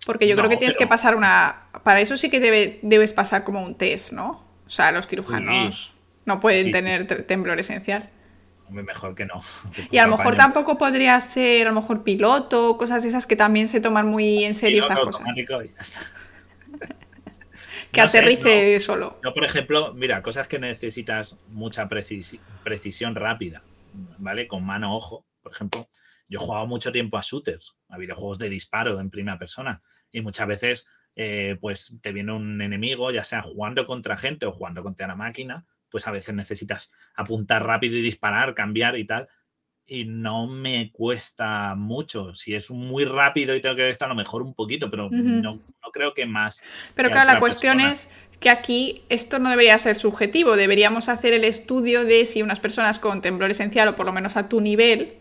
porque 0.06 0.28
yo 0.28 0.36
creo 0.36 0.50
que 0.50 0.58
tienes 0.58 0.78
que 0.78 0.88
pasar 0.88 1.16
una. 1.16 1.70
Para 1.84 2.02
eso 2.02 2.18
sí 2.18 2.30
que 2.30 2.40
debe, 2.40 2.80
debes 2.84 3.14
pasar 3.14 3.44
como 3.44 3.62
un 3.62 3.76
test, 3.76 4.14
¿no? 4.14 4.46
O 4.66 4.70
sea, 4.70 4.92
los 4.92 5.08
cirujanos 5.08 5.96
no 6.26 6.40
pueden 6.40 6.72
tener 6.72 7.08
temblor 7.26 7.60
esencial 7.60 8.06
mejor 8.70 9.16
que 9.16 9.26
no. 9.26 9.36
y 9.92 9.98
a 9.98 10.08
lo 10.08 10.18
mejor 10.18 10.36
tampoco 10.36 10.78
podría 10.78 11.20
ser, 11.22 11.68
a 11.68 11.72
lo 11.72 11.82
mejor 11.82 12.04
piloto, 12.04 12.78
cosas 12.78 13.04
de 13.04 13.10
esas 13.10 13.28
que 13.28 13.36
también 13.36 13.68
se 13.68 13.82
toman 13.82 14.08
muy 14.08 14.44
en 14.44 14.56
serio 14.56 14.82
estas 14.82 15.00
cosas. 15.00 15.26
que 17.92 18.02
aterrice 18.02 18.80
solo. 18.80 19.20
Yo, 19.24 19.34
por 19.34 19.44
ejemplo, 19.44 19.94
mira, 19.94 20.22
cosas 20.22 20.48
que 20.48 20.60
necesitas 20.60 21.38
mucha 21.48 21.90
precisión 21.90 23.16
rápida, 23.16 23.64
¿vale? 24.18 24.48
Con 24.48 24.66
mano-ojo, 24.66 25.26
por 25.42 25.52
ejemplo. 25.52 25.90
Yo 26.28 26.40
he 26.40 26.44
jugado 26.44 26.68
mucho 26.68 26.92
tiempo 26.92 27.18
a 27.18 27.22
shooters, 27.22 27.76
a 27.88 27.98
videojuegos 27.98 28.38
de 28.38 28.50
disparo 28.50 29.00
en 29.00 29.10
primera 29.10 29.40
persona, 29.40 29.82
y 30.12 30.22
muchas 30.22 30.48
veces, 30.48 30.86
eh, 31.16 31.58
pues 31.60 31.98
te 32.02 32.12
viene 32.12 32.34
un 32.34 32.62
enemigo, 32.62 33.10
ya 33.10 33.24
sea 33.24 33.42
jugando 33.42 33.88
contra 33.88 34.16
gente 34.16 34.46
o 34.46 34.52
jugando 34.52 34.84
contra 34.84 35.08
la 35.08 35.16
máquina, 35.16 35.66
pues 35.90 36.08
a 36.08 36.12
veces 36.12 36.34
necesitas 36.36 36.92
apuntar 37.16 37.66
rápido 37.66 37.98
y 37.98 38.02
disparar, 38.02 38.54
cambiar 38.54 38.98
y 38.98 39.06
tal. 39.06 39.28
Y 39.86 40.06
no 40.06 40.46
me 40.46 40.92
cuesta 40.92 41.74
mucho. 41.76 42.36
Si 42.36 42.54
es 42.54 42.70
muy 42.70 43.06
rápido 43.06 43.56
y 43.56 43.62
tengo 43.62 43.76
que 43.76 43.90
estar 43.90 44.06
a 44.06 44.10
lo 44.10 44.16
mejor 44.16 44.44
un 44.44 44.54
poquito, 44.54 44.92
pero 44.92 45.10
no, 45.10 45.60
creo 45.92 46.14
que 46.14 46.28
más. 46.28 46.62
Pero 46.94 47.10
claro, 47.10 47.34
la 47.34 47.40
cuestión 47.40 47.80
es 47.80 48.08
que 48.40 48.52
aquí 48.52 49.02
esto 49.10 49.40
no 49.40 49.50
debería 49.50 49.78
ser 49.80 49.96
subjetivo. 49.96 50.56
Deberíamos 50.56 51.10
hacer 51.10 51.34
el 51.34 51.44
estudio 51.44 52.06
de 52.06 52.26
si 52.26 52.44
unas 52.44 52.60
personas 52.60 53.00
con 53.00 53.22
temblor 53.22 53.50
esencial, 53.50 53.88
o 53.88 53.96
por 53.96 54.06
lo 54.06 54.12
menos 54.12 54.38
a 54.38 54.48
tu 54.48 54.62
nivel, 54.62 55.16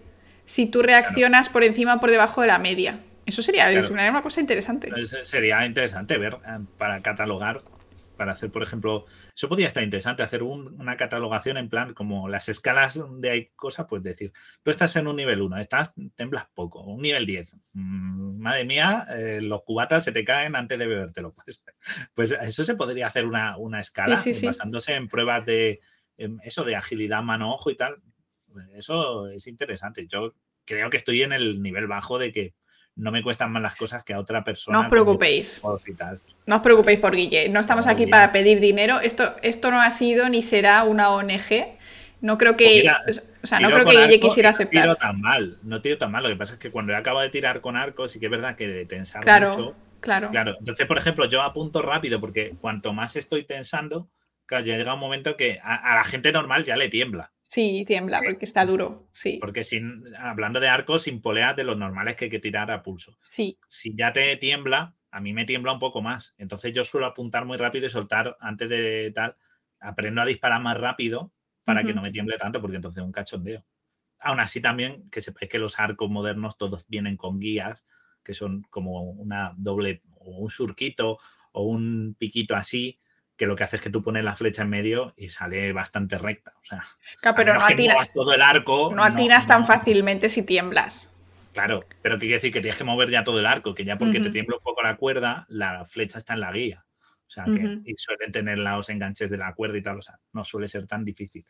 si 0.44 0.66
tú 0.66 0.82
reaccionas 0.82 1.48
por 1.48 1.64
encima 1.64 1.94
o 1.94 2.00
por 2.00 2.10
debajo 2.10 2.42
de 2.42 2.48
la 2.48 2.58
media. 2.58 3.00
Eso 3.28 3.42
sería 3.42 3.68
una 3.90 4.22
cosa 4.22 4.40
interesante. 4.40 4.90
Sería 5.22 5.66
interesante 5.66 6.16
ver 6.16 6.34
eh, 6.46 6.64
para 6.78 7.02
catalogar, 7.02 7.62
para 8.18 8.32
hacer, 8.32 8.50
por 8.50 8.64
ejemplo, 8.64 9.06
eso 9.34 9.48
podría 9.48 9.68
estar 9.68 9.82
interesante, 9.82 10.24
hacer 10.24 10.42
una 10.42 10.96
catalogación 10.96 11.56
en 11.56 11.68
plan 11.68 11.94
como 11.94 12.28
las 12.28 12.48
escalas 12.48 12.96
donde 12.96 13.30
hay 13.30 13.46
cosas, 13.54 13.86
pues 13.88 14.02
decir, 14.02 14.32
tú 14.64 14.72
estás 14.72 14.96
en 14.96 15.06
un 15.06 15.14
nivel 15.14 15.40
1, 15.40 15.56
estás, 15.58 15.94
temblas 16.16 16.48
poco, 16.52 16.82
un 16.82 17.00
nivel 17.00 17.24
10. 17.26 17.52
Mm, 17.74 18.40
madre 18.40 18.64
mía, 18.64 19.06
eh, 19.10 19.38
los 19.40 19.62
cubatas 19.62 20.02
se 20.02 20.10
te 20.10 20.24
caen 20.24 20.56
antes 20.56 20.78
de 20.78 20.86
bebértelo. 20.86 21.34
Pues, 21.44 21.64
pues 22.14 22.32
eso 22.32 22.64
se 22.64 22.74
podría 22.74 23.06
hacer 23.06 23.24
una, 23.24 23.80
escala 23.80 24.16
basándose 24.44 24.94
en 24.94 25.08
pruebas 25.08 25.46
de 25.46 25.80
eso 26.42 26.64
de 26.64 26.74
agilidad 26.74 27.22
mano-ojo 27.22 27.70
y 27.70 27.76
tal. 27.76 28.02
Eso 28.74 29.28
es 29.28 29.46
interesante. 29.46 30.06
Yo 30.08 30.34
creo 30.64 30.90
que 30.90 30.96
estoy 30.96 31.22
en 31.22 31.32
el 31.32 31.62
nivel 31.62 31.86
bajo 31.86 32.18
de 32.18 32.32
que 32.32 32.54
no 32.96 33.12
me 33.12 33.22
cuestan 33.22 33.52
más 33.52 33.62
las 33.62 33.76
cosas 33.76 34.02
que 34.02 34.12
a 34.12 34.18
otra 34.18 34.42
persona. 34.42 34.76
No 34.76 34.84
os 34.84 34.90
preocupéis. 34.90 35.60
No 36.48 36.56
os 36.56 36.62
preocupéis 36.62 36.98
por 36.98 37.14
Guille. 37.14 37.50
No 37.50 37.60
estamos 37.60 37.86
aquí 37.86 38.06
para 38.06 38.32
pedir 38.32 38.58
dinero. 38.58 39.00
Esto, 39.00 39.36
esto 39.42 39.70
no 39.70 39.82
ha 39.82 39.90
sido 39.90 40.30
ni 40.30 40.40
será 40.40 40.82
una 40.84 41.10
ONG. 41.10 41.76
No 42.22 42.38
creo 42.38 42.56
que, 42.56 42.90
pues 43.04 43.30
o 43.42 43.46
sea, 43.46 43.60
no 43.60 43.68
creo 43.68 43.84
que 43.84 43.98
Guille 43.98 44.18
quisiera 44.18 44.48
aceptar. 44.48 44.86
No 44.86 44.94
tiro 44.94 45.08
tan 45.08 45.20
mal, 45.20 45.58
no 45.62 45.82
tiro 45.82 45.98
tan 45.98 46.10
mal. 46.10 46.22
Lo 46.22 46.30
que 46.30 46.36
pasa 46.36 46.54
es 46.54 46.58
que 46.58 46.70
cuando 46.70 46.94
he 46.94 46.96
acabado 46.96 47.22
de 47.22 47.28
tirar 47.28 47.60
con 47.60 47.76
arco, 47.76 48.08
sí 48.08 48.18
que 48.18 48.26
es 48.26 48.30
verdad 48.30 48.56
que 48.56 48.66
de 48.66 48.86
tensar 48.86 49.22
claro, 49.22 49.50
mucho. 49.50 49.76
Claro. 50.00 50.30
Claro. 50.30 50.56
Entonces, 50.58 50.86
por 50.86 50.96
ejemplo, 50.96 51.26
yo 51.26 51.42
apunto 51.42 51.82
rápido 51.82 52.18
porque 52.18 52.54
cuanto 52.58 52.94
más 52.94 53.14
estoy 53.16 53.44
tensando, 53.44 54.08
claro, 54.46 54.64
ya 54.64 54.78
llega 54.78 54.94
un 54.94 55.00
momento 55.00 55.36
que 55.36 55.60
a, 55.62 55.96
la 55.96 56.04
gente 56.04 56.32
normal 56.32 56.64
ya 56.64 56.78
le 56.78 56.88
tiembla. 56.88 57.30
Sí, 57.42 57.84
tiembla, 57.86 58.22
porque 58.24 58.46
está 58.46 58.64
duro, 58.64 59.06
sí. 59.12 59.36
Porque 59.38 59.64
sin, 59.64 60.02
hablando 60.18 60.60
de 60.60 60.68
arcos, 60.68 61.02
sin 61.02 61.20
poleas 61.20 61.54
de 61.56 61.64
los 61.64 61.76
normales 61.76 62.16
que 62.16 62.24
hay 62.24 62.30
que 62.30 62.40
tirar 62.40 62.70
a 62.70 62.82
pulso. 62.82 63.18
Sí. 63.20 63.58
Si 63.68 63.94
ya 63.94 64.14
te 64.14 64.34
tiembla, 64.38 64.94
a 65.10 65.20
mí 65.20 65.32
me 65.32 65.44
tiembla 65.44 65.72
un 65.72 65.78
poco 65.78 66.02
más. 66.02 66.34
Entonces 66.38 66.72
yo 66.74 66.84
suelo 66.84 67.06
apuntar 67.06 67.44
muy 67.44 67.56
rápido 67.56 67.86
y 67.86 67.90
soltar 67.90 68.36
antes 68.40 68.68
de 68.68 69.12
tal. 69.14 69.36
Aprendo 69.80 70.20
a 70.20 70.26
disparar 70.26 70.60
más 70.60 70.76
rápido 70.76 71.32
para 71.64 71.82
que 71.82 71.92
no 71.92 72.00
me 72.00 72.10
tiemble 72.10 72.38
tanto, 72.38 72.62
porque 72.62 72.76
entonces 72.76 73.02
es 73.02 73.04
un 73.04 73.12
cachondeo. 73.12 73.62
Aún 74.20 74.40
así 74.40 74.60
también 74.60 75.08
que 75.10 75.20
sepáis 75.20 75.50
que 75.50 75.58
los 75.58 75.78
arcos 75.78 76.08
modernos 76.10 76.56
todos 76.56 76.86
vienen 76.88 77.16
con 77.16 77.38
guías, 77.38 77.84
que 78.24 78.32
son 78.32 78.62
como 78.70 79.02
una 79.02 79.52
doble 79.56 80.02
o 80.14 80.38
un 80.38 80.50
surquito 80.50 81.18
o 81.52 81.64
un 81.64 82.16
piquito 82.18 82.56
así, 82.56 82.98
que 83.36 83.46
lo 83.46 83.54
que 83.54 83.64
hace 83.64 83.76
es 83.76 83.82
que 83.82 83.90
tú 83.90 84.02
pones 84.02 84.24
la 84.24 84.34
flecha 84.34 84.62
en 84.62 84.70
medio 84.70 85.14
y 85.16 85.28
sale 85.28 85.72
bastante 85.72 86.18
recta. 86.18 86.54
O 86.56 86.64
sea, 86.64 86.84
pero 87.36 87.54
no 87.54 87.60
atiras 87.60 88.12
todo 88.12 88.32
el 88.32 88.42
arco. 88.42 88.92
No 88.94 89.04
atiras 89.04 89.46
tan 89.46 89.64
fácilmente 89.64 90.28
si 90.30 90.44
tiemblas. 90.44 91.14
Claro, 91.52 91.84
pero 92.02 92.16
¿qué 92.16 92.26
quiere 92.26 92.34
decir? 92.34 92.52
Que 92.52 92.60
tienes 92.60 92.78
que 92.78 92.84
mover 92.84 93.10
ya 93.10 93.24
todo 93.24 93.38
el 93.38 93.46
arco, 93.46 93.74
que 93.74 93.84
ya 93.84 93.98
porque 93.98 94.20
te 94.20 94.30
tiembla 94.30 94.56
un 94.56 94.62
poco 94.62 94.82
la 94.82 94.96
cuerda, 94.96 95.46
la 95.48 95.84
flecha 95.84 96.18
está 96.18 96.34
en 96.34 96.40
la 96.40 96.52
guía. 96.52 96.84
O 97.26 97.30
sea, 97.30 97.44
que 97.44 97.80
y 97.84 97.94
suelen 97.96 98.32
tener 98.32 98.58
los 98.58 98.88
enganches 98.88 99.28
de 99.28 99.36
la 99.36 99.54
cuerda 99.54 99.76
y 99.76 99.82
tal, 99.82 99.98
o 99.98 100.02
sea, 100.02 100.18
no 100.32 100.44
suele 100.44 100.66
ser 100.68 100.86
tan 100.86 101.04
difícil. 101.04 101.44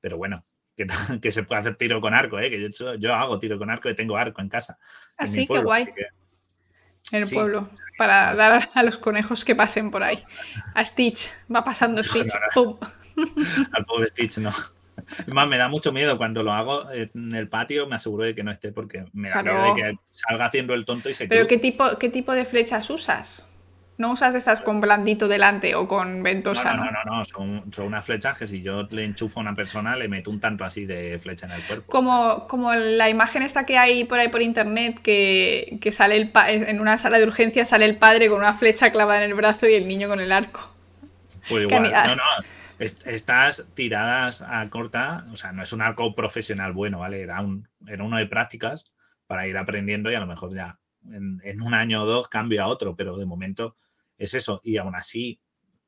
Pero 0.00 0.16
bueno, 0.16 0.44
que, 0.76 0.86
que 1.22 1.30
se 1.30 1.44
puede 1.44 1.60
hacer 1.60 1.76
tiro 1.76 2.00
con 2.00 2.14
arco, 2.14 2.38
¿eh? 2.38 2.50
que 2.50 2.70
yo, 2.70 2.94
yo 2.94 3.14
hago 3.14 3.38
tiro 3.38 3.58
con 3.58 3.70
arco 3.70 3.88
y 3.88 3.94
tengo 3.94 4.16
arco 4.16 4.40
en 4.40 4.48
casa. 4.48 4.78
Así 5.16 5.46
que 5.46 5.60
guay. 5.60 5.86
En 7.12 7.22
el 7.22 7.28
pueblo, 7.28 7.68
para 7.98 8.34
dar 8.34 8.62
a 8.74 8.82
los 8.82 8.96
conejos 8.96 9.44
que 9.44 9.54
pasen 9.54 9.90
por 9.90 10.02
ahí. 10.02 10.18
A 10.74 10.84
Stitch, 10.84 11.30
va 11.54 11.62
pasando 11.62 12.02
Stitch. 12.02 12.32
¡Pum! 12.54 12.76
Al 13.72 13.84
pobre 13.84 14.08
Stitch 14.08 14.38
no. 14.38 14.52
Más 15.26 15.48
me 15.48 15.58
da 15.58 15.68
mucho 15.68 15.92
miedo 15.92 16.16
cuando 16.16 16.42
lo 16.42 16.52
hago 16.52 16.90
en 16.90 17.34
el 17.34 17.48
patio, 17.48 17.86
me 17.86 17.96
aseguro 17.96 18.24
de 18.24 18.34
que 18.34 18.42
no 18.42 18.50
esté 18.50 18.72
porque 18.72 19.04
me 19.12 19.30
da 19.30 19.42
miedo 19.42 19.74
de 19.74 19.82
que 19.82 19.98
salga 20.12 20.46
haciendo 20.46 20.74
el 20.74 20.84
tonto 20.84 21.08
y 21.08 21.14
se 21.14 21.26
¿Pero 21.26 21.46
qué 21.46 21.58
tipo, 21.58 21.98
qué 21.98 22.08
tipo 22.08 22.32
de 22.32 22.44
flechas 22.44 22.90
usas? 22.90 23.48
No 23.96 24.10
usas 24.10 24.32
de 24.32 24.38
estas 24.38 24.60
con 24.60 24.80
blandito 24.80 25.28
delante 25.28 25.76
o 25.76 25.86
con 25.86 26.24
ventosa, 26.24 26.74
¿no? 26.74 26.86
No, 26.86 26.90
no, 26.90 27.18
no, 27.18 27.24
Son, 27.24 27.72
son, 27.72 27.86
unas 27.86 28.04
flechas 28.04 28.36
que 28.36 28.44
si 28.48 28.60
yo 28.60 28.82
le 28.90 29.04
enchufo 29.04 29.38
a 29.38 29.42
una 29.42 29.54
persona 29.54 29.94
le 29.94 30.08
meto 30.08 30.30
un 30.30 30.40
tanto 30.40 30.64
así 30.64 30.84
de 30.84 31.20
flecha 31.20 31.46
en 31.46 31.52
el 31.52 31.62
cuerpo. 31.62 31.92
Como, 31.92 32.48
como 32.48 32.74
la 32.74 33.08
imagen 33.08 33.42
esta 33.42 33.64
que 33.64 33.78
hay 33.78 34.02
por 34.02 34.18
ahí 34.18 34.28
por 34.28 34.42
internet 34.42 34.98
que, 35.00 35.78
sale 35.92 36.16
el 36.16 36.32
en 36.48 36.80
una 36.80 36.98
sala 36.98 37.18
de 37.18 37.24
urgencia 37.24 37.64
sale 37.64 37.84
el 37.84 37.96
padre 37.96 38.28
con 38.28 38.38
una 38.38 38.52
flecha 38.52 38.90
clavada 38.90 39.22
en 39.22 39.30
el 39.30 39.34
brazo 39.34 39.68
y 39.68 39.74
el 39.74 39.86
niño 39.86 40.08
con 40.08 40.20
el 40.20 40.32
arco. 40.32 40.72
Pues 41.48 41.62
igual, 41.62 41.92
no, 41.92 42.16
no. 42.16 42.22
Estas 42.84 43.66
tiradas 43.74 44.42
a 44.42 44.68
corta, 44.70 45.26
o 45.32 45.36
sea, 45.36 45.52
no 45.52 45.62
es 45.62 45.72
un 45.72 45.82
arco 45.82 46.14
profesional 46.14 46.72
bueno, 46.72 47.00
¿vale? 47.00 47.22
Era, 47.22 47.40
un, 47.40 47.68
era 47.86 48.04
uno 48.04 48.18
de 48.18 48.26
prácticas 48.26 48.92
para 49.26 49.46
ir 49.46 49.56
aprendiendo 49.56 50.10
y 50.10 50.14
a 50.14 50.20
lo 50.20 50.26
mejor 50.26 50.54
ya 50.54 50.78
en, 51.10 51.40
en 51.44 51.62
un 51.62 51.74
año 51.74 52.02
o 52.02 52.06
dos 52.06 52.28
cambia 52.28 52.64
a 52.64 52.68
otro, 52.68 52.96
pero 52.96 53.16
de 53.16 53.26
momento 53.26 53.76
es 54.18 54.34
eso. 54.34 54.60
Y 54.62 54.76
aún 54.76 54.94
así, 54.94 55.40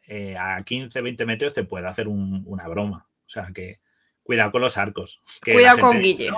eh, 0.06 0.36
a 0.38 0.62
15, 0.62 1.00
20 1.00 1.26
metros 1.26 1.52
te 1.52 1.64
puede 1.64 1.88
hacer 1.88 2.08
una 2.08 2.68
broma. 2.68 3.08
O 3.08 3.28
sea 3.28 3.48
que 3.52 3.80
cuidado 4.22 4.52
con 4.52 4.62
los 4.62 4.76
arcos. 4.76 5.20
Cuidado 5.44 5.78
con 5.78 6.00
Guille, 6.00 6.30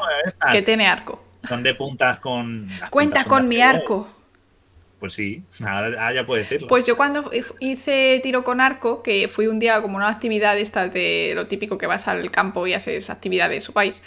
que 0.51 0.63
tiene 0.63 0.87
arco. 0.87 1.23
Son 1.47 1.63
de 1.63 1.75
puntas 1.75 2.19
con... 2.21 2.69
Cuenta 2.91 3.25
con 3.25 3.47
mi 3.47 3.61
arco. 3.61 4.09
Pues 4.99 5.13
sí, 5.13 5.45
ahora 5.65 6.13
ya 6.13 6.27
puede 6.27 6.43
decirlo. 6.43 6.67
Pues 6.67 6.85
yo 6.85 6.97
cuando 6.97 7.31
hice 7.61 8.21
tiro 8.23 8.43
con 8.43 8.61
arco, 8.61 9.03
que 9.03 9.29
fui 9.29 9.47
un 9.47 9.59
día 9.59 9.81
como 9.81 9.97
una 9.97 10.09
actividad 10.09 10.59
estas 10.59 10.93
de 10.93 11.33
lo 11.37 11.47
típico 11.47 11.79
que 11.79 11.87
vas 11.87 12.09
al 12.09 12.31
campo 12.31 12.67
y 12.67 12.75
haces 12.75 13.09
actividades 13.09 13.71
guays, 13.71 14.03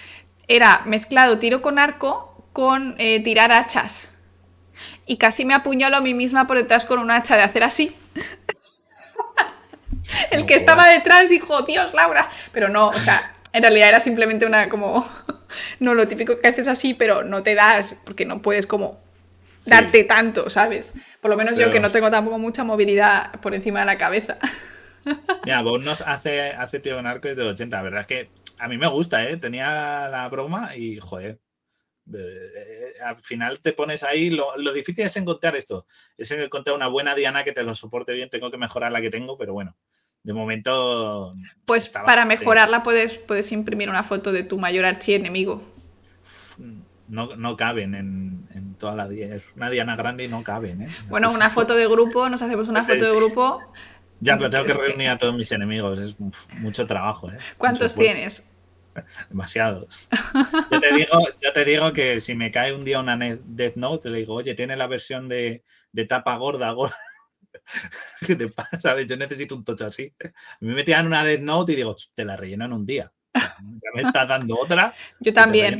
era 0.48 0.82
mezclado 0.86 1.40
tiro 1.40 1.62
con 1.62 1.80
arco 1.80 2.46
con 2.52 2.96
eh, 2.98 3.24
tirar 3.24 3.54
hachas 3.54 4.12
y 5.06 5.18
casi 5.18 5.46
me 5.46 5.54
apuñalo 5.54 5.98
a 5.98 6.02
mí 6.02 6.14
misma 6.14 6.48
por 6.48 6.58
detrás 6.58 6.86
con 6.86 7.00
un 7.00 7.12
hacha 7.12 7.36
de 7.36 7.44
hacer 7.44 7.64
así. 7.64 7.96
El 10.32 10.46
que 10.46 10.56
estaba 10.56 10.88
detrás 10.90 11.30
dijo, 11.30 11.62
Dios, 11.62 11.94
Laura. 11.94 12.30
Pero 12.52 12.70
no, 12.70 12.90
o 12.90 13.00
sea, 13.00 13.34
en 13.54 13.62
realidad 13.62 13.90
era 13.90 14.00
simplemente 14.00 14.46
una 14.46 14.70
como, 14.70 15.08
no 15.80 15.94
lo 15.94 16.08
típico 16.08 16.40
que 16.40 16.48
haces 16.48 16.68
así, 16.68 16.94
pero 16.94 17.24
no 17.24 17.44
te 17.44 17.56
das, 17.56 17.98
porque 18.06 18.26
no 18.26 18.42
puedes 18.42 18.68
como 18.68 19.00
darte 19.66 20.04
tanto, 20.04 20.50
¿sabes? 20.50 20.94
Por 21.20 21.32
lo 21.32 21.38
menos 21.38 21.58
yo 21.58 21.70
que 21.70 21.80
no 21.80 21.92
tengo 21.92 22.10
tampoco 22.10 22.40
mucha 22.40 22.64
movilidad 22.64 23.40
por 23.42 23.54
encima 23.54 23.82
de 23.82 23.86
la 23.86 23.98
cabeza. 23.98 24.38
Mira, 25.46 25.62
vos 25.62 25.84
nos 25.84 26.02
hace, 26.02 26.52
hace 26.52 26.80
tío 26.80 26.96
con 26.96 27.08
arco 27.08 27.28
desde 27.28 27.44
80, 27.44 27.76
la 27.76 27.84
verdad 27.84 28.02
es 28.02 28.08
que 28.08 28.30
a 28.60 28.68
mí 28.68 28.78
me 28.78 28.88
gusta, 28.88 29.28
¿eh? 29.28 29.38
Tenía 29.38 30.08
la 30.08 30.28
broma 30.30 30.76
y, 30.76 31.00
joder, 31.00 31.40
eh, 32.14 32.94
al 33.04 33.18
final 33.22 33.60
te 33.60 33.74
pones 33.74 34.04
ahí, 34.04 34.30
lo, 34.30 34.74
difícil 34.74 35.06
es 35.06 35.16
encontrar 35.18 35.56
esto, 35.56 35.88
es 36.18 36.30
encontrar 36.32 36.76
una 36.76 36.88
buena 36.88 37.16
diana 37.16 37.44
que 37.44 37.54
te 37.54 37.64
lo 37.64 37.74
soporte 37.76 38.14
bien, 38.14 38.30
tengo 38.30 38.52
que 38.52 38.58
mejorar 38.58 38.92
la 38.92 39.02
que 39.02 39.10
tengo, 39.10 39.38
pero 39.38 39.54
bueno, 39.54 39.76
de 40.24 40.34
momento... 40.34 41.32
Pues 41.66 41.90
para 41.90 42.26
mejorarla 42.26 42.84
puedes, 42.84 43.18
puedes 43.18 43.52
imprimir 43.52 43.90
una 43.90 44.04
foto 44.04 44.32
de 44.32 44.44
tu 44.44 44.60
mayor 44.60 44.86
archienemigo. 44.86 45.71
No, 47.12 47.36
no 47.36 47.58
caben 47.58 47.94
en, 47.94 48.76
toda 48.80 48.96
la 48.96 49.10
diana, 49.10 49.36
es 49.36 49.44
una 49.54 49.70
diana 49.70 49.98
grande 49.98 50.24
y 50.24 50.28
no 50.30 50.44
caben. 50.44 50.84
¿eh? 50.84 50.88
Bueno, 51.10 51.30
una 51.34 51.50
foto 51.50 51.76
de 51.76 51.86
grupo, 51.86 52.30
nos 52.30 52.42
hacemos 52.42 52.70
una 52.70 52.86
foto 52.86 53.04
de 53.04 53.14
grupo. 53.14 53.62
Ya, 54.22 54.38
pero 54.38 54.50
tengo 54.50 54.64
que 54.64 54.74
reunir 54.74 55.10
a 55.10 55.18
todos 55.18 55.36
mis 55.36 55.52
enemigos, 55.52 56.00
es 56.00 56.16
mucho 56.62 56.86
trabajo. 56.86 57.30
¿eh? 57.30 57.38
¿Cuántos 57.58 57.96
tienes? 57.96 58.50
Demasiados. 59.30 60.08
Yo 60.72 60.80
te, 60.80 60.96
digo, 60.96 61.28
yo 61.42 61.52
te 61.52 61.66
digo 61.66 61.92
que 61.92 62.22
si 62.22 62.34
me 62.34 62.50
cae 62.50 62.74
un 62.74 62.86
día 62.86 63.02
una 63.02 63.18
Death 63.18 63.76
Note, 63.76 64.10
le 64.10 64.20
digo, 64.20 64.36
oye, 64.36 64.56
tiene 64.56 64.78
la 64.78 64.88
versión 64.88 65.28
de, 65.28 65.64
tapa 66.08 66.38
gorda, 66.38 66.72
gorda. 66.72 66.96
¿Qué 68.26 68.38
te 68.38 68.48
pasa? 68.48 69.02
Yo 69.02 69.18
necesito 69.18 69.54
un 69.54 69.66
tocho 69.66 69.86
así. 69.86 70.14
A 70.24 70.58
mí 70.62 70.74
me 70.74 70.86
tiran 70.86 71.08
una 71.08 71.26
Death 71.26 71.42
Note 71.42 71.74
y 71.74 71.76
digo, 71.76 71.94
te 72.16 72.24
la 72.24 72.38
relleno 72.38 72.64
en 72.64 72.74
un 72.74 72.86
día. 72.86 73.12
Ya 73.34 73.90
me 73.94 74.02
estás 74.02 74.28
dando 74.28 74.58
otra. 74.58 74.94
Yo 75.20 75.34
también. 75.34 75.80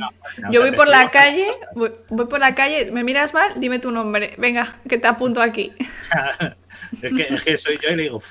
Yo 0.50 0.60
voy 0.60 0.72
por 0.72 0.88
la 0.88 1.10
calle, 1.10 1.50
voy, 1.74 1.90
por 2.26 2.40
la 2.40 2.54
calle, 2.54 2.90
me 2.90 3.04
miras 3.04 3.34
mal, 3.34 3.60
dime 3.60 3.78
tu 3.78 3.90
nombre. 3.90 4.34
Venga, 4.38 4.80
que 4.88 4.98
te 4.98 5.06
apunto 5.06 5.42
aquí. 5.42 5.72
es, 7.02 7.12
que, 7.12 7.34
es 7.34 7.42
que 7.42 7.58
soy 7.58 7.78
yo 7.82 7.90
y 7.90 7.96
le 7.96 8.02
digo, 8.04 8.22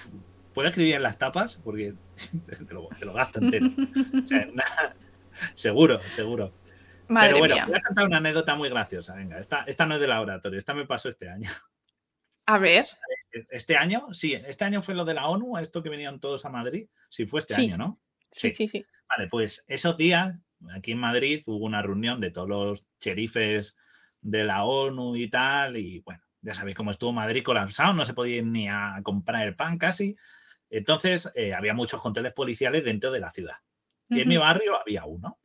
¿puedo 0.54 0.68
escribir 0.70 0.96
en 0.96 1.04
las 1.04 1.18
tapas? 1.18 1.60
Porque 1.64 1.94
te 2.68 2.74
lo, 2.74 2.88
te 2.88 3.06
lo 3.06 3.14
gasto 3.14 3.40
entero. 3.40 3.68
seguro, 5.54 6.00
seguro. 6.10 6.54
Pero 7.08 7.40
bueno, 7.40 7.56
voy 7.68 7.76
a 7.76 7.82
contar 7.82 8.06
una 8.06 8.18
anécdota 8.18 8.56
muy 8.56 8.70
graciosa. 8.70 9.16
Venga, 9.16 9.38
esta, 9.38 9.64
esta 9.68 9.86
no 9.86 9.96
es 9.96 10.02
de 10.02 10.08
laboratorio, 10.08 10.58
esta 10.58 10.74
me 10.74 10.86
pasó 10.86 11.10
este 11.10 11.30
año. 11.30 11.52
A 12.46 12.58
ver. 12.58 12.86
Este 13.50 13.78
año, 13.78 14.14
sí, 14.14 14.34
este 14.34 14.66
año 14.66 14.82
fue 14.82 14.96
lo 14.96 15.06
de 15.06 15.14
la 15.14 15.28
ONU, 15.28 15.58
esto 15.58 15.84
que 15.84 15.90
venían 15.90 16.20
todos 16.20 16.46
a 16.46 16.50
Madrid. 16.50 16.88
Sí, 17.10 17.26
fue 17.26 17.40
este 17.40 17.56
año, 17.56 17.78
¿no? 17.78 18.00
Sí, 18.32 18.50
sí, 18.50 18.68
sí, 18.68 18.86
Vale, 19.10 19.28
pues 19.28 19.66
esos 19.68 19.98
días, 19.98 20.36
aquí 20.74 20.94
en 20.94 21.00
Madrid, 21.00 21.44
hubo 21.46 21.66
una 21.66 21.82
reunión 21.82 22.22
de 22.22 22.32
todos 22.32 22.48
los 22.48 22.86
cherifes 23.00 23.78
de 24.22 24.44
la 24.44 24.64
ONU 24.64 25.16
y 25.16 25.30
tal, 25.30 25.78
y 25.78 26.00
bueno, 26.00 26.24
ya 26.42 26.54
sabéis 26.54 26.78
cómo 26.78 26.92
estuvo 26.92 27.12
Madrid 27.12 27.44
colapsado, 27.44 27.94
no 27.94 28.06
se 28.06 28.14
podía 28.14 28.38
ir 28.38 28.46
ni 28.46 28.68
a 28.68 29.00
comprar 29.04 29.48
el 29.48 29.56
pan 29.56 29.78
casi. 29.78 30.16
Entonces, 30.70 31.30
eh, 31.36 31.54
había 31.54 31.74
muchos 31.74 32.02
controles 32.02 32.34
policiales 32.34 32.86
dentro 32.86 33.12
de 33.12 33.20
la 33.20 33.32
ciudad. 33.32 33.58
Y 34.10 34.22
en 34.22 34.28
mi 34.28 34.38
barrio 34.38 34.80
había 34.80 35.06
uno. 35.06 35.40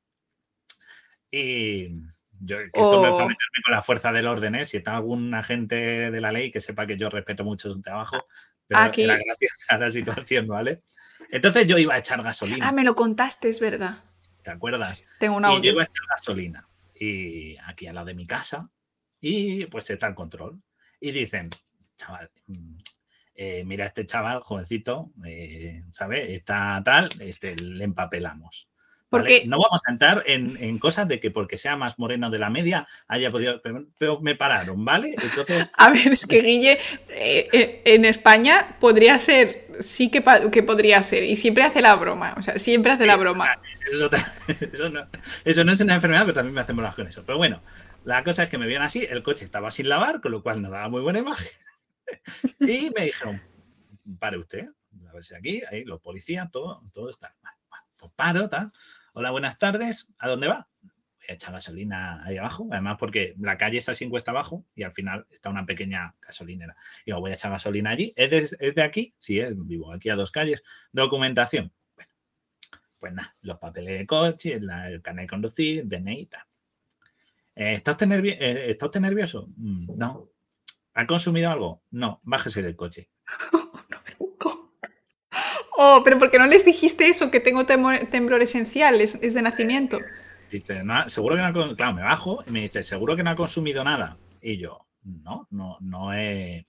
Y 1.31 1.95
yo, 2.41 2.59
esto 2.61 3.03
me 3.03 3.09
con 3.11 3.35
la 3.71 3.83
fuerza 3.83 4.13
del 4.13 4.27
orden, 4.27 4.55
¿eh? 4.57 4.65
si 4.65 4.77
está 4.77 4.97
algún 4.97 5.33
agente 5.35 6.11
de 6.11 6.21
la 6.21 6.33
ley 6.33 6.51
que 6.51 6.61
sepa 6.61 6.87
que 6.87 6.97
yo 6.97 7.09
respeto 7.11 7.45
mucho 7.45 7.73
su 7.73 7.81
trabajo, 7.81 8.19
pero 8.67 8.81
Aquí. 8.81 9.05
era 9.05 9.17
gracias 9.17 9.67
a 9.69 9.79
la 9.79 9.91
situación, 9.91 10.47
¿vale? 10.47 10.83
Entonces 11.31 11.67
yo 11.67 11.79
iba 11.79 11.95
a 11.95 11.99
echar 11.99 12.23
gasolina. 12.23 12.69
Ah, 12.69 12.73
me 12.73 12.85
lo 12.85 12.95
contaste, 12.95 13.49
es 13.49 13.61
verdad. 13.61 14.05
¿Te 14.43 14.51
acuerdas? 14.51 15.05
tengo 15.19 15.37
una 15.37 15.53
Y 15.55 15.61
yo 15.61 15.73
iba 15.73 15.83
a 15.83 15.87
echar 15.87 16.07
gasolina. 16.09 16.69
Y 16.95 17.57
aquí 17.65 17.87
al 17.87 17.95
lado 17.97 18.07
de 18.07 18.15
mi 18.15 18.27
casa. 18.27 18.71
Y 19.21 19.67
pues 19.67 19.91
está 19.91 20.07
el 20.07 20.15
control. 20.15 20.63
Y 21.01 21.11
dicen, 21.11 21.51
chaval, 21.97 22.31
mm, 22.47 22.77
eh, 23.35 23.65
mira 23.65 23.87
este 23.87 24.07
chaval, 24.07 24.41
jovencito, 24.43 25.13
eh, 25.25 25.85
¿sabes? 25.93 26.31
Está 26.31 26.81
tal, 26.85 27.11
este, 27.21 27.57
le 27.57 27.85
empapelamos. 27.85 28.69
Porque 29.09 29.45
no 29.47 29.59
vamos 29.59 29.81
a 29.87 29.93
entrar 29.93 30.25
en, 30.27 30.79
cosas 30.79 31.07
de 31.07 31.21
que 31.21 31.31
porque 31.31 31.59
sea 31.59 31.77
más 31.77 31.99
moreno 31.99 32.29
de 32.29 32.39
la 32.39 32.51
media 32.51 32.89
haya 33.07 33.31
podido. 33.31 33.63
Pero, 33.99 34.21
me 34.21 34.35
pararon, 34.35 34.85
¿vale? 34.85 35.15
Entonces. 35.23 35.71
A 35.79 35.91
ver, 35.91 36.09
es 36.09 36.27
que 36.27 36.43
Guille 36.43 36.79
eh, 37.09 37.83
en 37.85 38.05
España 38.05 38.77
podría 38.81 39.19
ser, 39.19 39.69
sí 39.79 40.11
que, 40.11 40.25
que, 40.51 40.63
podría 40.63 41.03
ser, 41.03 41.23
y 41.23 41.37
siempre 41.37 41.63
hace 41.63 41.83
la 41.83 41.95
broma. 41.95 42.35
O 42.37 42.43
sea, 42.43 42.59
siempre 42.59 42.93
hace 42.93 43.07
la 43.07 43.17
broma. 43.17 43.61
Eso, 43.93 44.11
no, 44.91 45.07
eso, 45.45 45.63
no, 45.63 45.73
es 45.73 45.81
una 45.81 45.95
enfermedad, 45.95 46.23
pero 46.23 46.35
también 46.35 46.55
me 46.55 46.61
hacemos 46.61 46.83
las 46.83 46.97
con 46.97 47.07
eso. 47.07 47.23
Pero 47.25 47.39
bueno, 47.39 47.63
la 48.05 48.25
cosa 48.25 48.43
es 48.43 48.51
que 48.51 48.59
me 48.59 48.67
vieron 48.67 48.85
así, 48.85 49.07
el 49.09 49.23
coche 49.23 49.45
estaba 49.45 49.71
sin 49.71 49.89
lavar, 49.89 50.21
con 50.21 50.33
lo 50.33 50.43
cual 50.43 50.61
no 50.61 50.71
daba 50.71 50.89
muy 50.89 51.03
buena 51.03 51.21
imagen. 51.21 51.53
y 52.61 52.91
me 52.91 53.05
dijeron, 53.05 53.41
pare 54.19 54.39
usted, 54.39 54.67
pues 55.13 55.33
aquí, 55.33 55.63
ahí, 55.71 55.85
los 55.85 56.01
policías, 56.01 56.51
todo, 56.51 56.83
todo 56.93 57.11
está. 57.11 57.33
Pues 57.97 58.13
paro, 58.15 58.49
tal. 58.49 58.73
Hola, 59.19 59.31
buenas 59.31 59.59
tardes. 59.59 60.13
¿A 60.19 60.29
dónde 60.29 60.47
va? 60.47 60.69
Voy 60.83 61.27
a 61.31 61.33
echar 61.33 61.51
gasolina 61.51 62.23
ahí 62.23 62.37
abajo. 62.37 62.69
Además, 62.71 62.99
porque 62.99 63.35
la 63.39 63.57
calle 63.57 63.79
está 63.79 63.95
sin 63.95 64.11
cuesta 64.11 64.31
abajo 64.31 64.67
y 64.75 64.83
al 64.83 64.93
final 64.93 65.27
está 65.31 65.49
una 65.49 65.65
pequeña 65.65 66.15
gasolinera. 66.21 66.77
Digo, 67.07 67.21
voy 67.21 67.31
a 67.31 67.35
echar 67.35 67.51
gasolina 67.51 67.89
allí. 67.89 68.13
¿Es 68.15 68.75
de, 68.75 68.83
aquí? 68.83 69.15
Sí, 69.19 69.41
es, 69.41 69.55
vivo 69.57 69.91
aquí 69.91 70.11
a 70.11 70.17
dos 70.17 70.31
calles. 70.31 70.63
Documentación. 70.93 71.73
Bueno, 71.97 72.13
pues 72.99 73.15
nada, 73.15 73.35
los 73.41 73.57
papeles 73.57 74.01
de 74.01 74.07
coche, 74.07 74.53
el, 74.53 74.69
el 74.69 75.01
carnet 75.01 75.23
de 75.23 75.29
conducir, 75.31 75.87
DNI 75.87 76.21
y 76.21 76.27
tal. 76.27 76.43
Eh, 77.55 77.75
¿Está 77.77 77.93
usted, 77.93 78.13
eh, 78.13 78.71
¿Está 78.71 78.85
usted 78.85 79.01
nervioso? 79.01 79.49
Mm, 79.57 79.97
no. 79.97 80.29
¿Ha 80.93 81.07
consumido 81.07 81.51
algo? 81.51 81.83
No, 81.91 82.21
bájese 82.23 82.61
del 82.61 82.77
coche. 82.77 83.09
Oh, 85.79 86.01
pero 86.03 86.19
¿por 86.19 86.31
qué 86.31 86.39
no 86.39 86.47
les 86.47 86.65
dijiste 86.65 87.07
eso? 87.07 87.31
Que 87.31 87.41
tengo 87.41 87.67
temblor 87.67 88.43
esencial, 88.43 89.01
es, 89.01 89.21
de 89.21 89.43
nacimiento. 89.43 89.99
Dice, 90.51 90.83
no, 90.83 91.09
seguro 91.09 91.37
que 91.37 91.43
no 91.43 91.49
ha 91.49 91.77
Claro, 91.77 91.95
me 91.95 92.03
bajo 92.03 92.43
y 92.47 92.51
me 92.51 92.63
dice, 92.63 92.83
seguro 92.83 93.15
que 93.15 93.23
no 93.23 93.31
ha 93.31 93.37
consumido 93.37 93.85
nada. 93.85 94.17
Y 94.41 94.57
yo, 94.57 94.87
no, 95.03 95.47
no, 95.51 95.77
no 95.81 96.15
he, 96.15 96.67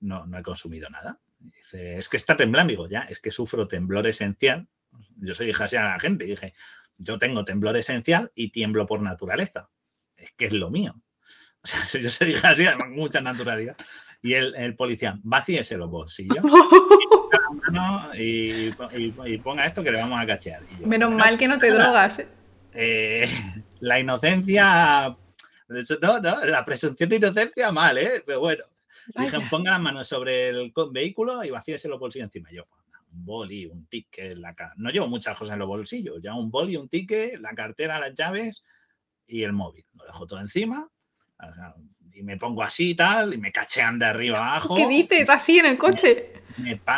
no, 0.00 0.26
no 0.26 0.38
he 0.38 0.42
consumido 0.42 0.90
nada. 0.90 1.18
Dice, 1.38 1.96
es 1.96 2.08
que 2.10 2.18
está 2.18 2.36
temblando. 2.36 2.70
Digo, 2.70 2.88
ya, 2.88 3.02
es 3.02 3.18
que 3.18 3.30
sufro 3.30 3.66
temblor 3.66 4.06
esencial. 4.06 4.68
Yo 5.16 5.34
soy 5.34 5.48
hija 5.48 5.64
a 5.64 5.84
la 5.84 6.00
gente. 6.00 6.26
Y 6.26 6.28
dije, 6.28 6.52
yo 6.98 7.18
tengo 7.18 7.46
temblor 7.46 7.78
esencial 7.78 8.30
y 8.34 8.50
tiemblo 8.50 8.84
por 8.84 9.00
naturaleza. 9.00 9.70
Es 10.16 10.32
que 10.32 10.46
es 10.46 10.52
lo 10.52 10.70
mío. 10.70 10.94
O 11.60 11.66
sea, 11.66 12.00
yo 12.00 12.08
se 12.08 12.24
dije 12.24 12.46
así, 12.46 12.64
además, 12.64 12.88
mucha 12.90 13.20
naturalidad. 13.20 13.76
Y 14.22 14.34
el, 14.34 14.54
el 14.54 14.76
policía, 14.76 15.18
vacíese 15.24 15.76
los 15.76 15.90
bolsillos 15.90 16.38
y, 18.14 18.68
y, 18.96 19.38
ponga 19.38 19.66
esto 19.66 19.82
que 19.82 19.90
le 19.90 19.98
vamos 19.98 20.20
a 20.20 20.26
cachear. 20.26 20.62
Menos 20.84 21.10
mal 21.10 21.38
que 21.38 21.48
no 21.48 21.58
te 21.58 21.70
drogas. 21.72 22.20
¿eh? 22.20 22.28
Eh, 22.72 23.28
la 23.80 24.00
inocencia, 24.00 25.16
no, 26.00 26.20
no, 26.20 26.44
la 26.44 26.64
presunción 26.64 27.08
de 27.08 27.16
inocencia 27.16 27.72
mal, 27.72 27.98
¿eh? 27.98 28.22
Pero 28.24 28.40
bueno, 28.40 28.64
dije, 29.14 29.38
ponga 29.50 29.72
las 29.72 29.80
manos 29.80 30.08
sobre 30.08 30.48
el 30.48 30.72
vehículo 30.90 31.44
y 31.44 31.50
vacíese 31.50 31.88
los 31.88 31.98
bolsillos 31.98 32.26
encima. 32.26 32.50
Yo, 32.50 32.66
un 33.12 33.24
boli, 33.24 33.66
un 33.66 33.86
ticket, 33.86 34.36
la 34.36 34.54
no 34.76 34.90
llevo 34.90 35.08
muchas 35.08 35.36
cosas 35.36 35.54
en 35.54 35.60
los 35.60 35.68
bolsillos, 35.68 36.20
ya 36.22 36.34
un 36.34 36.50
boli, 36.50 36.76
un 36.76 36.88
ticket, 36.88 37.40
la 37.40 37.54
cartera, 37.54 37.98
las 37.98 38.14
llaves 38.14 38.64
y 39.26 39.42
el 39.42 39.52
móvil. 39.52 39.84
Lo 39.94 40.04
dejo 40.04 40.26
todo 40.26 40.40
encima. 40.40 40.88
O 41.40 41.54
sea, 41.54 41.74
y 42.18 42.22
me 42.22 42.36
pongo 42.36 42.64
así 42.64 42.90
y 42.90 42.94
tal, 42.94 43.32
y 43.32 43.38
me 43.38 43.52
cachean 43.52 43.98
de 43.98 44.06
arriba 44.06 44.38
abajo. 44.50 44.74
¿Qué 44.74 44.88
dices? 44.88 45.30
¿Así 45.30 45.58
en 45.58 45.66
el 45.66 45.78
coche? 45.78 46.32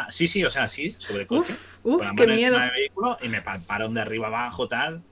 sí, 0.08 0.26
sí, 0.26 0.42
o 0.44 0.50
sea, 0.50 0.66
sí, 0.66 0.96
sobre 0.98 1.26
coche. 1.26 1.54
Uf, 1.82 2.04
qué 2.16 2.26
miedo. 2.26 2.58
Vehículo, 2.58 3.18
y 3.22 3.28
me 3.28 3.42
paran 3.42 3.94
de 3.94 4.00
arriba 4.00 4.28
abajo, 4.28 4.66
tal. 4.66 5.02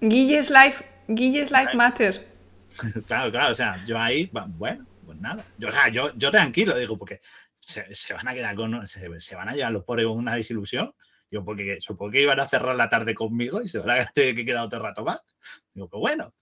Guille's 0.00 0.50
Life, 0.50 0.84
Guille's 1.06 1.50
Life 1.50 1.76
Matter. 1.76 2.26
claro, 3.06 3.30
claro, 3.30 3.52
o 3.52 3.54
sea, 3.54 3.84
yo 3.86 3.98
ahí, 3.98 4.30
bueno, 4.32 4.86
pues 5.04 5.18
nada. 5.20 5.44
Yo, 5.58 5.68
o 5.68 5.72
sea, 5.72 5.88
yo, 5.88 6.16
yo 6.16 6.30
tranquilo, 6.30 6.76
digo, 6.76 6.96
porque 6.96 7.20
se, 7.60 8.14
van 8.14 8.28
a 8.28 8.34
quedar 8.34 8.54
con. 8.54 8.86
Se, 8.86 9.34
van 9.36 9.48
a 9.48 9.54
llevar 9.54 9.72
los 9.72 9.84
pobres 9.84 10.06
con 10.06 10.18
una 10.18 10.34
desilusión. 10.34 10.94
Digo, 11.30 11.44
porque 11.44 11.80
supongo 11.80 12.12
que 12.12 12.22
iban 12.22 12.40
a 12.40 12.48
cerrar 12.48 12.74
la 12.74 12.88
tarde 12.88 13.14
conmigo 13.14 13.62
y 13.62 13.68
se 13.68 13.78
van 13.78 14.00
a 14.00 14.06
tener 14.14 14.34
que 14.34 14.44
quedar 14.44 14.64
otro 14.64 14.80
rato 14.80 15.04
más. 15.04 15.20
Digo, 15.74 15.88
pues 15.88 16.00
bueno. 16.00 16.32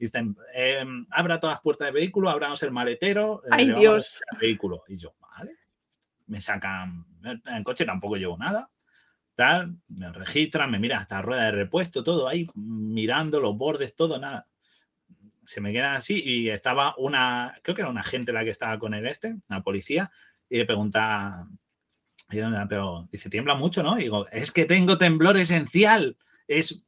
Dicen, 0.00 0.34
em, 0.54 1.06
abra 1.10 1.38
todas 1.38 1.56
las 1.56 1.62
puertas 1.62 1.84
del 1.84 1.94
vehículo, 1.94 2.30
abramos 2.30 2.62
el 2.62 2.70
maletero. 2.70 3.42
Eh, 3.44 3.48
¡Ay, 3.50 3.70
Dios! 3.74 4.22
El 4.32 4.38
vehículo. 4.38 4.82
Y 4.88 4.96
yo, 4.96 5.14
vale. 5.20 5.56
Me 6.26 6.40
sacan, 6.40 7.04
en 7.22 7.62
coche 7.62 7.84
tampoco 7.84 8.16
llevo 8.16 8.38
nada. 8.38 8.70
Tal, 9.34 9.76
me 9.88 10.10
registran, 10.10 10.70
me 10.70 10.78
miran 10.78 11.02
hasta 11.02 11.16
la 11.16 11.22
rueda 11.22 11.44
de 11.44 11.50
repuesto, 11.50 12.02
todo 12.02 12.26
ahí, 12.28 12.48
mirando 12.54 13.40
los 13.40 13.54
bordes, 13.58 13.94
todo, 13.94 14.18
nada. 14.18 14.46
Se 15.42 15.60
me 15.60 15.70
queda 15.70 15.96
así 15.96 16.22
y 16.24 16.48
estaba 16.48 16.94
una, 16.96 17.58
creo 17.62 17.74
que 17.74 17.82
era 17.82 17.90
una 17.90 18.02
gente 18.02 18.32
la 18.32 18.42
que 18.42 18.50
estaba 18.50 18.78
con 18.78 18.94
el 18.94 19.06
este, 19.06 19.36
la 19.48 19.62
policía, 19.62 20.10
y 20.48 20.56
le 20.56 20.64
pregunta, 20.64 21.46
pero 22.68 23.06
dice, 23.12 23.28
tiembla 23.28 23.54
mucho, 23.54 23.82
¿no? 23.82 23.98
Y 23.98 24.04
digo, 24.04 24.26
es 24.28 24.50
que 24.50 24.64
tengo 24.64 24.96
temblor 24.96 25.36
esencial, 25.36 26.16
es, 26.48 26.82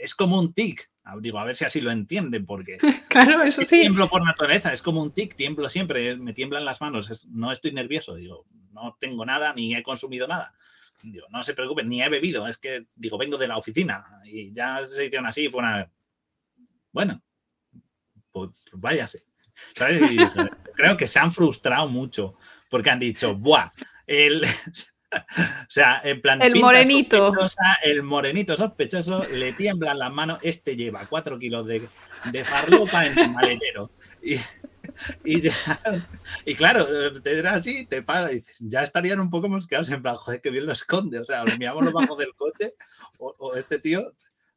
es 0.00 0.14
como 0.14 0.38
un 0.38 0.52
tic. 0.52 0.90
Digo, 1.20 1.38
a 1.38 1.44
ver 1.44 1.56
si 1.56 1.64
así 1.64 1.80
lo 1.80 1.90
entienden, 1.90 2.44
porque. 2.44 2.76
claro, 3.08 3.42
eso 3.42 3.62
sí. 3.62 3.80
Tiemblo 3.80 4.08
por 4.08 4.24
naturaleza, 4.24 4.72
es 4.72 4.82
como 4.82 5.02
un 5.02 5.12
tic, 5.12 5.36
tiemblo 5.36 5.68
siempre, 5.70 6.16
me 6.16 6.32
tiemblan 6.32 6.64
las 6.64 6.80
manos, 6.80 7.26
no 7.28 7.52
estoy 7.52 7.72
nervioso, 7.72 8.14
digo, 8.14 8.46
no 8.72 8.96
tengo 9.00 9.24
nada 9.24 9.52
ni 9.54 9.74
he 9.74 9.82
consumido 9.82 10.26
nada. 10.26 10.54
Digo, 11.02 11.26
no 11.30 11.42
se 11.42 11.54
preocupen, 11.54 11.88
ni 11.88 12.02
he 12.02 12.08
bebido, 12.08 12.46
es 12.46 12.58
que, 12.58 12.86
digo, 12.96 13.16
vengo 13.18 13.38
de 13.38 13.48
la 13.48 13.56
oficina 13.56 14.04
y 14.24 14.52
ya 14.52 14.84
se 14.84 15.06
hicieron 15.06 15.26
así, 15.26 15.48
fue 15.48 15.60
una. 15.60 15.90
Bueno, 16.92 17.22
pues, 18.32 18.50
pues 18.70 18.80
váyase. 18.80 19.24
¿Sabes? 19.72 20.10
Y 20.10 20.16
creo 20.76 20.96
que 20.96 21.06
se 21.06 21.18
han 21.18 21.32
frustrado 21.32 21.88
mucho 21.88 22.36
porque 22.68 22.90
han 22.90 23.00
dicho, 23.00 23.34
¡buah! 23.34 23.70
El, 24.06 24.42
o 25.38 25.70
sea, 25.70 26.00
en 26.04 26.20
plan. 26.20 26.42
El 26.42 26.56
morenito. 26.56 27.34
El 27.82 28.02
morenito 28.02 28.56
sospechoso 28.56 29.26
le 29.28 29.52
tiemblan 29.52 29.98
las 29.98 30.12
manos. 30.12 30.38
Este 30.42 30.76
lleva 30.76 31.06
cuatro 31.06 31.38
kilos 31.38 31.66
de, 31.66 31.82
de 32.30 32.44
farlopa 32.44 33.06
en 33.06 33.18
el 33.18 33.30
maletero. 33.32 33.90
Y, 34.22 34.36
y, 35.24 35.42
y 36.44 36.54
claro, 36.54 37.20
te 37.22 37.38
era 37.38 37.54
así, 37.54 37.86
te 37.86 38.02
paga 38.02 38.32
y 38.32 38.42
ya 38.60 38.82
estarían 38.82 39.20
un 39.20 39.30
poco 39.30 39.48
mosqueados 39.48 39.88
en 39.90 40.02
plan, 40.02 40.16
joder, 40.16 40.40
que 40.40 40.50
bien 40.50 40.66
lo 40.66 40.72
esconde. 40.72 41.18
O 41.18 41.24
sea, 41.24 41.44
lo 41.44 41.56
miramos 41.56 41.84
lo 41.84 41.92
bajo 41.92 42.16
del 42.16 42.34
coche 42.34 42.74
o, 43.18 43.54
este 43.56 43.78
tío. 43.78 44.12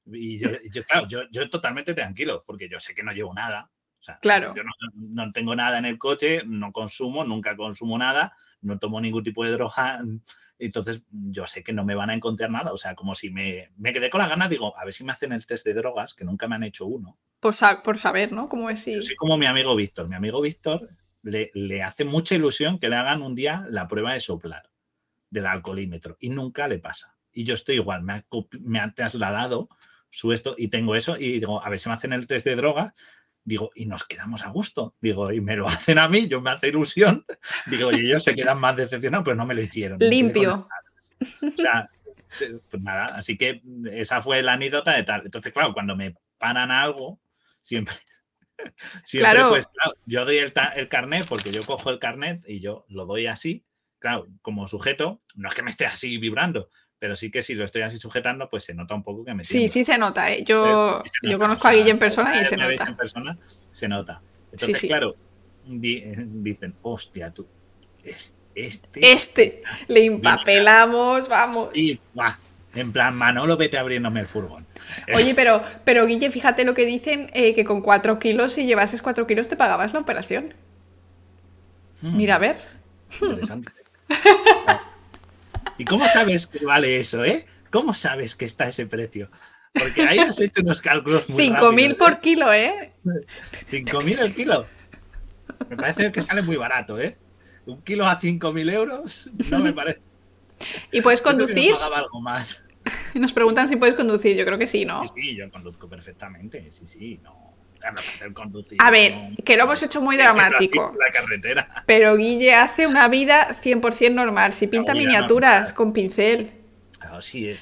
Y 0.05 0.39
yo, 0.39 0.83
claro, 0.85 1.07
yo, 1.07 1.21
yo, 1.31 1.49
totalmente 1.49 1.93
tranquilo, 1.93 2.43
porque 2.45 2.67
yo 2.67 2.79
sé 2.79 2.93
que 2.93 3.03
no 3.03 3.13
llevo 3.13 3.33
nada. 3.33 3.69
O 3.99 4.03
sea, 4.03 4.17
claro. 4.17 4.53
Yo 4.55 4.63
no, 4.63 4.71
no 4.95 5.31
tengo 5.31 5.55
nada 5.55 5.77
en 5.77 5.85
el 5.85 5.99
coche, 5.99 6.41
no 6.43 6.71
consumo, 6.71 7.23
nunca 7.23 7.55
consumo 7.55 7.97
nada 7.99 8.35
no 8.61 8.79
tomo 8.79 9.01
ningún 9.01 9.23
tipo 9.23 9.43
de 9.43 9.51
droga, 9.51 10.01
entonces 10.59 11.01
yo 11.09 11.47
sé 11.47 11.63
que 11.63 11.73
no 11.73 11.83
me 11.83 11.95
van 11.95 12.11
a 12.11 12.13
encontrar 12.13 12.51
nada. 12.51 12.71
O 12.71 12.77
sea, 12.77 12.95
como 12.95 13.15
si 13.15 13.29
me, 13.29 13.69
me 13.77 13.93
quedé 13.93 14.09
con 14.09 14.19
la 14.19 14.27
gana, 14.27 14.47
digo, 14.47 14.77
a 14.77 14.85
ver 14.85 14.93
si 14.93 15.03
me 15.03 15.11
hacen 15.11 15.31
el 15.33 15.45
test 15.45 15.65
de 15.65 15.73
drogas, 15.73 16.13
que 16.13 16.23
nunca 16.23 16.47
me 16.47 16.55
han 16.55 16.63
hecho 16.63 16.85
uno. 16.85 17.17
Por, 17.39 17.55
por 17.83 17.97
saber, 17.97 18.31
¿no? 18.31 18.47
Como 18.47 18.69
es 18.69 18.85
Yo 18.85 19.01
soy 19.01 19.15
como 19.15 19.37
mi 19.37 19.47
amigo 19.47 19.75
Víctor. 19.75 20.07
Mi 20.07 20.15
amigo 20.15 20.39
Víctor 20.39 20.89
le, 21.23 21.49
le 21.55 21.81
hace 21.81 22.05
mucha 22.05 22.35
ilusión 22.35 22.79
que 22.79 22.89
le 22.89 22.95
hagan 22.95 23.23
un 23.23 23.33
día 23.33 23.65
la 23.69 23.87
prueba 23.87 24.13
de 24.13 24.19
soplar 24.19 24.69
del 25.31 25.47
alcoholímetro 25.47 26.17
y 26.19 26.29
nunca 26.29 26.67
le 26.67 26.77
pasa. 26.77 27.17
Y 27.33 27.43
yo 27.43 27.55
estoy 27.55 27.75
igual, 27.75 28.03
me 28.03 28.13
ha, 28.13 28.25
me 28.59 28.79
ha 28.79 28.93
trasladado 28.93 29.69
su 30.11 30.33
esto 30.33 30.53
y 30.57 30.67
tengo 30.67 30.95
eso 30.95 31.17
y 31.17 31.39
digo, 31.39 31.63
a 31.63 31.69
ver 31.69 31.79
si 31.79 31.89
me 31.89 31.95
hacen 31.95 32.13
el 32.13 32.27
test 32.27 32.45
de 32.45 32.55
drogas 32.55 32.93
Digo, 33.43 33.71
y 33.75 33.85
nos 33.85 34.03
quedamos 34.03 34.43
a 34.45 34.49
gusto. 34.49 34.95
Digo, 35.01 35.31
y 35.31 35.41
me 35.41 35.55
lo 35.55 35.67
hacen 35.67 35.99
a 35.99 36.07
mí, 36.07 36.27
yo 36.27 36.41
me 36.41 36.51
hace 36.51 36.67
ilusión. 36.67 37.25
Digo, 37.67 37.91
y 37.91 38.05
ellos 38.05 38.23
se 38.23 38.35
quedan 38.35 38.59
más 38.59 38.75
decepcionados, 38.75 39.25
pero 39.25 39.35
no 39.35 39.45
me 39.45 39.53
lo 39.53 39.61
hicieron. 39.61 39.99
Limpio. 39.99 40.67
O 41.41 41.51
sea, 41.51 41.87
pues 42.69 42.81
nada, 42.81 43.05
así 43.17 43.37
que 43.37 43.61
esa 43.91 44.21
fue 44.21 44.41
la 44.41 44.53
anécdota 44.53 44.95
de 44.95 45.03
tal. 45.03 45.21
Entonces, 45.25 45.51
claro, 45.51 45.73
cuando 45.73 45.95
me 45.95 46.15
paran 46.37 46.71
algo, 46.71 47.19
siempre, 47.61 47.95
siempre 49.03 49.31
claro. 49.31 49.49
pues, 49.49 49.67
claro, 49.67 49.97
yo 50.05 50.25
doy 50.25 50.37
el, 50.37 50.53
el, 50.75 50.89
carnet 50.89 51.27
porque 51.27 51.51
yo 51.51 51.65
cojo 51.65 51.89
el 51.89 51.99
carnet 51.99 52.43
y 52.47 52.59
yo 52.59 52.85
lo 52.89 53.05
doy 53.05 53.27
así. 53.27 53.65
Claro, 53.99 54.27
como 54.41 54.67
sujeto, 54.67 55.21
no 55.35 55.49
es 55.49 55.53
que 55.53 55.61
me 55.61 55.69
esté 55.69 55.85
así 55.85 56.17
vibrando, 56.17 56.69
pero 57.01 57.15
sí 57.15 57.31
que 57.31 57.41
si 57.41 57.55
lo 57.55 57.65
estoy 57.65 57.81
así 57.81 57.97
sujetando, 57.97 58.47
pues 58.47 58.63
se 58.63 58.75
nota 58.75 58.93
un 58.93 59.01
poco 59.01 59.25
que 59.25 59.33
me 59.33 59.43
Sí, 59.43 59.67
sí 59.69 59.83
se 59.83 59.97
nota. 59.97 60.31
¿eh? 60.31 60.43
Yo, 60.43 61.03
yo 61.23 61.39
conozco 61.39 61.67
a 61.67 61.71
Guille 61.71 61.89
en 61.89 61.97
persona 61.97 62.39
y 62.39 62.45
se 62.45 62.55
nota. 62.55 62.85
En 62.87 62.95
persona 62.95 63.35
se 63.71 63.87
nota. 63.87 64.21
Entonces, 64.51 64.77
sí, 64.77 64.81
sí. 64.81 64.87
claro, 64.87 65.15
dicen, 65.65 66.75
hostia, 66.83 67.31
tú, 67.31 67.47
este... 68.53 69.11
Este, 69.11 69.63
le 69.87 70.05
empapelamos, 70.05 71.27
vamos. 71.27 71.69
Y, 71.73 71.99
en 72.75 72.91
plan, 72.91 73.15
Manolo, 73.15 73.57
vete 73.57 73.79
abriéndome 73.79 74.19
el 74.19 74.27
furgón. 74.27 74.67
Oye, 75.15 75.33
pero, 75.33 75.63
pero 75.83 76.05
Guille, 76.05 76.29
fíjate 76.29 76.65
lo 76.65 76.75
que 76.75 76.85
dicen, 76.85 77.31
eh, 77.33 77.55
que 77.55 77.63
con 77.63 77.81
4 77.81 78.19
kilos, 78.19 78.53
si 78.53 78.67
llevases 78.67 79.01
4 79.01 79.25
kilos, 79.25 79.49
te 79.49 79.55
pagabas 79.55 79.93
la 79.93 80.01
operación. 80.01 80.53
Hmm. 82.03 82.15
Mira, 82.15 82.35
a 82.35 82.39
ver. 82.39 82.57
Interesante. 83.19 83.71
¿Y 85.77 85.85
cómo 85.85 86.07
sabes 86.07 86.47
que 86.47 86.65
vale 86.65 86.99
eso, 86.99 87.23
eh? 87.23 87.45
¿Cómo 87.69 87.93
sabes 87.93 88.35
que 88.35 88.45
está 88.45 88.67
ese 88.67 88.85
precio? 88.85 89.29
Porque 89.73 90.01
ahí 90.01 90.19
has 90.19 90.39
hecho 90.39 90.61
unos 90.61 90.81
cálculos 90.81 91.29
muy 91.29 91.49
5.000 91.49 91.97
por 91.97 92.13
¿eh? 92.13 92.19
kilo, 92.21 92.53
¿eh? 92.53 92.93
5.000 93.05 94.21
el 94.21 94.35
kilo. 94.35 94.65
Me 95.69 95.77
parece 95.77 96.11
que 96.11 96.21
sale 96.21 96.41
muy 96.41 96.57
barato, 96.57 96.99
¿eh? 96.99 97.17
Un 97.65 97.81
kilo 97.81 98.05
a 98.05 98.19
5.000 98.19 98.73
euros 98.73 99.29
no 99.49 99.59
me 99.59 99.71
parece. 99.71 100.01
¿Y 100.91 101.01
puedes 101.01 101.21
conducir? 101.21 101.71
Yo 101.71 101.93
algo 101.93 102.21
más. 102.21 102.63
Nos 103.15 103.33
preguntan 103.33 103.67
si 103.67 103.75
puedes 103.75 103.95
conducir, 103.95 104.35
yo 104.35 104.45
creo 104.45 104.57
que 104.57 104.67
sí, 104.67 104.85
¿no? 104.85 105.03
Sí, 105.05 105.13
sí, 105.15 105.35
yo 105.35 105.49
conduzco 105.49 105.87
perfectamente, 105.87 106.71
sí, 106.71 106.87
sí, 106.87 107.19
no. 107.23 107.50
A 108.79 108.91
ver, 108.91 109.13
que 109.43 109.57
lo 109.57 109.63
hemos 109.63 109.81
hecho 109.83 110.01
muy 110.01 110.17
dramático. 110.17 110.93
La 110.99 111.11
carretera. 111.11 111.83
Pero 111.85 112.15
Guille 112.15 112.53
hace 112.53 112.87
una 112.87 113.07
vida 113.07 113.55
100% 113.61 114.13
normal. 114.13 114.53
Si 114.53 114.67
pinta 114.67 114.93
miniaturas 114.93 115.73
con 115.73 115.93
pincel. 115.93 116.51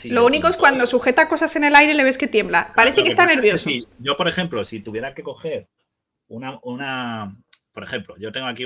lo 0.06 0.26
único 0.26 0.48
es 0.48 0.58
cuando 0.58 0.86
sujeta 0.86 1.28
cosas 1.28 1.56
en 1.56 1.64
el 1.64 1.76
aire 1.76 1.94
le 1.94 2.04
ves 2.04 2.18
que 2.18 2.28
tiembla. 2.28 2.74
Parece 2.76 3.04
que 3.04 3.10
está 3.10 3.26
nervioso. 3.26 3.70
yo, 4.00 4.18
por 4.18 4.28
ejemplo, 4.28 4.64
si 4.66 4.82
tuviera 4.82 5.14
que 5.14 5.24
coger 5.24 5.68
una, 6.28 6.60
una 6.64 7.36
por 7.72 7.84
ejemplo, 7.84 8.16
yo 8.18 8.32
tengo 8.32 8.48
aquí 8.48 8.66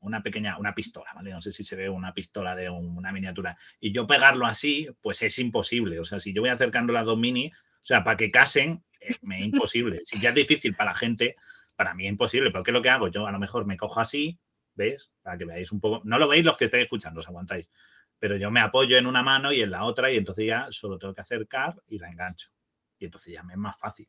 una 0.00 0.22
pequeña, 0.22 0.58
una 0.58 0.74
pistola, 0.74 1.10
¿vale? 1.14 1.30
No 1.30 1.42
sé 1.42 1.52
si 1.52 1.64
se 1.64 1.76
ve 1.76 1.88
una 1.88 2.12
pistola 2.14 2.54
de 2.54 2.70
una 2.70 3.12
miniatura. 3.12 3.56
Y 3.80 3.92
yo 3.92 4.06
pegarlo 4.06 4.46
así, 4.46 4.88
pues 5.00 5.22
es 5.22 5.38
imposible. 5.38 5.98
O 6.00 6.04
sea, 6.04 6.18
si 6.18 6.32
yo 6.32 6.42
voy 6.42 6.50
acercando 6.50 6.92
las 6.92 7.04
dos 7.04 7.18
mini, 7.18 7.50
o 7.52 7.84
sea, 7.84 8.04
para 8.04 8.16
que 8.16 8.30
casen, 8.30 8.84
me 9.22 9.38
es 9.38 9.46
imposible. 9.46 10.00
Si 10.04 10.20
ya 10.20 10.30
es 10.30 10.34
difícil 10.34 10.74
para 10.74 10.90
la 10.90 10.96
gente, 10.96 11.34
para 11.76 11.94
mí 11.94 12.06
es 12.06 12.10
imposible. 12.10 12.50
Pero 12.50 12.64
¿qué 12.64 12.70
es 12.70 12.74
lo 12.74 12.82
que 12.82 12.90
hago? 12.90 13.08
Yo 13.08 13.26
a 13.26 13.32
lo 13.32 13.38
mejor 13.38 13.66
me 13.66 13.76
cojo 13.76 14.00
así, 14.00 14.38
¿ves? 14.74 15.10
Para 15.22 15.38
que 15.38 15.44
veáis 15.44 15.72
un 15.72 15.80
poco. 15.80 16.00
No 16.04 16.18
lo 16.18 16.28
veis 16.28 16.44
los 16.44 16.56
que 16.56 16.66
estáis 16.66 16.84
escuchando, 16.84 17.20
os 17.20 17.28
aguantáis. 17.28 17.70
Pero 18.18 18.36
yo 18.36 18.50
me 18.50 18.60
apoyo 18.60 18.98
en 18.98 19.06
una 19.06 19.22
mano 19.22 19.52
y 19.52 19.60
en 19.60 19.70
la 19.70 19.84
otra, 19.84 20.10
y 20.10 20.16
entonces 20.16 20.46
ya 20.46 20.66
solo 20.70 20.98
tengo 20.98 21.14
que 21.14 21.20
acercar 21.20 21.76
y 21.86 21.98
la 21.98 22.08
engancho. 22.08 22.50
Y 22.98 23.04
entonces 23.04 23.32
ya 23.32 23.42
me 23.44 23.52
es 23.52 23.58
más 23.58 23.78
fácil, 23.78 24.08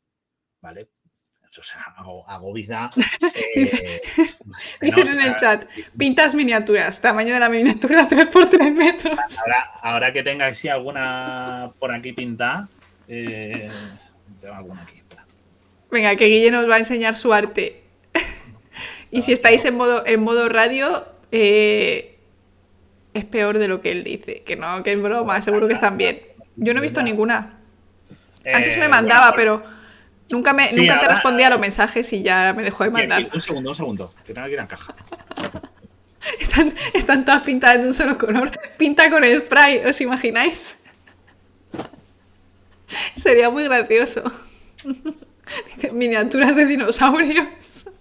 ¿vale? 0.61 0.89
O 1.57 1.63
sea, 1.63 1.81
hago, 2.27 2.53
vida. 2.53 2.91
Eh, 3.55 4.01
Dicen 4.81 5.07
en 5.07 5.19
el 5.21 5.35
chat, 5.35 5.65
pintas 5.97 6.35
miniaturas, 6.35 7.01
tamaño 7.01 7.33
de 7.33 7.39
la 7.39 7.49
miniatura 7.49 8.07
3x3 8.09 8.71
metros. 8.71 9.19
Ahora, 9.43 9.69
ahora 9.81 10.13
que 10.13 10.21
tengáis 10.21 10.63
alguna 10.65 11.71
por 11.79 11.91
aquí 11.91 12.13
pintada, 12.13 12.69
eh, 13.07 13.67
Venga, 15.91 16.15
que 16.15 16.25
Guille 16.25 16.51
nos 16.51 16.69
va 16.69 16.75
a 16.75 16.79
enseñar 16.79 17.15
su 17.15 17.33
arte. 17.33 17.83
y 19.11 19.21
si 19.21 19.33
estáis 19.33 19.65
en 19.65 19.75
modo, 19.75 20.05
en 20.05 20.21
modo 20.21 20.49
radio, 20.49 21.05
eh, 21.31 22.19
es 23.13 23.25
peor 23.25 23.57
de 23.57 23.67
lo 23.67 23.81
que 23.81 23.91
él 23.91 24.03
dice. 24.03 24.43
Que 24.43 24.55
no, 24.55 24.83
que 24.83 24.91
es 24.91 25.01
broma, 25.01 25.41
seguro 25.41 25.67
que 25.67 25.73
están 25.73 25.97
bien. 25.97 26.21
Yo 26.55 26.73
no 26.73 26.79
he 26.79 26.83
visto 26.83 27.01
ninguna. 27.01 27.59
Antes 28.53 28.77
me 28.77 28.87
mandaba, 28.87 29.33
pero 29.35 29.63
Nunca, 30.31 30.53
me, 30.53 30.71
nunca 30.73 30.99
te 30.99 31.07
respondía 31.07 31.47
a 31.47 31.49
los 31.49 31.59
mensajes 31.59 32.13
y 32.13 32.21
ya 32.21 32.53
me 32.53 32.63
dejó 32.63 32.83
de 32.83 32.91
mandar. 32.91 33.27
un 33.33 33.41
segundo, 33.41 33.69
un 33.71 33.75
segundo, 33.75 34.13
que 34.25 34.33
tengo 34.33 34.45
aquí 34.45 34.55
la 34.55 34.67
caja. 34.67 34.93
están, 36.39 36.73
están 36.93 37.25
todas 37.25 37.41
pintadas 37.41 37.81
de 37.81 37.87
un 37.87 37.93
solo 37.93 38.17
color. 38.17 38.51
Pinta 38.77 39.09
con 39.09 39.23
spray, 39.23 39.85
¿os 39.85 39.99
imagináis? 40.01 40.77
Sería 43.15 43.49
muy 43.49 43.63
gracioso. 43.63 44.23
Miniaturas 45.93 46.55
de 46.55 46.65
dinosaurios. 46.65 47.87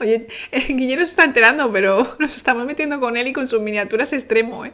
Oye, 0.00 0.26
Guillermo 0.68 1.04
se 1.04 1.10
está 1.10 1.24
enterando, 1.24 1.70
pero 1.72 2.16
nos 2.18 2.36
estamos 2.36 2.66
metiendo 2.66 3.00
con 3.00 3.16
él 3.16 3.28
y 3.28 3.32
con 3.32 3.48
sus 3.48 3.60
miniaturas 3.60 4.12
extremo, 4.12 4.64
¿eh? 4.64 4.72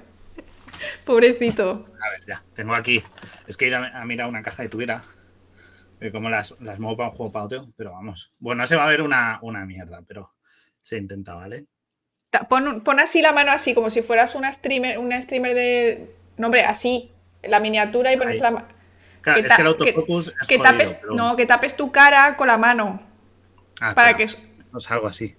Pobrecito. 1.05 1.87
A 2.01 2.11
ver, 2.11 2.25
ya, 2.27 2.45
tengo 2.55 2.75
aquí 2.75 3.03
es 3.47 3.57
que 3.57 3.67
ir 3.67 3.75
a, 3.75 4.05
mirar 4.05 4.29
una 4.29 4.43
caja 4.43 4.63
de 4.63 4.69
tuviera. 4.69 5.05
como 6.13 6.29
las, 6.29 6.55
las 6.61 6.79
muevo 6.79 6.97
para 6.97 7.11
un 7.11 7.17
juego 7.17 7.33
para 7.33 7.65
pero 7.77 7.93
vamos. 7.93 8.33
Bueno, 8.39 8.67
se 8.67 8.77
va 8.77 8.85
a 8.85 8.89
ver 8.89 9.03
una, 9.03 9.39
una 9.43 9.65
mierda, 9.65 10.03
pero 10.07 10.35
se 10.83 10.97
intenta, 10.97 11.35
¿vale? 11.35 11.67
Pon, 12.49 12.83
pon, 12.83 13.01
así 13.01 13.23
la 13.23 13.33
mano 13.33 13.53
así, 13.53 13.75
como 13.75 13.89
si 13.89 14.03
fueras 14.03 14.35
una 14.35 14.53
streamer, 14.53 14.99
una 14.99 15.21
streamer 15.21 15.55
de. 15.55 16.15
No, 16.37 16.49
hombre, 16.49 16.63
así. 16.63 17.13
La 17.49 17.61
miniatura 17.61 18.13
y 18.13 18.17
pones 18.17 18.41
la 18.41 18.51
mano. 18.51 18.67
que, 19.23 19.41
es 19.41 19.53
que 19.53 19.63
el 19.63 19.67
autofocus 19.69 20.33
que, 20.47 20.59
tapes, 20.59 21.01
No, 21.11 21.37
que 21.37 21.47
tapes 21.47 21.77
tu 21.77 21.91
cara 21.91 22.37
con 22.37 22.49
la 22.49 22.59
mano. 22.59 23.03
Ah, 23.81 23.95
para 23.95 24.15
que. 24.15 24.27
No 24.73 24.79
es 24.79 24.91
algo 24.91 25.09
así. 25.09 25.37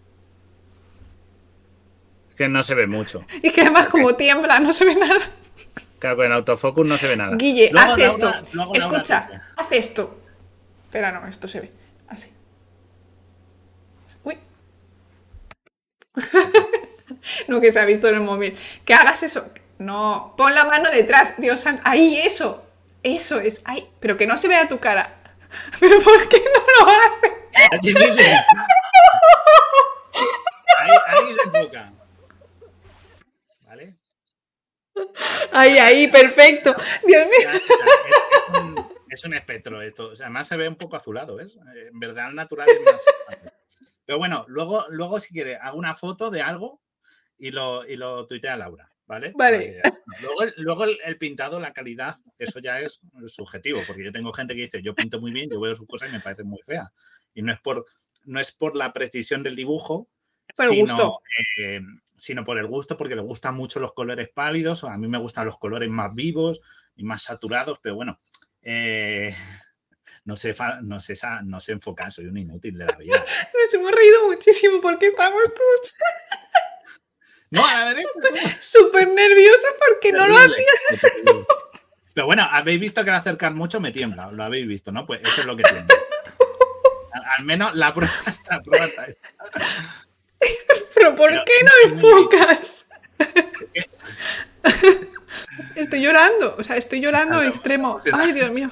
Es 2.30 2.36
que 2.36 2.48
no 2.48 2.64
se 2.64 2.76
ve 2.76 2.88
mucho. 2.88 3.24
Y 3.44 3.52
que 3.52 3.62
además, 3.62 3.90
como 3.90 4.16
tiembla, 4.16 4.60
no 4.60 4.72
se 4.72 4.86
ve 4.86 4.96
nada. 4.96 5.22
Claro, 6.00 6.18
con 6.18 6.26
el 6.26 6.34
autofocus 6.34 6.88
no 6.88 6.98
se 6.98 7.08
ve 7.08 7.18
nada. 7.18 7.36
Guille, 7.36 7.72
haz 7.76 7.98
esto. 7.98 8.32
Escucha, 8.74 9.30
haz 9.56 9.68
esto. 9.72 10.20
Espera, 10.86 11.12
no, 11.12 11.28
esto 11.28 11.48
se 11.48 11.62
ve. 11.62 11.72
Así. 12.08 12.32
Uy. 14.24 14.38
no, 17.48 17.60
que 17.60 17.72
se 17.72 17.80
ha 17.80 17.86
visto 17.86 18.08
en 18.08 18.16
el 18.16 18.22
móvil. 18.22 18.56
Que 18.86 18.94
hagas 18.94 19.24
eso. 19.24 19.50
No, 19.80 20.34
pon 20.38 20.54
la 20.56 20.66
mano 20.66 20.90
detrás. 20.90 21.36
Dios 21.38 21.60
santo. 21.60 21.82
Ahí, 21.86 22.18
eso. 22.18 22.66
Eso 23.04 23.40
es. 23.40 23.62
Ahí. 23.66 23.90
Pero 24.00 24.18
que 24.18 24.28
no 24.28 24.38
se 24.38 24.48
vea 24.48 24.68
tu 24.68 24.80
cara. 24.80 25.22
Pero 25.80 26.00
¿por 26.02 26.30
qué 26.30 26.42
no 26.54 26.86
lo 26.86 26.92
hace? 26.92 27.34
ahí, 30.78 30.92
ahí 31.08 31.34
se 31.34 31.42
enfoca. 31.44 31.94
Ahí, 35.52 35.78
ahí, 35.78 36.08
perfecto. 36.08 36.76
Dios 37.06 37.26
mío. 37.28 37.50
Es, 39.10 39.24
un, 39.24 39.34
espectro 39.34 39.82
esto. 39.82 40.12
además 40.20 40.48
se 40.48 40.58
ve 40.58 40.68
un 40.68 40.76
poco 40.76 40.96
azulado, 40.96 41.36
¿ves? 41.36 41.58
En 41.92 42.00
verdad, 42.00 42.32
natural 42.32 42.68
es 42.70 42.86
más. 42.86 43.02
Pero 44.06 44.20
bueno, 44.20 44.46
luego, 44.48 44.86
luego 44.90 45.20
si 45.20 45.34
quiere, 45.34 45.58
hago 45.58 45.78
una 45.78 45.96
foto 45.96 46.30
de 46.30 46.42
algo 46.42 46.82
y 47.38 47.52
lo, 47.52 47.86
y 47.86 47.96
lo 47.96 48.26
tuitea 48.26 48.56
Laura, 48.56 48.92
¿vale? 49.08 49.34
Vale. 49.36 49.82
Luego, 50.22 50.52
luego 50.58 50.84
el, 50.84 51.18
pintado, 51.18 51.60
la 51.60 51.74
calidad, 51.74 52.18
eso 52.38 52.60
ya 52.60 52.80
es 52.80 53.00
subjetivo, 53.28 53.80
porque 53.88 54.04
yo 54.04 54.12
tengo 54.12 54.32
gente 54.34 54.54
que 54.54 54.62
dice, 54.62 54.82
yo 54.82 54.94
pinto 54.94 55.20
muy 55.20 55.32
bien, 55.32 55.50
yo 55.50 55.60
veo 55.60 55.76
sus 55.76 55.88
cosas 55.88 56.10
y 56.10 56.14
me 56.14 56.20
parece 56.20 56.44
muy 56.44 56.60
fea. 56.66 56.92
Y 57.34 57.42
no 57.42 57.52
es 57.52 57.60
por, 57.60 57.86
no 58.26 58.40
es 58.40 58.52
por 58.52 58.76
la 58.76 58.94
precisión 58.94 59.44
del 59.44 59.56
dibujo, 59.56 60.10
por 60.56 60.66
el 60.66 60.80
gusto. 60.80 61.20
Eh, 61.58 61.82
sino 62.16 62.44
por 62.44 62.58
el 62.58 62.68
gusto, 62.68 62.98
porque 62.98 63.16
le 63.16 63.22
gustan 63.22 63.56
mucho 63.56 63.80
los 63.80 63.94
colores 63.94 64.30
pálidos, 64.30 64.84
a 64.84 64.98
mí 64.98 65.08
me 65.08 65.20
gustan 65.20 65.46
los 65.46 65.58
colores 65.58 65.90
más 65.90 66.14
vivos 66.14 66.62
y 66.96 67.04
más 67.04 67.24
saturados, 67.24 67.80
pero 67.82 67.96
bueno, 67.96 68.20
eh, 68.64 69.34
no, 70.26 70.36
sé, 70.36 70.56
no, 70.82 71.00
sé, 71.00 71.16
no 71.44 71.60
sé 71.60 71.72
enfocar, 71.74 72.12
soy 72.12 72.26
un 72.26 72.38
inútil 72.38 72.78
de 72.78 72.86
la 72.86 72.98
vida. 72.98 73.14
Nos 73.54 73.74
hemos 73.74 73.92
reído 73.92 74.28
muchísimo 74.28 74.82
porque 74.82 75.08
estamos 75.08 75.44
todos... 75.54 75.98
No, 77.50 77.66
a 77.66 77.94
Súper 78.60 79.08
nerviosa 79.08 79.68
porque 79.86 80.12
no 80.12 80.28
lo 80.28 80.36
hacías. 80.36 81.12
Pero 82.14 82.26
bueno, 82.26 82.48
habéis 82.50 82.80
visto 82.80 83.04
que 83.04 83.12
al 83.12 83.18
acercar 83.18 83.54
mucho 83.54 83.80
me 83.80 83.92
tiembla, 83.92 84.32
lo 84.32 84.44
habéis 84.44 84.68
visto, 84.68 84.92
¿no? 84.92 85.06
Pues 85.06 85.22
eso 85.24 85.42
es 85.42 85.48
lo 85.48 85.56
que 85.56 85.64
tiene. 85.64 85.86
Al, 87.38 87.46
menos 87.46 87.76
la 87.76 87.94
prueba, 87.94 88.14
la 88.50 88.62
prueba 88.62 88.86
está. 88.86 89.08
¿Pero 90.96 91.16
por 91.16 91.30
qué 91.30 91.54
no 91.64 91.92
enfocas? 91.92 92.88
estoy 95.76 96.02
llorando, 96.02 96.56
o 96.58 96.64
sea, 96.64 96.76
estoy 96.76 97.02
llorando 97.02 97.42
extremo. 97.44 98.02
Ay, 98.14 98.34
Dios 98.34 98.52
mío. 98.52 98.72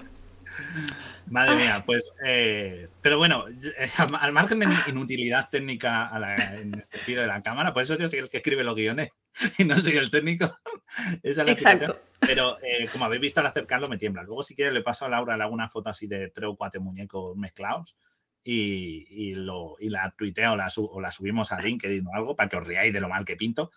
Madre 1.28 1.56
mía, 1.56 1.84
pues. 1.86 2.12
Eh, 2.26 2.88
pero 3.06 3.20
bueno, 3.20 3.46
eh, 3.48 3.88
al 4.20 4.32
margen 4.32 4.58
de 4.58 4.66
mi 4.66 4.74
inutilidad 4.88 5.48
técnica 5.52 6.12
en 6.60 6.74
este 6.74 6.98
sentido 6.98 7.22
de 7.22 7.28
la 7.28 7.44
cámara, 7.44 7.72
por 7.72 7.84
eso 7.84 7.96
yo 8.00 8.08
soy 8.08 8.18
el 8.18 8.32
que 8.32 8.38
escribe 8.38 8.64
los 8.64 8.74
guiones 8.74 9.10
y 9.60 9.64
no 9.64 9.80
soy 9.80 9.98
el 9.98 10.10
técnico. 10.10 10.56
Exacto. 11.22 12.00
Pero 12.20 12.58
eh, 12.64 12.88
como 12.92 13.06
habéis 13.06 13.22
visto 13.22 13.42
al 13.42 13.46
acercarlo, 13.46 13.88
me 13.88 14.00
tiembla. 14.00 14.24
Luego, 14.24 14.42
si 14.42 14.56
quieres, 14.56 14.74
le 14.74 14.82
paso 14.82 15.06
a 15.06 15.10
Laura 15.10 15.36
alguna 15.36 15.70
foto 15.70 15.90
así 15.90 16.08
de 16.08 16.32
tres 16.32 16.50
o 16.50 16.56
cuatro 16.56 16.82
muñecos 16.82 17.38
mezclados 17.38 17.96
y, 18.44 19.36
lo, 19.36 19.76
y 19.80 19.90
la 19.90 20.12
tuiteo 20.18 20.54
o 20.54 20.56
la, 20.56 20.74
o 20.76 21.00
la 21.00 21.12
subimos 21.12 21.52
a 21.52 21.62
LinkedIn 21.62 22.08
o 22.08 22.16
algo 22.16 22.36
para 22.36 22.50
que 22.50 22.58
os 22.58 22.66
riáis 22.66 22.92
de 22.92 23.02
lo 23.02 23.08
mal 23.08 23.24
que 23.24 23.36
pinto. 23.36 23.70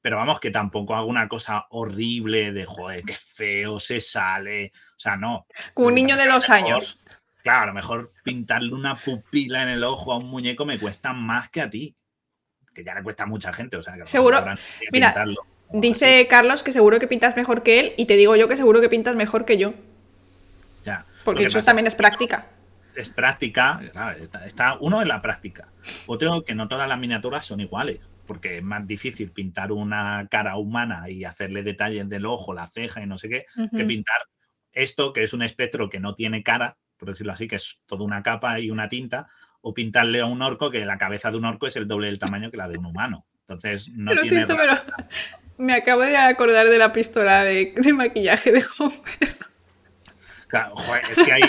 Pero 0.00 0.18
vamos, 0.18 0.38
que 0.38 0.52
tampoco 0.52 0.94
hago 0.94 1.08
una 1.08 1.26
cosa 1.26 1.66
horrible 1.70 2.52
de, 2.52 2.64
joder, 2.64 3.02
qué 3.02 3.16
feo 3.16 3.80
se 3.80 3.98
sale. 3.98 4.70
O 4.90 5.00
sea, 5.00 5.16
no. 5.16 5.48
Un 5.74 5.96
niño 5.96 6.16
de 6.16 6.28
dos 6.28 6.48
años. 6.48 7.02
Claro, 7.48 7.62
a 7.62 7.66
lo 7.68 7.72
mejor 7.72 8.12
pintarle 8.24 8.74
una 8.74 8.94
pupila 8.94 9.62
en 9.62 9.70
el 9.70 9.82
ojo 9.82 10.12
a 10.12 10.18
un 10.18 10.28
muñeco 10.28 10.66
me 10.66 10.78
cuesta 10.78 11.14
más 11.14 11.48
que 11.48 11.62
a 11.62 11.70
ti. 11.70 11.96
Que 12.74 12.84
ya 12.84 12.94
le 12.94 13.02
cuesta 13.02 13.22
a 13.22 13.26
mucha 13.26 13.54
gente. 13.54 13.78
O 13.78 13.82
sea, 13.82 13.94
que 13.94 14.06
seguro. 14.06 14.44
Mira, 14.92 15.24
dice 15.72 16.26
Carlos 16.28 16.62
que 16.62 16.72
seguro 16.72 16.98
que 16.98 17.08
pintas 17.08 17.36
mejor 17.36 17.62
que 17.62 17.80
él 17.80 17.92
y 17.96 18.04
te 18.04 18.18
digo 18.18 18.36
yo 18.36 18.48
que 18.48 18.56
seguro 18.56 18.82
que 18.82 18.90
pintas 18.90 19.16
mejor 19.16 19.46
que 19.46 19.56
yo. 19.56 19.72
Ya. 20.84 21.06
Porque 21.24 21.44
eso 21.44 21.62
también 21.62 21.86
es 21.86 21.94
práctica 21.94 22.44
es 22.94 23.08
práctica, 23.08 23.80
está, 24.44 24.76
uno 24.80 25.00
en 25.00 25.06
la 25.06 25.20
práctica. 25.20 25.68
Otro 26.06 26.42
que 26.42 26.56
no 26.56 26.66
todas 26.66 26.88
las 26.88 26.98
miniaturas 26.98 27.46
son 27.46 27.60
iguales, 27.60 28.00
porque 28.26 28.58
es 28.58 28.62
más 28.62 28.84
difícil 28.88 29.30
pintar 29.30 29.70
una 29.70 30.26
cara 30.28 30.56
humana 30.56 31.08
y 31.08 31.24
hacerle 31.24 31.62
detalles 31.62 32.08
del 32.08 32.26
ojo, 32.26 32.52
la 32.52 32.66
ceja 32.66 33.00
y 33.00 33.06
no 33.06 33.16
sé 33.16 33.28
qué, 33.28 33.46
que 33.70 33.84
pintar 33.84 34.20
esto, 34.72 35.12
que 35.12 35.22
es 35.22 35.32
un 35.32 35.42
espectro 35.42 35.88
que 35.88 36.00
no 36.00 36.16
tiene 36.16 36.42
cara, 36.42 36.76
por 36.98 37.08
decirlo 37.08 37.32
así, 37.32 37.48
que 37.48 37.56
es 37.56 37.78
toda 37.86 38.04
una 38.04 38.22
capa 38.22 38.58
y 38.60 38.70
una 38.70 38.88
tinta, 38.88 39.28
o 39.60 39.72
pintarle 39.74 40.20
a 40.20 40.26
un 40.26 40.42
orco 40.42 40.70
que 40.70 40.84
la 40.84 40.98
cabeza 40.98 41.30
de 41.30 41.36
un 41.36 41.44
orco 41.44 41.66
es 41.66 41.76
el 41.76 41.88
doble 41.88 42.08
del 42.08 42.18
tamaño 42.18 42.50
que 42.50 42.56
la 42.56 42.68
de 42.68 42.78
un 42.78 42.86
humano. 42.86 43.26
Entonces, 43.40 43.88
no 43.94 44.12
Lo 44.14 44.24
siento, 44.24 44.56
pero 44.56 44.74
me 45.58 45.74
acabo 45.74 46.02
de 46.02 46.16
acordar 46.16 46.68
de 46.68 46.78
la 46.78 46.92
pistola 46.92 47.44
de, 47.44 47.74
maquillaje 47.94 48.52
de 48.52 48.62
Homer. 48.78 49.36
Claro, 50.48 50.74
es 51.02 51.24
que 51.24 51.32
hay, 51.32 51.42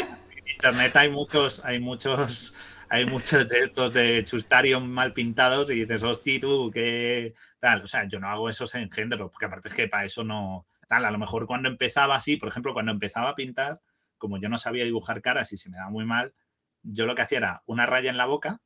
internet 0.52 0.96
hay 0.96 1.10
muchos, 1.10 1.62
hay 1.64 1.80
muchos, 1.80 2.54
hay 2.90 3.06
muchos 3.06 3.48
de 3.48 3.60
estos 3.62 3.94
de 3.94 4.24
Chustarium 4.26 4.86
mal 4.88 5.14
pintados 5.14 5.70
y 5.70 5.76
dices, 5.76 6.04
hostia, 6.04 6.40
tú, 6.40 6.72
qué 6.74 7.34
tal. 7.60 7.84
O 7.84 7.88
sea, 7.88 8.08
yo 8.08 8.20
no 8.20 8.28
hago 8.28 8.50
esos 8.50 8.74
engendros, 8.76 9.32
porque 9.32 9.46
aparte 9.46 9.70
es 9.70 9.74
que 9.74 9.88
para 9.88 10.06
eso 10.06 10.24
no. 10.24 10.66
Tal, 10.88 11.06
a 11.06 11.12
lo 11.12 11.20
mejor 11.20 11.46
cuando 11.46 11.70
empezaba 11.70 12.16
así, 12.16 12.36
por 12.38 12.50
ejemplo, 12.50 12.74
cuando 12.74 12.92
empezaba 12.92 13.30
a 13.30 13.36
pintar, 13.36 13.80
como 14.20 14.38
yo 14.38 14.50
no 14.50 14.60
sabía 14.60 14.84
dibujar 14.84 15.24
caras 15.24 15.52
y 15.54 15.58
se 15.58 15.72
me 15.72 15.78
daba 15.78 15.90
muy 15.90 16.06
mal, 16.06 16.36
yo 16.84 17.08
lo 17.08 17.16
que 17.16 17.24
hacía 17.24 17.40
era 17.40 17.64
una 17.66 17.88
raya 17.88 18.12
en 18.12 18.18
la 18.18 18.26
boca 18.26 18.62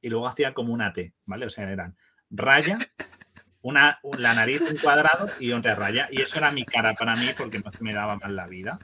y 0.00 0.08
luego 0.08 0.28
hacía 0.28 0.54
como 0.54 0.72
una 0.72 0.92
T, 0.92 1.14
¿vale? 1.26 1.46
O 1.46 1.50
sea, 1.50 1.70
eran 1.70 1.96
raya, 2.30 2.76
una, 3.62 3.98
la 4.18 4.34
nariz 4.34 4.62
un 4.62 4.76
cuadrado 4.76 5.28
y 5.38 5.52
otra 5.52 5.74
raya. 5.74 6.08
Y 6.10 6.20
eso 6.22 6.38
era 6.38 6.50
mi 6.50 6.64
cara 6.64 6.94
para 6.94 7.16
mí 7.16 7.28
porque 7.36 7.58
no 7.58 7.70
se 7.70 7.82
me 7.82 7.92
daba 7.92 8.16
mal 8.16 8.34
la 8.34 8.46
vida. 8.46 8.78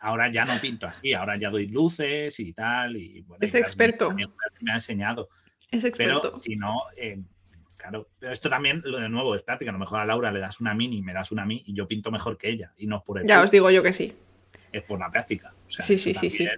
Ahora 0.00 0.28
ya 0.30 0.44
no 0.44 0.52
pinto 0.60 0.86
así, 0.86 1.14
ahora 1.14 1.38
ya 1.38 1.48
doy 1.48 1.68
luces 1.68 2.38
y 2.38 2.52
tal. 2.52 2.96
Y, 2.96 3.22
bueno, 3.22 3.38
es 3.40 3.54
experto. 3.54 4.10
Me, 4.12 4.26
ha 4.70 4.74
enseñado. 4.74 5.30
Es 5.70 5.84
experto. 5.84 6.20
Pero 6.20 6.38
si 6.38 6.56
no, 6.56 6.82
eh, 6.98 7.22
claro, 7.76 8.10
pero 8.18 8.32
esto 8.32 8.50
también, 8.50 8.82
lo 8.84 8.98
de 8.98 9.08
nuevo, 9.08 9.34
es 9.34 9.42
práctica. 9.42 9.70
A 9.70 9.72
lo 9.72 9.78
mejor 9.78 10.00
a 10.00 10.04
Laura 10.04 10.30
le 10.30 10.40
das 10.40 10.60
una 10.60 10.74
mini, 10.74 11.00
me 11.00 11.14
das 11.14 11.32
una 11.32 11.46
mí 11.46 11.62
y 11.66 11.74
yo 11.74 11.88
pinto 11.88 12.10
mejor 12.10 12.36
que 12.36 12.50
ella. 12.50 12.74
Y 12.76 12.86
no 12.86 13.02
por 13.02 13.18
el. 13.18 13.26
Ya 13.26 13.40
os 13.40 13.50
digo 13.50 13.70
yo 13.70 13.82
que 13.82 13.94
sí. 13.94 14.12
Es 14.74 14.82
por 14.82 14.98
la 14.98 15.08
práctica. 15.08 15.54
sí, 15.68 15.96
sí, 15.96 16.12
sí, 16.12 16.28
sí. 16.28 16.48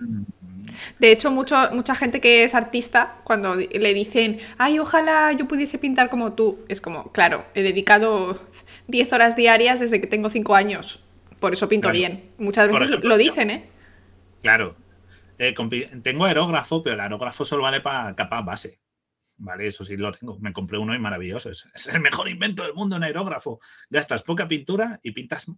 De 0.99 1.13
hecho, 1.13 1.31
mucho, 1.31 1.55
mucha 1.73 1.95
gente 1.95 2.19
que 2.19 2.45
es 2.45 2.55
artista, 2.55 3.17
cuando 3.25 3.57
le 3.57 3.95
dicen, 3.95 4.39
ay, 4.57 4.79
ojalá 4.79 5.33
yo 5.33 5.47
pudiese 5.47 5.79
pintar 5.79 6.09
como 6.09 6.33
tú, 6.33 6.65
es 6.69 6.81
como, 6.81 7.13
claro, 7.13 7.45
he 7.55 7.63
dedicado 7.63 8.41
10 8.89 9.13
horas 9.13 9.37
diarias 9.37 9.81
desde 9.81 10.01
que 10.01 10.07
tengo 10.07 10.31
5 10.31 10.55
años, 10.55 11.01
por 11.41 11.53
eso 11.53 11.69
pinto 11.69 11.91
bien. 11.91 12.31
Muchas 12.39 12.69
veces 12.69 13.05
lo 13.05 13.19
dicen, 13.19 13.51
¿eh? 13.51 13.69
Claro. 14.43 14.77
Eh, 15.39 15.55
tengo 16.03 16.25
aerógrafo, 16.25 16.83
pero 16.83 16.95
el 16.95 17.01
aerógrafo 17.01 17.45
solo 17.45 17.65
vale 17.65 17.83
para 17.83 18.17
capa 18.17 18.41
base. 18.41 18.79
Vale, 19.39 19.67
eso 19.67 19.85
sí 19.85 19.97
lo 19.97 20.13
tengo. 20.13 20.39
Me 20.39 20.53
compré 20.53 20.79
uno 20.79 20.95
y 20.95 20.99
maravilloso. 20.99 21.51
Es, 21.51 21.67
el 21.93 22.01
mejor 22.01 22.29
invento 22.29 22.63
del 22.63 22.73
mundo 22.73 22.97
en 22.97 23.05
aerógrafo. 23.05 23.61
Gastas 23.91 24.23
poca 24.23 24.49
pintura 24.49 24.99
y 25.03 25.11
pintas. 25.11 25.47
O 25.49 25.55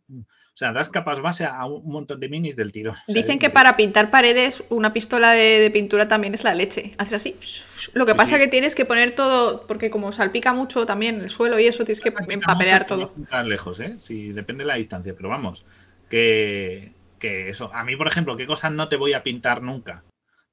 sea, 0.55 0.73
das 0.73 0.89
capas 0.89 1.21
base 1.21 1.45
a 1.45 1.65
un 1.65 1.93
montón 1.93 2.19
de 2.19 2.29
minis 2.29 2.57
del 2.57 2.73
tiro. 2.73 2.95
Dicen 3.07 3.39
que 3.39 3.51
para 3.51 3.77
pintar 3.77 4.11
paredes, 4.11 4.65
una 4.71 4.93
pistola 4.93 5.31
de, 5.31 5.71
pintura 5.73 6.09
también 6.09 6.35
es 6.35 6.43
la 6.43 6.55
leche. 6.55 6.95
Haces 6.99 7.15
así. 7.15 7.91
Lo 7.95 8.05
que 8.05 8.17
pasa 8.17 8.37
es 8.37 8.43
que 8.43 8.49
tienes 8.49 8.75
que 8.75 8.85
poner 8.85 9.13
todo, 9.13 9.65
porque 9.67 9.91
como 9.91 10.11
salpica 10.11 10.53
mucho 10.53 10.85
también 10.85 11.21
el 11.21 11.29
suelo 11.29 11.59
y 11.61 11.67
eso, 11.67 11.85
tienes 11.85 12.01
que 12.01 12.09
empapelear 12.09 12.85
todo. 12.85 13.13
lejos, 13.45 13.79
¿eh? 13.79 13.97
Sí, 14.01 14.33
depende 14.33 14.65
de 14.65 14.69
la 14.69 14.75
distancia, 14.75 15.15
pero 15.17 15.29
vamos, 15.29 15.65
que, 16.11 16.93
que 17.21 17.49
eso. 17.49 17.73
A 17.73 17.85
mí, 17.85 17.95
por 17.95 18.09
ejemplo, 18.09 18.37
¿qué 18.37 18.47
cosas 18.47 18.73
no 18.73 18.89
te 18.89 18.97
voy 18.97 19.13
a 19.13 19.23
pintar 19.23 19.63
nunca? 19.63 20.03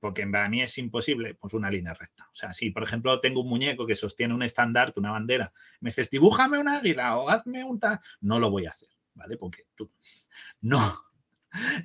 Porque 0.05 0.27
para 0.27 0.47
mí 0.49 0.61
es 0.61 0.77
imposible, 0.77 1.33
pues 1.33 1.55
una 1.55 1.71
línea 1.71 1.95
recta. 1.95 2.29
O 2.31 2.35
sea, 2.35 2.53
si 2.53 2.69
por 2.69 2.83
ejemplo 2.83 3.19
tengo 3.19 3.41
un 3.41 3.49
muñeco 3.49 3.87
que 3.87 3.95
sostiene 3.95 4.35
un 4.35 4.43
estandarte, 4.43 4.99
una 4.99 5.09
bandera, 5.09 5.51
me 5.79 5.89
dices, 5.89 6.11
dibújame 6.11 6.59
un 6.59 6.67
águila 6.67 7.17
o 7.17 7.27
hazme 7.27 7.63
un 7.63 7.79
tal, 7.79 7.99
no 8.21 8.37
lo 8.37 8.51
voy 8.51 8.67
a 8.67 8.69
hacer, 8.69 8.89
¿vale? 9.15 9.35
Porque 9.35 9.63
tú, 9.73 9.89
no, 10.61 11.01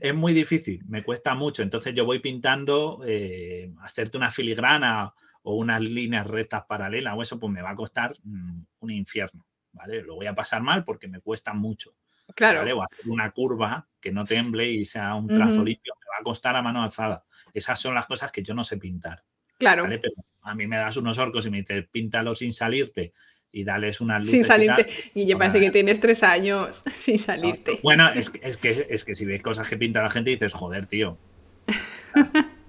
es 0.02 0.14
muy 0.14 0.34
difícil, 0.34 0.84
me 0.86 1.02
cuesta 1.02 1.34
mucho. 1.34 1.62
Entonces 1.62 1.94
yo 1.94 2.04
voy 2.04 2.18
pintando, 2.18 3.00
eh, 3.06 3.72
hacerte 3.80 4.18
una 4.18 4.30
filigrana 4.30 5.14
o 5.42 5.54
unas 5.54 5.82
líneas 5.82 6.26
rectas 6.26 6.64
paralelas 6.66 7.14
o 7.16 7.22
eso, 7.22 7.40
pues 7.40 7.50
me 7.50 7.62
va 7.62 7.70
a 7.70 7.74
costar 7.74 8.14
mm, 8.22 8.60
un 8.80 8.90
infierno, 8.90 9.46
¿vale? 9.72 10.02
Lo 10.02 10.16
voy 10.16 10.26
a 10.26 10.34
pasar 10.34 10.62
mal 10.62 10.84
porque 10.84 11.08
me 11.08 11.20
cuesta 11.20 11.54
mucho. 11.54 11.94
Claro. 12.34 12.60
O 12.76 12.82
hacer 12.82 13.08
una 13.08 13.30
curva 13.30 13.88
que 13.98 14.12
no 14.12 14.26
temble 14.26 14.70
y 14.70 14.84
sea 14.84 15.14
un 15.14 15.26
trazo 15.26 15.64
limpio, 15.64 15.94
me 15.98 16.06
va 16.10 16.20
a 16.20 16.22
costar 16.22 16.54
a 16.54 16.60
mano 16.60 16.82
alzada. 16.82 17.24
Esas 17.54 17.80
son 17.80 17.94
las 17.94 18.06
cosas 18.06 18.32
que 18.32 18.42
yo 18.42 18.54
no 18.54 18.64
sé 18.64 18.76
pintar. 18.76 19.24
Claro. 19.58 19.84
Pero 19.88 20.12
a 20.42 20.54
mí 20.54 20.66
me 20.66 20.76
das 20.76 20.96
unos 20.96 21.18
orcos 21.18 21.46
y 21.46 21.50
me 21.50 21.58
dices, 21.58 21.86
píntalo 21.90 22.34
sin 22.34 22.52
salirte 22.52 23.12
y 23.52 23.64
dales 23.64 24.00
una 24.00 24.18
luz. 24.18 24.28
Sin 24.28 24.44
salirte. 24.44 24.86
Y, 25.14 25.26
ya 25.26 25.36
parece 25.36 25.60
que 25.60 25.70
tienes 25.70 26.00
tres 26.00 26.22
años 26.22 26.82
sin 26.90 27.18
salirte. 27.18 27.78
Bueno, 27.82 28.08
es, 28.08 28.32
es, 28.42 28.56
que, 28.56 28.86
es 28.88 29.04
que 29.04 29.14
si 29.14 29.24
ves 29.24 29.42
cosas 29.42 29.68
que 29.68 29.76
pinta 29.76 30.02
la 30.02 30.10
gente 30.10 30.30
dices, 30.30 30.52
joder, 30.52 30.86
tío. 30.86 31.18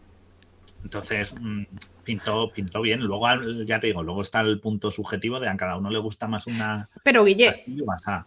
Entonces, 0.84 1.34
mm, 1.40 1.64
pintó, 2.04 2.52
pintó 2.52 2.82
bien. 2.82 3.02
Luego, 3.02 3.28
ya 3.66 3.80
te 3.80 3.88
digo, 3.88 4.04
luego 4.04 4.22
está 4.22 4.42
el 4.42 4.60
punto 4.60 4.92
subjetivo 4.92 5.40
de 5.40 5.48
a 5.48 5.56
cada 5.56 5.78
uno 5.78 5.90
le 5.90 6.00
gusta 6.00 6.28
más 6.28 6.48
una. 6.48 6.90
Pero, 7.04 7.24
Guille, 7.24 7.64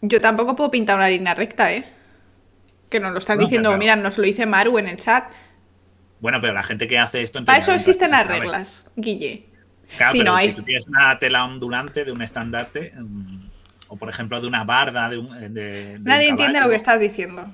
yo 0.01 0.20
tampoco 0.20 0.55
puedo 0.55 0.70
pintar 0.70 0.97
una 0.97 1.09
línea 1.09 1.35
recta, 1.35 1.72
¿eh? 1.72 1.85
Que 2.89 3.01
nos 3.01 3.12
lo 3.12 3.18
están 3.18 3.39
diciendo, 3.39 3.76
mira, 3.76 3.97
nos 3.97 4.16
lo 4.18 4.24
dice 4.24 4.47
Maru 4.47 4.78
en 4.78 4.89
el 4.89 4.97
chat. 4.97 5.31
Bueno, 6.25 6.41
pero 6.41 6.55
la 6.55 6.63
gente 6.63 6.89
que 6.89 6.99
hace 6.99 7.21
esto... 7.21 7.45
Para 7.45 7.59
eso 7.59 7.71
existen 7.75 8.11
las 8.11 8.27
reglas, 8.27 8.91
Guille. 8.97 9.45
Claro, 9.95 10.11
si, 10.11 10.23
no 10.23 10.35
hay... 10.35 10.49
si 10.49 10.57
tú 10.57 10.63
tienes 10.63 10.87
una 10.87 11.19
tela 11.19 11.45
ondulante 11.45 12.03
de 12.03 12.13
un 12.13 12.23
estandarte, 12.23 12.95
mm, 12.97 13.51
o 13.89 13.97
por 13.99 14.09
ejemplo 14.09 14.41
de 14.41 14.47
una 14.47 14.65
barda 14.65 15.11
de 15.11 15.19
un... 15.19 15.27
Nadie 16.03 16.29
entiende 16.31 16.63
lo 16.63 16.71
que 16.71 16.77
estás 16.77 16.99
diciendo. 16.99 17.45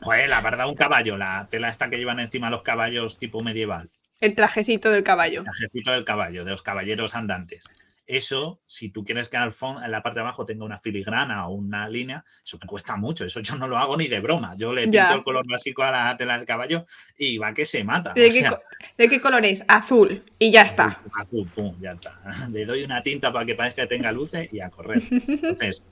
Joder, 0.00 0.30
la 0.30 0.40
barda 0.40 0.64
de 0.64 0.70
un 0.70 0.74
caballo, 0.74 1.18
la 1.18 1.48
tela 1.50 1.68
esta 1.68 1.90
que 1.90 1.98
llevan 1.98 2.18
encima 2.18 2.48
los 2.48 2.62
caballos 2.62 3.18
tipo 3.18 3.42
medieval. 3.42 3.90
El 4.18 4.34
trajecito 4.34 4.90
del 4.90 5.02
caballo. 5.02 5.40
El 5.40 5.44
trajecito 5.44 5.90
del 5.90 6.06
caballo, 6.06 6.46
de 6.46 6.52
los 6.52 6.62
caballeros 6.62 7.14
andantes. 7.14 7.62
Eso, 8.10 8.60
si 8.66 8.88
tú 8.88 9.04
quieres 9.04 9.28
que 9.28 9.36
al 9.36 9.52
fondo, 9.52 9.84
en 9.84 9.90
la 9.92 10.02
parte 10.02 10.18
de 10.18 10.22
abajo 10.22 10.44
tenga 10.44 10.64
una 10.64 10.80
filigrana 10.80 11.46
o 11.46 11.54
una 11.54 11.88
línea, 11.88 12.24
eso 12.44 12.58
me 12.60 12.66
cuesta 12.66 12.96
mucho. 12.96 13.24
Eso 13.24 13.38
yo 13.38 13.54
no 13.54 13.68
lo 13.68 13.78
hago 13.78 13.96
ni 13.96 14.08
de 14.08 14.18
broma. 14.18 14.56
Yo 14.56 14.74
le 14.74 14.88
pinto 14.88 15.14
el 15.14 15.22
color 15.22 15.46
básico 15.46 15.84
a 15.84 15.92
la 15.92 16.16
tela 16.16 16.36
del 16.36 16.44
caballo 16.44 16.86
y 17.16 17.38
va 17.38 17.54
que 17.54 17.64
se 17.64 17.84
mata. 17.84 18.12
¿De, 18.12 18.28
qué, 19.08 19.20
color 19.20 19.46
es? 19.46 19.64
Azul. 19.68 20.24
Y 20.40 20.50
ya 20.50 20.62
está. 20.62 21.00
Azul, 21.14 21.48
pum, 21.54 21.76
ya 21.80 21.92
está. 21.92 22.20
Le 22.50 22.66
doy 22.66 22.82
una 22.82 23.00
tinta 23.00 23.32
para 23.32 23.46
que 23.46 23.54
parezca 23.54 23.82
que 23.82 23.94
tenga 23.94 24.10
luces 24.10 24.52
y 24.52 24.58
a 24.58 24.70
correr. 24.70 25.00
Entonces, 25.12 25.84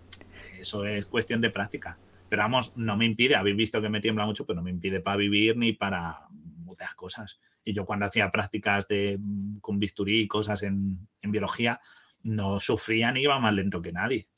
eso 0.59 0.85
es 0.85 1.07
cuestión 1.07 1.41
de 1.41 1.51
práctica. 1.51 1.99
Pero 2.29 2.43
vamos, 2.43 2.73
no 2.75 2.97
me 2.97 3.07
impide, 3.07 3.37
habéis 3.37 3.57
visto 3.57 3.81
que 3.81 3.91
me 3.91 4.01
tiembla 4.01 4.27
mucho, 4.27 4.45
pero 4.45 4.57
no 4.57 4.63
me 4.65 4.71
impide 4.71 5.01
para 5.01 5.19
vivir 5.19 5.57
ni 5.57 5.73
para 5.73 6.27
muchas 6.33 6.97
cosas. 6.97 7.39
Y 7.63 7.75
yo 7.75 7.85
cuando 7.85 8.07
hacía 8.07 8.33
prácticas 8.33 8.89
de, 8.89 9.21
con 9.61 9.79
bisturí 9.79 10.23
y 10.23 10.27
cosas 10.27 10.65
en, 10.65 11.07
en 11.23 11.31
biología, 11.31 11.81
no 12.23 12.61
sufría 12.61 13.13
ni 13.13 13.23
iba 13.23 13.39
más 13.39 13.55
lento 13.55 13.83
que 13.83 13.93
nadie. 13.93 14.29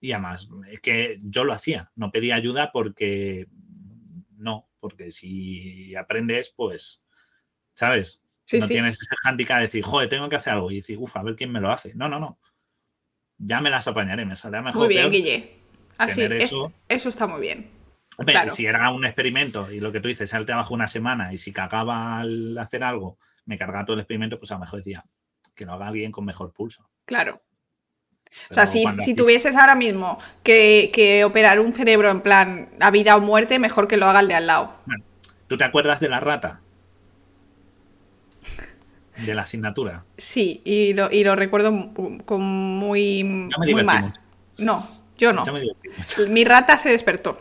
Y 0.00 0.12
además, 0.12 0.48
es 0.70 0.80
que 0.80 1.18
yo 1.22 1.44
lo 1.44 1.52
hacía, 1.52 1.90
no 1.96 2.10
pedía 2.10 2.36
ayuda 2.36 2.70
porque 2.72 3.48
no, 4.36 4.68
porque 4.80 5.10
si 5.10 5.94
aprendes, 5.96 6.52
pues, 6.56 7.02
¿sabes? 7.74 8.20
no 8.52 8.66
tienes 8.66 9.00
ese 9.00 9.14
handicap 9.24 9.58
de 9.58 9.64
decir, 9.64 9.84
joder, 9.84 10.08
tengo 10.08 10.28
que 10.28 10.36
hacer 10.36 10.54
algo 10.54 10.70
y 10.70 10.76
decir, 10.76 10.96
uff, 10.98 11.16
a 11.16 11.22
ver 11.22 11.36
quién 11.36 11.52
me 11.52 11.60
lo 11.60 11.70
hace. 11.70 11.94
No, 11.94 12.08
no, 12.08 12.18
no. 12.18 12.38
Ya 13.36 13.60
me 13.60 13.70
las 13.70 13.86
apañaré, 13.86 14.24
me 14.24 14.36
saldrá 14.36 14.62
mejor. 14.62 14.86
Muy 14.86 14.88
bien, 14.88 15.10
Guille. 15.10 15.58
Así, 15.98 16.22
eso, 16.22 16.72
eso 16.88 17.08
está 17.08 17.26
muy 17.26 17.40
bien. 17.40 17.70
Si 18.50 18.66
era 18.66 18.90
un 18.90 19.04
experimento 19.04 19.70
y 19.70 19.80
lo 19.80 19.92
que 19.92 20.00
tú 20.00 20.08
dices, 20.08 20.32
él 20.32 20.46
trabajo 20.46 20.74
una 20.74 20.88
semana 20.88 21.32
y 21.32 21.38
si 21.38 21.52
cagaba 21.52 22.18
al 22.18 22.56
hacer 22.58 22.82
algo, 22.82 23.18
me 23.44 23.58
cargaba 23.58 23.84
todo 23.84 23.94
el 23.94 24.00
experimento, 24.00 24.38
pues 24.38 24.50
a 24.50 24.54
lo 24.54 24.60
mejor 24.60 24.78
decía 24.78 25.04
que 25.54 25.64
lo 25.64 25.72
haga 25.74 25.88
alguien 25.88 26.10
con 26.10 26.24
mejor 26.24 26.52
pulso. 26.52 26.88
Claro. 27.08 27.40
o 28.50 28.52
sea, 28.52 28.66
si, 28.66 29.14
tuvieses 29.16 29.56
ahora 29.56 29.74
mismo 29.74 30.18
que, 30.42 31.24
operar 31.24 31.58
un 31.58 31.72
cerebro 31.72 32.10
en 32.10 32.20
plan 32.20 32.68
a 32.80 32.90
vida 32.90 33.16
o 33.16 33.20
muerte, 33.20 33.58
mejor 33.58 33.88
que 33.88 33.96
lo 33.96 34.06
haga 34.06 34.20
el 34.20 34.28
de 34.28 34.34
al 34.34 34.46
lado. 34.46 34.74
¿Tú 35.46 35.56
te 35.56 35.64
acuerdas 35.64 36.00
de 36.00 36.10
la 36.10 36.20
rata? 36.20 36.60
De 39.24 39.34
la 39.34 39.42
asignatura. 39.42 40.04
Sí, 40.18 40.60
y 40.66 40.92
lo, 40.92 41.10
y 41.10 41.24
lo 41.24 41.34
recuerdo 41.34 41.94
con 42.26 42.42
muy, 42.42 43.24
muy 43.24 43.82
mal. 43.82 44.12
No, 44.58 44.86
yo 45.16 45.32
no. 45.32 45.44
Mi 46.28 46.44
rata 46.44 46.76
se 46.76 46.90
despertó. 46.90 47.40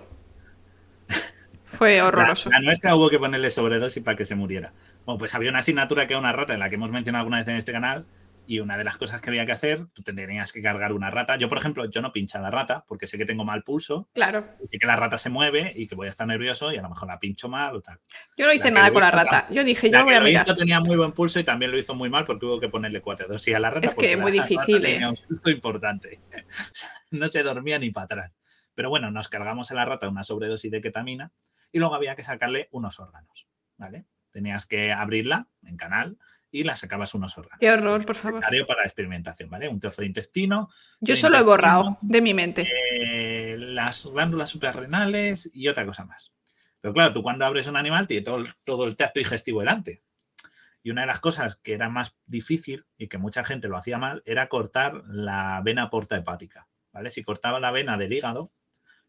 Fue 1.65 2.01
horroroso. 2.01 2.49
La, 2.49 2.61
nuestra 2.61 2.95
hubo 2.95 3.09
que 3.09 3.19
ponerle 3.19 3.51
sobredosis 3.51 4.01
para 4.01 4.15
que 4.15 4.23
se 4.23 4.35
muriera. 4.35 4.71
Bueno, 5.05 5.19
pues 5.19 5.35
había 5.35 5.49
una 5.49 5.59
asignatura 5.59 6.07
que 6.07 6.13
era 6.13 6.21
una 6.21 6.31
rata 6.31 6.53
en 6.53 6.61
la 6.61 6.69
que 6.69 6.75
hemos 6.75 6.89
mencionado 6.89 7.23
alguna 7.23 7.39
vez 7.39 7.47
en 7.49 7.57
este 7.57 7.73
canal, 7.73 8.05
y 8.47 8.61
una 8.61 8.77
de 8.77 8.85
las 8.85 8.97
cosas 8.97 9.21
que 9.21 9.29
había 9.29 9.45
que 9.45 9.51
hacer, 9.51 9.87
tú 9.87 10.01
tenías 10.01 10.53
que 10.53 10.61
cargar 10.61 10.93
una 10.93 11.09
rata. 11.09 11.35
Yo, 11.35 11.49
por 11.49 11.57
ejemplo, 11.57 11.85
yo 11.89 12.01
no 12.01 12.13
pincho 12.13 12.39
la 12.39 12.49
rata 12.49 12.85
porque 12.87 13.05
sé 13.05 13.17
que 13.17 13.25
tengo 13.25 13.43
mal 13.43 13.63
pulso. 13.63 14.07
Claro. 14.13 14.47
Y 14.63 14.67
sé 14.67 14.79
que 14.79 14.87
la 14.87 14.95
rata 14.95 15.17
se 15.17 15.29
mueve 15.29 15.73
y 15.75 15.85
que 15.85 15.95
voy 15.95 16.07
a 16.07 16.09
estar 16.09 16.25
nervioso 16.25 16.71
y 16.71 16.77
a 16.77 16.81
lo 16.81 16.89
mejor 16.89 17.09
la 17.09 17.19
pincho 17.19 17.49
mal 17.49 17.75
o 17.75 17.81
tal. 17.81 17.99
Yo 18.37 18.47
no 18.47 18.53
hice 18.53 18.71
nada 18.71 18.91
con 18.91 19.01
la 19.01 19.11
rata. 19.11 19.47
Yo 19.51 19.65
dije, 19.65 19.91
yo 19.91 20.03
voy 20.03 20.13
a 20.13 20.21
mirar. 20.21 20.45
tenía 20.55 20.79
muy 20.79 20.95
buen 20.95 21.11
pulso 21.11 21.39
y 21.39 21.43
también 21.43 21.71
lo 21.71 21.77
hizo 21.77 21.93
muy 21.93 22.09
mal 22.09 22.25
porque 22.25 22.45
hubo 22.45 22.59
que 22.59 22.69
ponerle 22.69 23.01
cuatro 23.01 23.27
dosis 23.27 23.53
a 23.53 23.59
la 23.59 23.69
rata. 23.69 23.85
Es 23.85 23.93
que 23.93 24.13
es 24.13 24.19
muy 24.19 24.31
difícil, 24.31 24.77
¿eh? 24.85 24.93
Tenía 24.93 25.09
un 25.09 25.17
susto 25.17 25.49
importante. 25.49 26.21
no 27.11 27.27
se 27.27 27.43
dormía 27.43 27.77
ni 27.79 27.91
para 27.91 28.05
atrás. 28.05 28.31
Pero 28.75 28.89
bueno, 28.89 29.11
nos 29.11 29.27
cargamos 29.27 29.71
a 29.71 29.75
la 29.75 29.83
rata 29.83 30.07
una 30.07 30.23
sobredosis 30.23 30.71
de 30.71 30.79
ketamina 30.81 31.31
y 31.71 31.79
luego 31.79 31.95
había 31.95 32.15
que 32.15 32.23
sacarle 32.23 32.69
unos 32.71 32.99
órganos, 32.99 33.47
¿vale? 33.75 34.05
Tenías 34.31 34.67
que 34.67 34.93
abrirla 34.93 35.47
en 35.63 35.77
canal 35.77 36.17
y 36.51 36.63
la 36.63 36.75
sacabas 36.75 37.13
unos 37.13 37.37
órganos. 37.37 37.59
Qué 37.59 37.71
horror, 37.71 38.05
por 38.05 38.15
favor. 38.15 38.41
Para 38.41 38.83
experimentación, 38.83 39.49
¿vale? 39.49 39.67
Un 39.67 39.79
trozo 39.79 40.01
de 40.01 40.07
intestino. 40.07 40.69
Yo 40.99 41.15
solo 41.15 41.37
he 41.37 41.43
borrado 41.43 41.97
de 42.01 42.21
mi 42.21 42.33
mente. 42.33 42.67
Eh, 42.91 43.55
las 43.57 44.05
glándulas 44.05 44.49
suprarrenales 44.49 45.49
y 45.53 45.67
otra 45.67 45.85
cosa 45.85 46.05
más. 46.05 46.33
Pero 46.79 46.93
claro, 46.93 47.13
tú 47.13 47.23
cuando 47.23 47.45
abres 47.45 47.67
un 47.67 47.75
animal 47.75 48.07
tiene 48.07 48.23
todo, 48.23 48.45
todo 48.63 48.85
el 48.85 48.95
tacto 48.95 49.19
digestivo 49.19 49.59
delante. 49.59 50.03
Y 50.83 50.91
una 50.91 51.01
de 51.01 51.07
las 51.07 51.19
cosas 51.19 51.57
que 51.57 51.73
era 51.73 51.89
más 51.89 52.15
difícil 52.25 52.85
y 52.97 53.07
que 53.07 53.17
mucha 53.17 53.43
gente 53.43 53.67
lo 53.67 53.77
hacía 53.77 53.97
mal 53.97 54.23
era 54.25 54.47
cortar 54.47 55.03
la 55.07 55.61
vena 55.63 55.89
porta 55.89 56.15
hepática. 56.15 56.69
¿vale? 56.93 57.09
Si 57.09 57.23
cortaba 57.23 57.59
la 57.59 57.71
vena 57.71 57.97
del 57.97 58.13
hígado, 58.13 58.53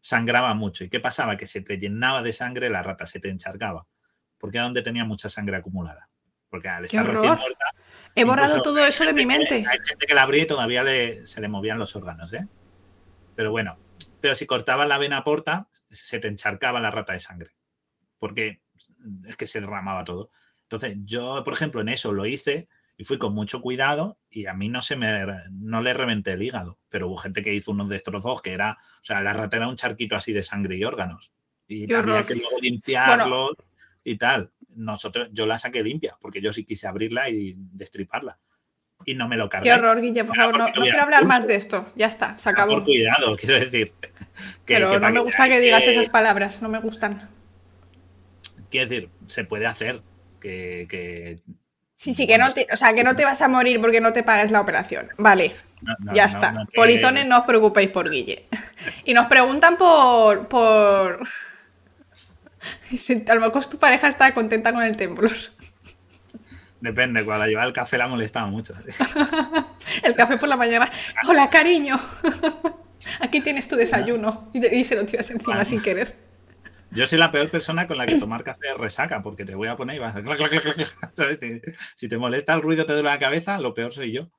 sangraba 0.01 0.53
mucho. 0.53 0.83
¿Y 0.83 0.89
qué 0.89 0.99
pasaba? 0.99 1.37
Que 1.37 1.47
se 1.47 1.61
te 1.61 1.77
llenaba 1.77 2.21
de 2.21 2.33
sangre 2.33 2.69
la 2.69 2.83
rata, 2.83 3.05
se 3.05 3.19
te 3.19 3.29
encharcaba. 3.29 3.87
Porque 4.37 4.57
era 4.57 4.65
donde 4.65 4.81
tenía 4.81 5.05
mucha 5.05 5.29
sangre 5.29 5.57
acumulada. 5.57 6.08
Porque 6.49 6.67
al 6.67 6.85
estar 6.85 7.05
recién 7.05 7.35
muerta. 7.35 7.65
He 8.15 8.23
borrado 8.23 8.61
todo 8.61 8.83
eso 8.85 9.05
de 9.05 9.13
mi 9.13 9.25
mente. 9.25 9.55
Hay 9.55 9.79
gente 9.87 10.07
que 10.07 10.13
la 10.13 10.23
abría 10.23 10.43
y 10.43 10.47
todavía 10.47 10.83
se 11.25 11.41
le 11.41 11.47
movían 11.47 11.77
los 11.77 11.95
órganos, 11.95 12.33
¿eh? 12.33 12.47
Pero 13.35 13.51
bueno, 13.51 13.77
pero 14.19 14.35
si 14.35 14.45
cortaba 14.45 14.85
la 14.85 14.97
vena 14.97 15.23
porta, 15.23 15.67
se 15.89 16.19
te 16.19 16.27
encharcaba 16.27 16.79
la 16.79 16.91
rata 16.91 17.13
de 17.13 17.19
sangre. 17.19 17.51
Porque 18.17 18.61
es 19.27 19.37
que 19.37 19.47
se 19.47 19.61
derramaba 19.61 20.03
todo. 20.03 20.31
Entonces, 20.63 20.97
yo, 21.03 21.43
por 21.43 21.53
ejemplo, 21.53 21.81
en 21.81 21.89
eso 21.89 22.11
lo 22.11 22.25
hice 22.25 22.67
y 22.97 23.05
fui 23.05 23.17
con 23.17 23.33
mucho 23.33 23.61
cuidado 23.61 24.19
y 24.29 24.45
a 24.45 24.53
mí 24.53 24.67
no 24.67 24.81
se 24.81 24.97
me 24.97 25.25
no 25.51 25.81
le 25.81 25.93
reventé 25.93 26.33
el 26.33 26.43
hígado, 26.43 26.79
pero 26.89 27.07
hubo 27.07 27.17
gente 27.17 27.41
que 27.41 27.53
hizo 27.53 27.71
unos 27.71 27.87
destrozos 27.87 28.41
que 28.41 28.51
era, 28.51 28.77
o 29.01 29.03
sea, 29.05 29.21
la 29.21 29.31
rata 29.33 29.57
era 29.57 29.69
un 29.69 29.77
charquito 29.77 30.17
así 30.17 30.33
de 30.33 30.43
sangre 30.43 30.75
y 30.75 30.83
órganos. 30.83 31.31
Y 31.65 31.91
había 31.93 32.25
que 32.25 32.35
luego 32.35 32.59
limpiarlo 32.59 33.55
y 34.03 34.17
tal. 34.17 34.51
Nosotros, 34.79 35.29
yo 35.33 35.45
la 35.45 35.57
saqué 35.57 35.83
limpia, 35.83 36.15
porque 36.21 36.41
yo 36.41 36.53
sí 36.53 36.63
quise 36.63 36.87
abrirla 36.87 37.29
y 37.29 37.53
destriparla. 37.57 38.39
Y 39.05 39.13
no 39.13 39.27
me 39.27 39.35
lo 39.35 39.49
cargué. 39.49 39.69
Qué 39.69 39.73
horror, 39.73 40.01
Guille, 40.01 40.23
por 40.23 40.35
favor, 40.35 40.57
no, 40.57 40.71
quiero 40.71 41.01
hablar 41.01 41.25
más 41.25 41.47
de 41.47 41.55
esto. 41.55 41.85
Ya 41.95 42.07
está, 42.07 42.37
se 42.37 42.49
acabó. 42.49 42.73
Por 42.73 42.85
cuidado, 42.85 43.35
quiero 43.39 43.59
decir. 43.59 43.93
pero 44.65 44.99
no 44.99 45.09
me 45.11 45.19
gusta 45.19 45.49
que 45.49 45.59
digas 45.59 45.85
esas 45.85 46.09
palabras, 46.09 46.61
no 46.61 46.69
me 46.69 46.79
gustan. 46.79 47.29
Quiero 48.69 48.89
decir, 48.89 49.09
se 49.27 49.43
puede 49.43 49.65
hacer, 49.65 50.01
que, 50.39 51.41
Sí, 51.95 52.13
sí, 52.13 52.25
que 52.25 52.37
no, 52.37 52.53
te, 52.53 52.65
o 52.71 52.77
sea, 52.77 52.93
que 52.93 53.03
no 53.03 53.13
te 53.17 53.25
vas 53.25 53.41
a 53.41 53.49
morir 53.49 53.81
porque 53.81 53.99
no 53.99 54.13
te 54.13 54.23
pagues 54.23 54.51
la 54.51 54.61
operación. 54.61 55.09
Vale, 55.17 55.53
ya 56.13 56.25
está. 56.25 56.65
Polizones, 56.73 57.25
no 57.25 57.39
os 57.39 57.45
preocupéis 57.45 57.89
por 57.89 58.09
Guille. 58.09 58.45
Y 59.03 59.13
nos 59.13 59.27
preguntan 59.27 59.75
por... 59.75 60.47
por... 60.47 61.19
A 63.29 63.35
lo 63.35 63.41
mejor 63.41 63.65
tu 63.65 63.77
pareja 63.77 64.07
está 64.07 64.33
contenta 64.33 64.73
con 64.73 64.83
el 64.83 64.97
temblor. 64.97 65.35
Depende, 66.81 67.25
cuando 67.25 67.45
lleva 67.45 67.65
el 67.65 67.73
café 67.73 67.97
la 67.97 68.07
molestaba 68.07 68.47
mucho. 68.47 68.73
el 70.03 70.15
café 70.15 70.37
por 70.37 70.47
la 70.47 70.55
mañana. 70.55 70.89
Hola, 71.27 71.49
cariño. 71.49 71.99
Aquí 73.19 73.41
tienes 73.41 73.67
tu 73.67 73.75
desayuno. 73.75 74.49
Y, 74.53 74.83
se 74.83 74.95
lo 74.95 75.05
tiras 75.05 75.29
encima 75.31 75.65
sin 75.65 75.81
querer. 75.81 76.15
Yo 76.91 77.05
soy 77.05 77.17
la 77.17 77.31
peor 77.31 77.49
persona 77.49 77.87
con 77.87 77.97
la 77.97 78.05
que 78.05 78.15
tomar 78.15 78.43
café 78.43 78.73
resaca, 78.75 79.21
porque 79.21 79.45
te 79.45 79.55
voy 79.55 79.67
a 79.67 79.75
poner 79.75 79.97
y 79.97 79.99
vas 79.99 80.15
a... 80.15 80.21
Si 81.95 82.07
te 82.07 82.17
molesta 82.17 82.53
el 82.53 82.61
ruido, 82.61 82.85
te 82.85 82.93
duele 82.93 83.09
la 83.09 83.19
cabeza, 83.19 83.59
lo 83.59 83.73
peor 83.73 83.93
soy 83.93 84.13
yo. 84.13 84.31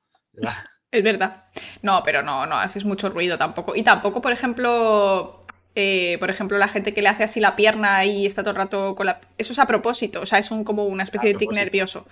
Es 0.91 1.03
verdad. 1.03 1.45
No, 1.81 2.03
pero 2.03 2.21
no, 2.21 2.45
no 2.45 2.57
haces 2.57 2.83
mucho 2.83 3.09
ruido 3.09 3.37
tampoco. 3.37 3.75
Y 3.75 3.83
tampoco, 3.83 4.21
por 4.21 4.33
ejemplo, 4.33 5.40
eh, 5.75 6.17
por 6.19 6.29
ejemplo, 6.29 6.57
la 6.57 6.67
gente 6.67 6.93
que 6.93 7.01
le 7.01 7.09
hace 7.09 7.23
así 7.23 7.39
la 7.39 7.55
pierna 7.55 8.05
y 8.05 8.25
está 8.25 8.43
todo 8.43 8.51
el 8.51 8.57
rato 8.57 8.95
con 8.95 9.05
la... 9.05 9.21
Eso 9.37 9.53
es 9.53 9.59
a 9.59 9.65
propósito, 9.65 10.21
o 10.21 10.25
sea, 10.25 10.39
es 10.39 10.51
un, 10.51 10.63
como 10.63 10.85
una 10.85 11.03
especie 11.03 11.31
de 11.31 11.35
tic 11.37 11.51
nervioso. 11.51 12.05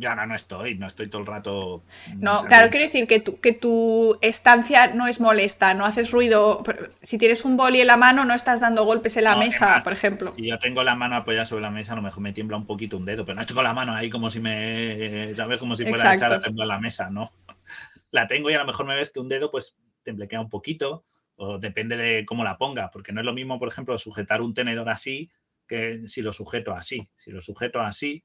Yo 0.00 0.08
ahora 0.08 0.26
no 0.26 0.34
estoy, 0.34 0.76
no 0.76 0.86
estoy 0.86 1.08
todo 1.08 1.20
el 1.20 1.26
rato. 1.26 1.82
No, 2.16 2.42
claro, 2.44 2.70
quiero 2.70 2.86
decir 2.86 3.06
que 3.06 3.20
tu, 3.20 3.38
que 3.38 3.52
tu 3.52 4.16
estancia 4.22 4.94
no 4.94 5.06
es 5.06 5.20
molesta, 5.20 5.74
no 5.74 5.84
haces 5.84 6.10
ruido. 6.10 6.62
Si 7.02 7.18
tienes 7.18 7.44
un 7.44 7.58
boli 7.58 7.82
en 7.82 7.86
la 7.86 7.98
mano, 7.98 8.24
no 8.24 8.32
estás 8.32 8.62
dando 8.62 8.84
golpes 8.84 9.18
en 9.18 9.24
la 9.24 9.36
mesa, 9.36 9.78
por 9.84 9.92
ejemplo. 9.92 10.32
Si 10.34 10.46
yo 10.46 10.58
tengo 10.58 10.82
la 10.82 10.94
mano 10.94 11.16
apoyada 11.16 11.44
sobre 11.44 11.60
la 11.60 11.70
mesa, 11.70 11.92
a 11.92 11.96
lo 11.96 12.02
mejor 12.02 12.22
me 12.22 12.32
tiembla 12.32 12.56
un 12.56 12.64
poquito 12.64 12.96
un 12.96 13.04
dedo, 13.04 13.26
pero 13.26 13.38
no 13.38 13.44
tengo 13.44 13.62
la 13.62 13.74
mano 13.74 13.94
ahí 13.94 14.08
como 14.08 14.30
si 14.30 14.40
me. 14.40 15.34
¿Sabes? 15.34 15.58
Como 15.58 15.76
si 15.76 15.84
fuera 15.84 16.12
a 16.12 16.14
echar 16.14 16.32
a 16.32 16.40
temblar 16.40 16.66
la 16.66 16.78
mesa, 16.78 17.10
¿no? 17.10 17.30
La 18.10 18.26
tengo 18.26 18.50
y 18.50 18.54
a 18.54 18.58
lo 18.58 18.64
mejor 18.64 18.86
me 18.86 18.96
ves 18.96 19.10
que 19.10 19.20
un 19.20 19.28
dedo, 19.28 19.50
pues, 19.50 19.76
temblequea 20.02 20.40
un 20.40 20.48
poquito, 20.48 21.04
o 21.42 21.58
depende 21.58 21.96
de 21.96 22.26
cómo 22.26 22.44
la 22.44 22.58
ponga, 22.58 22.90
porque 22.90 23.12
no 23.12 23.20
es 23.20 23.24
lo 23.24 23.32
mismo, 23.32 23.58
por 23.58 23.68
ejemplo, 23.68 23.96
sujetar 23.98 24.42
un 24.42 24.52
tenedor 24.52 24.90
así 24.90 25.30
que 25.66 26.06
si 26.06 26.20
lo 26.20 26.32
sujeto 26.32 26.74
así. 26.74 27.08
Si 27.16 27.30
lo 27.30 27.40
sujeto 27.40 27.80
así, 27.80 28.24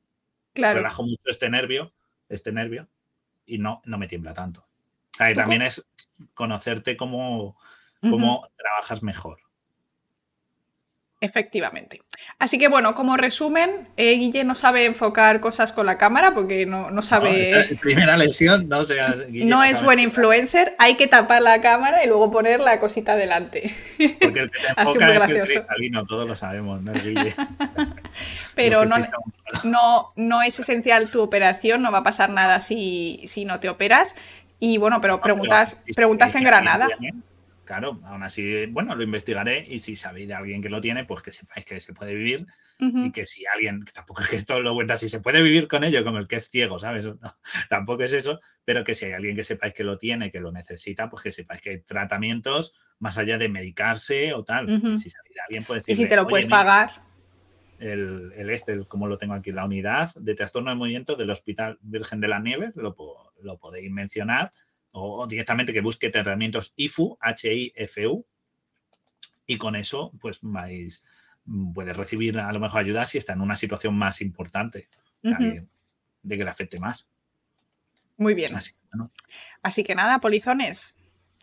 Relajo 0.55 1.03
mucho 1.03 1.21
este 1.25 1.49
nervio, 1.49 1.93
este 2.29 2.51
nervio, 2.51 2.87
y 3.45 3.57
no, 3.57 3.81
no 3.85 3.97
me 3.97 4.07
tiembla 4.07 4.33
tanto. 4.33 4.65
también 5.17 5.61
es 5.61 5.85
conocerte 6.33 6.97
cómo, 6.97 7.57
cómo 8.01 8.47
trabajas 8.55 9.03
mejor. 9.03 9.39
Efectivamente. 11.25 12.01
Así 12.37 12.59
que 12.59 12.67
bueno, 12.67 12.93
como 12.93 13.17
resumen, 13.17 13.89
eh, 13.97 14.13
Guille 14.13 14.43
no 14.43 14.53
sabe 14.53 14.85
enfocar 14.85 15.39
cosas 15.39 15.73
con 15.73 15.87
la 15.87 15.97
cámara 15.97 16.35
porque 16.35 16.67
no, 16.67 17.01
sabe. 17.01 17.75
primera 17.81 18.15
lesión, 18.17 18.69
no 18.69 18.83
No 19.31 19.63
es 19.63 19.81
buen 19.81 19.97
influencer, 19.97 20.75
hay 20.77 20.97
que 20.97 21.07
tapar 21.07 21.41
la 21.41 21.61
cámara 21.61 22.03
y 22.03 22.07
luego 22.07 22.29
poner 22.29 22.59
la 22.59 22.79
cosita 22.79 23.15
delante. 23.15 23.73
Porque 24.21 24.39
el 24.41 24.51
que 24.51 24.59
te 24.59 24.67
enfoca 24.81 25.15
es 25.15 25.23
el 25.23 25.41
cristalino, 25.41 26.05
todos 26.05 26.27
lo 26.27 26.35
sabemos, 26.35 26.83
¿no, 26.83 26.93
Guille? 26.93 27.33
Pero 28.53 28.85
no, 28.85 28.97
no, 29.63 30.13
no 30.15 30.43
es 30.43 30.59
esencial 30.59 31.09
tu 31.09 31.21
operación, 31.23 31.81
no 31.81 31.91
va 31.91 31.99
a 31.99 32.03
pasar 32.03 32.29
nada 32.29 32.61
si, 32.61 33.23
si 33.25 33.45
no 33.45 33.59
te 33.59 33.67
operas. 33.67 34.15
Y 34.59 34.77
bueno, 34.77 35.01
pero 35.01 35.21
preguntas, 35.21 35.79
preguntas 35.95 36.35
en 36.35 36.43
Granada. 36.43 36.87
Claro, 37.65 37.99
aún 38.05 38.23
así, 38.23 38.67
bueno, 38.67 38.95
lo 38.95 39.03
investigaré 39.03 39.65
y 39.67 39.79
si 39.79 39.95
sabéis 39.95 40.27
de 40.27 40.35
alguien 40.35 40.61
que 40.61 40.69
lo 40.69 40.79
tiene, 40.79 41.03
pues 41.03 41.23
que 41.23 41.31
sepáis 41.31 41.65
que 41.65 41.79
se 41.79 41.93
puede 41.93 42.13
vivir 42.13 42.45
y 42.77 43.11
que 43.11 43.25
si 43.25 43.45
alguien, 43.45 43.85
tampoco 43.93 44.21
es 44.21 44.27
que 44.27 44.35
esto 44.35 44.59
lo 44.59 44.73
cuenta, 44.73 44.97
si 44.97 45.07
se 45.07 45.21
puede 45.21 45.41
vivir 45.41 45.67
con 45.67 45.83
ello, 45.83 46.03
como 46.03 46.17
el 46.17 46.27
que 46.27 46.35
es 46.35 46.49
ciego, 46.49 46.79
¿sabes? 46.79 47.07
tampoco 47.69 48.03
es 48.03 48.13
eso, 48.13 48.39
pero 48.65 48.83
que 48.83 48.93
si 48.93 49.05
hay 49.05 49.13
alguien 49.13 49.35
que 49.35 49.43
sepáis 49.43 49.73
que 49.73 49.83
lo 49.83 49.97
tiene, 49.97 50.31
que 50.31 50.39
lo 50.39 50.51
necesita, 50.51 51.09
pues 51.09 51.23
que 51.23 51.31
sepáis 51.31 51.61
que 51.61 51.69
hay 51.71 51.81
tratamientos 51.81 52.73
más 52.99 53.17
allá 53.17 53.37
de 53.37 53.49
medicarse 53.49 54.33
o 54.33 54.43
tal. 54.43 54.67
Si 54.67 55.09
sabéis 55.09 55.35
de 55.35 55.41
alguien, 55.41 55.63
puede. 55.63 55.81
Y 55.87 55.95
si 55.95 56.07
te 56.07 56.15
lo 56.15 56.27
puedes 56.27 56.47
pagar. 56.47 57.03
El, 57.79 58.31
el, 58.37 58.49
este, 58.51 58.85
como 58.85 59.07
lo 59.07 59.17
tengo 59.17 59.33
aquí, 59.33 59.51
la 59.51 59.65
unidad 59.65 60.13
de 60.15 60.33
trastorno 60.33 60.69
de 60.69 60.77
movimiento 60.77 61.15
del 61.15 61.29
Hospital 61.29 61.77
Virgen 61.81 62.21
de 62.21 62.29
la 62.29 62.39
Nieve, 62.39 62.71
lo, 62.75 62.95
lo 63.41 63.57
podéis 63.57 63.91
mencionar 63.91 64.53
o 64.97 65.27
directamente 65.27 65.73
que 65.73 65.81
busque 65.81 66.09
tratamientos 66.09 66.73
IFU, 66.77 67.17
H-I-F-U, 67.19 68.25
y 69.45 69.57
con 69.57 69.75
eso, 69.75 70.11
pues 70.21 70.39
vais, 70.41 71.03
puedes 71.73 71.95
recibir 71.95 72.39
a 72.39 72.51
lo 72.53 72.59
mejor 72.59 72.79
ayuda 72.79 73.05
si 73.05 73.17
está 73.17 73.33
en 73.33 73.41
una 73.41 73.57
situación 73.57 73.95
más 73.95 74.21
importante 74.21 74.87
de 75.21 76.37
que 76.37 76.43
le 76.43 76.49
afecte 76.49 76.79
más. 76.79 77.07
Muy 78.17 78.33
bien. 78.33 78.55
Así, 79.61 79.83
que 79.83 79.95
nada, 79.95 80.19
polizones. 80.19 80.97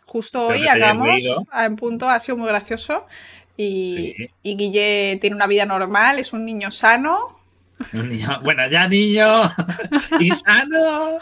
Justo 0.05 0.49
hoy 0.49 0.67
acabamos 0.67 1.23
en 1.53 1.77
punto, 1.77 2.09
ha 2.09 2.19
sido 2.21 2.39
muy 2.39 2.49
gracioso. 2.49 3.07
Y, 3.57 4.15
y 4.43 4.57
Guille 4.57 5.19
tiene 5.21 5.37
una 5.37 5.47
vida 5.47 5.67
normal, 5.67 6.19
es 6.19 6.33
un 6.33 6.47
niño 6.47 6.71
sano, 6.71 7.39
bueno, 8.43 8.69
ya 8.69 8.89
niño 8.89 9.53
y 10.21 10.31
sano, 10.31 11.19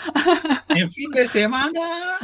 en 0.68 0.90
fin 0.90 1.10
de 1.10 1.28
semana, 1.28 2.18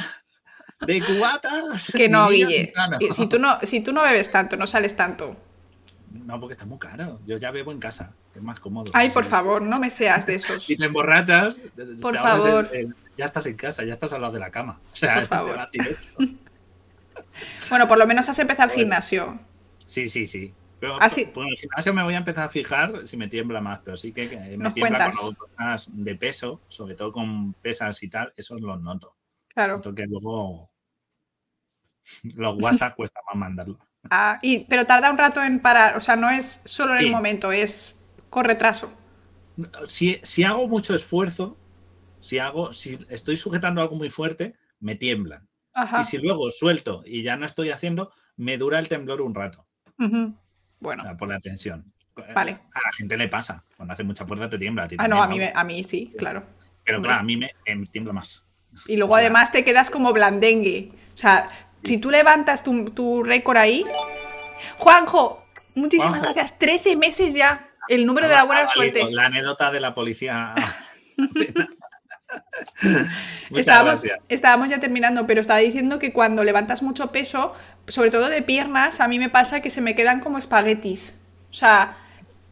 de 0.87 1.01
cubatas. 1.01 1.93
Que 1.95 2.09
no, 2.09 2.29
Guille. 2.29 2.73
Si 3.13 3.27
tú 3.27 3.39
no, 3.39 3.59
si 3.63 3.81
tú 3.81 3.93
no 3.93 4.03
bebes 4.03 4.31
tanto, 4.31 4.57
no 4.57 4.67
sales 4.67 4.95
tanto. 4.97 5.37
No, 6.11 6.41
porque 6.41 6.55
está 6.55 6.65
muy 6.65 6.79
caro. 6.79 7.21
Yo 7.27 7.39
ya 7.39 7.51
bebo 7.51 7.73
en 7.73 7.79
casa, 7.79 8.15
es 8.35 8.43
más 8.43 8.61
cómodo. 8.61 8.91
Ay, 8.95 9.11
por 9.11 9.25
favor, 9.25 9.63
no 9.63 9.79
me 9.79 9.91
seas 9.91 10.27
de 10.27 10.37
esos. 10.37 10.63
Si 10.63 10.77
te 10.77 10.87
emborrachas, 10.87 11.61
por 12.01 12.17
favor. 12.17 12.71
ya 13.17 13.27
estás 13.27 13.47
en 13.47 13.57
casa, 13.57 13.85
ya 13.85 13.95
estás 13.95 14.13
al 14.13 14.23
lado 14.23 14.33
de 14.33 14.41
la 14.41 14.51
cama. 14.51 14.81
O 14.93 14.97
sea, 14.97 15.15
por 15.17 15.27
favor. 15.27 15.69
bueno, 17.71 17.89
por 17.89 17.99
lo 17.99 18.07
menos 18.07 18.29
has 18.29 18.39
empezado 18.39 18.71
el 18.71 18.75
gimnasio. 18.75 19.39
Sí, 19.85 20.09
sí, 20.09 20.27
sí. 20.27 20.53
Pero 20.79 21.01
Así. 21.01 21.25
Ah, 21.27 21.31
pues 21.33 21.47
en 21.47 21.53
el 21.53 21.59
gimnasio 21.59 21.95
me 21.95 22.03
voy 22.03 22.15
a 22.15 22.19
empezar 22.19 22.45
a 22.45 22.49
fijar 22.51 23.07
si 23.07 23.17
me 23.17 23.29
tiembla 23.29 23.61
más, 23.61 23.81
pero 23.85 23.97
sí 23.97 24.13
que, 24.13 24.57
me 24.59 24.71
tiembla 24.71 25.11
con 25.11 25.35
cosas 25.35 25.91
de 25.93 26.15
peso, 26.17 26.61
sobre 26.69 26.95
todo 26.95 27.13
con 27.13 27.55
pesas 27.55 28.03
y 28.03 28.09
tal, 28.09 28.33
esos 28.37 28.61
los 28.61 28.81
noto. 28.83 29.17
Claro. 29.49 29.81
Porque 29.81 30.07
luego 30.07 30.71
los 32.35 32.63
WhatsApp 32.63 32.95
cuesta 32.97 33.21
más 33.27 33.37
mandarlo. 33.37 33.79
Ah, 34.11 34.39
y, 34.43 34.65
pero 34.67 34.85
tarda 34.85 35.11
un 35.11 35.19
rato 35.19 35.43
en 35.43 35.61
parar, 35.61 35.97
o 35.97 36.01
sea, 36.01 36.17
no 36.17 36.31
es 36.31 36.61
solo 36.65 36.95
en 36.95 37.07
el 37.07 37.11
momento, 37.11 37.53
es 37.53 37.99
con 38.31 38.45
retraso. 38.45 38.93
Si, 39.89 40.21
si 40.23 40.45
hago 40.45 40.69
mucho 40.69 40.95
esfuerzo, 40.95 41.57
si 42.21 42.39
hago, 42.39 42.73
si 42.73 42.99
estoy 43.09 43.37
sujetando 43.37 43.81
algo 43.81 43.97
muy 43.97 44.11
fuerte, 44.11 44.55
me 44.79 44.95
tiemblan. 44.95 45.49
Y 46.01 46.05
si 46.05 46.19
luego 46.19 46.51
suelto 46.51 47.03
y 47.05 47.23
ya 47.23 47.37
no 47.37 47.45
estoy 47.45 47.71
haciendo, 47.71 48.13
me 48.37 48.57
dura 48.57 48.79
el 48.79 48.89
temblor 48.89 49.21
un 49.21 49.35
rato. 49.35 49.67
Bueno. 50.87 51.03
Por 51.19 51.29
la 51.29 51.41
tensión. 51.41 51.93
Vale. 52.33 52.53
A 52.53 52.81
la 52.81 52.93
gente 52.97 53.17
le 53.17 53.29
pasa. 53.29 53.65
Cuando 53.77 53.93
hace 53.93 54.05
mucha 54.05 54.25
fuerza 54.25 54.49
te 54.49 54.57
tiembla. 54.57 54.89
ah, 54.99 55.09
no, 55.09 55.21
a 55.21 55.27
mí, 55.27 55.41
a 55.53 55.65
mí 55.65 55.83
sí, 55.83 56.13
claro. 56.17 56.45
Pero 56.85 57.03
claro, 57.03 57.21
a 57.21 57.23
mí 57.25 57.37
me, 57.37 57.51
tiembla 57.91 58.13
más. 58.13 58.45
Y 58.87 58.97
luego 58.97 59.17
además 59.17 59.51
te 59.51 59.65
quedas 59.65 59.91
como 59.91 60.13
blandengue. 60.13 60.93
O 61.13 61.17
sea, 61.17 61.51
si 61.83 61.99
tú 61.99 62.09
levantas 62.09 62.63
tu, 62.63 63.25
récord 63.25 63.57
ahí. 63.57 63.85
Juanjo, 64.79 65.45
Muchísimas 65.75 66.21
Juanjo. 66.21 66.35
gracias. 66.35 66.57
13 66.61 66.95
meses 66.95 67.35
ya. 67.35 67.69
El 67.89 68.07
número 68.07 68.29
de 68.29 68.35
la 68.35 68.45
buena 68.45 68.63
Ah, 68.63 68.69
suerte. 68.69 69.11
La 69.11 69.27
anécdota 69.27 69.73
de 69.73 69.81
la 69.81 69.93
policía. 69.93 70.55
Estábamos, 73.55 74.03
gracias. 74.03 74.21
estábamos 74.29 74.69
ya 74.71 74.81
terminando, 74.81 75.27
pero 75.27 75.41
estaba 75.41 75.61
diciendo 75.61 75.99
que 75.99 76.13
cuando 76.13 76.45
levantas 76.45 76.83
mucho 76.83 77.13
peso, 77.13 77.55
sobre 77.89 78.11
todo 78.11 78.29
de 78.29 78.43
piernas, 78.43 79.01
a 79.01 79.09
mí 79.09 79.19
me 79.19 79.31
pasa 79.31 79.61
que 79.61 79.71
se 79.71 79.81
me 79.81 79.95
quedan 79.95 80.21
como 80.21 80.39
espaguetis. 80.39 81.21
O 81.51 81.53
sea, 81.53 81.97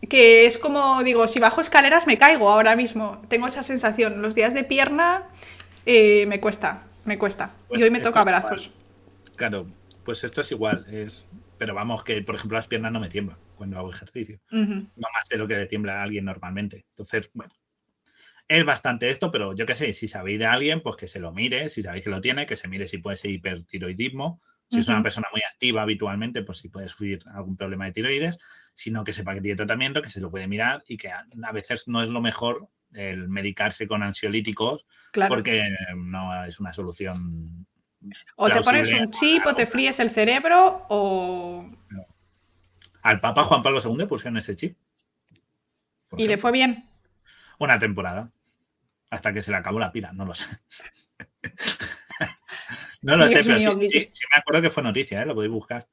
que 0.09 0.47
es 0.47 0.59
como, 0.59 1.03
digo, 1.03 1.27
si 1.27 1.41
bajo 1.41 1.61
escaleras 1.61 2.07
me 2.07 2.19
caigo 2.19 2.51
ahora 2.51 2.77
mismo. 2.77 3.23
Tengo 3.29 3.47
esa 3.47 3.63
sensación. 3.63 4.23
Los 4.23 4.35
días 4.35 4.55
de 4.55 4.65
pierna 4.65 5.25
eh, 5.87 6.27
me 6.27 6.41
cuesta, 6.41 6.85
me 7.05 7.19
cuesta. 7.19 7.53
Pues 7.69 7.81
y 7.81 7.85
hoy 7.85 7.91
me 7.91 8.01
toca 8.01 8.21
igual. 8.21 8.41
brazos. 8.41 8.73
Claro, 9.37 9.67
pues 10.05 10.25
esto 10.25 10.41
es 10.41 10.51
igual. 10.51 10.85
Es... 10.91 11.25
Pero 11.59 11.75
vamos, 11.75 12.03
que 12.03 12.21
por 12.23 12.35
ejemplo 12.35 12.59
las 12.59 12.67
piernas 12.67 12.93
no 12.93 13.01
me 13.01 13.09
tiemblan 13.09 13.39
cuando 13.57 13.79
hago 13.79 13.91
ejercicio. 13.91 14.41
No 14.51 14.89
más 14.97 15.29
de 15.31 15.37
lo 15.37 15.47
que 15.47 15.55
le 15.55 15.67
tiembla 15.67 16.01
a 16.01 16.03
alguien 16.03 16.25
normalmente. 16.25 16.85
Entonces, 16.91 17.31
bueno. 17.33 17.53
Es 18.47 18.65
bastante 18.65 19.09
esto, 19.09 19.31
pero 19.31 19.55
yo 19.55 19.65
qué 19.65 19.75
sé, 19.75 19.93
si 19.93 20.07
sabéis 20.07 20.39
de 20.39 20.47
alguien, 20.47 20.83
pues 20.83 20.97
que 20.97 21.09
se 21.09 21.19
lo 21.19 21.33
mire, 21.33 21.69
si 21.71 21.83
sabéis 21.83 22.05
que 22.05 22.11
lo 22.11 22.21
tiene, 22.21 22.47
que 22.47 22.57
se 22.57 22.69
mire 22.69 22.87
si 22.87 22.99
puede 22.99 23.17
ser 23.17 23.31
hipertiroidismo. 23.31 24.41
Si 24.71 24.81
es 24.81 24.89
una 24.89 25.03
persona 25.03 25.29
muy 25.31 25.43
activa 25.43 25.83
habitualmente, 25.83 26.43
pues 26.43 26.59
si 26.59 26.69
puede 26.69 26.89
sufrir 26.89 27.23
algún 27.33 27.57
problema 27.57 27.85
de 27.85 27.93
tiroides, 27.93 28.39
sino 28.73 29.05
que 29.05 29.13
sepa 29.13 29.35
que 29.35 29.41
tiene 29.41 29.57
tratamiento, 29.57 30.03
que 30.03 30.11
se 30.11 30.21
lo 30.21 30.31
puede 30.31 30.49
mirar 30.49 30.83
y 30.89 30.97
que 30.97 31.11
a, 31.11 31.25
veces 31.53 31.87
no 31.87 32.03
es 32.03 32.09
lo 32.09 32.21
mejor 32.21 32.69
el 32.93 33.29
medicarse 33.29 33.87
con 33.87 34.03
ansiolíticos 34.03 34.87
Claro. 35.13 35.35
porque 35.35 35.63
no 35.95 36.45
es 36.45 36.59
una 36.59 36.73
solución. 36.73 37.67
o 38.37 38.51
te 38.51 38.63
pones 38.63 38.93
un 38.93 39.11
chip, 39.11 39.47
o 39.47 39.55
te 39.55 39.65
fríes 39.65 40.01
el 40.01 40.11
cerebro, 40.11 40.87
o. 40.89 41.71
Al 43.03 43.21
Papa 43.21 43.45
Juan 43.45 43.63
Pablo 43.63 43.79
II 43.85 44.07
pusieron 44.07 44.39
ese 44.39 44.57
chip. 44.57 44.77
Y 46.17 46.27
le 46.27 46.37
fue 46.37 46.51
bien. 46.53 46.89
Una 47.59 47.79
temporada. 47.79 48.33
Hasta 49.11 49.33
que 49.33 49.43
se 49.43 49.51
le 49.51 49.57
acabó 49.59 49.79
la 49.79 49.93
pila, 49.93 50.13
no 50.13 50.25
lo 50.25 50.35
sé. 50.35 50.49
no 53.03 53.17
lo 53.17 53.29
sé, 53.29 53.43
pero 53.45 53.59
sí, 53.59 53.67
sí- 53.91 54.09
sí 54.13 54.25
me 54.33 54.39
acuerdo 54.41 54.63
que 54.63 54.71
fue 54.71 54.83
noticia, 54.83 55.23
¿eh? 55.23 55.27
lo 55.27 55.35
podéis 55.35 55.53
buscar. 55.53 55.87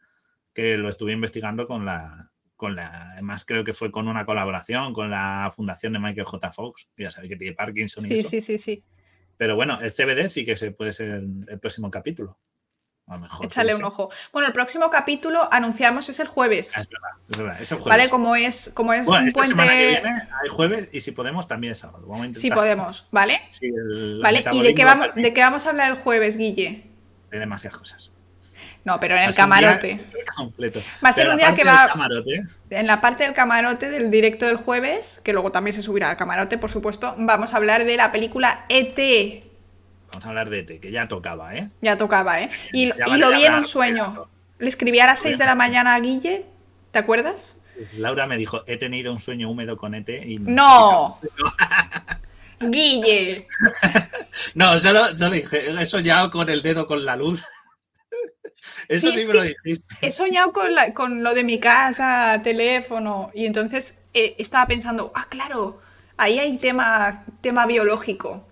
Que 0.53 0.77
lo 0.77 0.89
estuve 0.89 1.13
investigando 1.13 1.67
con 1.67 1.85
la. 1.85 2.29
Con 2.55 2.75
la, 2.75 3.13
además, 3.13 3.43
creo 3.43 3.63
que 3.63 3.73
fue 3.73 3.91
con 3.91 4.07
una 4.07 4.23
colaboración 4.23 4.93
con 4.93 5.09
la 5.09 5.51
fundación 5.55 5.93
de 5.93 5.99
Michael 5.99 6.27
J. 6.27 6.51
Fox. 6.53 6.87
que 6.95 7.03
Ya 7.03 7.09
sabéis 7.11 7.31
que 7.33 7.37
tiene 7.37 7.55
Parkinson 7.55 8.05
y 8.05 8.09
Sí, 8.09 8.17
eso. 8.19 8.29
sí, 8.29 8.41
sí, 8.41 8.57
sí. 8.59 8.83
Pero 9.37 9.55
bueno, 9.55 9.81
el 9.81 9.91
CBD 9.91 10.29
sí 10.29 10.45
que 10.45 10.55
se 10.55 10.69
puede 10.71 10.93
ser 10.93 11.23
el 11.47 11.59
próximo 11.59 11.89
capítulo. 11.89 12.37
A 13.11 13.15
lo 13.15 13.19
mejor. 13.23 13.45
Échale 13.45 13.75
un 13.75 13.83
ojo. 13.83 14.09
Bueno, 14.31 14.47
el 14.47 14.53
próximo 14.53 14.89
capítulo 14.89 15.47
anunciamos 15.51 16.07
es 16.07 16.19
el 16.21 16.27
jueves. 16.27 16.77
Ah, 16.77 16.81
es 16.81 16.87
verdad, 16.89 17.09
es 17.29 17.37
verdad. 17.37 17.61
Es 17.61 17.71
el 17.73 17.77
jueves. 17.79 17.97
¿Vale? 17.97 18.09
Como 18.09 18.35
es, 18.37 18.71
como 18.73 18.93
es 18.93 19.05
Bueno, 19.05 19.23
un 19.23 19.27
esta 19.27 19.43
semana 19.43 19.71
que 19.71 19.77
puente. 19.89 20.01
viene 20.01 20.21
hay 20.41 20.49
jueves 20.49 20.87
y 20.93 21.01
si 21.01 21.11
podemos 21.11 21.47
también 21.47 21.73
es 21.73 21.79
sábado. 21.79 22.03
Vamos 22.07 22.21
a 22.23 22.25
intentar. 22.27 22.41
Sí 22.41 22.49
podemos, 22.51 23.07
¿vale? 23.11 23.41
Sí, 23.49 23.65
el- 23.67 24.21
¿Vale? 24.23 24.45
¿Y 24.53 24.61
de 24.61 24.73
qué, 24.73 24.85
vamos, 24.85 25.09
de 25.13 25.33
qué 25.33 25.41
vamos 25.41 25.65
a 25.65 25.71
hablar 25.71 25.91
el 25.91 25.97
jueves, 25.97 26.37
Guille? 26.37 26.85
de 27.29 27.39
demasiadas 27.39 27.77
cosas. 27.77 28.11
No, 28.85 28.99
pero 28.99 29.15
en 29.15 29.23
el 29.23 29.35
camarote. 29.35 29.99
completo. 30.35 30.79
Va 31.03 31.09
a 31.09 31.13
ser 31.13 31.23
Pero 31.25 31.31
un 31.33 31.37
día 31.37 31.53
que 31.53 31.63
va- 31.65 31.87
camarote, 31.89 32.43
En 32.69 32.87
la 32.87 32.99
parte 33.01 33.25
del 33.25 33.33
camarote 33.33 33.89
del 33.89 34.09
directo 34.09 34.45
del 34.45 34.55
jueves, 34.55 35.21
que 35.23 35.33
luego 35.33 35.51
también 35.51 35.73
se 35.73 35.81
subirá 35.81 36.09
al 36.09 36.17
camarote, 36.17 36.57
por 36.57 36.69
supuesto, 36.71 37.13
vamos 37.17 37.53
a 37.53 37.57
hablar 37.57 37.83
de 37.85 37.97
la 37.97 38.11
película 38.11 38.65
E.T. 38.69 39.50
vamos 40.11 40.25
a 40.25 40.29
hablar 40.29 40.49
de 40.49 40.63
té, 40.63 40.79
que 40.79 40.91
ya 40.91 41.07
tocaba, 41.07 41.55
¿eh? 41.55 41.69
Ya 41.81 41.97
tocaba, 41.97 42.41
¿eh? 42.41 42.49
Y, 42.73 42.87
lo 42.87 43.31
vi 43.31 43.45
en 43.45 43.55
un 43.55 43.65
sueño. 43.65 44.27
Le 44.59 44.67
escribí 44.67 44.99
a 44.99 45.07
las 45.07 45.19
6 45.21 45.37
de 45.37 45.45
la 45.45 45.55
mañana 45.55 45.95
a 45.95 45.99
Guille, 45.99 46.45
¿te 46.91 46.99
acuerdas? 46.99 47.57
Laura 47.97 48.27
me 48.27 48.37
dijo, 48.37 48.61
he 48.67 48.77
tenido 48.77 49.11
un 49.11 49.19
sueño 49.19 49.49
húmedo 49.49 49.77
con 49.77 49.95
ET 49.95 50.07
y... 50.09 50.37
¡No! 50.37 51.19
Guille. 52.59 53.47
No, 54.55 54.79
solo, 54.79 55.15
solo 55.15 55.31
dije, 55.31 55.71
he 55.71 55.85
soñado 55.85 56.31
con 56.31 56.49
el 56.49 56.61
dedo 56.61 56.87
con 56.87 57.03
la 57.05 57.15
luz. 57.15 57.43
Eso 58.87 59.07
Sí, 59.07 59.13
sí, 59.13 59.19
es 59.19 59.27
me 59.27 59.33
lo 59.33 59.41
dijiste. 59.43 59.95
He 60.01 60.11
soñado 60.11 60.53
con, 60.53 60.73
la- 60.73 60.93
con 60.93 61.23
lo 61.23 61.33
de 61.33 61.43
mi 61.43 61.59
casa, 61.59 62.39
teléfono, 62.43 63.31
y 63.33 63.45
entonces 63.45 63.95
eh, 64.13 64.35
estaba 64.37 64.67
pensando, 64.67 65.11
ah, 65.15 65.25
claro, 65.29 65.81
ahí 66.17 66.39
hay 66.39 66.57
tema, 66.57 67.23
tema 67.41 67.65
biológico. 67.65 68.47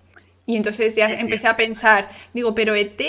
Y 0.49 0.55
entonces 0.55 0.95
ya 0.95 1.13
empecé 1.13 1.47
a 1.47 1.55
pensar, 1.55 2.07
digo, 2.33 2.55
pero 2.55 2.73
ET 2.73 2.99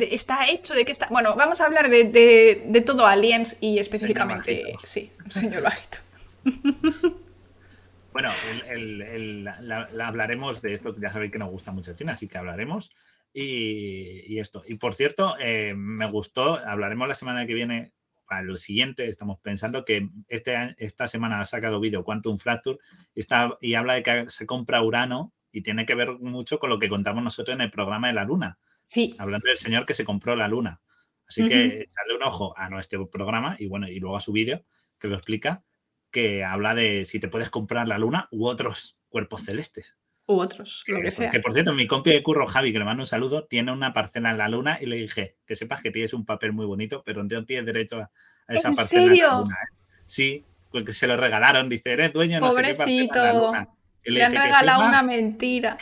está 0.00 0.48
hecho 0.48 0.72
de 0.72 0.86
qué 0.86 0.92
está. 0.92 1.06
Bueno, 1.10 1.36
vamos 1.36 1.60
a 1.60 1.66
hablar 1.66 1.90
de, 1.90 2.04
de- 2.04 2.62
de 2.66 2.80
todo 2.80 3.06
aliens 3.06 3.58
y 3.60 3.78
específicamente, 3.78 4.62
bajito. 4.62 4.80
sí, 4.84 5.10
señor 5.28 5.62
bajito. 5.62 5.98
Bueno, 8.12 8.30
el- 8.50 8.62
el- 8.70 9.02
el- 9.02 9.44
la, 9.44 9.88
la 9.92 10.08
hablaremos 10.08 10.62
de 10.62 10.74
esto, 10.74 10.94
que 10.94 11.00
ya 11.02 11.12
sabéis 11.12 11.30
que 11.30 11.38
nos 11.38 11.50
gusta 11.50 11.70
mucho 11.72 11.90
el 11.90 11.96
cine, 11.98 12.12
así 12.12 12.26
que 12.26 12.38
hablaremos. 12.38 12.90
Y, 13.34 14.24
y 14.26 14.38
esto. 14.40 14.62
Y 14.66 14.74
por 14.76 14.94
cierto, 14.94 15.36
eh, 15.38 15.74
me 15.76 16.06
gustó, 16.10 16.54
hablaremos 16.56 17.06
la 17.06 17.14
semana 17.14 17.46
que 17.46 17.54
viene, 17.54 17.92
para 18.26 18.42
lo 18.42 18.56
siguiente, 18.56 19.08
estamos 19.08 19.38
pensando 19.40 19.84
que 19.84 20.08
este, 20.28 20.74
esta 20.78 21.06
semana 21.06 21.40
ha 21.40 21.44
sacado 21.44 21.78
vídeo 21.78 22.02
Quantum 22.04 22.38
Fracture 22.38 22.78
y, 23.14 23.20
está, 23.20 23.56
y 23.60 23.74
habla 23.74 23.94
de 23.94 24.02
que 24.02 24.24
se 24.28 24.46
compra 24.46 24.82
Urano 24.82 25.32
y 25.52 25.62
tiene 25.62 25.86
que 25.86 25.94
ver 25.94 26.18
mucho 26.18 26.58
con 26.58 26.70
lo 26.70 26.78
que 26.78 26.88
contamos 26.88 27.22
nosotros 27.22 27.54
en 27.54 27.62
el 27.62 27.70
programa 27.70 28.08
de 28.08 28.14
la 28.14 28.24
Luna, 28.24 28.58
Sí, 28.88 29.14
hablando 29.18 29.48
del 29.48 29.58
señor 29.58 29.84
que 29.84 29.92
se 29.92 30.06
compró 30.06 30.34
la 30.34 30.48
Luna. 30.48 30.80
Así 31.28 31.46
que 31.46 31.82
echarle 31.82 32.16
un 32.16 32.22
ojo 32.22 32.56
a 32.56 32.70
nuestro 32.70 33.10
programa 33.10 33.54
y 33.58 33.66
bueno, 33.66 33.86
y 33.86 34.00
luego 34.00 34.16
a 34.16 34.22
su 34.22 34.32
vídeo 34.32 34.64
que 34.98 35.08
lo 35.08 35.16
explica, 35.16 35.62
que 36.10 36.42
habla 36.42 36.74
de 36.74 37.04
si 37.04 37.20
te 37.20 37.28
puedes 37.28 37.50
comprar 37.50 37.86
la 37.86 37.98
Luna 37.98 38.28
u 38.30 38.46
otros 38.46 38.96
cuerpos 39.10 39.42
celestes. 39.44 39.98
u 40.26 40.40
otros, 40.40 40.84
lo 40.86 41.02
que 41.02 41.10
sea. 41.10 41.28
Que 41.28 41.40
por 41.40 41.52
cierto, 41.52 41.74
mi 41.74 41.86
compi 41.86 42.12
de 42.12 42.22
curro, 42.22 42.46
Javi, 42.46 42.72
que 42.72 42.78
le 42.78 42.86
mando 42.86 43.02
un 43.02 43.06
saludo, 43.06 43.44
tiene 43.44 43.72
una 43.72 43.92
parcela 43.92 44.30
en 44.30 44.38
la 44.38 44.48
Luna 44.48 44.78
y 44.80 44.86
le 44.86 44.96
dije 44.96 45.36
que 45.44 45.54
sepas 45.54 45.82
que 45.82 45.90
tienes 45.90 46.14
un 46.14 46.24
papel 46.24 46.54
muy 46.54 46.64
bonito, 46.64 47.02
pero 47.04 47.22
no 47.22 47.44
tienes 47.44 47.66
derecho 47.66 48.00
a, 48.00 48.10
esa 48.48 48.68
¿En 48.68 48.74
parcela 48.74 49.02
en 49.02 49.08
la 49.08 49.14
serio? 49.14 49.38
Luna. 49.40 49.54
¿eh? 49.54 49.76
Sí, 50.06 50.46
porque 50.70 50.94
se 50.94 51.06
lo 51.06 51.18
regalaron, 51.18 51.68
dice, 51.68 51.92
eres 51.92 52.10
dueño, 52.10 52.40
no 52.40 52.52
sé 52.52 52.62
qué 52.62 52.74
parcela 52.74 52.90
en 52.90 53.06
la 53.06 53.12
Pobrecito. 53.12 53.46
Luna. 53.46 53.68
Le 54.10 54.24
han 54.24 54.32
regalado 54.32 54.86
una 54.86 55.02
mentira. 55.02 55.78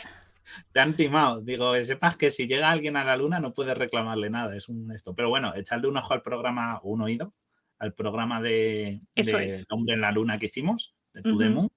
te 0.71 0.79
han 0.79 0.95
timado. 0.95 1.41
Digo, 1.41 1.73
que 1.73 1.85
sepas 1.85 2.15
que 2.17 2.31
si 2.31 2.47
llega 2.47 2.69
alguien 2.71 2.97
a 2.97 3.03
la 3.03 3.17
luna 3.17 3.39
no 3.39 3.53
puedes 3.53 3.77
reclamarle 3.77 4.29
nada. 4.29 4.55
Es 4.55 4.69
un 4.69 4.91
esto. 4.91 5.13
Pero 5.13 5.29
bueno, 5.29 5.53
echarle 5.55 5.87
un 5.87 5.97
ojo 5.97 6.13
al 6.13 6.21
programa, 6.21 6.79
un 6.83 7.01
oído, 7.01 7.33
al 7.79 7.93
programa 7.93 8.41
de, 8.41 8.99
Eso 9.15 9.37
de 9.37 9.45
es. 9.45 9.65
Hombre 9.69 9.95
en 9.95 10.01
la 10.01 10.11
Luna 10.11 10.39
que 10.39 10.47
hicimos, 10.47 10.95
de 11.13 11.21
To 11.21 11.37
The 11.37 11.45
Ujú. 11.45 11.53
Moon. 11.53 11.69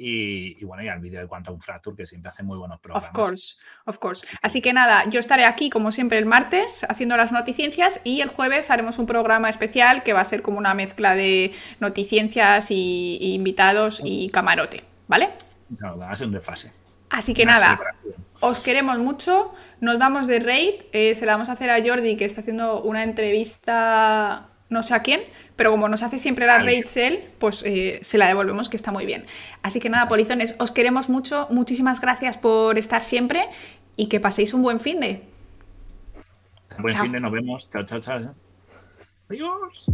Y, 0.00 0.56
y 0.62 0.64
bueno, 0.64 0.84
y 0.84 0.88
al 0.88 1.00
vídeo 1.00 1.20
de 1.20 1.26
Quantum 1.26 1.58
Fracture, 1.58 1.96
que 1.96 2.06
siempre 2.06 2.30
hace 2.30 2.44
muy 2.44 2.56
buenos 2.56 2.78
programas. 2.78 3.08
Of 3.08 3.14
course, 3.14 3.56
of 3.84 3.98
course. 3.98 4.24
Así 4.42 4.62
que 4.62 4.72
nada, 4.72 5.02
yo 5.10 5.18
estaré 5.18 5.44
aquí 5.44 5.70
como 5.70 5.90
siempre 5.90 6.18
el 6.18 6.24
martes 6.24 6.86
haciendo 6.88 7.16
las 7.16 7.32
noticiencias 7.32 8.00
y 8.04 8.20
el 8.20 8.28
jueves 8.28 8.70
haremos 8.70 9.00
un 9.00 9.06
programa 9.06 9.48
especial 9.48 10.04
que 10.04 10.12
va 10.12 10.20
a 10.20 10.24
ser 10.24 10.40
como 10.40 10.56
una 10.58 10.72
mezcla 10.72 11.16
de 11.16 11.52
noticiencias 11.80 12.70
y, 12.70 13.18
y 13.20 13.34
invitados 13.34 14.00
y 14.04 14.28
camarote, 14.30 14.84
¿vale? 15.08 15.30
No, 15.80 15.98
va 15.98 16.10
a 16.10 16.16
ser 16.16 16.26
un 16.28 16.32
desfase. 16.34 16.72
Así 17.10 17.32
que 17.34 17.42
Una 17.44 17.52
nada, 17.54 17.68
celebración. 17.76 18.26
os 18.40 18.60
queremos 18.60 18.98
mucho, 18.98 19.52
nos 19.80 19.98
vamos 19.98 20.26
de 20.26 20.40
raid, 20.40 20.74
eh, 20.92 21.14
se 21.14 21.24
la 21.26 21.32
vamos 21.32 21.48
a 21.48 21.52
hacer 21.52 21.70
a 21.70 21.82
Jordi 21.84 22.16
que 22.16 22.24
está 22.26 22.42
haciendo 22.42 22.82
una 22.82 23.02
entrevista 23.02 24.48
no 24.70 24.82
sé 24.82 24.92
a 24.94 25.00
quién, 25.00 25.22
pero 25.56 25.70
como 25.70 25.88
nos 25.88 26.02
hace 26.02 26.18
siempre 26.18 26.44
Alguien. 26.48 26.82
raids 26.82 26.96
él, 26.98 27.30
pues 27.38 27.62
eh, 27.64 27.98
se 28.02 28.18
la 28.18 28.26
devolvemos 28.26 28.68
que 28.68 28.76
está 28.76 28.92
muy 28.92 29.06
bien. 29.06 29.24
Así 29.62 29.80
que 29.80 29.88
nada, 29.88 30.08
polizones, 30.08 30.56
os 30.58 30.70
queremos 30.70 31.08
mucho, 31.08 31.46
muchísimas 31.50 32.00
gracias 32.02 32.36
por 32.36 32.76
estar 32.76 33.02
siempre 33.02 33.48
y 33.96 34.08
que 34.08 34.20
paséis 34.20 34.52
un 34.52 34.60
buen 34.60 34.78
fin 34.78 35.00
de. 35.00 35.22
Buen 36.80 36.92
Chao. 36.92 37.02
fin 37.04 37.12
de 37.12 37.20
nos 37.20 37.32
vemos. 37.32 37.70
Chao, 37.70 37.84
chao, 37.84 37.98
chao. 38.00 38.34
Adiós. 39.30 39.90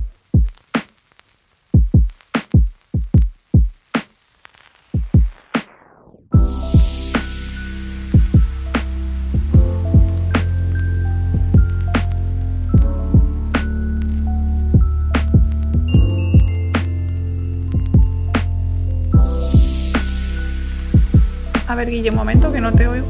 A 21.74 21.76
ver, 21.76 21.90
Guille, 21.90 22.10
un 22.10 22.14
momento 22.14 22.52
que 22.52 22.60
no 22.60 22.72
te 22.72 22.86
oigo. 22.86 23.09